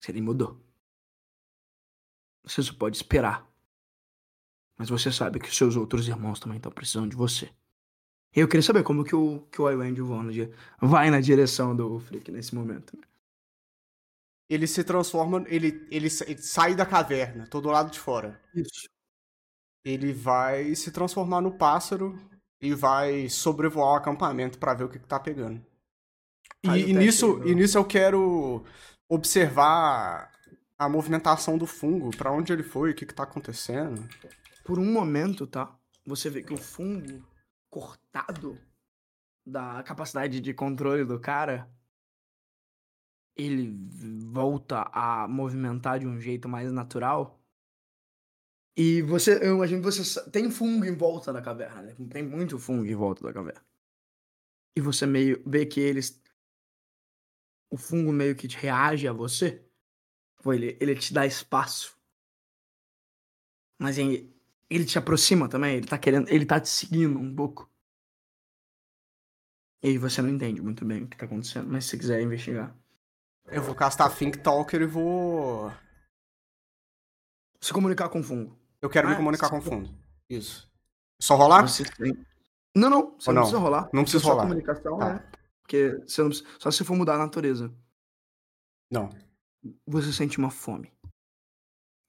se 0.00 0.12
ele 0.12 0.20
mudou. 0.20 0.64
Você 2.44 2.62
só 2.62 2.72
pode 2.72 2.96
esperar. 2.96 3.44
Mas 4.78 4.88
você 4.88 5.10
sabe 5.10 5.40
que 5.40 5.48
os 5.48 5.56
seus 5.56 5.74
outros 5.74 6.06
irmãos 6.06 6.38
também 6.38 6.56
estão 6.58 6.70
precisando 6.70 7.10
de 7.10 7.16
você. 7.16 7.52
E 8.34 8.38
eu 8.38 8.46
queria 8.46 8.62
saber 8.62 8.84
como 8.84 9.04
que 9.04 9.14
o, 9.14 9.40
que 9.50 9.60
o 9.60 9.68
Iwend 9.68 10.00
vai 10.80 11.10
na 11.10 11.20
direção 11.20 11.74
do 11.74 11.98
Frick 11.98 12.30
nesse 12.30 12.54
momento. 12.54 12.96
Ele 14.48 14.66
se 14.66 14.84
transforma, 14.84 15.44
ele, 15.48 15.86
ele, 15.90 16.08
ele 16.26 16.38
sai 16.38 16.76
da 16.76 16.86
caverna, 16.86 17.48
todo 17.48 17.68
lado 17.68 17.90
de 17.90 17.98
fora. 17.98 18.40
Isso. 18.54 18.88
Ele 19.84 20.12
vai 20.12 20.72
se 20.76 20.92
transformar 20.92 21.40
no 21.40 21.58
pássaro 21.58 22.16
e 22.60 22.74
vai 22.74 23.28
sobrevoar 23.28 23.92
o 23.92 23.96
acampamento 23.96 24.58
para 24.58 24.74
ver 24.74 24.84
o 24.84 24.88
que, 24.88 24.98
que 24.98 25.08
tá 25.08 25.18
pegando. 25.18 25.64
E, 26.62 26.90
e 26.90 26.92
nisso, 26.92 27.42
e 27.46 27.54
nisso 27.54 27.78
eu 27.78 27.84
quero 27.84 28.64
observar 29.08 30.30
a 30.78 30.88
movimentação 30.88 31.56
do 31.56 31.66
fungo, 31.66 32.10
para 32.16 32.32
onde 32.32 32.52
ele 32.52 32.62
foi, 32.62 32.90
o 32.90 32.94
que, 32.94 33.06
que 33.06 33.14
tá 33.14 33.22
acontecendo. 33.22 34.06
Por 34.64 34.78
um 34.78 34.92
momento, 34.92 35.46
tá? 35.46 35.74
Você 36.06 36.28
vê 36.28 36.42
que 36.42 36.52
o 36.52 36.56
fungo 36.56 37.24
cortado 37.68 38.58
da 39.46 39.82
capacidade 39.82 40.40
de 40.40 40.54
controle 40.54 41.04
do 41.04 41.18
cara, 41.18 41.70
ele 43.36 43.74
volta 44.30 44.88
a 44.92 45.26
movimentar 45.26 45.98
de 45.98 46.06
um 46.06 46.20
jeito 46.20 46.48
mais 46.48 46.70
natural. 46.70 47.39
E 48.76 49.02
você, 49.02 49.38
eu 49.44 49.56
imagino 49.56 49.82
que 49.82 49.90
você 49.90 50.30
tem 50.30 50.50
fungo 50.50 50.84
em 50.84 50.94
volta 50.94 51.32
da 51.32 51.42
caverna, 51.42 51.82
né? 51.82 51.96
Tem 52.10 52.22
muito 52.22 52.58
fungo 52.58 52.86
em 52.86 52.94
volta 52.94 53.22
da 53.22 53.32
caverna. 53.32 53.64
E 54.76 54.80
você 54.80 55.06
meio 55.06 55.42
vê 55.44 55.66
que 55.66 55.80
eles 55.80 56.20
o 57.70 57.76
fungo 57.76 58.12
meio 58.12 58.34
que 58.34 58.48
reage 58.48 59.06
a 59.06 59.12
você, 59.12 59.64
ele, 60.44 60.76
ele 60.80 60.96
te 60.96 61.14
dá 61.14 61.24
espaço. 61.24 61.96
Mas 63.78 63.96
ele, 63.96 64.34
ele 64.68 64.84
te 64.84 64.98
aproxima 64.98 65.48
também, 65.48 65.76
ele 65.76 65.86
tá 65.86 65.96
querendo, 65.96 66.28
ele 66.28 66.44
tá 66.44 66.60
te 66.60 66.68
seguindo 66.68 67.18
um 67.18 67.34
pouco. 67.34 67.70
E 69.82 69.88
aí 69.88 69.98
você 69.98 70.20
não 70.20 70.28
entende 70.28 70.60
muito 70.60 70.84
bem 70.84 71.04
o 71.04 71.08
que 71.08 71.16
tá 71.16 71.24
acontecendo, 71.24 71.70
mas 71.70 71.86
se 71.86 71.96
quiser 71.96 72.20
investigar. 72.20 72.76
Eu 73.46 73.62
vou 73.62 73.74
castar 73.74 74.14
Think 74.14 74.38
Talker 74.38 74.82
e 74.82 74.86
vou. 74.86 75.72
Se 77.60 77.72
comunicar 77.72 78.08
com 78.08 78.20
o 78.20 78.22
fungo. 78.22 78.59
Eu 78.82 78.88
quero 78.88 79.08
ah, 79.08 79.10
me 79.10 79.16
comunicar 79.16 79.50
com 79.50 79.58
o 79.58 79.62
fungo. 79.62 79.88
Isso. 80.28 80.70
Só 81.20 81.36
rolar? 81.36 81.62
Você 81.68 81.84
tem... 81.84 82.14
Não, 82.74 82.88
não. 82.88 83.18
Você 83.18 83.30
não, 83.30 83.34
não, 83.34 83.42
precisa 83.42 83.58
rolar. 83.58 83.90
Não 83.92 84.02
precisa 84.02 84.24
rolar. 84.24 84.42
comunicação, 84.42 84.98
tá. 84.98 85.14
né? 85.14 85.32
Porque 85.60 85.90
você 86.06 86.22
não, 86.22 86.30
só 86.32 86.70
se 86.70 86.84
for 86.84 86.96
mudar 86.96 87.14
a 87.16 87.18
natureza. 87.18 87.72
Não. 88.90 89.10
Você 89.86 90.12
sente 90.12 90.38
uma 90.38 90.50
fome. 90.50 90.92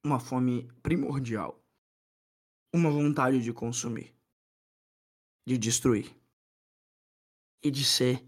Uma 0.03 0.19
fome 0.19 0.71
primordial. 0.81 1.61
Uma 2.73 2.89
vontade 2.89 3.41
de 3.41 3.51
consumir. 3.51 4.15
De 5.45 5.57
destruir. 5.57 6.15
E 7.63 7.69
de 7.69 7.83
ser 7.83 8.25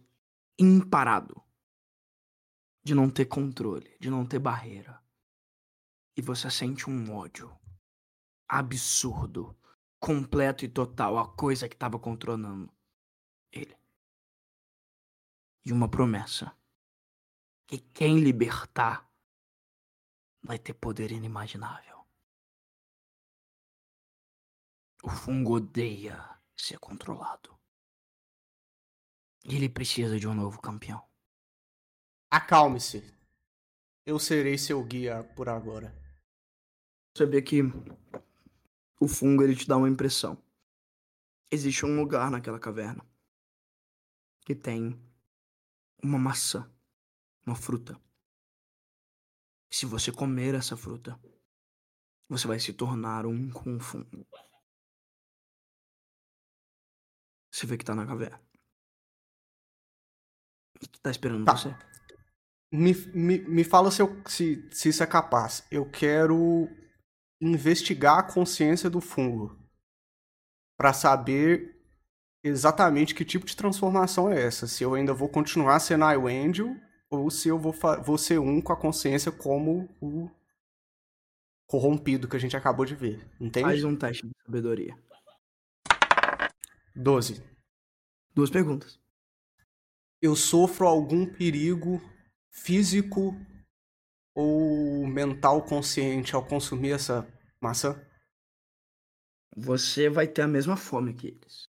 imparado. 0.60 1.42
De 2.84 2.94
não 2.94 3.10
ter 3.10 3.26
controle, 3.26 3.96
de 4.00 4.10
não 4.10 4.26
ter 4.26 4.40
barreira. 4.40 5.02
E 6.18 6.22
você 6.22 6.52
sente 6.52 6.90
um 6.90 7.16
ódio 7.16 7.50
absurdo, 8.48 9.58
completo 10.00 10.66
e 10.66 10.70
total 10.70 11.18
a 11.18 11.28
coisa 11.36 11.68
que 11.68 11.76
estava 11.76 11.98
controlando 12.00 12.72
ele 13.52 13.78
e 15.66 15.72
uma 15.72 15.90
promessa: 15.90 16.56
que 17.68 17.78
quem 17.78 18.20
libertar 18.20 19.10
vai 20.42 20.60
ter 20.60 20.74
poder 20.74 21.12
inimaginável. 21.12 22.06
O 25.04 25.10
fungo 25.10 25.56
odeia 25.56 26.18
ser 26.56 26.80
controlado. 26.80 27.58
Ele 29.44 29.68
precisa 29.68 30.18
de 30.18 30.28
um 30.28 30.34
novo 30.34 30.62
campeão. 30.62 31.06
Acalme-se. 32.32 33.14
Eu 34.06 34.18
serei 34.18 34.58
seu 34.58 34.84
guia 34.84 35.24
por 35.36 35.50
agora. 35.50 35.94
Vê 37.18 37.42
que 37.42 37.62
o 39.04 39.08
fungo 39.08 39.44
ele 39.44 39.56
te 39.56 39.68
dá 39.68 39.76
uma 39.76 39.90
impressão. 39.90 40.42
Existe 41.52 41.86
um 41.86 42.00
lugar 42.00 42.32
naquela 42.32 42.58
caverna 42.58 43.06
que 44.46 44.56
tem 44.56 44.98
uma 46.02 46.18
maçã, 46.18 46.72
uma 47.46 47.56
fruta. 47.56 48.00
Se 49.70 49.86
você 49.86 50.12
comer 50.12 50.56
essa 50.56 50.78
fruta, 50.78 51.20
você 52.30 52.48
vai 52.48 52.60
se 52.60 52.72
tornar 52.72 53.26
um 53.26 53.50
com 53.52 53.76
o 53.76 53.80
fungo. 53.80 54.26
Você 57.52 57.68
vê 57.68 57.78
que 57.78 57.86
tá 57.86 57.94
na 57.94 58.06
caverna. 58.06 58.42
E 60.82 60.88
que 60.88 61.00
tá 61.00 61.12
esperando 61.12 61.46
tá. 61.46 61.58
você. 61.58 61.76
Me, 62.72 62.94
me, 63.14 63.40
me 63.40 63.64
fala 63.64 63.92
se, 63.92 64.02
eu, 64.02 64.24
se, 64.28 64.68
se 64.72 64.90
isso 64.90 65.04
é 65.04 65.08
capaz. 65.08 65.68
Eu 65.70 65.90
quero 65.92 66.68
investigar 67.44 68.20
a 68.20 68.24
consciência 68.24 68.90
do 68.90 69.02
fungo 69.02 69.58
para 70.78 70.94
saber 70.94 71.82
exatamente 72.44 73.14
que 73.14 73.26
tipo 73.26 73.46
de 73.46 73.56
transformação 73.56 74.32
é 74.32 74.42
essa. 74.42 74.68
Se 74.68 74.84
eu 74.84 74.94
ainda 74.94 75.14
vou 75.14 75.30
continuar 75.30 75.80
sendo 75.80 76.10
Iwendel 76.10 76.76
ou 77.10 77.30
se 77.30 77.50
eu 77.50 77.60
vou, 77.60 77.76
vou 78.04 78.18
ser 78.18 78.40
um 78.40 78.62
com 78.62 78.74
a 78.74 78.78
consciência 78.78 79.32
como 79.32 79.90
o 80.02 80.30
corrompido 81.68 82.28
que 82.28 82.36
a 82.36 82.40
gente 82.40 82.56
acabou 82.56 82.86
de 82.86 82.96
ver. 82.96 83.28
Entende? 83.40 83.68
Faz 83.68 83.84
um 83.84 83.96
teste 83.96 84.26
de 84.26 84.34
sabedoria. 84.46 84.98
12. 86.96 87.44
Duas 88.34 88.50
perguntas. 88.50 89.00
Eu 90.22 90.36
sofro 90.36 90.88
algum 90.88 91.26
perigo 91.26 92.02
físico 92.50 93.36
ou 94.36 95.06
mental 95.08 95.62
consciente 95.64 96.36
ao 96.36 96.46
consumir 96.46 96.92
essa 96.92 97.28
maçã? 97.62 98.00
Você 99.56 100.10
vai 100.10 100.28
ter 100.28 100.42
a 100.42 100.48
mesma 100.48 100.76
fome 100.76 101.14
que 101.14 101.28
eles. 101.28 101.70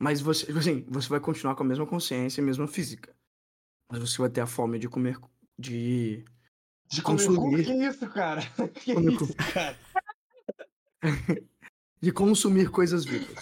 Mas 0.00 0.20
você, 0.20 0.50
assim, 0.52 0.84
você 0.88 1.08
vai 1.08 1.20
continuar 1.20 1.54
com 1.54 1.62
a 1.62 1.66
mesma 1.66 1.86
consciência 1.86 2.40
e 2.40 2.42
a 2.42 2.46
mesma 2.46 2.68
física. 2.68 3.14
Mas 3.90 4.00
você 4.00 4.18
vai 4.18 4.30
ter 4.30 4.40
a 4.40 4.46
fome 4.46 4.78
de 4.78 4.88
comer. 4.88 5.18
De. 5.58 6.24
De 6.88 7.02
consumir. 7.02 7.64
Que 7.64 7.72
isso, 7.72 8.08
cara? 8.10 8.42
Que 8.74 8.94
comer, 8.94 9.12
isso, 9.12 9.34
cara? 9.36 9.78
de 12.00 12.12
consumir 12.12 12.70
coisas 12.70 13.04
vivas. 13.04 13.34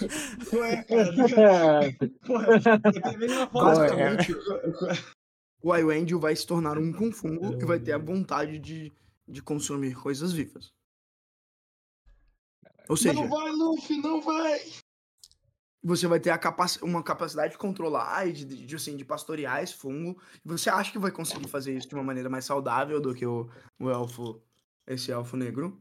Ué, 0.53 0.85
cara. 0.85 1.93
Porra, 3.51 3.75
Basicamente, 3.75 4.35
o 5.63 5.75
Iwendel 5.75 6.19
vai 6.19 6.35
se 6.35 6.47
tornar 6.47 6.77
um 6.77 6.93
com 6.93 7.13
fungo 7.13 7.55
e 7.61 7.65
vai 7.65 7.79
ter 7.79 7.93
a 7.93 7.99
vontade 7.99 8.59
de, 8.59 8.93
de 9.29 9.41
consumir 9.41 9.95
coisas 9.95 10.33
vivas. 10.33 10.73
Ou 12.89 12.97
seja. 12.97 13.15
Não 13.15 13.29
vai, 13.29 13.51
Luffy, 13.51 13.97
não 13.99 14.21
vai! 14.21 14.61
Você 15.85 16.07
vai 16.07 16.21
ter 16.21 16.31
a 16.31 16.39
capac 16.39 16.79
uma 16.83 17.03
capacidade 17.03 17.53
de 17.53 17.59
controlar 17.59 18.29
e 18.29 18.33
de, 18.33 18.45
de, 18.45 18.67
de, 18.67 18.77
assim, 18.77 18.97
de 18.97 19.05
pastorear 19.05 19.63
esse 19.63 19.75
fungo. 19.75 20.21
Você 20.45 20.71
acha 20.71 20.93
que 20.93 20.99
vai 20.99 21.11
conseguir 21.11 21.49
fazer 21.49 21.77
isso 21.77 21.89
de 21.89 21.95
uma 21.95 22.05
maneira 22.05 22.29
mais 22.29 22.45
saudável 22.45 23.01
do 23.01 23.15
que 23.15 23.27
o, 23.27 23.49
o 23.81 23.91
elfo, 23.91 24.41
esse 24.87 25.11
elfo 25.11 25.37
negro. 25.37 25.81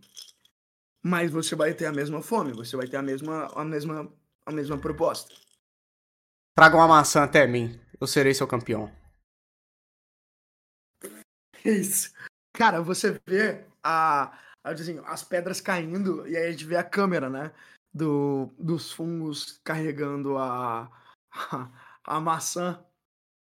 Mas 1.04 1.32
você 1.32 1.56
vai 1.56 1.74
ter 1.74 1.86
a 1.86 1.92
mesma 1.92 2.22
fome, 2.22 2.52
você 2.52 2.76
vai 2.76 2.88
ter 2.88 2.98
a 2.98 3.02
mesma, 3.02 3.48
a 3.56 3.64
mesma, 3.64 4.12
a 4.46 4.52
mesma 4.52 4.78
proposta. 4.78 5.34
Traga 6.56 6.78
uma 6.78 6.88
maçã 6.88 7.24
até 7.24 7.48
mim, 7.48 7.80
eu 8.00 8.06
serei 8.06 8.34
seu 8.34 8.48
campeão. 8.48 9.01
Isso. 11.66 12.14
Cara, 12.54 12.82
você 12.82 13.20
vê 13.26 13.64
a, 13.84 14.38
assim, 14.64 15.00
as 15.06 15.24
pedras 15.24 15.62
caindo 15.62 16.28
e 16.28 16.36
aí 16.36 16.48
a 16.48 16.52
gente 16.52 16.66
vê 16.66 16.76
a 16.76 16.84
câmera, 16.84 17.30
né? 17.30 17.52
Do, 17.94 18.50
dos 18.58 18.92
fungos 18.92 19.60
carregando 19.64 20.38
a, 20.38 20.90
a, 21.32 21.72
a 22.04 22.20
maçã 22.20 22.84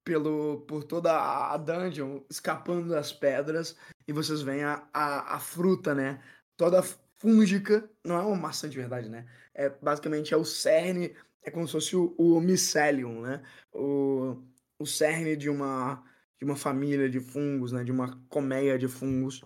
pelo, 0.04 0.62
por 0.62 0.84
toda 0.84 1.12
a 1.52 1.56
dungeon, 1.56 2.20
escapando 2.30 2.88
das 2.88 3.12
pedras, 3.12 3.76
e 4.06 4.12
vocês 4.12 4.40
veem 4.40 4.64
a, 4.64 4.88
a, 4.92 5.36
a 5.36 5.38
fruta, 5.40 5.94
né? 5.94 6.22
Toda 6.56 6.82
fúngica, 7.18 7.90
não 8.04 8.16
é 8.16 8.22
uma 8.22 8.36
maçã 8.36 8.68
de 8.68 8.76
verdade, 8.76 9.08
né? 9.08 9.26
É, 9.54 9.68
basicamente 9.68 10.32
é 10.32 10.36
o 10.36 10.44
cerne, 10.44 11.14
é 11.42 11.50
como 11.50 11.66
se 11.66 11.72
fosse 11.72 11.96
o, 11.96 12.14
o 12.16 12.40
mycelium, 12.40 13.20
né? 13.20 13.42
O, 13.72 14.42
o 14.78 14.86
cerne 14.86 15.36
de 15.36 15.50
uma, 15.50 16.02
de 16.38 16.44
uma 16.44 16.56
família 16.56 17.10
de 17.10 17.20
fungos, 17.20 17.72
né? 17.72 17.82
De 17.84 17.90
uma 17.90 18.16
colmeia 18.28 18.78
de 18.78 18.88
fungos 18.88 19.42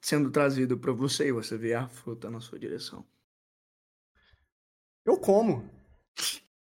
sendo 0.00 0.30
trazido 0.30 0.78
para 0.78 0.92
você 0.92 1.28
e 1.28 1.32
você 1.32 1.58
vê 1.58 1.74
a 1.74 1.88
fruta 1.88 2.30
na 2.30 2.40
sua 2.40 2.58
direção. 2.58 3.04
Eu 5.04 5.18
como. 5.18 5.68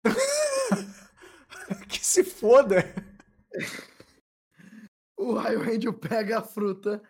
que 1.90 2.06
se 2.06 2.24
foda. 2.24 2.84
O 5.18 5.34
Raio 5.34 5.61
Angel 5.61 5.94
pega 5.94 6.40
a 6.40 6.44
fruta. 6.44 7.02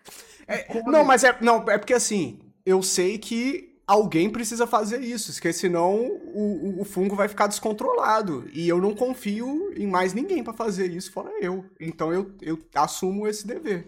É, 0.47 0.81
não, 0.84 1.03
mas 1.03 1.23
é, 1.23 1.39
não, 1.41 1.57
é 1.69 1.77
porque 1.77 1.93
assim, 1.93 2.39
eu 2.65 2.81
sei 2.81 3.19
que 3.19 3.68
alguém 3.89 4.29
precisa 4.29 4.67
fazer 4.67 5.01
isso, 5.01 5.33
porque 5.33 5.51
senão 5.51 5.95
o, 5.95 6.79
o, 6.79 6.85
fungo 6.85 7.15
vai 7.15 7.27
ficar 7.27 7.47
descontrolado. 7.47 8.47
E 8.53 8.69
eu 8.69 8.79
não 8.79 8.93
confio 8.93 9.73
em 9.75 9.87
mais 9.87 10.13
ninguém 10.13 10.43
para 10.43 10.53
fazer 10.53 10.91
isso, 10.91 11.11
fora 11.11 11.31
eu. 11.41 11.65
Então 11.79 12.13
eu, 12.13 12.31
eu 12.39 12.63
assumo 12.75 13.27
esse 13.27 13.47
dever. 13.47 13.87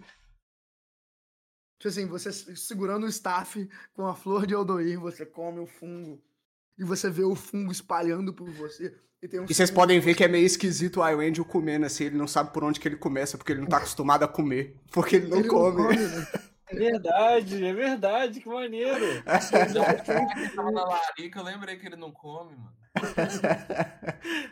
Tipo 1.78 1.90
assim, 1.90 2.08
você 2.08 2.32
segurando 2.32 3.06
o 3.06 3.10
staff 3.10 3.70
com 3.94 4.08
a 4.08 4.16
flor 4.16 4.48
de 4.48 4.56
Eldoir, 4.56 5.00
você 5.00 5.24
come 5.24 5.60
o 5.60 5.68
fungo. 5.68 6.20
E 6.80 6.84
você 6.84 7.08
vê 7.08 7.24
o 7.24 7.36
fungo 7.36 7.72
espalhando 7.72 8.34
por 8.34 8.50
você. 8.50 8.98
E, 9.22 9.40
um 9.40 9.46
e 9.48 9.54
vocês 9.54 9.70
podem 9.70 10.00
ver 10.00 10.16
que 10.16 10.24
é 10.24 10.28
meio 10.28 10.48
esquisito 10.48 11.02
o 11.02 11.08
Iwendel 11.08 11.46
comendo, 11.46 11.86
assim, 11.86 12.06
ele 12.06 12.18
não 12.18 12.28
sabe 12.28 12.52
por 12.52 12.64
onde 12.64 12.80
que 12.80 12.88
ele 12.88 12.98
começa, 12.98 13.38
porque 13.38 13.52
ele 13.52 13.62
não 13.62 13.68
tá 13.68 13.78
acostumado 13.78 14.24
a 14.24 14.28
comer. 14.28 14.76
Porque 14.92 15.18
ele 15.18 15.28
não 15.28 15.38
ele 15.38 15.48
come. 15.48 15.78
Não 15.78 15.88
come 15.90 16.08
né? 16.08 16.28
É 16.72 16.76
verdade, 16.76 17.66
é 17.66 17.74
verdade, 17.74 18.40
que 18.40 18.48
maneiro. 18.48 19.06
ele 19.06 20.50
tava 20.56 20.72
na 20.72 20.86
larica, 20.86 21.40
eu 21.42 21.44
lembrei 21.44 21.78
que 21.78 21.86
ele 21.86 21.98
não 21.98 22.12
come, 22.12 22.56
mano. 22.56 22.74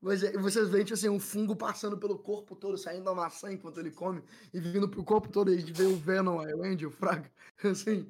Mas 0.00 0.20
vocês 0.34 0.68
veem, 0.68 0.84
tipo 0.84 0.94
assim, 0.94 1.08
um 1.08 1.18
fungo 1.18 1.56
passando 1.56 1.98
pelo 1.98 2.18
corpo 2.18 2.54
todo, 2.54 2.78
saindo 2.78 3.04
da 3.04 3.14
maçã 3.14 3.50
enquanto 3.50 3.80
ele 3.80 3.90
come, 3.90 4.22
e 4.54 4.60
vindo 4.60 4.88
pro 4.88 5.02
corpo 5.02 5.28
todo, 5.28 5.50
e 5.50 5.56
a 5.56 5.58
gente 5.58 5.72
vê 5.72 5.84
o 5.84 5.96
Venom, 5.96 6.36
o 6.36 6.62
Andy, 6.62 6.86
o 6.86 6.90
Fraga, 6.90 7.30
assim... 7.64 8.08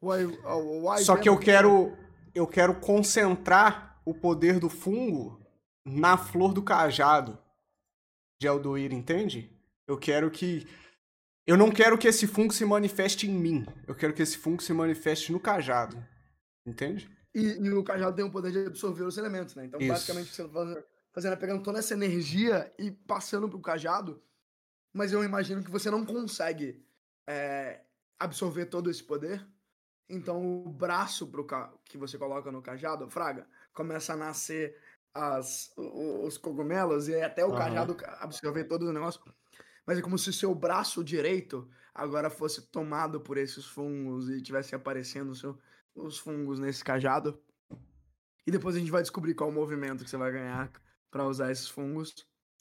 Why, 0.00 0.24
why 0.26 1.02
Só 1.04 1.16
que 1.16 1.28
eu 1.28 1.38
quero, 1.38 1.96
eu 2.34 2.46
quero 2.46 2.74
concentrar 2.80 4.00
o 4.04 4.12
poder 4.12 4.58
do 4.58 4.68
fungo 4.68 5.40
na 5.84 6.16
flor 6.16 6.52
do 6.52 6.62
cajado 6.62 7.38
de 8.40 8.48
Eldoir, 8.48 8.92
entende? 8.92 9.48
Eu 9.86 9.96
quero 9.96 10.28
que 10.28 10.66
eu 11.46 11.56
não 11.56 11.70
quero 11.70 11.98
que 11.98 12.06
esse 12.06 12.26
fungo 12.26 12.52
se 12.52 12.64
manifeste 12.64 13.28
em 13.28 13.34
mim. 13.34 13.66
Eu 13.86 13.94
quero 13.94 14.12
que 14.12 14.22
esse 14.22 14.38
fungo 14.38 14.62
se 14.62 14.72
manifeste 14.72 15.32
no 15.32 15.40
cajado. 15.40 15.96
Entende? 16.64 17.10
E, 17.34 17.58
e 17.58 17.70
o 17.72 17.82
cajado 17.82 18.14
tem 18.14 18.24
o 18.24 18.30
poder 18.30 18.52
de 18.52 18.66
absorver 18.66 19.04
os 19.04 19.18
elementos, 19.18 19.54
né? 19.54 19.64
Então, 19.64 19.80
Isso. 19.80 19.88
basicamente, 19.88 20.34
você 20.34 20.44
tá 20.44 20.84
fazendo 21.12 21.32
é 21.32 21.36
pegando 21.36 21.62
toda 21.62 21.78
essa 21.78 21.94
energia 21.94 22.72
e 22.78 22.90
passando 22.90 23.48
pro 23.48 23.60
cajado. 23.60 24.22
Mas 24.92 25.12
eu 25.12 25.24
imagino 25.24 25.64
que 25.64 25.70
você 25.70 25.90
não 25.90 26.04
consegue 26.04 26.84
é, 27.26 27.80
absorver 28.18 28.66
todo 28.66 28.90
esse 28.90 29.02
poder. 29.02 29.44
Então, 30.08 30.64
o 30.64 30.68
braço 30.68 31.26
pro 31.26 31.44
ca... 31.44 31.72
que 31.84 31.96
você 31.96 32.18
coloca 32.18 32.52
no 32.52 32.62
cajado, 32.62 33.08
fraga, 33.08 33.46
começa 33.72 34.12
a 34.12 34.16
nascer 34.16 34.76
as, 35.14 35.72
os 35.76 36.36
cogumelos 36.38 37.08
e 37.08 37.20
até 37.20 37.44
o 37.44 37.50
uhum. 37.50 37.56
cajado 37.56 37.96
absorver 38.20 38.64
todo 38.64 38.82
o 38.82 38.92
negócio 38.92 39.20
mas 39.86 39.98
é 39.98 40.02
como 40.02 40.18
se 40.18 40.30
o 40.30 40.32
seu 40.32 40.54
braço 40.54 41.02
direito 41.02 41.68
agora 41.94 42.30
fosse 42.30 42.62
tomado 42.62 43.20
por 43.20 43.36
esses 43.36 43.64
fungos 43.64 44.28
e 44.30 44.40
tivesse 44.40 44.74
aparecendo 44.74 45.34
seu, 45.34 45.58
os 45.94 46.18
fungos 46.18 46.58
nesse 46.58 46.82
cajado. 46.82 47.38
E 48.46 48.50
depois 48.50 48.74
a 48.74 48.78
gente 48.78 48.90
vai 48.90 49.02
descobrir 49.02 49.34
qual 49.34 49.50
o 49.50 49.52
movimento 49.52 50.04
que 50.04 50.10
você 50.10 50.16
vai 50.16 50.32
ganhar 50.32 50.70
para 51.10 51.26
usar 51.26 51.50
esses 51.50 51.68
fungos. 51.68 52.14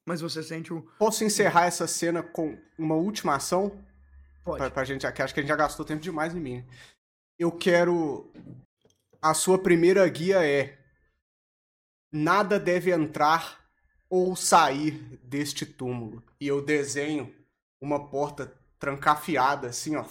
Mas 0.07 0.21
você 0.21 0.41
sente 0.41 0.73
um. 0.73 0.81
Posso 0.97 1.23
encerrar 1.23 1.65
essa 1.65 1.87
cena 1.87 2.23
com 2.23 2.57
uma 2.77 2.95
última 2.95 3.35
ação? 3.35 3.83
Pode. 4.43 4.57
Pra, 4.57 4.71
pra 4.71 4.83
gente, 4.83 5.05
acho 5.05 5.15
que 5.15 5.21
a 5.21 5.27
gente 5.27 5.47
já 5.47 5.55
gastou 5.55 5.85
tempo 5.85 6.01
demais 6.01 6.35
em 6.35 6.39
mim. 6.39 6.65
Eu 7.37 7.51
quero. 7.51 8.31
A 9.21 9.33
sua 9.33 9.61
primeira 9.61 10.07
guia 10.09 10.45
é. 10.45 10.77
Nada 12.11 12.59
deve 12.59 12.91
entrar 12.91 13.60
ou 14.11 14.35
sair 14.35 15.17
deste 15.23 15.65
túmulo. 15.65 16.21
E 16.37 16.45
eu 16.45 16.61
desenho 16.61 17.33
uma 17.79 18.09
porta 18.09 18.53
trancafiada, 18.77 19.69
assim, 19.69 19.95
ó. 19.95 20.05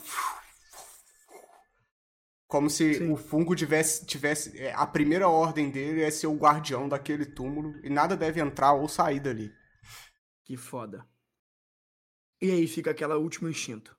Como 2.49 2.71
se 2.71 2.95
Sim. 2.95 3.13
o 3.13 3.17
fungo 3.17 3.55
tivesse, 3.55 4.07
tivesse. 4.07 4.59
É, 4.59 4.73
a 4.73 4.87
primeira 4.87 5.29
ordem 5.29 5.71
dele 5.71 6.03
é 6.03 6.11
ser 6.11 6.27
o 6.29 6.35
guardião 6.35 6.89
daquele 6.89 7.27
túmulo 7.27 7.79
e 7.85 7.91
nada 7.91 8.17
deve 8.17 8.41
entrar 8.41 8.73
ou 8.73 8.89
sair 8.89 9.21
dali. 9.21 9.55
Que 10.45 10.57
foda. 10.57 11.07
E 12.41 12.51
aí 12.51 12.67
fica 12.67 12.91
aquela 12.91 13.19
última 13.19 13.51
instinto. 13.51 13.95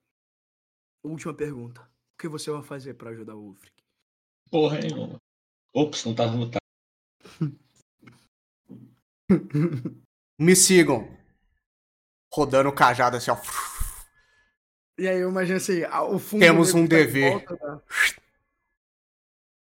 Última 1.04 1.34
pergunta. 1.34 1.82
O 1.82 2.18
que 2.18 2.28
você 2.28 2.50
vai 2.50 2.64
fazer 2.64 2.96
para 2.96 3.12
ajudar 3.12 3.36
o 3.36 3.50
Ulfric? 3.50 3.84
Porra, 4.50 4.80
hein, 4.80 5.18
Ops, 5.74 6.04
não 6.06 6.16
tava 6.16 6.36
mutado. 6.36 6.60
Me 10.40 10.56
sigam. 10.56 11.08
Rodando 12.34 12.70
o 12.70 12.74
cajado 12.74 13.18
assim, 13.18 13.32
ó. 13.32 13.38
E 14.98 15.08
aí 15.08 15.20
eu 15.20 15.30
imagino 15.30 15.58
assim, 15.58 15.84
o 15.84 16.20
fundo. 16.20 16.42
Temos 16.42 16.74
um 16.74 16.88
tá 16.88 16.96
dever. 16.96 17.32
Volta, 17.32 17.54
né? 17.54 17.80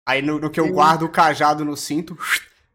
Aí 0.08 0.24
no, 0.24 0.40
no, 0.40 0.50
que 0.50 0.60
eu 0.60 0.72
guardo 0.72 1.04
o 1.04 1.10
cajado 1.10 1.64
no 1.64 1.78
cinto, 1.78 2.18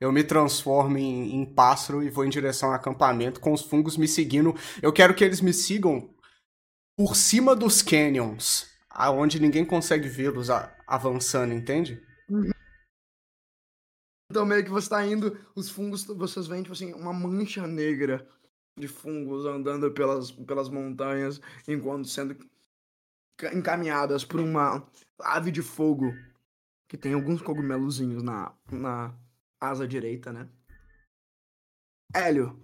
eu 0.01 0.13
me 0.13 0.23
transformo 0.23 0.97
em, 0.97 1.35
em, 1.35 1.45
pássaro 1.45 2.01
e 2.01 2.09
vou 2.09 2.25
em 2.25 2.31
direção 2.31 2.69
ao 2.69 2.77
acampamento 2.77 3.41
com 3.41 3.53
os 3.53 3.63
fungos 3.63 3.97
me 3.97 4.07
seguindo. 4.07 4.55
Eu 4.81 4.93
quero 4.93 5.15
que 5.15 5.25
eles 5.25 5.41
me 5.41 5.53
sigam 5.53 6.09
por 6.97 7.17
cima 7.17 7.57
dos 7.57 7.83
canyons, 7.83 8.69
aonde 8.89 9.41
ninguém 9.41 9.65
consegue 9.65 10.09
vê-los 10.09 10.49
avançando, 10.87 11.53
entende? 11.53 12.01
Então 14.35 14.45
meio 14.45 14.65
que 14.65 14.71
você 14.71 14.89
tá 14.89 15.07
indo, 15.07 15.39
os 15.55 15.71
fungos, 15.71 16.03
vocês 16.07 16.49
veem, 16.49 16.65
tipo 16.65 16.73
assim, 16.73 16.93
uma 16.93 17.13
mancha 17.13 17.69
negra 17.69 18.29
de 18.77 18.89
fungos 18.89 19.47
andando 19.47 19.89
pelas, 19.93 20.33
pelas 20.33 20.69
montanhas, 20.69 21.41
enquanto 21.69 22.09
sendo 22.09 22.37
encaminhadas 23.55 24.25
por 24.25 24.41
uma 24.41 24.85
ave 25.21 25.53
de 25.53 25.63
fogo 25.63 26.13
que 26.89 26.99
tem 26.99 27.15
alguns 27.15 27.43
cogumelozinhos 27.43 28.25
na, 28.25 28.53
na 28.73 29.17
asa 29.61 29.87
direita, 29.87 30.33
né? 30.33 30.49
Hélio, 32.13 32.61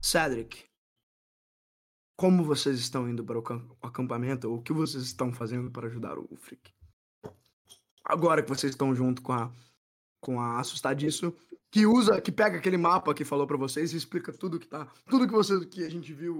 Cedric, 0.00 0.64
como 2.16 2.44
vocês 2.44 2.78
estão 2.78 3.06
indo 3.10 3.22
para 3.22 3.38
o 3.38 3.76
acampamento? 3.82 4.50
O 4.50 4.62
que 4.62 4.72
vocês 4.72 5.02
estão 5.02 5.34
fazendo 5.34 5.70
para 5.70 5.86
ajudar 5.86 6.18
o 6.18 6.26
Ulfric? 6.30 6.72
Agora 8.02 8.42
que 8.42 8.48
vocês 8.48 8.72
estão 8.72 8.94
junto 8.94 9.20
com 9.20 9.34
a 9.34 9.52
com 10.20 10.40
a 10.40 10.58
assustadiço 10.58 11.34
que 11.70 11.86
usa, 11.86 12.20
que 12.20 12.32
pega 12.32 12.58
aquele 12.58 12.76
mapa 12.76 13.14
que 13.14 13.24
falou 13.24 13.46
para 13.46 13.56
vocês 13.56 13.92
e 13.92 13.96
explica 13.96 14.32
tudo 14.32 14.58
que 14.58 14.66
tá, 14.66 14.86
tudo 15.08 15.26
que 15.26 15.32
vocês 15.32 15.64
que 15.66 15.84
a 15.84 15.90
gente 15.90 16.12
viu 16.12 16.36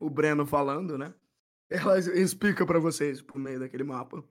o, 0.00 0.06
o 0.06 0.10
Breno 0.10 0.46
falando, 0.46 0.96
né? 0.96 1.12
Ela 1.68 1.98
explica 1.98 2.64
para 2.64 2.78
vocês 2.78 3.20
por 3.20 3.38
meio 3.38 3.60
daquele 3.60 3.84
mapa. 3.84 4.22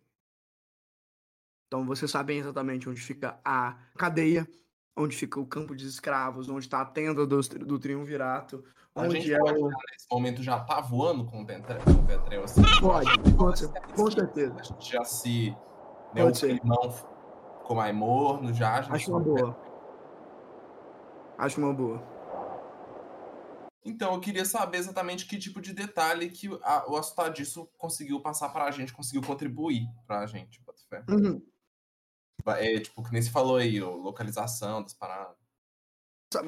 Então 1.67 1.85
vocês 1.85 2.09
sabem 2.09 2.39
exatamente 2.39 2.87
onde 2.89 3.01
fica 3.01 3.39
a 3.43 3.77
cadeia, 3.97 4.47
onde 4.95 5.15
fica 5.15 5.39
o 5.39 5.45
campo 5.45 5.75
de 5.75 5.85
escravos, 5.85 6.49
onde 6.49 6.65
está 6.65 6.81
a 6.81 6.85
tenda 6.85 7.25
do, 7.25 7.41
do 7.41 7.79
triunvirato, 7.79 8.63
a 8.95 9.09
gente 9.09 9.33
é 9.33 9.37
pode, 9.37 9.59
o... 9.59 9.67
nesse 9.67 10.07
momento, 10.09 10.41
já 10.41 10.57
tá 10.61 10.79
voando 10.79 11.25
com 11.25 11.41
o 11.41 11.45
Petrel, 11.45 12.43
assim? 12.45 12.61
Pode, 12.79 13.09
com, 13.33 13.93
com 13.93 14.11
certeza. 14.11 14.55
A 14.57 14.63
gente 14.63 14.91
já 14.91 15.03
se... 15.03 15.49
Né, 16.13 16.23
pode 16.23 16.31
o 16.31 16.35
ser. 16.35 16.59
climão 16.59 17.14
ficou 17.65 17.75
mais 17.75 17.95
morno 17.95 18.53
já. 18.53 18.75
Acho 18.75 19.09
uma 19.09 19.19
boa. 19.19 19.57
Acho 21.37 21.59
uma 21.59 21.73
boa. 21.73 22.15
Então, 23.83 24.13
eu 24.13 24.19
queria 24.19 24.45
saber 24.45 24.77
exatamente 24.77 25.25
que 25.25 25.37
tipo 25.37 25.59
de 25.59 25.73
detalhe 25.73 26.29
que 26.29 26.47
a, 26.63 26.89
o 26.89 26.95
Assustadiço 26.95 27.67
conseguiu 27.77 28.19
passar 28.19 28.49
pra 28.49 28.71
gente, 28.71 28.93
conseguiu 28.93 29.21
contribuir 29.21 29.87
pra 30.05 30.25
gente, 30.25 30.63
Uhum. 31.09 31.41
É, 32.47 32.79
tipo, 32.79 33.03
que 33.03 33.11
nem 33.11 33.21
se 33.21 33.31
falou 33.31 33.57
aí, 33.57 33.79
localização 33.79 34.81
das 34.83 34.93
paradas. 34.93 35.35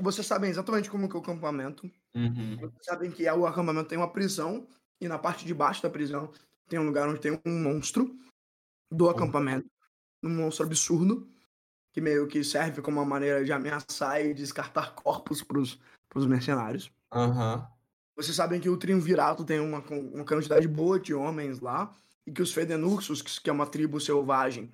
Vocês 0.02 0.26
sabem 0.26 0.50
exatamente 0.50 0.90
como 0.90 1.10
que 1.10 1.16
é 1.16 1.20
o 1.20 1.22
acampamento. 1.22 1.90
Uhum. 2.16 2.58
Vocês 2.58 2.86
sabem 2.86 3.12
que 3.12 3.30
o 3.30 3.46
acampamento 3.46 3.90
tem 3.90 3.98
uma 3.98 4.12
prisão, 4.12 4.68
e 5.02 5.08
na 5.08 5.18
parte 5.18 5.46
de 5.46 5.54
baixo 5.54 5.82
da 5.82 5.90
prisão 5.90 6.32
tem 6.68 6.80
um 6.80 6.86
lugar 6.86 7.10
onde 7.10 7.20
tem 7.20 7.40
um 7.46 7.64
monstro 7.64 8.16
do 8.92 9.06
uhum. 9.06 9.12
acampamento. 9.12 9.68
Um 10.28 10.36
monstro 10.36 10.66
absurdo, 10.66 11.28
que 11.94 12.02
meio 12.02 12.28
que 12.28 12.44
serve 12.44 12.82
como 12.82 13.00
uma 13.00 13.06
maneira 13.06 13.44
de 13.44 13.52
ameaçar 13.52 14.24
e 14.24 14.34
descartar 14.34 14.94
corpos 14.94 15.42
pros, 15.42 15.80
pros 16.10 16.26
mercenários. 16.26 16.92
Uhum. 17.14 17.64
Vocês 18.16 18.36
sabem 18.36 18.60
que 18.60 18.70
o 18.70 18.78
Triunvirato 18.78 19.46
tem 19.46 19.60
uma, 19.60 19.80
uma 19.80 20.26
quantidade 20.26 20.68
boa 20.68 21.00
de 21.00 21.14
homens 21.14 21.60
lá, 21.60 21.94
e 22.26 22.32
que 22.32 22.42
os 22.42 22.52
Fedenuxos, 22.52 23.22
que 23.22 23.50
é 23.50 23.54
uma 23.54 23.66
tribo 23.66 24.02
selvagem 24.02 24.70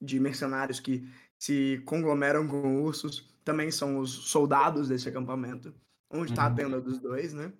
de 0.00 0.18
mercenários 0.18 0.80
que 0.80 1.06
se 1.38 1.82
conglomeram 1.84 2.48
com 2.48 2.82
ursos, 2.82 3.28
também 3.44 3.70
são 3.70 3.98
os 3.98 4.10
soldados 4.10 4.88
desse 4.88 5.08
acampamento, 5.08 5.74
onde 6.10 6.32
está 6.32 6.46
uhum. 6.46 6.52
a 6.52 6.54
tenda 6.54 6.80
dos 6.80 6.98
dois, 6.98 7.34
né? 7.34 7.52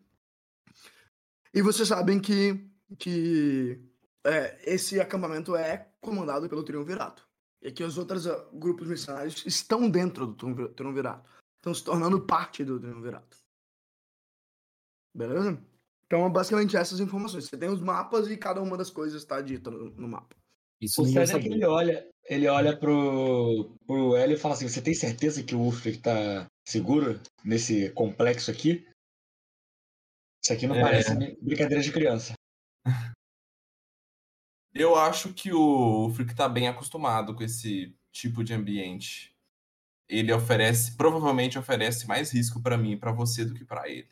E 1.53 1.61
vocês 1.61 1.87
sabem 1.87 2.19
que, 2.19 2.59
que 2.99 3.79
é, 4.25 4.59
esse 4.65 4.99
acampamento 4.99 5.55
é 5.55 5.89
comandado 6.01 6.49
pelo 6.49 6.65
Triunvirato. 6.65 7.29
E 7.65 7.73
que 7.73 7.83
os 7.83 7.97
outros 7.97 8.27
uh, 8.27 8.47
grupos 8.53 8.87
mercenários 8.87 9.45
estão 9.47 9.89
dentro 9.91 10.27
do 10.27 10.69
Triunvirato. 10.69 11.29
Estão 11.57 11.73
se 11.73 11.83
tornando 11.83 12.21
parte 12.21 12.63
do 12.63 12.79
Triunvirato. 12.79 13.39
Beleza? 15.17 15.59
Então, 16.07 16.31
basicamente, 16.31 16.77
essas 16.77 17.01
informações. 17.01 17.47
Você 17.47 17.57
tem 17.57 17.71
os 17.71 17.81
mapas 17.81 18.29
e 18.29 18.37
cada 18.37 18.61
uma 18.61 18.77
das 18.77 18.91
coisas 18.91 19.23
está 19.23 19.41
dita 19.41 19.71
no, 19.71 19.91
no 19.91 20.07
mapa. 20.07 20.37
Isso 20.81 21.01
o 21.01 21.07
Cedric, 21.07 21.47
ele 21.47 21.65
olha, 21.65 22.07
ele 22.29 22.47
olha 22.47 22.77
pro, 22.77 23.75
pro 23.87 24.15
Hélio 24.17 24.35
e 24.35 24.39
fala 24.39 24.55
assim, 24.55 24.69
você 24.69 24.83
tem 24.83 24.93
certeza 24.93 25.43
que 25.43 25.55
o 25.55 25.61
Ulfric 25.61 25.99
tá 25.99 26.47
seguro 26.67 27.19
nesse 27.43 27.91
complexo 27.91 28.51
aqui? 28.51 28.87
Isso 30.45 30.53
aqui 30.53 30.67
não 30.67 30.77
é... 30.77 30.83
parece 30.83 31.15
brincadeira 31.41 31.83
de 31.83 31.93
criança. 31.93 32.35
Eu 34.75 34.97
acho 34.97 35.33
que 35.33 35.53
o 35.53 36.07
Ulfric 36.07 36.35
tá 36.35 36.49
bem 36.49 36.67
acostumado 36.67 37.35
com 37.35 37.45
esse 37.45 37.97
tipo 38.11 38.43
de 38.43 38.53
ambiente. 38.53 39.33
Ele 40.09 40.33
oferece, 40.33 40.97
provavelmente 40.97 41.59
oferece 41.59 42.07
mais 42.09 42.33
risco 42.33 42.61
para 42.61 42.77
mim 42.77 42.93
e 42.93 42.97
para 42.97 43.13
você 43.13 43.45
do 43.45 43.55
que 43.55 43.65
para 43.65 43.89
ele. 43.89 44.09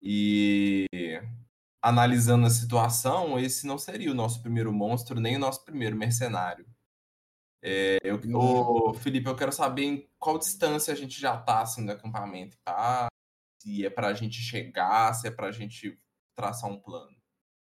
E 0.00 0.86
analisando 1.82 2.46
a 2.46 2.50
situação, 2.50 3.38
esse 3.38 3.66
não 3.66 3.76
seria 3.76 4.10
o 4.10 4.14
nosso 4.14 4.40
primeiro 4.40 4.72
monstro, 4.72 5.20
nem 5.20 5.36
o 5.36 5.40
nosso 5.40 5.64
primeiro 5.64 5.96
mercenário. 5.96 6.66
É, 7.60 7.98
eu, 8.04 8.20
ô, 8.36 8.94
Felipe, 8.94 9.28
eu 9.28 9.36
quero 9.36 9.52
saber 9.52 9.82
em 9.82 10.10
qual 10.18 10.38
distância 10.38 10.92
a 10.92 10.96
gente 10.96 11.20
já 11.20 11.34
está 11.34 11.62
assim, 11.62 11.84
do 11.84 11.90
acampamento, 11.90 12.56
tá? 12.64 13.08
Se 13.60 13.84
é 13.84 13.90
para 13.90 14.08
a 14.08 14.14
gente 14.14 14.40
chegar, 14.40 15.12
se 15.14 15.26
é 15.26 15.30
para 15.30 15.48
a 15.48 15.52
gente 15.52 16.00
traçar 16.36 16.70
um 16.70 16.78
plano. 16.78 17.17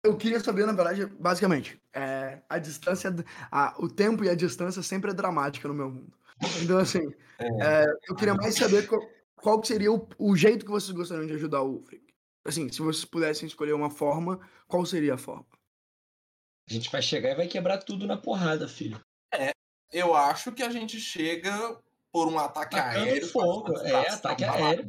Eu 0.03 0.17
queria 0.17 0.41
saber, 0.41 0.67
na 0.67 0.73
verdade, 0.73 1.07
basicamente, 1.07 1.81
é, 1.93 2.41
a 2.49 2.59
distância, 2.59 3.15
a, 3.51 3.75
o 3.79 3.89
tempo 3.89 4.25
e 4.25 4.31
a 4.31 4.35
distância 4.35 4.83
sempre 4.83 5.11
é 5.11 5.15
dramática 5.15 5.69
no 5.69 5.75
meu 5.75 5.91
mundo. 5.91 6.17
Então, 6.63 6.79
assim, 6.79 7.13
é. 7.39 7.85
É, 7.85 7.87
eu 8.09 8.15
queria 8.15 8.35
mais 8.35 8.55
saber 8.55 8.87
qual, 8.87 9.01
qual 9.37 9.65
seria 9.65 9.93
o, 9.93 10.09
o, 10.19 10.35
jeito 10.35 10.65
que 10.65 10.71
vocês 10.71 10.91
gostariam 10.91 11.27
de 11.27 11.35
ajudar 11.35 11.63
o 11.63 11.73
Ulfric. 11.73 12.15
Assim, 12.45 12.71
se 12.71 12.81
vocês 12.81 13.05
pudessem 13.05 13.47
escolher 13.47 13.75
uma 13.75 13.91
forma, 13.91 14.41
qual 14.67 14.85
seria 14.87 15.15
a 15.15 15.19
forma? 15.19 15.47
A 16.69 16.73
gente 16.73 16.91
vai 16.91 17.03
chegar 17.03 17.31
e 17.31 17.35
vai 17.35 17.47
quebrar 17.47 17.79
tudo 17.79 18.07
na 18.07 18.17
porrada, 18.17 18.67
filho. 18.67 18.99
É, 19.35 19.53
eu 19.93 20.15
acho 20.15 20.53
que 20.53 20.63
a 20.63 20.71
gente 20.71 20.99
chega 20.99 21.79
por 22.13 22.29
um 22.29 22.39
ataque 22.39 22.77
Atacando 22.77 23.05
aéreo. 23.05 23.29
Fogo. 23.29 23.79
É, 23.81 24.09
ataque 24.09 24.45
aéreo. 24.45 24.87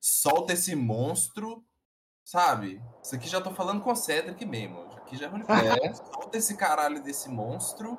Solta 0.00 0.52
esse 0.52 0.74
monstro, 0.74 1.64
sabe? 2.28 2.82
Isso 3.02 3.14
aqui 3.14 3.26
já 3.26 3.40
tô 3.40 3.50
falando 3.52 3.80
com 3.80 3.90
o 3.90 3.96
Cedric 3.96 4.44
mesmo. 4.44 4.84
Aqui 4.96 5.16
já 5.16 5.26
é. 5.82 5.86
é. 5.86 5.94
Solta 5.94 6.36
esse 6.36 6.56
caralho 6.56 7.02
desse 7.02 7.30
monstro 7.30 7.96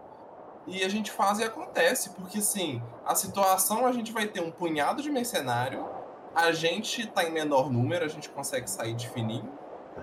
e 0.68 0.84
a 0.84 0.90
gente 0.90 1.12
faz 1.12 1.40
e 1.40 1.44
acontece. 1.44 2.12
Porque, 2.12 2.38
assim, 2.38 2.82
a 3.04 3.16
situação 3.16 3.88
a 3.88 3.92
gente 3.92 4.12
vai 4.12 4.28
ter 4.28 4.42
um 4.42 4.52
punhado 4.52 5.02
de 5.02 5.10
mercenário 5.10 5.98
a 6.36 6.52
gente 6.52 7.08
tá 7.08 7.24
em 7.24 7.32
menor 7.32 7.72
número, 7.72 8.06
a 8.06 8.08
gente 8.08 8.30
consegue 8.30 8.70
sair 8.70 8.94
de 8.94 9.10
fininho. 9.10 9.52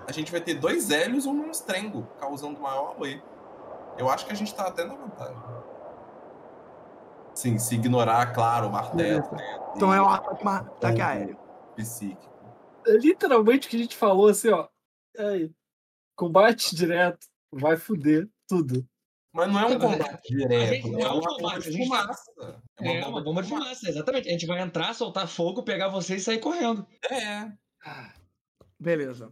A 0.05 0.11
gente 0.11 0.31
vai 0.31 0.41
ter 0.41 0.55
dois 0.55 0.91
Hélios 0.91 1.25
e 1.25 1.29
um 1.29 1.33
monstrengo, 1.33 2.05
causando 2.19 2.59
maior 2.59 2.95
AOE. 2.99 3.23
Eu 3.97 4.09
acho 4.09 4.25
que 4.25 4.31
a 4.31 4.35
gente 4.35 4.53
tá 4.53 4.67
até 4.67 4.83
na 4.83 4.93
vantagem. 4.93 5.41
Sim, 7.33 7.57
se 7.57 7.75
ignorar, 7.75 8.33
claro, 8.33 8.67
o 8.67 8.71
martelo. 8.71 9.27
Né? 9.31 9.59
Então 9.75 9.93
é 9.93 10.01
um 10.01 10.09
ataque 10.09 11.01
aéreo. 11.01 11.37
Psíquico. 11.75 12.36
É 12.87 12.97
literalmente 12.97 13.67
o 13.67 13.69
que 13.69 13.75
a 13.75 13.79
gente 13.79 13.95
falou 13.95 14.27
assim, 14.27 14.49
ó. 14.49 14.67
É, 15.17 15.49
combate 16.15 16.75
direto, 16.75 17.27
vai 17.51 17.77
fuder 17.77 18.29
tudo. 18.47 18.87
Mas 19.33 19.51
não 19.51 19.59
é 19.59 19.65
um 19.67 19.79
combate 19.79 20.35
direto, 20.35 20.99
é, 20.99 21.07
uma 21.07 21.37
bomba 21.37 21.59
de 21.59 21.77
fumaça. 21.77 22.31
É 22.79 23.05
uma, 23.05 23.23
bomba, 23.23 23.43
de 23.43 23.49
fumaça, 23.49 23.89
exatamente. 23.89 24.27
A 24.27 24.31
gente 24.31 24.47
vai 24.47 24.61
entrar, 24.61 24.93
soltar 24.95 25.27
fogo, 25.27 25.63
pegar 25.63 25.89
você 25.89 26.15
e 26.15 26.19
sair 26.19 26.39
correndo. 26.39 26.87
É. 27.11 27.51
Beleza. 28.79 29.31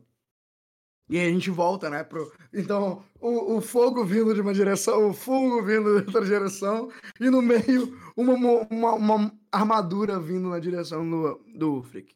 E 1.08 1.20
aí 1.20 1.28
a 1.28 1.32
gente 1.32 1.50
volta, 1.52 1.90
né? 1.90 2.04
Pro... 2.04 2.32
Então, 2.54 3.04
o, 3.20 3.58
o 3.58 3.62
fogo 3.62 4.04
vindo 4.04 4.34
de 4.34 4.42
uma 4.42 4.54
direção, 4.54 5.10
o 5.10 5.14
fogo 5.14 5.64
vindo 5.64 6.02
de 6.02 6.08
outra 6.08 6.26
direção, 6.26 6.92
e 7.20 7.30
no 7.30 7.42
meio, 7.42 7.96
uma, 8.18 8.34
uma, 8.70 8.94
uma 8.94 9.40
armadura 9.52 10.20
vindo 10.20 10.50
na 10.50 10.60
direção 10.60 11.08
do, 11.08 11.44
do 11.56 11.84
Frick. 11.84 12.16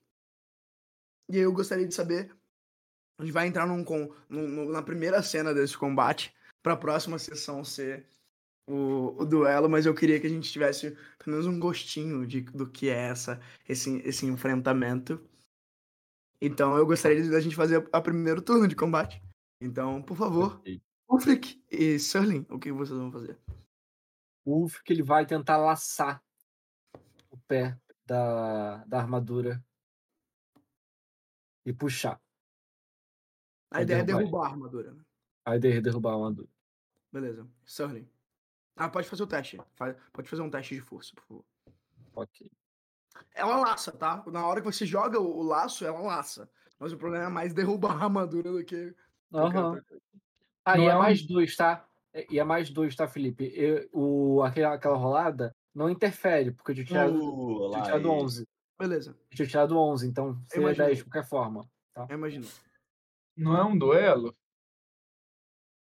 E 1.29 1.37
aí 1.37 1.43
eu 1.43 1.53
gostaria 1.53 1.87
de 1.87 1.93
saber. 1.93 2.35
A 3.19 3.23
gente 3.23 3.33
vai 3.33 3.47
entrar 3.47 3.67
num, 3.67 3.85
num, 4.27 4.69
na 4.69 4.81
primeira 4.81 5.21
cena 5.21 5.53
desse 5.53 5.77
combate 5.77 6.33
para 6.63 6.73
a 6.73 6.77
próxima 6.77 7.19
sessão 7.19 7.63
ser 7.63 8.07
o, 8.67 9.21
o, 9.21 9.25
duelo, 9.25 9.69
mas 9.69 9.85
eu 9.85 9.93
queria 9.93 10.19
que 10.19 10.27
a 10.27 10.29
gente 10.29 10.51
tivesse 10.51 10.91
pelo 11.17 11.37
menos 11.37 11.45
um 11.45 11.59
gostinho 11.59 12.25
de, 12.25 12.41
do 12.41 12.69
que 12.69 12.89
é 12.89 13.09
essa, 13.09 13.39
esse, 13.67 13.97
esse 13.99 14.25
enfrentamento. 14.25 15.23
Então 16.41 16.77
eu 16.77 16.85
gostaria 16.85 17.29
da 17.29 17.41
gente 17.41 17.55
fazer 17.55 17.87
a, 17.91 17.97
a 17.97 18.01
primeiro 18.01 18.41
turno 18.41 18.67
de 18.67 18.75
combate. 18.75 19.21
Então, 19.61 20.01
por 20.01 20.15
favor, 20.15 20.61
Ulfric 21.09 21.61
e 21.69 21.99
Serling, 21.99 22.45
o 22.49 22.57
que 22.57 22.71
vocês 22.71 22.97
vão 22.97 23.11
fazer? 23.11 23.37
O 24.45 24.61
Ulfric 24.61 24.93
ele 24.93 25.03
vai 25.03 25.25
tentar 25.25 25.57
laçar 25.57 26.23
o 27.29 27.37
pé 27.37 27.77
da, 28.05 28.77
da 28.85 28.99
armadura 28.99 29.61
e 31.69 31.73
puxar. 31.73 32.19
A 33.71 33.83
ideia 33.83 33.99
é 33.99 34.03
derrubar 34.03 34.47
a 34.47 34.49
armadura. 34.49 34.91
Né? 34.91 35.03
A 35.45 35.55
ideia 35.55 35.77
é 35.77 35.81
derrubar 35.81 36.11
a 36.11 36.15
armadura. 36.15 36.49
Beleza. 37.11 37.47
Surly. 37.63 38.09
Ah, 38.75 38.89
pode 38.89 39.07
fazer 39.07 39.23
o 39.23 39.27
teste. 39.27 39.61
Pode 40.11 40.29
fazer 40.29 40.41
um 40.41 40.49
teste 40.49 40.75
de 40.75 40.81
força, 40.81 41.13
por 41.15 41.23
favor. 41.23 41.45
Ok. 42.15 42.51
Ela 43.35 43.57
laça, 43.57 43.91
tá? 43.91 44.23
Na 44.27 44.47
hora 44.47 44.61
que 44.61 44.65
você 44.65 44.85
joga 44.85 45.19
o 45.19 45.43
laço, 45.43 45.85
ela 45.85 45.99
laça. 45.99 46.49
Mas 46.79 46.91
o 46.91 46.97
problema 46.97 47.25
é 47.25 47.29
mais 47.29 47.53
derrubar 47.53 47.91
a 48.01 48.05
armadura 48.05 48.51
do 48.51 48.63
que. 48.63 48.95
Aham. 49.33 49.73
Uhum. 49.73 49.81
Ah, 50.65 50.77
não 50.77 50.83
e 50.83 50.87
é, 50.87 50.89
é 50.89 50.95
um... 50.95 50.99
mais 50.99 51.21
dois, 51.25 51.55
tá? 51.55 51.85
E 52.29 52.39
é 52.39 52.43
mais 52.43 52.69
dois, 52.69 52.95
tá, 52.95 53.07
Felipe? 53.07 53.51
Eu, 53.55 53.87
o, 53.93 54.41
aquela, 54.41 54.75
aquela 54.75 54.97
rolada 54.97 55.55
não 55.73 55.89
interfere, 55.89 56.51
porque 56.51 56.71
eu 56.71 56.75
tinha 56.75 56.85
tirado, 56.85 57.15
uh, 57.15 57.71
tinha 57.71 57.83
tirado 57.83 58.09
11. 58.09 58.47
Beleza. 58.79 59.11
Eu 59.29 59.35
tinha 59.35 59.47
tirado 59.47 59.77
11, 59.77 60.07
então 60.07 60.41
seria 60.47 60.73
10 60.73 60.97
de 60.99 61.03
qualquer 61.03 61.27
forma. 61.27 61.69
Tá? 61.93 62.07
Eu 62.09 62.15
imagino. 62.15 62.47
Não 63.35 63.57
é 63.57 63.63
um 63.63 63.77
duelo? 63.77 64.35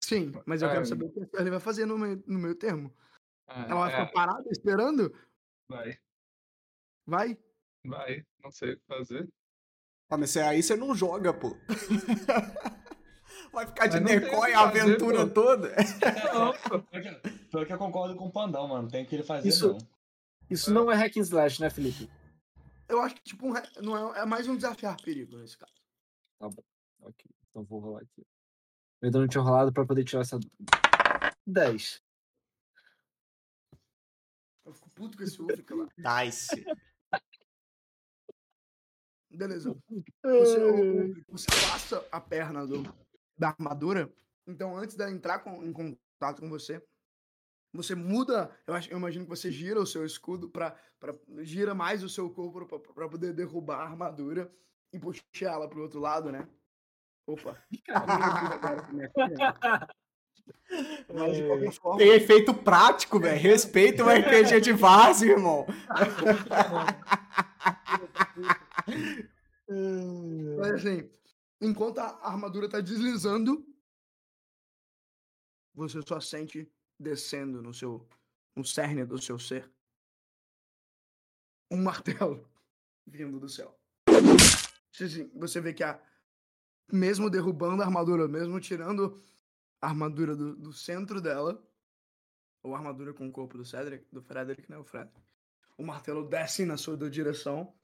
Sim, 0.02 0.32
mas 0.44 0.62
eu 0.62 0.68
é. 0.68 0.72
quero 0.72 0.86
saber 0.86 1.04
o 1.04 1.12
que 1.12 1.36
ele 1.36 1.50
vai 1.50 1.60
fazer 1.60 1.86
no 1.86 1.96
meio, 1.96 2.22
no 2.26 2.38
meio 2.40 2.56
termo. 2.56 2.92
É, 3.48 3.60
Ela 3.70 3.80
vai 3.80 3.90
ficar 3.90 4.02
é. 4.02 4.12
parada 4.12 4.50
esperando? 4.50 5.14
Vai. 5.68 5.98
Vai? 7.06 7.38
Vai, 7.84 8.26
não 8.42 8.50
sei 8.50 8.72
o 8.72 8.76
que 8.76 8.86
fazer. 8.86 9.28
Ah, 10.10 10.16
mas 10.16 10.36
aí 10.36 10.62
você 10.62 10.76
não 10.76 10.94
joga, 10.94 11.32
pô. 11.32 11.56
Vai 13.52 13.66
ficar 13.66 13.86
de 13.86 14.00
decoy 14.00 14.52
a 14.52 14.60
aventura 14.62 15.18
fazer, 15.18 15.32
toda. 15.32 15.74
Não, 16.32 16.52
pior 17.50 17.66
que 17.66 17.72
eu 17.72 17.78
concordo 17.78 18.16
com 18.16 18.26
o 18.26 18.32
Pandão, 18.32 18.68
mano. 18.68 18.88
Tem 18.88 19.04
que 19.04 19.14
ele 19.14 19.22
fazer, 19.22 19.48
isso, 19.48 19.72
não. 19.72 19.78
Isso 20.50 20.72
não 20.72 20.90
é 20.90 20.94
hack 20.94 21.16
and 21.16 21.20
slash, 21.20 21.60
né, 21.60 21.68
Felipe? 21.68 22.10
Eu 22.88 23.00
acho 23.00 23.14
que, 23.14 23.22
tipo, 23.22 23.46
um, 23.46 23.52
não 23.82 24.14
é, 24.14 24.20
é 24.20 24.26
mais 24.26 24.46
um 24.48 24.56
desafiar 24.56 24.96
perigo 25.00 25.36
nesse 25.38 25.56
caso. 25.56 25.72
Tá 26.38 26.48
bom. 26.48 26.62
Ok. 27.00 27.30
Então 27.50 27.64
vou 27.64 27.80
rolar 27.80 28.02
aqui. 28.02 28.26
Eu 29.00 29.06
ainda 29.06 29.18
não 29.18 29.28
tinha 29.28 29.42
rolado 29.42 29.72
pra 29.72 29.84
poder 29.84 30.04
tirar 30.04 30.22
essa. 30.22 30.38
10. 31.46 32.00
Eu 34.64 34.72
fico 34.72 34.90
puto 34.90 35.16
com 35.16 35.24
esse 35.24 35.40
Ulfric 35.40 35.72
lá. 35.74 35.88
Nice. 36.24 36.64
Beleza. 39.30 39.76
Você, 40.22 41.24
você 41.28 41.46
passa 41.70 42.08
a 42.12 42.20
perna 42.20 42.66
do, 42.66 42.82
da 43.36 43.48
armadura. 43.48 44.12
Então, 44.46 44.76
antes 44.76 44.94
dela 44.94 45.10
entrar 45.10 45.40
com, 45.40 45.64
em 45.64 45.72
contato 45.72 46.40
com 46.40 46.48
você, 46.48 46.84
você 47.72 47.94
muda. 47.94 48.50
Eu, 48.66 48.74
acho, 48.74 48.90
eu 48.90 48.98
imagino 48.98 49.24
que 49.24 49.30
você 49.30 49.50
gira 49.50 49.80
o 49.80 49.86
seu 49.86 50.04
escudo 50.04 50.48
para 50.48 50.76
gira 51.40 51.74
mais 51.74 52.02
o 52.02 52.08
seu 52.08 52.30
corpo 52.30 52.78
para 52.94 53.08
poder 53.08 53.32
derrubar 53.32 53.80
a 53.80 53.84
armadura 53.84 54.52
e 54.92 54.98
puxar 54.98 55.52
ela 55.52 55.68
pro 55.68 55.82
outro 55.82 56.00
lado, 56.00 56.30
né? 56.30 56.46
Opa. 57.26 57.56
Mas 61.12 61.40
qualquer 61.40 61.72
forma. 61.72 61.98
Tem 61.98 62.10
efeito 62.10 62.54
prático, 62.54 63.20
velho. 63.20 63.40
Respeita 63.40 64.04
o 64.04 64.08
RPG 64.08 64.60
de 64.60 64.72
base, 64.72 65.30
irmão. 65.30 65.66
Mas 70.58 70.72
assim, 70.74 71.10
enquanto 71.60 71.98
a 71.98 72.18
armadura 72.22 72.68
tá 72.68 72.80
deslizando, 72.80 73.64
você 75.74 76.00
só 76.02 76.20
sente 76.20 76.70
descendo 77.02 77.60
no 77.60 77.74
seu 77.74 78.06
no 78.56 78.64
cerne 78.64 79.04
do 79.04 79.20
seu 79.20 79.38
ser 79.38 79.70
um 81.70 81.76
martelo 81.82 82.46
vindo 83.06 83.40
do 83.40 83.48
céu. 83.48 83.76
Você 85.34 85.60
vê 85.60 85.72
que 85.72 85.82
a 85.82 86.00
mesmo 86.90 87.30
derrubando 87.30 87.82
a 87.82 87.86
armadura, 87.86 88.28
mesmo 88.28 88.60
tirando 88.60 89.18
a 89.80 89.88
armadura 89.88 90.36
do, 90.36 90.54
do 90.54 90.72
centro 90.72 91.20
dela, 91.20 91.62
ou 92.62 92.74
a 92.74 92.78
armadura 92.78 93.12
com 93.14 93.26
o 93.26 93.32
corpo 93.32 93.56
do 93.56 93.64
Cedric, 93.64 94.06
do 94.12 94.22
Frederick, 94.22 94.70
né, 94.70 94.76
o 94.78 94.84
Frederick. 94.84 95.20
O 95.76 95.84
martelo 95.84 96.28
desce 96.28 96.64
na 96.64 96.76
sua 96.76 96.96
direção 97.10 97.74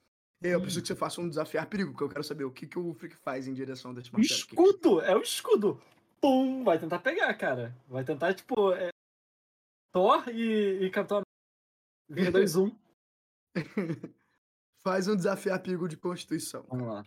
e 0.40 0.48
eu 0.48 0.60
preciso 0.60 0.82
que 0.82 0.88
você 0.88 0.94
faça 0.94 1.20
um 1.20 1.28
desafiar 1.28 1.66
perigo, 1.66 1.90
porque 1.90 2.04
eu 2.04 2.08
quero 2.08 2.22
saber 2.22 2.44
o 2.44 2.50
que, 2.50 2.66
que 2.66 2.78
o 2.78 2.94
Frick 2.94 3.16
faz 3.16 3.48
em 3.48 3.54
direção 3.54 3.92
desse 3.92 4.12
martelo. 4.12 4.38
Escudo! 4.38 5.00
É 5.00 5.16
o 5.16 5.20
escudo! 5.20 5.82
Pum! 6.20 6.62
Vai 6.62 6.78
tentar 6.78 7.00
pegar, 7.00 7.32
cara. 7.34 7.76
Vai 7.88 8.04
tentar, 8.04 8.34
tipo. 8.34 8.72
É... 8.72 8.90
Thor 9.92 10.28
e, 10.28 10.84
e 10.84 10.90
Capitão 10.90 11.22
Vira 12.08 12.30
2, 12.30 12.56
1. 12.56 12.78
Faz 14.82 15.08
um 15.08 15.16
desafiar 15.16 15.60
perigo 15.60 15.86
de 15.86 15.96
Constituição. 15.96 16.64
Vamos 16.68 16.88
lá. 16.88 17.04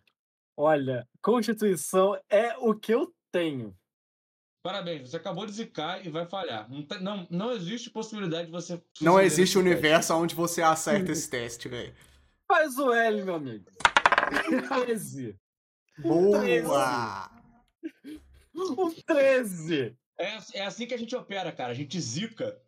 Olha, 0.55 1.07
Constituição 1.21 2.19
é 2.29 2.55
o 2.57 2.75
que 2.75 2.93
eu 2.93 3.11
tenho. 3.31 3.75
Parabéns, 4.63 5.09
você 5.09 5.17
acabou 5.17 5.47
de 5.47 5.53
zicar 5.53 6.05
e 6.05 6.09
vai 6.09 6.27
falhar. 6.27 6.69
Não, 6.69 6.85
não, 7.01 7.27
não 7.31 7.51
existe 7.51 7.89
possibilidade 7.89 8.45
de 8.45 8.51
você. 8.51 8.79
Não 9.01 9.19
existe 9.19 9.57
universo 9.57 10.13
onde 10.13 10.35
você 10.35 10.61
acerta 10.61 11.11
esse 11.11 11.27
teste, 11.27 11.67
velho. 11.67 11.95
Faz 12.47 12.77
o 12.77 12.93
L, 12.93 13.23
meu 13.23 13.35
amigo. 13.35 13.65
13. 14.85 15.35
Boa! 15.97 16.41
13. 16.41 18.21
Um 18.53 18.91
13. 18.91 19.97
É, 20.19 20.37
é 20.53 20.65
assim 20.65 20.85
que 20.85 20.93
a 20.93 20.97
gente 20.97 21.15
opera, 21.15 21.51
cara. 21.51 21.71
A 21.71 21.75
gente 21.75 21.99
zica 21.99 22.61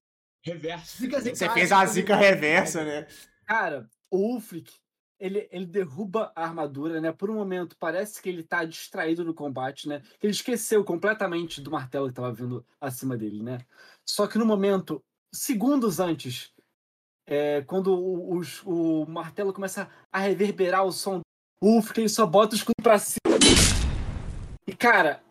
reverso. 0.43 0.97
Zica, 0.97 1.19
zica, 1.19 1.35
Você 1.35 1.49
fez 1.49 1.71
a 1.71 1.85
zica 1.85 2.15
reversa, 2.15 2.83
né? 2.83 3.07
Cara, 3.45 3.89
o 4.11 4.33
Ulfric, 4.33 4.71
ele, 5.19 5.47
ele 5.51 5.65
derruba 5.65 6.31
a 6.35 6.43
armadura, 6.43 6.99
né? 6.99 7.11
Por 7.11 7.29
um 7.29 7.35
momento, 7.35 7.77
parece 7.79 8.21
que 8.21 8.29
ele 8.29 8.43
tá 8.43 8.65
distraído 8.65 9.23
no 9.23 9.33
combate, 9.33 9.87
né? 9.87 10.01
Ele 10.21 10.31
esqueceu 10.31 10.83
completamente 10.83 11.61
do 11.61 11.71
martelo 11.71 12.09
que 12.09 12.13
tava 12.13 12.33
vindo 12.33 12.65
acima 12.79 13.15
dele, 13.15 13.41
né? 13.41 13.59
Só 14.07 14.27
que 14.27 14.37
no 14.37 14.45
momento, 14.45 15.01
segundos 15.33 15.99
antes, 15.99 16.53
é, 17.25 17.61
quando 17.61 17.93
o, 17.93 18.39
o, 18.39 19.03
o, 19.03 19.09
martelo 19.09 19.53
começa 19.53 19.89
a 20.11 20.19
reverberar 20.19 20.83
o 20.83 20.91
som, 20.91 21.21
ufa, 21.61 21.93
ele 21.97 22.09
só 22.09 22.25
bota 22.25 22.53
o 22.53 22.57
escudo 22.57 22.83
pra 22.83 22.99
cima. 22.99 23.19
E 24.67 24.75
cara, 24.75 25.23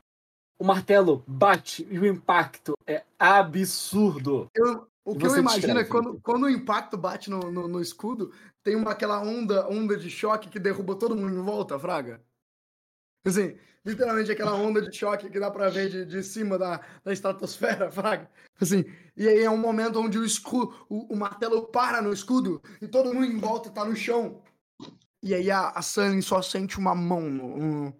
o 0.58 0.65
martelo 0.65 1.23
bate 1.26 1.86
e 1.91 1.99
o 1.99 2.07
impacto 2.07 2.74
é 2.86 3.05
absurdo. 3.18 4.49
Eu, 4.55 4.89
o 5.05 5.16
que 5.16 5.26
eu 5.26 5.36
imagino 5.36 5.78
é 5.81 5.84
quando, 5.84 6.20
quando 6.20 6.44
o 6.44 6.50
impacto 6.50 6.97
bate 6.97 7.28
no, 7.28 7.50
no, 7.50 7.66
no, 7.66 7.81
escudo, 7.81 8.32
tem 8.62 8.76
uma, 8.76 8.92
aquela 8.92 9.20
onda, 9.20 9.68
onda 9.68 9.97
de 9.97 10.08
choque 10.08 10.48
que 10.48 10.58
derruba 10.58 10.94
todo 10.94 11.16
mundo 11.16 11.34
em 11.34 11.42
volta, 11.42 11.78
Fraga. 11.78 12.22
Assim, 13.24 13.56
literalmente 13.84 14.31
aquela 14.31 14.55
onda 14.55 14.81
de 14.81 14.97
choque 14.97 15.31
que 15.31 15.40
dá 15.40 15.50
pra 15.50 15.68
ver 15.68 15.89
de, 15.89 16.05
de 16.05 16.22
cima 16.22 16.58
da, 16.58 16.81
da 17.05 17.12
estratosfera, 17.12 17.90
fraga. 17.92 18.31
Assim, 18.60 18.84
e 19.16 19.28
aí 19.28 19.40
é 19.40 19.50
um 19.50 19.56
momento 19.56 20.00
onde 20.00 20.18
o 20.18 20.24
escudo, 20.24 20.74
o, 20.89 21.12
o, 21.14 21.16
martelo 21.16 21.66
para 21.68 22.00
no 22.00 22.12
escudo 22.12 22.62
e 22.81 22.89
todo 22.89 23.12
mundo 23.12 23.26
em 23.26 23.39
volta 23.39 23.70
tá 23.70 23.84
no 23.84 23.94
chão. 23.94 24.42
E 25.22 25.34
aí 25.34 25.50
a, 25.50 25.70
a 25.70 25.82
Sunny 25.82 26.22
só 26.22 26.42
sente 26.42 26.78
uma 26.78 26.94
mão, 26.94 27.22
um, 27.22 27.92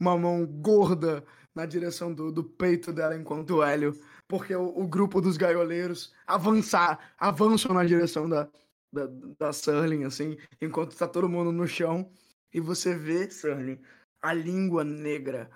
uma 0.00 0.16
mão 0.16 0.46
gorda 0.46 1.24
na 1.54 1.66
direção 1.66 2.12
do, 2.12 2.30
do 2.30 2.44
peito 2.44 2.92
dela 2.92 3.16
enquanto 3.16 3.56
o 3.56 3.62
Hélio, 3.62 3.98
porque 4.28 4.54
o, 4.54 4.66
o 4.78 4.86
grupo 4.86 5.20
dos 5.20 5.36
gaioleiros 5.36 6.12
avançar, 6.26 7.14
avançam 7.18 7.74
na 7.74 7.84
direção 7.84 8.28
da, 8.28 8.48
da, 8.92 9.06
da 9.38 9.52
Surling, 9.52 10.04
assim, 10.04 10.36
enquanto 10.60 10.96
tá 10.96 11.06
todo 11.06 11.28
mundo 11.28 11.52
no 11.52 11.66
chão. 11.66 12.10
E 12.52 12.60
você 12.60 12.94
vê, 12.94 13.30
Surling, 13.30 13.80
a 14.22 14.32
língua 14.32 14.82
negra, 14.84 15.50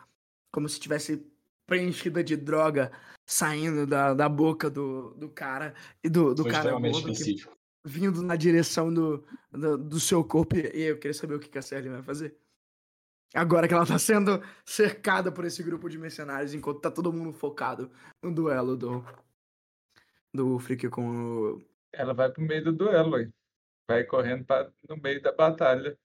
como 0.52 0.68
se 0.68 0.78
tivesse 0.78 1.26
preenchida 1.66 2.22
de 2.22 2.36
droga 2.36 2.90
saindo 3.24 3.86
da, 3.86 4.12
da 4.12 4.28
boca 4.28 4.68
do, 4.68 5.14
do 5.14 5.28
cara 5.28 5.72
e 6.02 6.08
do, 6.08 6.34
do 6.34 6.44
cara 6.44 6.72
gordo 6.72 7.12
que, 7.12 7.36
vindo 7.84 8.22
na 8.22 8.34
direção 8.34 8.92
do, 8.92 9.24
do, 9.52 9.78
do, 9.78 10.00
seu 10.00 10.24
corpo. 10.24 10.56
E 10.56 10.82
eu 10.82 10.98
queria 10.98 11.14
saber 11.14 11.34
o 11.34 11.38
que 11.38 11.56
a 11.56 11.62
Sally 11.62 11.88
vai 11.88 12.02
fazer. 12.02 12.36
Agora 13.34 13.68
que 13.68 13.74
ela 13.74 13.86
tá 13.86 13.98
sendo 13.98 14.42
cercada 14.64 15.30
por 15.30 15.44
esse 15.44 15.62
grupo 15.62 15.88
de 15.88 15.98
mercenários, 15.98 16.52
enquanto 16.52 16.80
tá 16.80 16.90
todo 16.90 17.12
mundo 17.12 17.32
focado 17.32 17.90
no 18.22 18.34
duelo 18.34 18.76
do, 18.76 19.04
do 20.34 20.58
Freak 20.58 20.88
com 20.88 21.08
o. 21.08 21.62
Ela 21.92 22.12
vai 22.12 22.30
pro 22.30 22.42
meio 22.42 22.64
do 22.64 22.72
duelo 22.72 23.16
aí. 23.16 23.28
Vai 23.88 24.04
correndo 24.04 24.44
pra, 24.44 24.70
no 24.88 24.96
meio 24.96 25.22
da 25.22 25.32
batalha. 25.32 25.96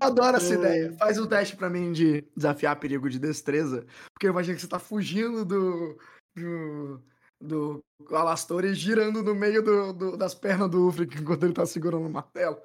Adoro 0.00 0.36
essa 0.36 0.54
ideia. 0.54 0.92
Faz 0.98 1.18
um 1.18 1.26
teste 1.26 1.56
para 1.56 1.70
mim 1.70 1.92
de 1.92 2.22
desafiar 2.36 2.78
perigo 2.78 3.08
de 3.08 3.18
destreza. 3.18 3.86
Porque 4.12 4.26
eu 4.26 4.30
imagino 4.30 4.56
que 4.56 4.62
você 4.62 4.68
tá 4.68 4.78
fugindo 4.78 5.44
do. 5.44 5.98
do. 6.34 7.02
do 7.40 7.84
Alastor 8.10 8.64
e 8.64 8.74
girando 8.74 9.22
no 9.22 9.34
meio 9.34 9.62
do, 9.62 9.92
do, 9.92 10.16
das 10.16 10.34
pernas 10.34 10.70
do 10.70 10.84
Ulfric 10.84 11.16
enquanto 11.18 11.44
ele 11.44 11.54
tá 11.54 11.64
segurando 11.64 12.06
o 12.06 12.10
martelo. 12.10 12.58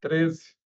13. 0.00 0.56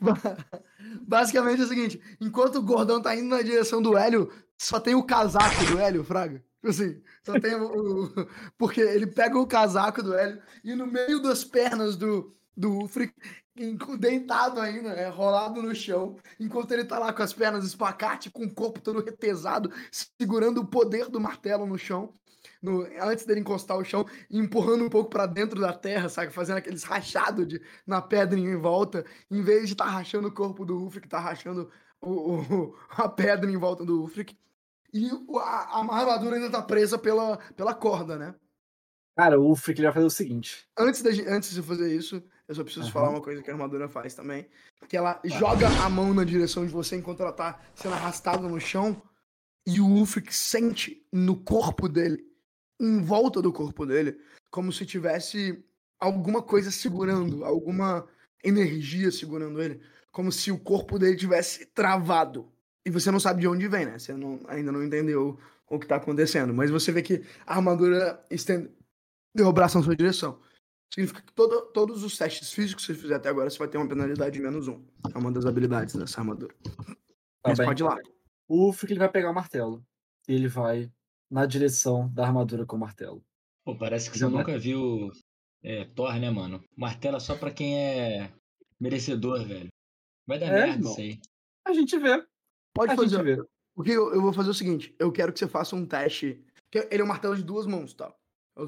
Basicamente 1.06 1.62
é 1.62 1.64
o 1.64 1.68
seguinte: 1.68 2.00
enquanto 2.20 2.56
o 2.56 2.62
gordão 2.62 3.00
tá 3.00 3.14
indo 3.14 3.28
na 3.28 3.42
direção 3.42 3.80
do 3.80 3.96
Hélio, 3.96 4.30
só 4.58 4.78
tem 4.80 4.94
o 4.94 5.04
casaco 5.04 5.64
do 5.66 5.78
Hélio, 5.78 6.04
Fraga. 6.04 6.44
Assim, 6.64 7.00
só 7.24 7.38
tem 7.38 7.54
o. 7.54 8.10
Porque 8.56 8.80
ele 8.80 9.06
pega 9.06 9.38
o 9.38 9.46
casaco 9.46 10.02
do 10.02 10.14
Hélio 10.14 10.40
e 10.62 10.74
no 10.74 10.86
meio 10.86 11.20
das 11.20 11.44
pernas 11.44 11.96
do, 11.96 12.34
do 12.56 12.84
Ufric, 12.84 13.12
deitado 13.98 14.60
ainda, 14.60 14.94
né, 14.94 15.08
rolado 15.08 15.62
no 15.62 15.74
chão, 15.74 16.16
enquanto 16.40 16.72
ele 16.72 16.84
tá 16.84 16.98
lá 16.98 17.12
com 17.12 17.22
as 17.22 17.32
pernas 17.32 17.64
espacate, 17.64 18.30
com 18.30 18.44
o 18.44 18.52
corpo 18.52 18.80
todo 18.80 19.04
retesado, 19.04 19.70
segurando 19.90 20.60
o 20.60 20.66
poder 20.66 21.08
do 21.08 21.20
martelo 21.20 21.66
no 21.66 21.78
chão, 21.78 22.12
no, 22.64 22.88
antes 22.98 23.26
dele 23.26 23.40
encostar 23.40 23.76
o 23.76 23.84
chão, 23.84 24.06
empurrando 24.30 24.84
um 24.84 24.88
pouco 24.88 25.10
para 25.10 25.26
dentro 25.26 25.60
da 25.60 25.70
terra, 25.70 26.08
sabe, 26.08 26.32
fazendo 26.32 26.56
aqueles 26.56 26.82
rachados 26.82 27.46
de, 27.46 27.60
na 27.86 28.00
pedra 28.00 28.38
em 28.38 28.56
volta, 28.56 29.04
em 29.30 29.42
vez 29.42 29.66
de 29.66 29.74
estar 29.74 29.84
tá 29.84 29.90
rachando 29.90 30.28
o 30.28 30.32
corpo 30.32 30.64
do 30.64 30.82
Ufric, 30.82 31.06
tá 31.06 31.20
rachando 31.20 31.70
o, 32.00 32.10
o, 32.10 32.78
a 32.96 33.06
pedra 33.06 33.50
em 33.50 33.56
volta 33.58 33.84
do 33.84 34.02
Ufric. 34.02 34.34
E 34.94 35.10
a, 35.36 35.40
a 35.40 35.94
armadura 35.94 36.36
ainda 36.36 36.50
tá 36.50 36.62
presa 36.62 36.96
pela, 36.96 37.36
pela 37.54 37.74
corda, 37.74 38.16
né? 38.16 38.34
Cara, 39.14 39.38
o 39.38 39.50
Ufric 39.50 39.82
vai 39.82 39.92
fazer 39.92 40.06
o 40.06 40.10
seguinte. 40.10 40.66
Antes 40.78 41.02
de, 41.02 41.28
antes 41.28 41.52
de 41.52 41.62
fazer 41.62 41.94
isso, 41.94 42.22
eu 42.48 42.54
só 42.54 42.64
preciso 42.64 42.86
uhum. 42.86 42.92
falar 42.92 43.10
uma 43.10 43.20
coisa 43.20 43.42
que 43.42 43.50
a 43.50 43.52
armadura 43.52 43.88
faz 43.88 44.14
também. 44.14 44.48
Que 44.88 44.96
ela 44.96 45.20
joga 45.24 45.68
a 45.68 45.90
mão 45.90 46.14
na 46.14 46.24
direção 46.24 46.64
de 46.64 46.72
você 46.72 46.96
enquanto 46.96 47.20
ela 47.20 47.32
tá 47.32 47.60
sendo 47.74 47.94
arrastada 47.94 48.48
no 48.48 48.58
chão. 48.58 49.02
E 49.66 49.80
o 49.80 49.86
Ulfric 49.86 50.34
sente 50.34 51.06
no 51.12 51.36
corpo 51.36 51.88
dele, 51.88 52.24
em 52.80 53.02
volta 53.02 53.40
do 53.40 53.52
corpo 53.52 53.86
dele, 53.86 54.18
como 54.50 54.72
se 54.72 54.84
tivesse 54.86 55.64
alguma 55.98 56.42
coisa 56.42 56.70
segurando, 56.70 57.44
alguma 57.44 58.06
energia 58.42 59.10
segurando 59.10 59.62
ele. 59.62 59.80
Como 60.12 60.30
se 60.30 60.52
o 60.52 60.58
corpo 60.58 60.98
dele 60.98 61.16
tivesse 61.16 61.66
travado. 61.66 62.52
E 62.86 62.90
você 62.90 63.10
não 63.10 63.18
sabe 63.18 63.40
de 63.40 63.48
onde 63.48 63.66
vem, 63.66 63.86
né? 63.86 63.98
Você 63.98 64.12
não, 64.12 64.40
ainda 64.46 64.70
não 64.70 64.84
entendeu 64.84 65.38
o 65.68 65.78
que 65.78 65.86
tá 65.86 65.96
acontecendo. 65.96 66.52
Mas 66.52 66.70
você 66.70 66.92
vê 66.92 67.02
que 67.02 67.24
a 67.46 67.56
armadura 67.56 68.22
estende, 68.30 68.70
deu 69.34 69.48
o 69.48 69.52
braço 69.52 69.78
na 69.78 69.84
sua 69.84 69.96
direção. 69.96 70.38
Significa 70.92 71.22
que 71.22 71.32
todo, 71.32 71.62
todos 71.72 72.04
os 72.04 72.16
testes 72.16 72.52
físicos 72.52 72.86
que 72.86 72.92
você 72.92 73.00
fizer 73.00 73.16
até 73.16 73.28
agora, 73.28 73.50
você 73.50 73.58
vai 73.58 73.66
ter 73.66 73.78
uma 73.78 73.88
penalidade 73.88 74.34
de 74.34 74.40
menos 74.40 74.68
um. 74.68 74.84
É 75.12 75.18
uma 75.18 75.32
das 75.32 75.46
habilidades 75.46 75.96
dessa 75.96 76.20
armadura. 76.20 76.54
Tá 76.62 77.48
Mas 77.48 77.58
bem. 77.58 77.66
pode 77.66 77.82
ir 77.82 77.86
lá. 77.86 77.98
O 78.46 78.72
Frick 78.72 78.92
ele 78.92 79.00
vai 79.00 79.08
pegar 79.08 79.30
o 79.30 79.34
martelo. 79.34 79.84
Ele 80.28 80.46
vai 80.46 80.92
na 81.30 81.46
direção 81.46 82.08
da 82.12 82.26
armadura 82.26 82.66
com 82.66 82.76
o 82.76 82.80
martelo. 82.80 83.24
Pô, 83.64 83.76
parece 83.76 84.10
que 84.10 84.18
você 84.18 84.26
nunca 84.26 84.58
viu 84.58 85.10
é, 85.62 85.84
Thor, 85.86 86.18
né, 86.18 86.30
mano? 86.30 86.62
Martelo 86.76 87.16
é 87.16 87.20
só 87.20 87.34
pra 87.34 87.50
quem 87.50 87.78
é 87.78 88.30
merecedor, 88.78 89.46
velho. 89.46 89.68
Vai 90.26 90.38
dar 90.38 90.46
é, 90.46 90.52
merda 90.52 90.72
irmão. 90.74 90.92
isso 90.92 91.00
aí. 91.00 91.20
A 91.66 91.72
gente 91.72 91.98
vê. 91.98 92.24
Pode 92.74 92.92
a 92.92 92.96
fazer. 92.96 93.22
Vê. 93.22 93.42
Porque 93.74 93.90
eu, 93.90 94.12
eu, 94.14 94.20
vou 94.20 94.32
fazer 94.32 94.50
o 94.50 94.54
seguinte: 94.54 94.94
eu 94.98 95.10
quero 95.10 95.32
que 95.32 95.38
você 95.38 95.48
faça 95.48 95.74
um 95.74 95.86
teste. 95.86 96.44
Ele 96.90 97.02
é 97.02 97.04
um 97.04 97.08
martelo 97.08 97.36
de 97.36 97.42
duas 97.42 97.66
mãos, 97.66 97.94
tá? 97.94 98.14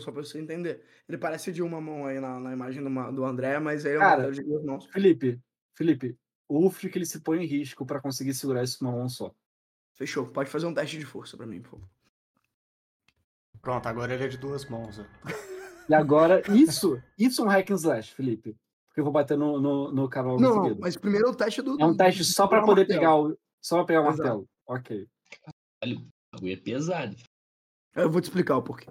Só 0.01 0.11
pra 0.11 0.23
você 0.23 0.41
entender. 0.41 0.83
Ele 1.09 1.19
parece 1.19 1.53
de 1.53 1.63
uma 1.63 1.81
mão 1.81 2.07
aí 2.07 2.19
na, 2.19 2.41
na 2.41 2.53
imagem 2.53 2.83
do, 2.83 3.13
do 3.13 3.25
André, 3.25 3.59
mas 3.59 3.85
ele 3.85 3.97
é 3.97 3.99
Cara, 3.99 4.31
de 4.31 4.43
duas 4.43 4.65
mãos. 4.65 4.87
Felipe, 4.87 5.41
Felipe, 5.75 6.17
o 6.49 6.67
Uf 6.67 6.89
que 6.89 6.99
ele 6.99 7.07
se 7.07 7.21
põe 7.21 7.43
em 7.43 7.47
risco 7.47 7.85
para 7.85 8.01
conseguir 8.01 8.35
segurar 8.35 8.65
isso 8.65 8.79
com 8.79 8.87
uma 8.87 8.97
mão 8.97 9.09
só. 9.09 9.35
Fechou. 9.95 10.27
Pode 10.27 10.51
fazer 10.51 10.67
um 10.67 10.75
teste 10.75 10.99
de 10.99 11.05
força 11.05 11.37
para 11.37 11.47
mim, 11.47 11.61
por 11.61 11.71
favor. 11.71 11.89
Pronto, 13.67 13.85
agora 13.89 14.15
ele 14.15 14.23
é 14.23 14.29
de 14.29 14.39
duas 14.39 14.65
mãos. 14.67 14.99
Né? 14.99 15.05
E 15.89 15.95
agora, 15.95 16.41
isso, 16.53 17.03
isso 17.19 17.43
é 17.43 17.45
um 17.45 17.49
hack 17.49 17.69
and 17.69 17.75
slash, 17.75 18.15
Felipe. 18.15 18.57
Porque 18.87 19.01
eu 19.01 19.05
vou 19.05 19.13
bater 19.13 19.37
no, 19.37 19.61
no, 19.61 19.91
no 19.91 20.09
canal 20.09 20.39
Não, 20.39 20.69
não 20.69 20.79
mas 20.79 20.97
primeiro 20.97 21.27
é 21.27 21.31
o 21.31 21.35
teste 21.35 21.63
do. 21.63 21.77
É 21.81 21.85
um 21.85 21.97
teste 21.97 22.23
só 22.23 22.47
para 22.47 22.63
poder 22.63 22.87
pegar 22.87 23.17
o. 23.17 23.37
Só 23.61 23.79
pra 23.79 23.87
pegar 23.87 24.03
o 24.03 24.05
martelo. 24.05 24.49
Ok. 24.69 25.09
Caralho, 25.81 25.99
o 25.99 26.37
bagulho 26.37 26.53
é 26.53 26.57
pesado. 26.57 27.17
Eu 27.97 28.09
vou 28.09 28.21
te 28.21 28.27
explicar 28.27 28.57
o 28.57 28.63
porquê. 28.63 28.89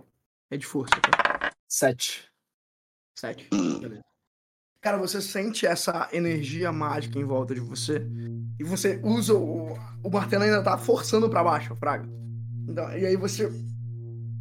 É 0.52 0.58
de 0.58 0.66
força, 0.66 0.94
tá? 1.00 1.52
Sete. 1.70 2.30
Sete. 3.18 3.48
Beleza. 3.80 4.04
Cara, 4.82 4.98
você 4.98 5.22
sente 5.22 5.66
essa 5.66 6.10
energia 6.12 6.70
mágica 6.74 7.18
em 7.18 7.24
volta 7.24 7.56
de 7.56 7.62
você. 7.62 8.06
E 8.60 8.64
você 8.66 9.00
usa 9.06 9.34
o. 9.34 9.74
O 10.04 10.10
martelo 10.10 10.44
ainda 10.44 10.62
tá 10.62 10.78
forçando 10.78 11.30
para 11.30 11.46
baixo, 11.46 11.72
a 11.72 11.76
fraga. 11.78 12.06
Então, 12.68 12.92
e 12.98 13.06
aí 13.06 13.16
você 13.16 13.50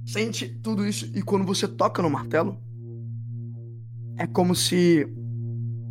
sente 0.05 0.49
tudo 0.49 0.87
isso. 0.87 1.11
E 1.15 1.23
quando 1.23 1.45
você 1.45 1.67
toca 1.67 2.03
no 2.03 2.11
martelo, 2.11 2.59
é 4.17 4.27
como 4.27 4.55
se 4.55 5.07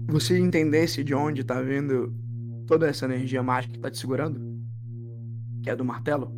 você 0.07 0.37
entendesse 0.37 1.03
de 1.03 1.13
onde 1.13 1.43
tá 1.43 1.61
vindo 1.61 2.13
toda 2.67 2.87
essa 2.87 3.05
energia 3.05 3.43
mágica 3.43 3.73
que 3.73 3.79
tá 3.79 3.89
te 3.89 3.97
segurando. 3.97 4.39
Que 5.61 5.69
é 5.69 5.75
do 5.75 5.85
martelo. 5.85 6.31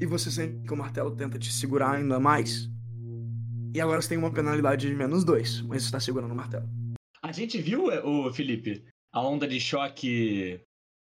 E 0.00 0.06
você 0.06 0.30
sente 0.30 0.62
que 0.66 0.72
o 0.72 0.76
martelo 0.76 1.10
tenta 1.10 1.38
te 1.38 1.52
segurar 1.52 1.92
ainda 1.92 2.20
mais. 2.20 2.70
E 3.74 3.80
agora 3.80 4.00
você 4.00 4.10
tem 4.10 4.18
uma 4.18 4.30
penalidade 4.30 4.88
de 4.88 4.94
menos 4.94 5.24
dois, 5.24 5.60
mas 5.62 5.84
você 5.84 5.92
tá 5.92 6.00
segurando 6.00 6.32
o 6.32 6.36
martelo. 6.36 6.68
A 7.22 7.32
gente 7.32 7.60
viu, 7.60 7.90
é, 7.90 8.02
o 8.04 8.32
Felipe, 8.32 8.84
a 9.12 9.20
onda 9.20 9.46
de 9.46 9.58
choque. 9.60 10.60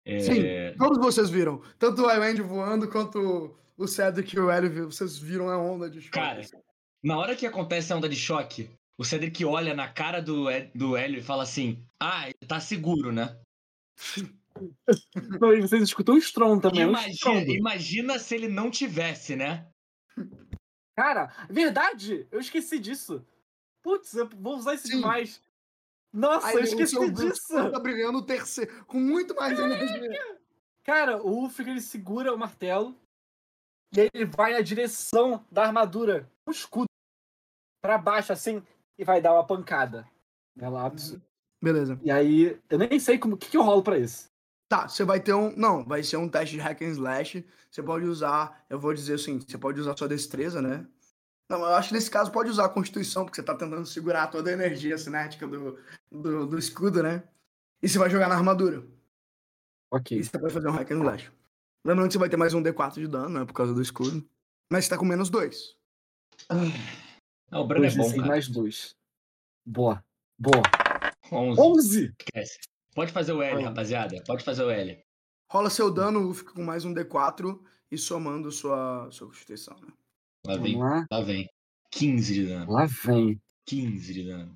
É... 0.05 0.19
Sim, 0.19 0.43
todos 0.77 0.97
vocês 0.97 1.29
viram. 1.29 1.61
Tanto 1.77 2.03
o 2.03 2.11
Iwend 2.11 2.41
voando 2.41 2.87
quanto 2.89 3.55
o 3.79 3.87
Cedric 3.87 4.35
e 4.35 4.39
o 4.39 4.51
Hélio, 4.51 4.91
vocês 4.91 5.17
viram 5.17 5.49
a 5.49 5.57
onda 5.57 5.89
de 5.89 6.01
choque. 6.01 6.11
Cara, 6.11 6.41
na 7.01 7.17
hora 7.17 7.35
que 7.35 7.47
acontece 7.47 7.93
a 7.93 7.95
onda 7.95 8.09
de 8.09 8.15
choque, 8.15 8.69
o 8.97 9.05
Cedric 9.05 9.43
olha 9.45 9.73
na 9.73 9.87
cara 9.87 10.21
do, 10.21 10.47
do 10.75 10.97
Hélio 10.97 11.19
e 11.19 11.23
fala 11.23 11.43
assim: 11.43 11.81
Ah, 11.97 12.25
ele 12.25 12.47
tá 12.47 12.59
seguro, 12.59 13.13
né? 13.13 13.39
Não, 15.39 15.53
e 15.53 15.61
vocês 15.61 15.81
escutam 15.81 16.15
o 16.15 16.17
Strong 16.17 16.61
também. 16.61 16.81
Imagina, 16.81 17.53
imagina 17.53 18.19
se 18.19 18.35
ele 18.35 18.49
não 18.49 18.69
tivesse, 18.69 19.37
né? 19.37 19.65
Cara, 20.97 21.33
verdade! 21.49 22.27
Eu 22.29 22.41
esqueci 22.41 22.77
disso. 22.77 23.25
Putz, 23.81 24.13
eu 24.13 24.27
vou 24.27 24.57
usar 24.57 24.73
isso 24.73 24.87
Sim. 24.87 24.97
demais. 24.97 25.41
Nossa, 26.11 26.47
Aí, 26.47 26.55
eu 26.55 26.63
esqueci 26.63 27.13
disso. 27.13 27.71
Tá 27.71 27.79
brilhando 27.79 28.17
o 28.17 28.25
terceiro, 28.25 28.83
com 28.85 28.99
muito 28.99 29.33
mais 29.35 29.57
energia. 29.57 30.37
Cara, 30.83 31.23
o 31.23 31.43
Ulfric 31.43 31.69
ele 31.69 31.79
segura 31.79 32.33
o 32.33 32.37
martelo 32.37 32.99
e 33.95 34.09
ele 34.13 34.25
vai 34.25 34.53
na 34.53 34.61
direção 34.61 35.43
da 35.51 35.63
armadura, 35.63 36.29
o 36.45 36.51
escudo, 36.51 36.87
para 37.81 37.97
baixo 37.97 38.31
assim 38.31 38.61
e 38.97 39.03
vai 39.03 39.21
dar 39.21 39.33
uma 39.33 39.45
pancada. 39.45 40.07
Relapso. 40.57 41.15
Uhum. 41.15 41.21
Beleza. 41.61 41.99
E 42.03 42.11
aí, 42.11 42.59
eu 42.69 42.77
nem 42.77 42.99
sei 42.99 43.17
como 43.17 43.37
que, 43.37 43.49
que 43.49 43.57
eu 43.57 43.63
rolo 43.63 43.83
para 43.83 43.97
isso. 43.97 44.29
Tá, 44.69 44.87
você 44.87 45.03
vai 45.03 45.19
ter 45.19 45.33
um. 45.33 45.55
Não, 45.55 45.83
vai 45.83 46.03
ser 46.03 46.17
um 46.17 46.29
teste 46.29 46.55
de 46.55 46.61
hack 46.61 46.81
and 46.81 46.91
slash. 46.91 47.45
Você 47.71 47.81
pode 47.81 48.05
usar. 48.05 48.63
Eu 48.69 48.79
vou 48.79 48.93
dizer 48.93 49.15
assim: 49.15 49.39
você 49.39 49.57
pode 49.57 49.79
usar 49.79 49.97
sua 49.97 50.07
destreza, 50.07 50.61
né? 50.61 50.85
Não, 51.49 51.59
eu 51.59 51.73
acho 51.73 51.89
que 51.89 51.95
nesse 51.95 52.11
caso 52.11 52.31
pode 52.31 52.49
usar 52.49 52.65
a 52.65 52.69
constituição, 52.69 53.25
porque 53.25 53.37
você 53.37 53.43
tá 53.43 53.55
tentando 53.55 53.85
segurar 53.85 54.27
toda 54.27 54.51
a 54.51 54.53
energia 54.53 54.95
cinética 54.97 55.47
do, 55.47 55.79
do, 56.11 56.45
do 56.45 56.59
escudo, 56.59 57.01
né? 57.01 57.23
E 57.81 57.89
você 57.89 57.97
vai 57.97 58.09
jogar 58.09 58.29
na 58.29 58.35
armadura. 58.35 58.85
Ok. 59.91 60.19
E 60.19 60.23
você 60.23 60.37
vai 60.37 60.51
fazer 60.51 60.67
um 60.67 60.73
hack 60.73 60.91
and 60.91 60.99
slash. 60.99 61.31
Lembrando 61.85 62.07
que 62.07 62.13
você 62.13 62.19
vai 62.19 62.29
ter 62.29 62.37
mais 62.37 62.53
um 62.53 62.61
D4 62.61 62.95
de 62.95 63.07
dano, 63.07 63.39
né? 63.39 63.45
Por 63.45 63.53
causa 63.53 63.73
do 63.73 63.81
escudo. 63.81 64.27
Mas 64.71 64.85
você 64.85 64.91
tá 64.91 64.97
com 64.97 65.05
menos 65.05 65.29
dois. 65.29 65.75
Não, 67.51 67.61
o 67.61 67.67
Bruno 67.67 67.85
é 67.85 67.91
bom, 67.91 68.09
cara. 68.09 68.27
mais 68.27 68.47
dois. 68.47 68.95
Boa. 69.65 70.03
Boa. 70.37 70.61
11. 71.31 71.61
11? 71.61 72.15
Esquece. 72.19 72.59
Pode 72.93 73.11
fazer 73.11 73.33
o 73.33 73.41
L, 73.41 73.63
rapaziada. 73.63 74.21
Pode 74.25 74.43
fazer 74.43 74.63
o 74.63 74.69
L. 74.69 75.01
Rola 75.51 75.69
seu 75.69 75.91
dano, 75.91 76.33
fica 76.33 76.53
com 76.53 76.63
mais 76.63 76.85
um 76.85 76.93
D4 76.93 77.59
e 77.91 77.97
somando 77.97 78.51
sua, 78.51 79.09
sua 79.11 79.27
constituição, 79.27 79.75
né? 79.79 79.91
Lá 80.45 80.57
vem. 80.57 80.77
Lá. 80.77 81.05
lá 81.11 81.21
vem. 81.21 81.49
15 81.91 82.33
de 82.33 82.45
dano. 82.47 82.71
Lá 82.71 82.85
vem. 82.85 83.41
15 83.65 84.13
de 84.13 84.23
dano. 84.25 84.55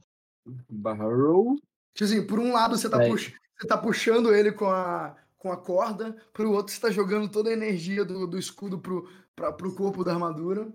Barra 0.69 1.05
roll. 1.05 1.55
Tipo 1.95 2.03
assim, 2.03 2.27
por 2.27 2.39
um 2.39 2.51
lado 2.51 2.77
você 2.77 2.89
tá, 2.89 2.99
pux... 2.99 3.33
você 3.57 3.67
tá 3.67 3.77
puxando 3.77 4.33
ele 4.33 4.51
com 4.51 4.65
a, 4.65 5.15
com 5.43 5.51
a 5.51 5.57
corda, 5.57 6.13
pro 6.31 6.53
outro 6.53 6.73
você 6.73 6.79
tá 6.79 6.89
jogando 6.89 7.29
toda 7.29 7.49
a 7.49 7.53
energia 7.53 8.05
do, 8.05 8.25
do 8.25 8.39
escudo 8.39 8.79
pro, 8.79 9.05
pra, 9.35 9.51
pro 9.51 9.75
corpo 9.75 10.01
da 10.01 10.13
armadura. 10.13 10.73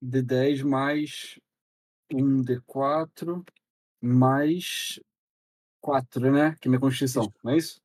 D10 0.00 0.62
mais 0.62 1.40
um 2.12 2.40
D4 2.40 3.44
mais 4.00 5.00
4, 5.80 6.30
né? 6.30 6.56
Que 6.60 6.68
é 6.68 6.70
minha 6.70 6.80
constituição, 6.80 7.28
não 7.42 7.52
é 7.52 7.56
isso? 7.56 7.82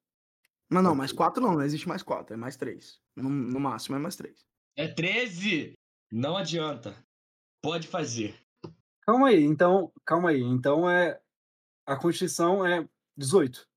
Não, 0.70 0.84
não, 0.84 0.94
mais 0.94 1.12
4 1.12 1.42
não, 1.42 1.56
não 1.56 1.64
existe 1.64 1.88
mais 1.88 2.04
4, 2.04 2.36
é 2.36 2.38
mais 2.38 2.56
3. 2.56 3.02
No, 3.16 3.28
no 3.28 3.60
máximo 3.60 3.96
é 3.96 4.00
mais 4.00 4.16
3. 4.16 4.46
É 4.76 4.88
13! 4.88 5.74
Não 6.12 6.38
adianta. 6.38 6.96
Pode 7.60 7.88
fazer. 7.88 8.40
Calma 9.02 9.30
aí, 9.30 9.44
então, 9.44 9.92
calma 10.06 10.30
aí. 10.30 10.42
Então 10.42 10.88
é 10.88 11.20
a 11.88 11.98
constituição 11.98 12.64
é 12.64 12.88
18. 13.18 13.68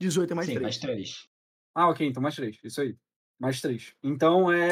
18 0.00 0.30
é 0.30 0.34
mais 0.36 0.46
Sim, 0.46 0.54
3. 0.54 0.62
mais 0.62 0.78
3. 0.78 1.33
Ah, 1.74 1.88
OK, 1.88 2.06
então 2.06 2.22
mais 2.22 2.36
3. 2.36 2.58
Isso 2.62 2.80
aí. 2.80 2.96
Mais 3.40 3.60
3. 3.60 3.94
Então 4.02 4.52
é 4.52 4.70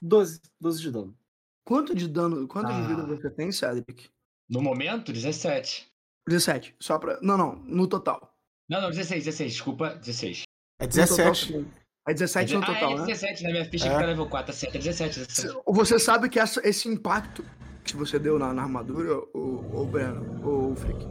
12, 0.00 0.40
12 0.60 0.80
de 0.80 0.90
dano. 0.90 1.18
Quanto 1.64 1.94
de 1.94 2.08
dano, 2.08 2.46
quanto 2.46 2.68
ah. 2.68 2.80
de 2.80 2.86
vida 2.86 3.04
você 3.04 3.28
tem, 3.28 3.50
Cedric? 3.50 4.08
No 4.48 4.62
momento, 4.62 5.12
17. 5.12 5.90
17. 6.28 6.76
Só 6.80 6.98
pra. 6.98 7.18
Não, 7.20 7.36
não. 7.36 7.56
No 7.56 7.86
total. 7.86 8.34
Não, 8.68 8.80
não, 8.80 8.90
16, 8.90 9.24
16. 9.24 9.52
Desculpa, 9.52 9.94
16. 9.96 10.42
É 10.80 10.86
17. 10.86 11.52
No 11.52 11.64
total, 11.64 11.78
é 12.08 12.14
17 12.14 12.54
no 12.54 12.60
total, 12.60 12.90
ah, 12.90 13.02
é 13.02 13.06
17 13.06 13.42
né? 13.42 13.48
na 13.48 13.52
minha 13.52 13.70
ficha 13.70 13.86
é. 13.86 13.90
que 13.90 14.00
tá 14.00 14.06
level 14.06 14.28
4, 14.30 14.46
tá 14.46 14.58
certo. 14.58 14.74
É 14.76 14.78
17, 14.78 15.18
17. 15.26 15.62
Você 15.66 15.98
sabe 15.98 16.30
que 16.30 16.40
essa, 16.40 16.66
esse 16.66 16.88
impacto 16.88 17.44
que 17.84 17.94
você 17.94 18.18
deu 18.18 18.38
na, 18.38 18.54
na 18.54 18.62
armadura, 18.62 19.18
o, 19.34 19.82
o 19.82 19.86
Breno, 19.86 20.42
o 20.42 20.74
Frick, 20.74 21.06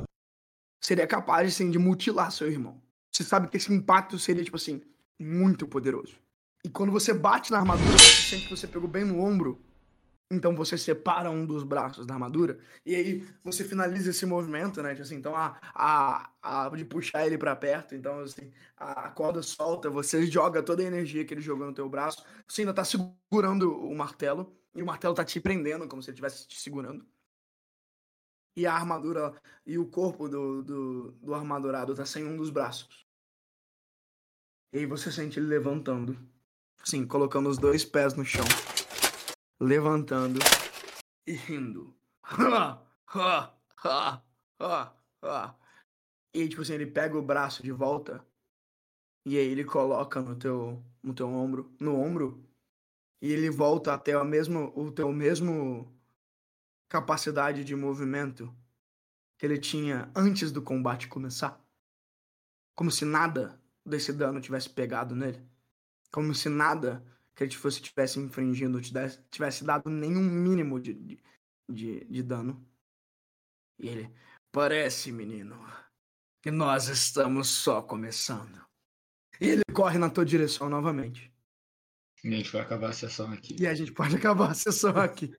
seria 0.83 1.05
capaz 1.05 1.53
assim, 1.53 1.69
de 1.69 1.77
mutilar 1.77 2.31
seu 2.31 2.49
irmão. 2.49 2.81
Você 3.13 3.23
sabe 3.23 3.47
que 3.47 3.57
esse 3.57 3.71
impacto 3.71 4.17
seria, 4.17 4.43
tipo 4.43 4.57
assim, 4.57 4.81
muito 5.19 5.67
poderoso. 5.67 6.15
E 6.63 6.69
quando 6.69 6.91
você 6.91 7.13
bate 7.13 7.51
na 7.51 7.59
armadura, 7.59 7.97
você 7.97 8.35
sente 8.35 8.47
que 8.47 8.55
você 8.55 8.67
pegou 8.67 8.89
bem 8.89 9.05
no 9.05 9.19
ombro. 9.19 9.63
Então 10.29 10.53
você 10.53 10.77
separa 10.77 11.31
um 11.31 11.45
dos 11.45 11.63
braços 11.63 12.05
da 12.05 12.13
armadura 12.13 12.59
e 12.85 12.93
aí 12.93 13.27
você 13.41 13.63
finaliza 13.63 14.09
esse 14.09 14.25
movimento, 14.25 14.83
né? 14.83 14.89
Tipo 14.89 15.03
assim, 15.03 15.15
então 15.15 15.33
a, 15.33 15.57
a, 15.73 16.29
a 16.41 16.69
de 16.69 16.83
puxar 16.83 17.25
ele 17.25 17.37
para 17.37 17.55
perto, 17.55 17.95
então 17.95 18.19
assim, 18.19 18.51
a, 18.75 19.09
corda 19.09 19.41
solta, 19.41 19.89
você 19.89 20.25
joga 20.27 20.61
toda 20.61 20.83
a 20.83 20.85
energia 20.85 21.23
que 21.23 21.33
ele 21.33 21.39
jogou 21.39 21.65
no 21.65 21.73
teu 21.73 21.87
braço. 21.87 22.25
Você 22.45 22.61
ainda 22.61 22.73
tá 22.73 22.83
segurando 22.83 23.71
o 23.71 23.95
martelo 23.95 24.53
e 24.75 24.83
o 24.83 24.85
martelo 24.85 25.15
tá 25.15 25.23
te 25.23 25.39
prendendo 25.39 25.87
como 25.87 26.03
se 26.03 26.09
ele 26.09 26.15
estivesse 26.15 26.45
te 26.45 26.59
segurando. 26.59 27.05
E 28.57 28.65
a 28.65 28.73
armadura 28.73 29.33
e 29.65 29.77
o 29.77 29.85
corpo 29.85 30.27
do, 30.27 30.61
do, 30.61 31.11
do 31.21 31.33
armadurado 31.33 31.95
tá 31.95 32.05
sem 32.05 32.25
um 32.25 32.35
dos 32.35 32.49
braços. 32.49 33.06
E 34.73 34.79
aí 34.79 34.85
você 34.85 35.11
sente 35.11 35.39
ele 35.39 35.47
levantando, 35.47 36.17
assim, 36.81 37.05
colocando 37.05 37.49
os 37.49 37.57
dois 37.57 37.85
pés 37.85 38.13
no 38.13 38.25
chão 38.25 38.45
levantando 39.59 40.39
e 41.25 41.33
rindo. 41.33 41.95
e 46.33 46.47
tipo 46.49 46.61
assim, 46.61 46.73
ele 46.73 46.85
pega 46.87 47.17
o 47.17 47.21
braço 47.21 47.63
de 47.63 47.71
volta 47.71 48.25
e 49.25 49.37
aí 49.37 49.47
ele 49.47 49.63
coloca 49.63 50.21
no 50.21 50.35
teu, 50.35 50.83
no 51.03 51.13
teu 51.13 51.27
ombro, 51.27 51.75
no 51.79 51.99
ombro, 51.99 52.43
e 53.21 53.31
ele 53.31 53.49
volta 53.49 53.93
até 53.93 54.17
o 54.17 54.23
mesmo, 54.23 54.71
o 54.75 54.91
teu 54.91 55.11
mesmo 55.11 55.93
capacidade 56.89 57.63
de 57.65 57.75
movimento 57.75 58.53
que 59.37 59.45
ele 59.45 59.57
tinha 59.57 60.09
antes 60.15 60.51
do 60.51 60.61
combate 60.61 61.07
começar. 61.07 61.61
Como 62.75 62.89
se 62.89 63.03
nada 63.03 63.61
desse 63.87 64.11
dano 64.13 64.41
tivesse 64.41 64.69
pegado 64.69 65.15
nele. 65.15 65.41
Como 66.11 66.33
se 66.33 66.49
nada 66.49 67.03
que 67.35 67.43
ele 67.43 67.55
fosse 67.55 67.81
tivesse 67.81 68.19
infringindo, 68.19 68.81
tivesse, 68.81 69.19
tivesse 69.29 69.63
dado 69.63 69.89
nenhum 69.89 70.23
mínimo 70.23 70.79
de, 70.79 70.93
de, 70.93 71.19
de, 71.69 72.05
de 72.05 72.23
dano. 72.23 72.65
E 73.79 73.87
ele, 73.87 74.13
parece, 74.51 75.11
menino, 75.11 75.55
que 76.41 76.49
nós 76.49 76.87
estamos 76.87 77.47
só 77.47 77.81
começando. 77.81 78.65
E 79.39 79.47
ele 79.47 79.61
corre 79.71 79.99
na 79.99 80.09
tua 80.09 80.25
direção 80.25 80.67
novamente. 80.67 81.31
E 82.23 82.33
a 82.33 82.37
gente 82.37 82.51
vai 82.51 82.61
acabar 82.61 82.89
a 82.89 82.93
sessão 82.93 83.31
aqui. 83.31 83.55
E 83.59 83.67
a 83.67 83.75
gente 83.75 83.91
pode 83.91 84.15
acabar 84.15 84.51
a 84.51 84.55
sessão 84.55 84.97
aqui. 84.97 85.31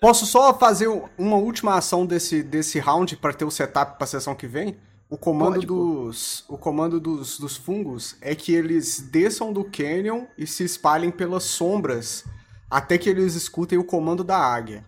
Posso 0.00 0.26
só 0.26 0.58
fazer 0.58 0.88
uma 1.18 1.36
última 1.36 1.76
ação 1.76 2.06
desse, 2.06 2.42
desse 2.42 2.78
round 2.78 3.16
para 3.16 3.32
ter 3.32 3.44
o 3.44 3.50
setup 3.50 3.96
para 3.96 4.04
a 4.04 4.06
sessão 4.06 4.34
que 4.34 4.46
vem? 4.46 4.78
O 5.10 5.18
comando 5.18 5.54
Pode, 5.54 5.66
dos 5.66 6.44
o 6.48 6.56
comando 6.56 7.00
dos, 7.00 7.36
dos 7.36 7.56
fungos 7.56 8.16
é 8.20 8.32
que 8.32 8.54
eles 8.54 9.00
desçam 9.00 9.52
do 9.52 9.64
canyon 9.64 10.26
e 10.38 10.46
se 10.46 10.62
espalhem 10.62 11.10
pelas 11.10 11.42
sombras 11.42 12.24
até 12.70 12.96
que 12.96 13.10
eles 13.10 13.34
escutem 13.34 13.76
o 13.76 13.84
comando 13.84 14.22
da 14.22 14.38
águia. 14.38 14.86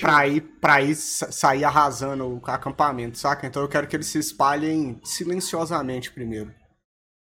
Pra 0.00 0.26
ir, 0.26 0.40
pra 0.40 0.82
ir 0.82 0.96
sair 0.96 1.64
arrasando 1.64 2.26
o 2.26 2.50
acampamento, 2.50 3.18
saca? 3.18 3.46
Então 3.46 3.62
eu 3.62 3.68
quero 3.68 3.86
que 3.86 3.94
eles 3.94 4.06
se 4.06 4.18
espalhem 4.18 4.98
silenciosamente 5.04 6.10
primeiro. 6.10 6.52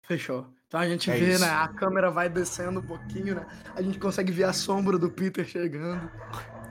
Fechou. 0.06 0.46
Então 0.68 0.78
a 0.78 0.88
gente 0.88 1.10
é 1.10 1.18
vê, 1.18 1.32
isso. 1.32 1.40
né? 1.40 1.50
A 1.50 1.66
câmera 1.68 2.12
vai 2.12 2.28
descendo 2.28 2.78
um 2.78 2.86
pouquinho, 2.86 3.34
né? 3.34 3.46
A 3.74 3.82
gente 3.82 3.98
consegue 3.98 4.30
ver 4.32 4.44
a 4.44 4.52
sombra 4.52 4.96
do 4.96 5.10
Peter 5.10 5.44
chegando. 5.44 6.08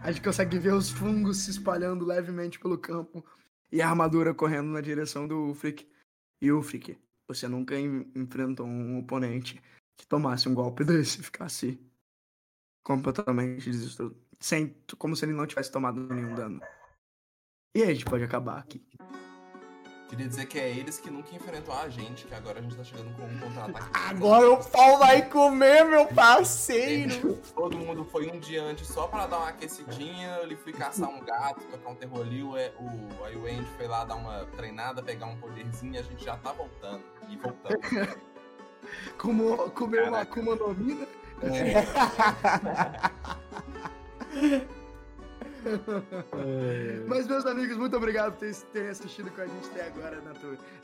A 0.01 0.09
gente 0.09 0.24
consegue 0.24 0.58
ver 0.58 0.74
os 0.74 0.90
fungos 0.90 1.38
se 1.40 1.51
espalhando 1.51 2.06
levemente 2.06 2.58
pelo 2.59 2.77
campo 2.77 3.24
e 3.74 3.82
a 3.82 3.90
armadura 3.90 4.35
correndo 4.35 4.68
na 4.68 4.82
direção 4.82 5.27
do 5.27 5.48
Ulfric. 5.48 5.90
E 6.40 6.52
Ulfric, 6.52 6.95
você 7.27 7.48
nunca 7.48 7.76
enfrentou 7.80 8.68
um 8.68 9.00
oponente 9.00 9.60
que 9.98 10.06
tomasse 10.06 10.48
um 10.48 10.53
golpe 10.53 10.84
desse 10.85 11.22
e 11.22 11.24
ficasse 11.24 11.80
completamente 12.85 13.72
destruído. 13.72 14.16
Sem, 14.40 14.76
como 15.00 15.16
se 15.16 15.26
ele 15.26 15.34
não 15.34 15.48
tivesse 15.48 15.72
tomado 15.72 16.14
nenhum 16.14 16.35
dano. 16.35 16.61
E 17.76 17.82
aí 17.82 17.90
a 17.90 17.93
gente 17.93 18.06
pode 18.06 18.24
acabar 18.24 18.60
aqui. 18.60 18.85
Queria 20.14 20.27
dizer 20.27 20.45
que 20.45 20.59
é 20.59 20.69
eles 20.69 21.00
que 21.00 21.09
nunca 21.09 21.35
enfrentou 21.35 21.74
a 21.74 21.90
gente, 21.90 22.27
que 22.27 22.35
agora 22.35 22.59
a 22.59 22.61
gente 22.61 22.75
tá 22.75 22.83
chegando 22.83 23.11
com 23.16 23.24
um 23.24 23.40
contra-ataque. 23.40 23.90
Agora 23.98 24.51
o 24.51 24.64
pau 24.64 25.00
vai 25.00 25.27
comer, 25.27 25.83
meu 25.85 26.06
parceiro! 26.06 27.35
Todo 27.56 27.75
mundo 27.80 28.06
foi 28.06 28.30
um 28.30 28.38
dia 28.38 28.61
antes 28.61 28.88
só 28.88 29.08
pra 29.08 29.25
dar 29.25 29.40
uma 29.40 29.50
aquecidinha. 29.50 30.38
Ele 30.43 30.56
fui 30.56 30.72
caçar 30.72 31.09
um 31.09 31.19
gato, 31.19 31.61
tocar 31.64 31.90
um 31.90 31.95
terror 31.95 32.22
ali. 32.22 32.43
O, 32.43 32.51
o, 32.51 33.25
aí 33.25 33.35
o 33.35 33.48
Andy 33.48 33.67
foi 33.75 33.88
lá 33.88 34.06
dar 34.06 34.14
uma 34.14 34.45
treinada, 34.56 35.01
pegar 35.01 35.25
um 35.25 35.35
poderzinho 35.38 35.95
e 35.95 35.98
a 35.98 36.03
gente 36.03 36.24
já 36.24 36.38
tá 36.38 36.51
voltando. 36.51 37.01
E 37.27 37.35
voltando. 37.35 38.19
Como, 39.17 39.72
comeu 39.72 40.09
uma 40.09 40.19
Akuma 40.19 40.56
no 40.56 40.75
Mi, 40.75 40.93
né? 40.93 41.08
É. 41.42 41.83
Mas, 47.08 47.27
meus 47.27 47.45
amigos, 47.45 47.77
muito 47.77 47.95
obrigado 47.95 48.38
por 48.38 48.53
terem 48.72 48.90
assistido 48.90 49.32
com 49.32 49.42
a 49.42 49.45
gente 49.45 49.67
até 49.72 49.88
agora, 49.88 50.22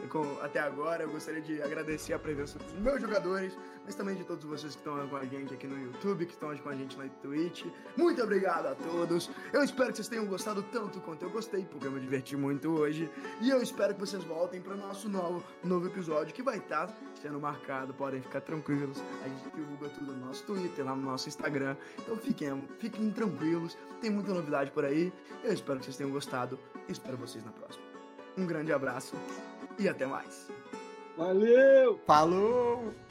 com, 0.09 0.39
até 0.41 0.59
agora. 0.59 1.03
Eu 1.03 1.11
gostaria 1.11 1.41
de 1.41 1.61
agradecer 1.61 2.13
a 2.13 2.19
presença 2.19 2.57
dos 2.59 2.73
meus 2.79 3.01
jogadores, 3.01 3.57
mas 3.89 3.95
também 3.95 4.13
de 4.13 4.23
todos 4.23 4.45
vocês 4.45 4.75
que 4.75 4.81
estão 4.81 5.07
com 5.07 5.15
a 5.15 5.25
gente 5.25 5.51
aqui 5.51 5.65
no 5.65 5.75
YouTube, 5.75 6.27
que 6.27 6.33
estão 6.33 6.55
com 6.55 6.69
a 6.69 6.75
gente 6.75 6.95
na 6.95 7.09
Twitch. 7.23 7.65
Muito 7.97 8.21
obrigado 8.21 8.67
a 8.67 8.75
todos. 8.75 9.31
Eu 9.51 9.63
espero 9.63 9.89
que 9.89 9.95
vocês 9.95 10.07
tenham 10.07 10.27
gostado 10.27 10.61
tanto 10.61 11.01
quanto 11.01 11.23
eu 11.23 11.31
gostei, 11.31 11.65
porque 11.65 11.87
eu 11.87 11.91
me 11.91 11.99
diverti 11.99 12.37
muito 12.37 12.69
hoje. 12.69 13.09
E 13.41 13.49
eu 13.49 13.59
espero 13.63 13.95
que 13.95 13.99
vocês 13.99 14.23
voltem 14.23 14.61
para 14.61 14.75
o 14.75 14.77
nosso 14.77 15.09
novo, 15.09 15.43
novo 15.63 15.87
episódio, 15.87 16.35
que 16.35 16.43
vai 16.43 16.59
estar 16.59 16.95
sendo 17.19 17.39
marcado. 17.39 17.91
Podem 17.91 18.21
ficar 18.21 18.41
tranquilos. 18.41 19.01
A 19.25 19.27
gente 19.27 19.49
divulga 19.55 19.89
tudo 19.89 20.13
no 20.13 20.27
nosso 20.27 20.43
Twitter, 20.43 20.85
lá 20.85 20.95
no 20.95 21.01
nosso 21.01 21.27
Instagram. 21.27 21.75
Então 21.97 22.15
fiquem, 22.15 22.61
fiquem 22.77 23.09
tranquilos. 23.09 23.75
Tem 23.99 24.11
muita 24.11 24.31
novidade 24.35 24.69
por 24.69 24.85
aí. 24.85 25.11
Eu 25.43 25.51
espero 25.51 25.79
que 25.79 25.85
vocês 25.85 25.97
tenham 25.97 26.11
gostado. 26.11 26.59
Espero 26.87 27.17
vocês 27.17 27.43
na 27.43 27.51
próxima. 27.51 27.83
Um 28.37 28.45
grande 28.45 28.71
abraço 28.71 29.15
e 29.79 29.89
até 29.89 30.05
mais. 30.05 30.47
Valeu! 31.17 31.99
Falou! 32.05 33.08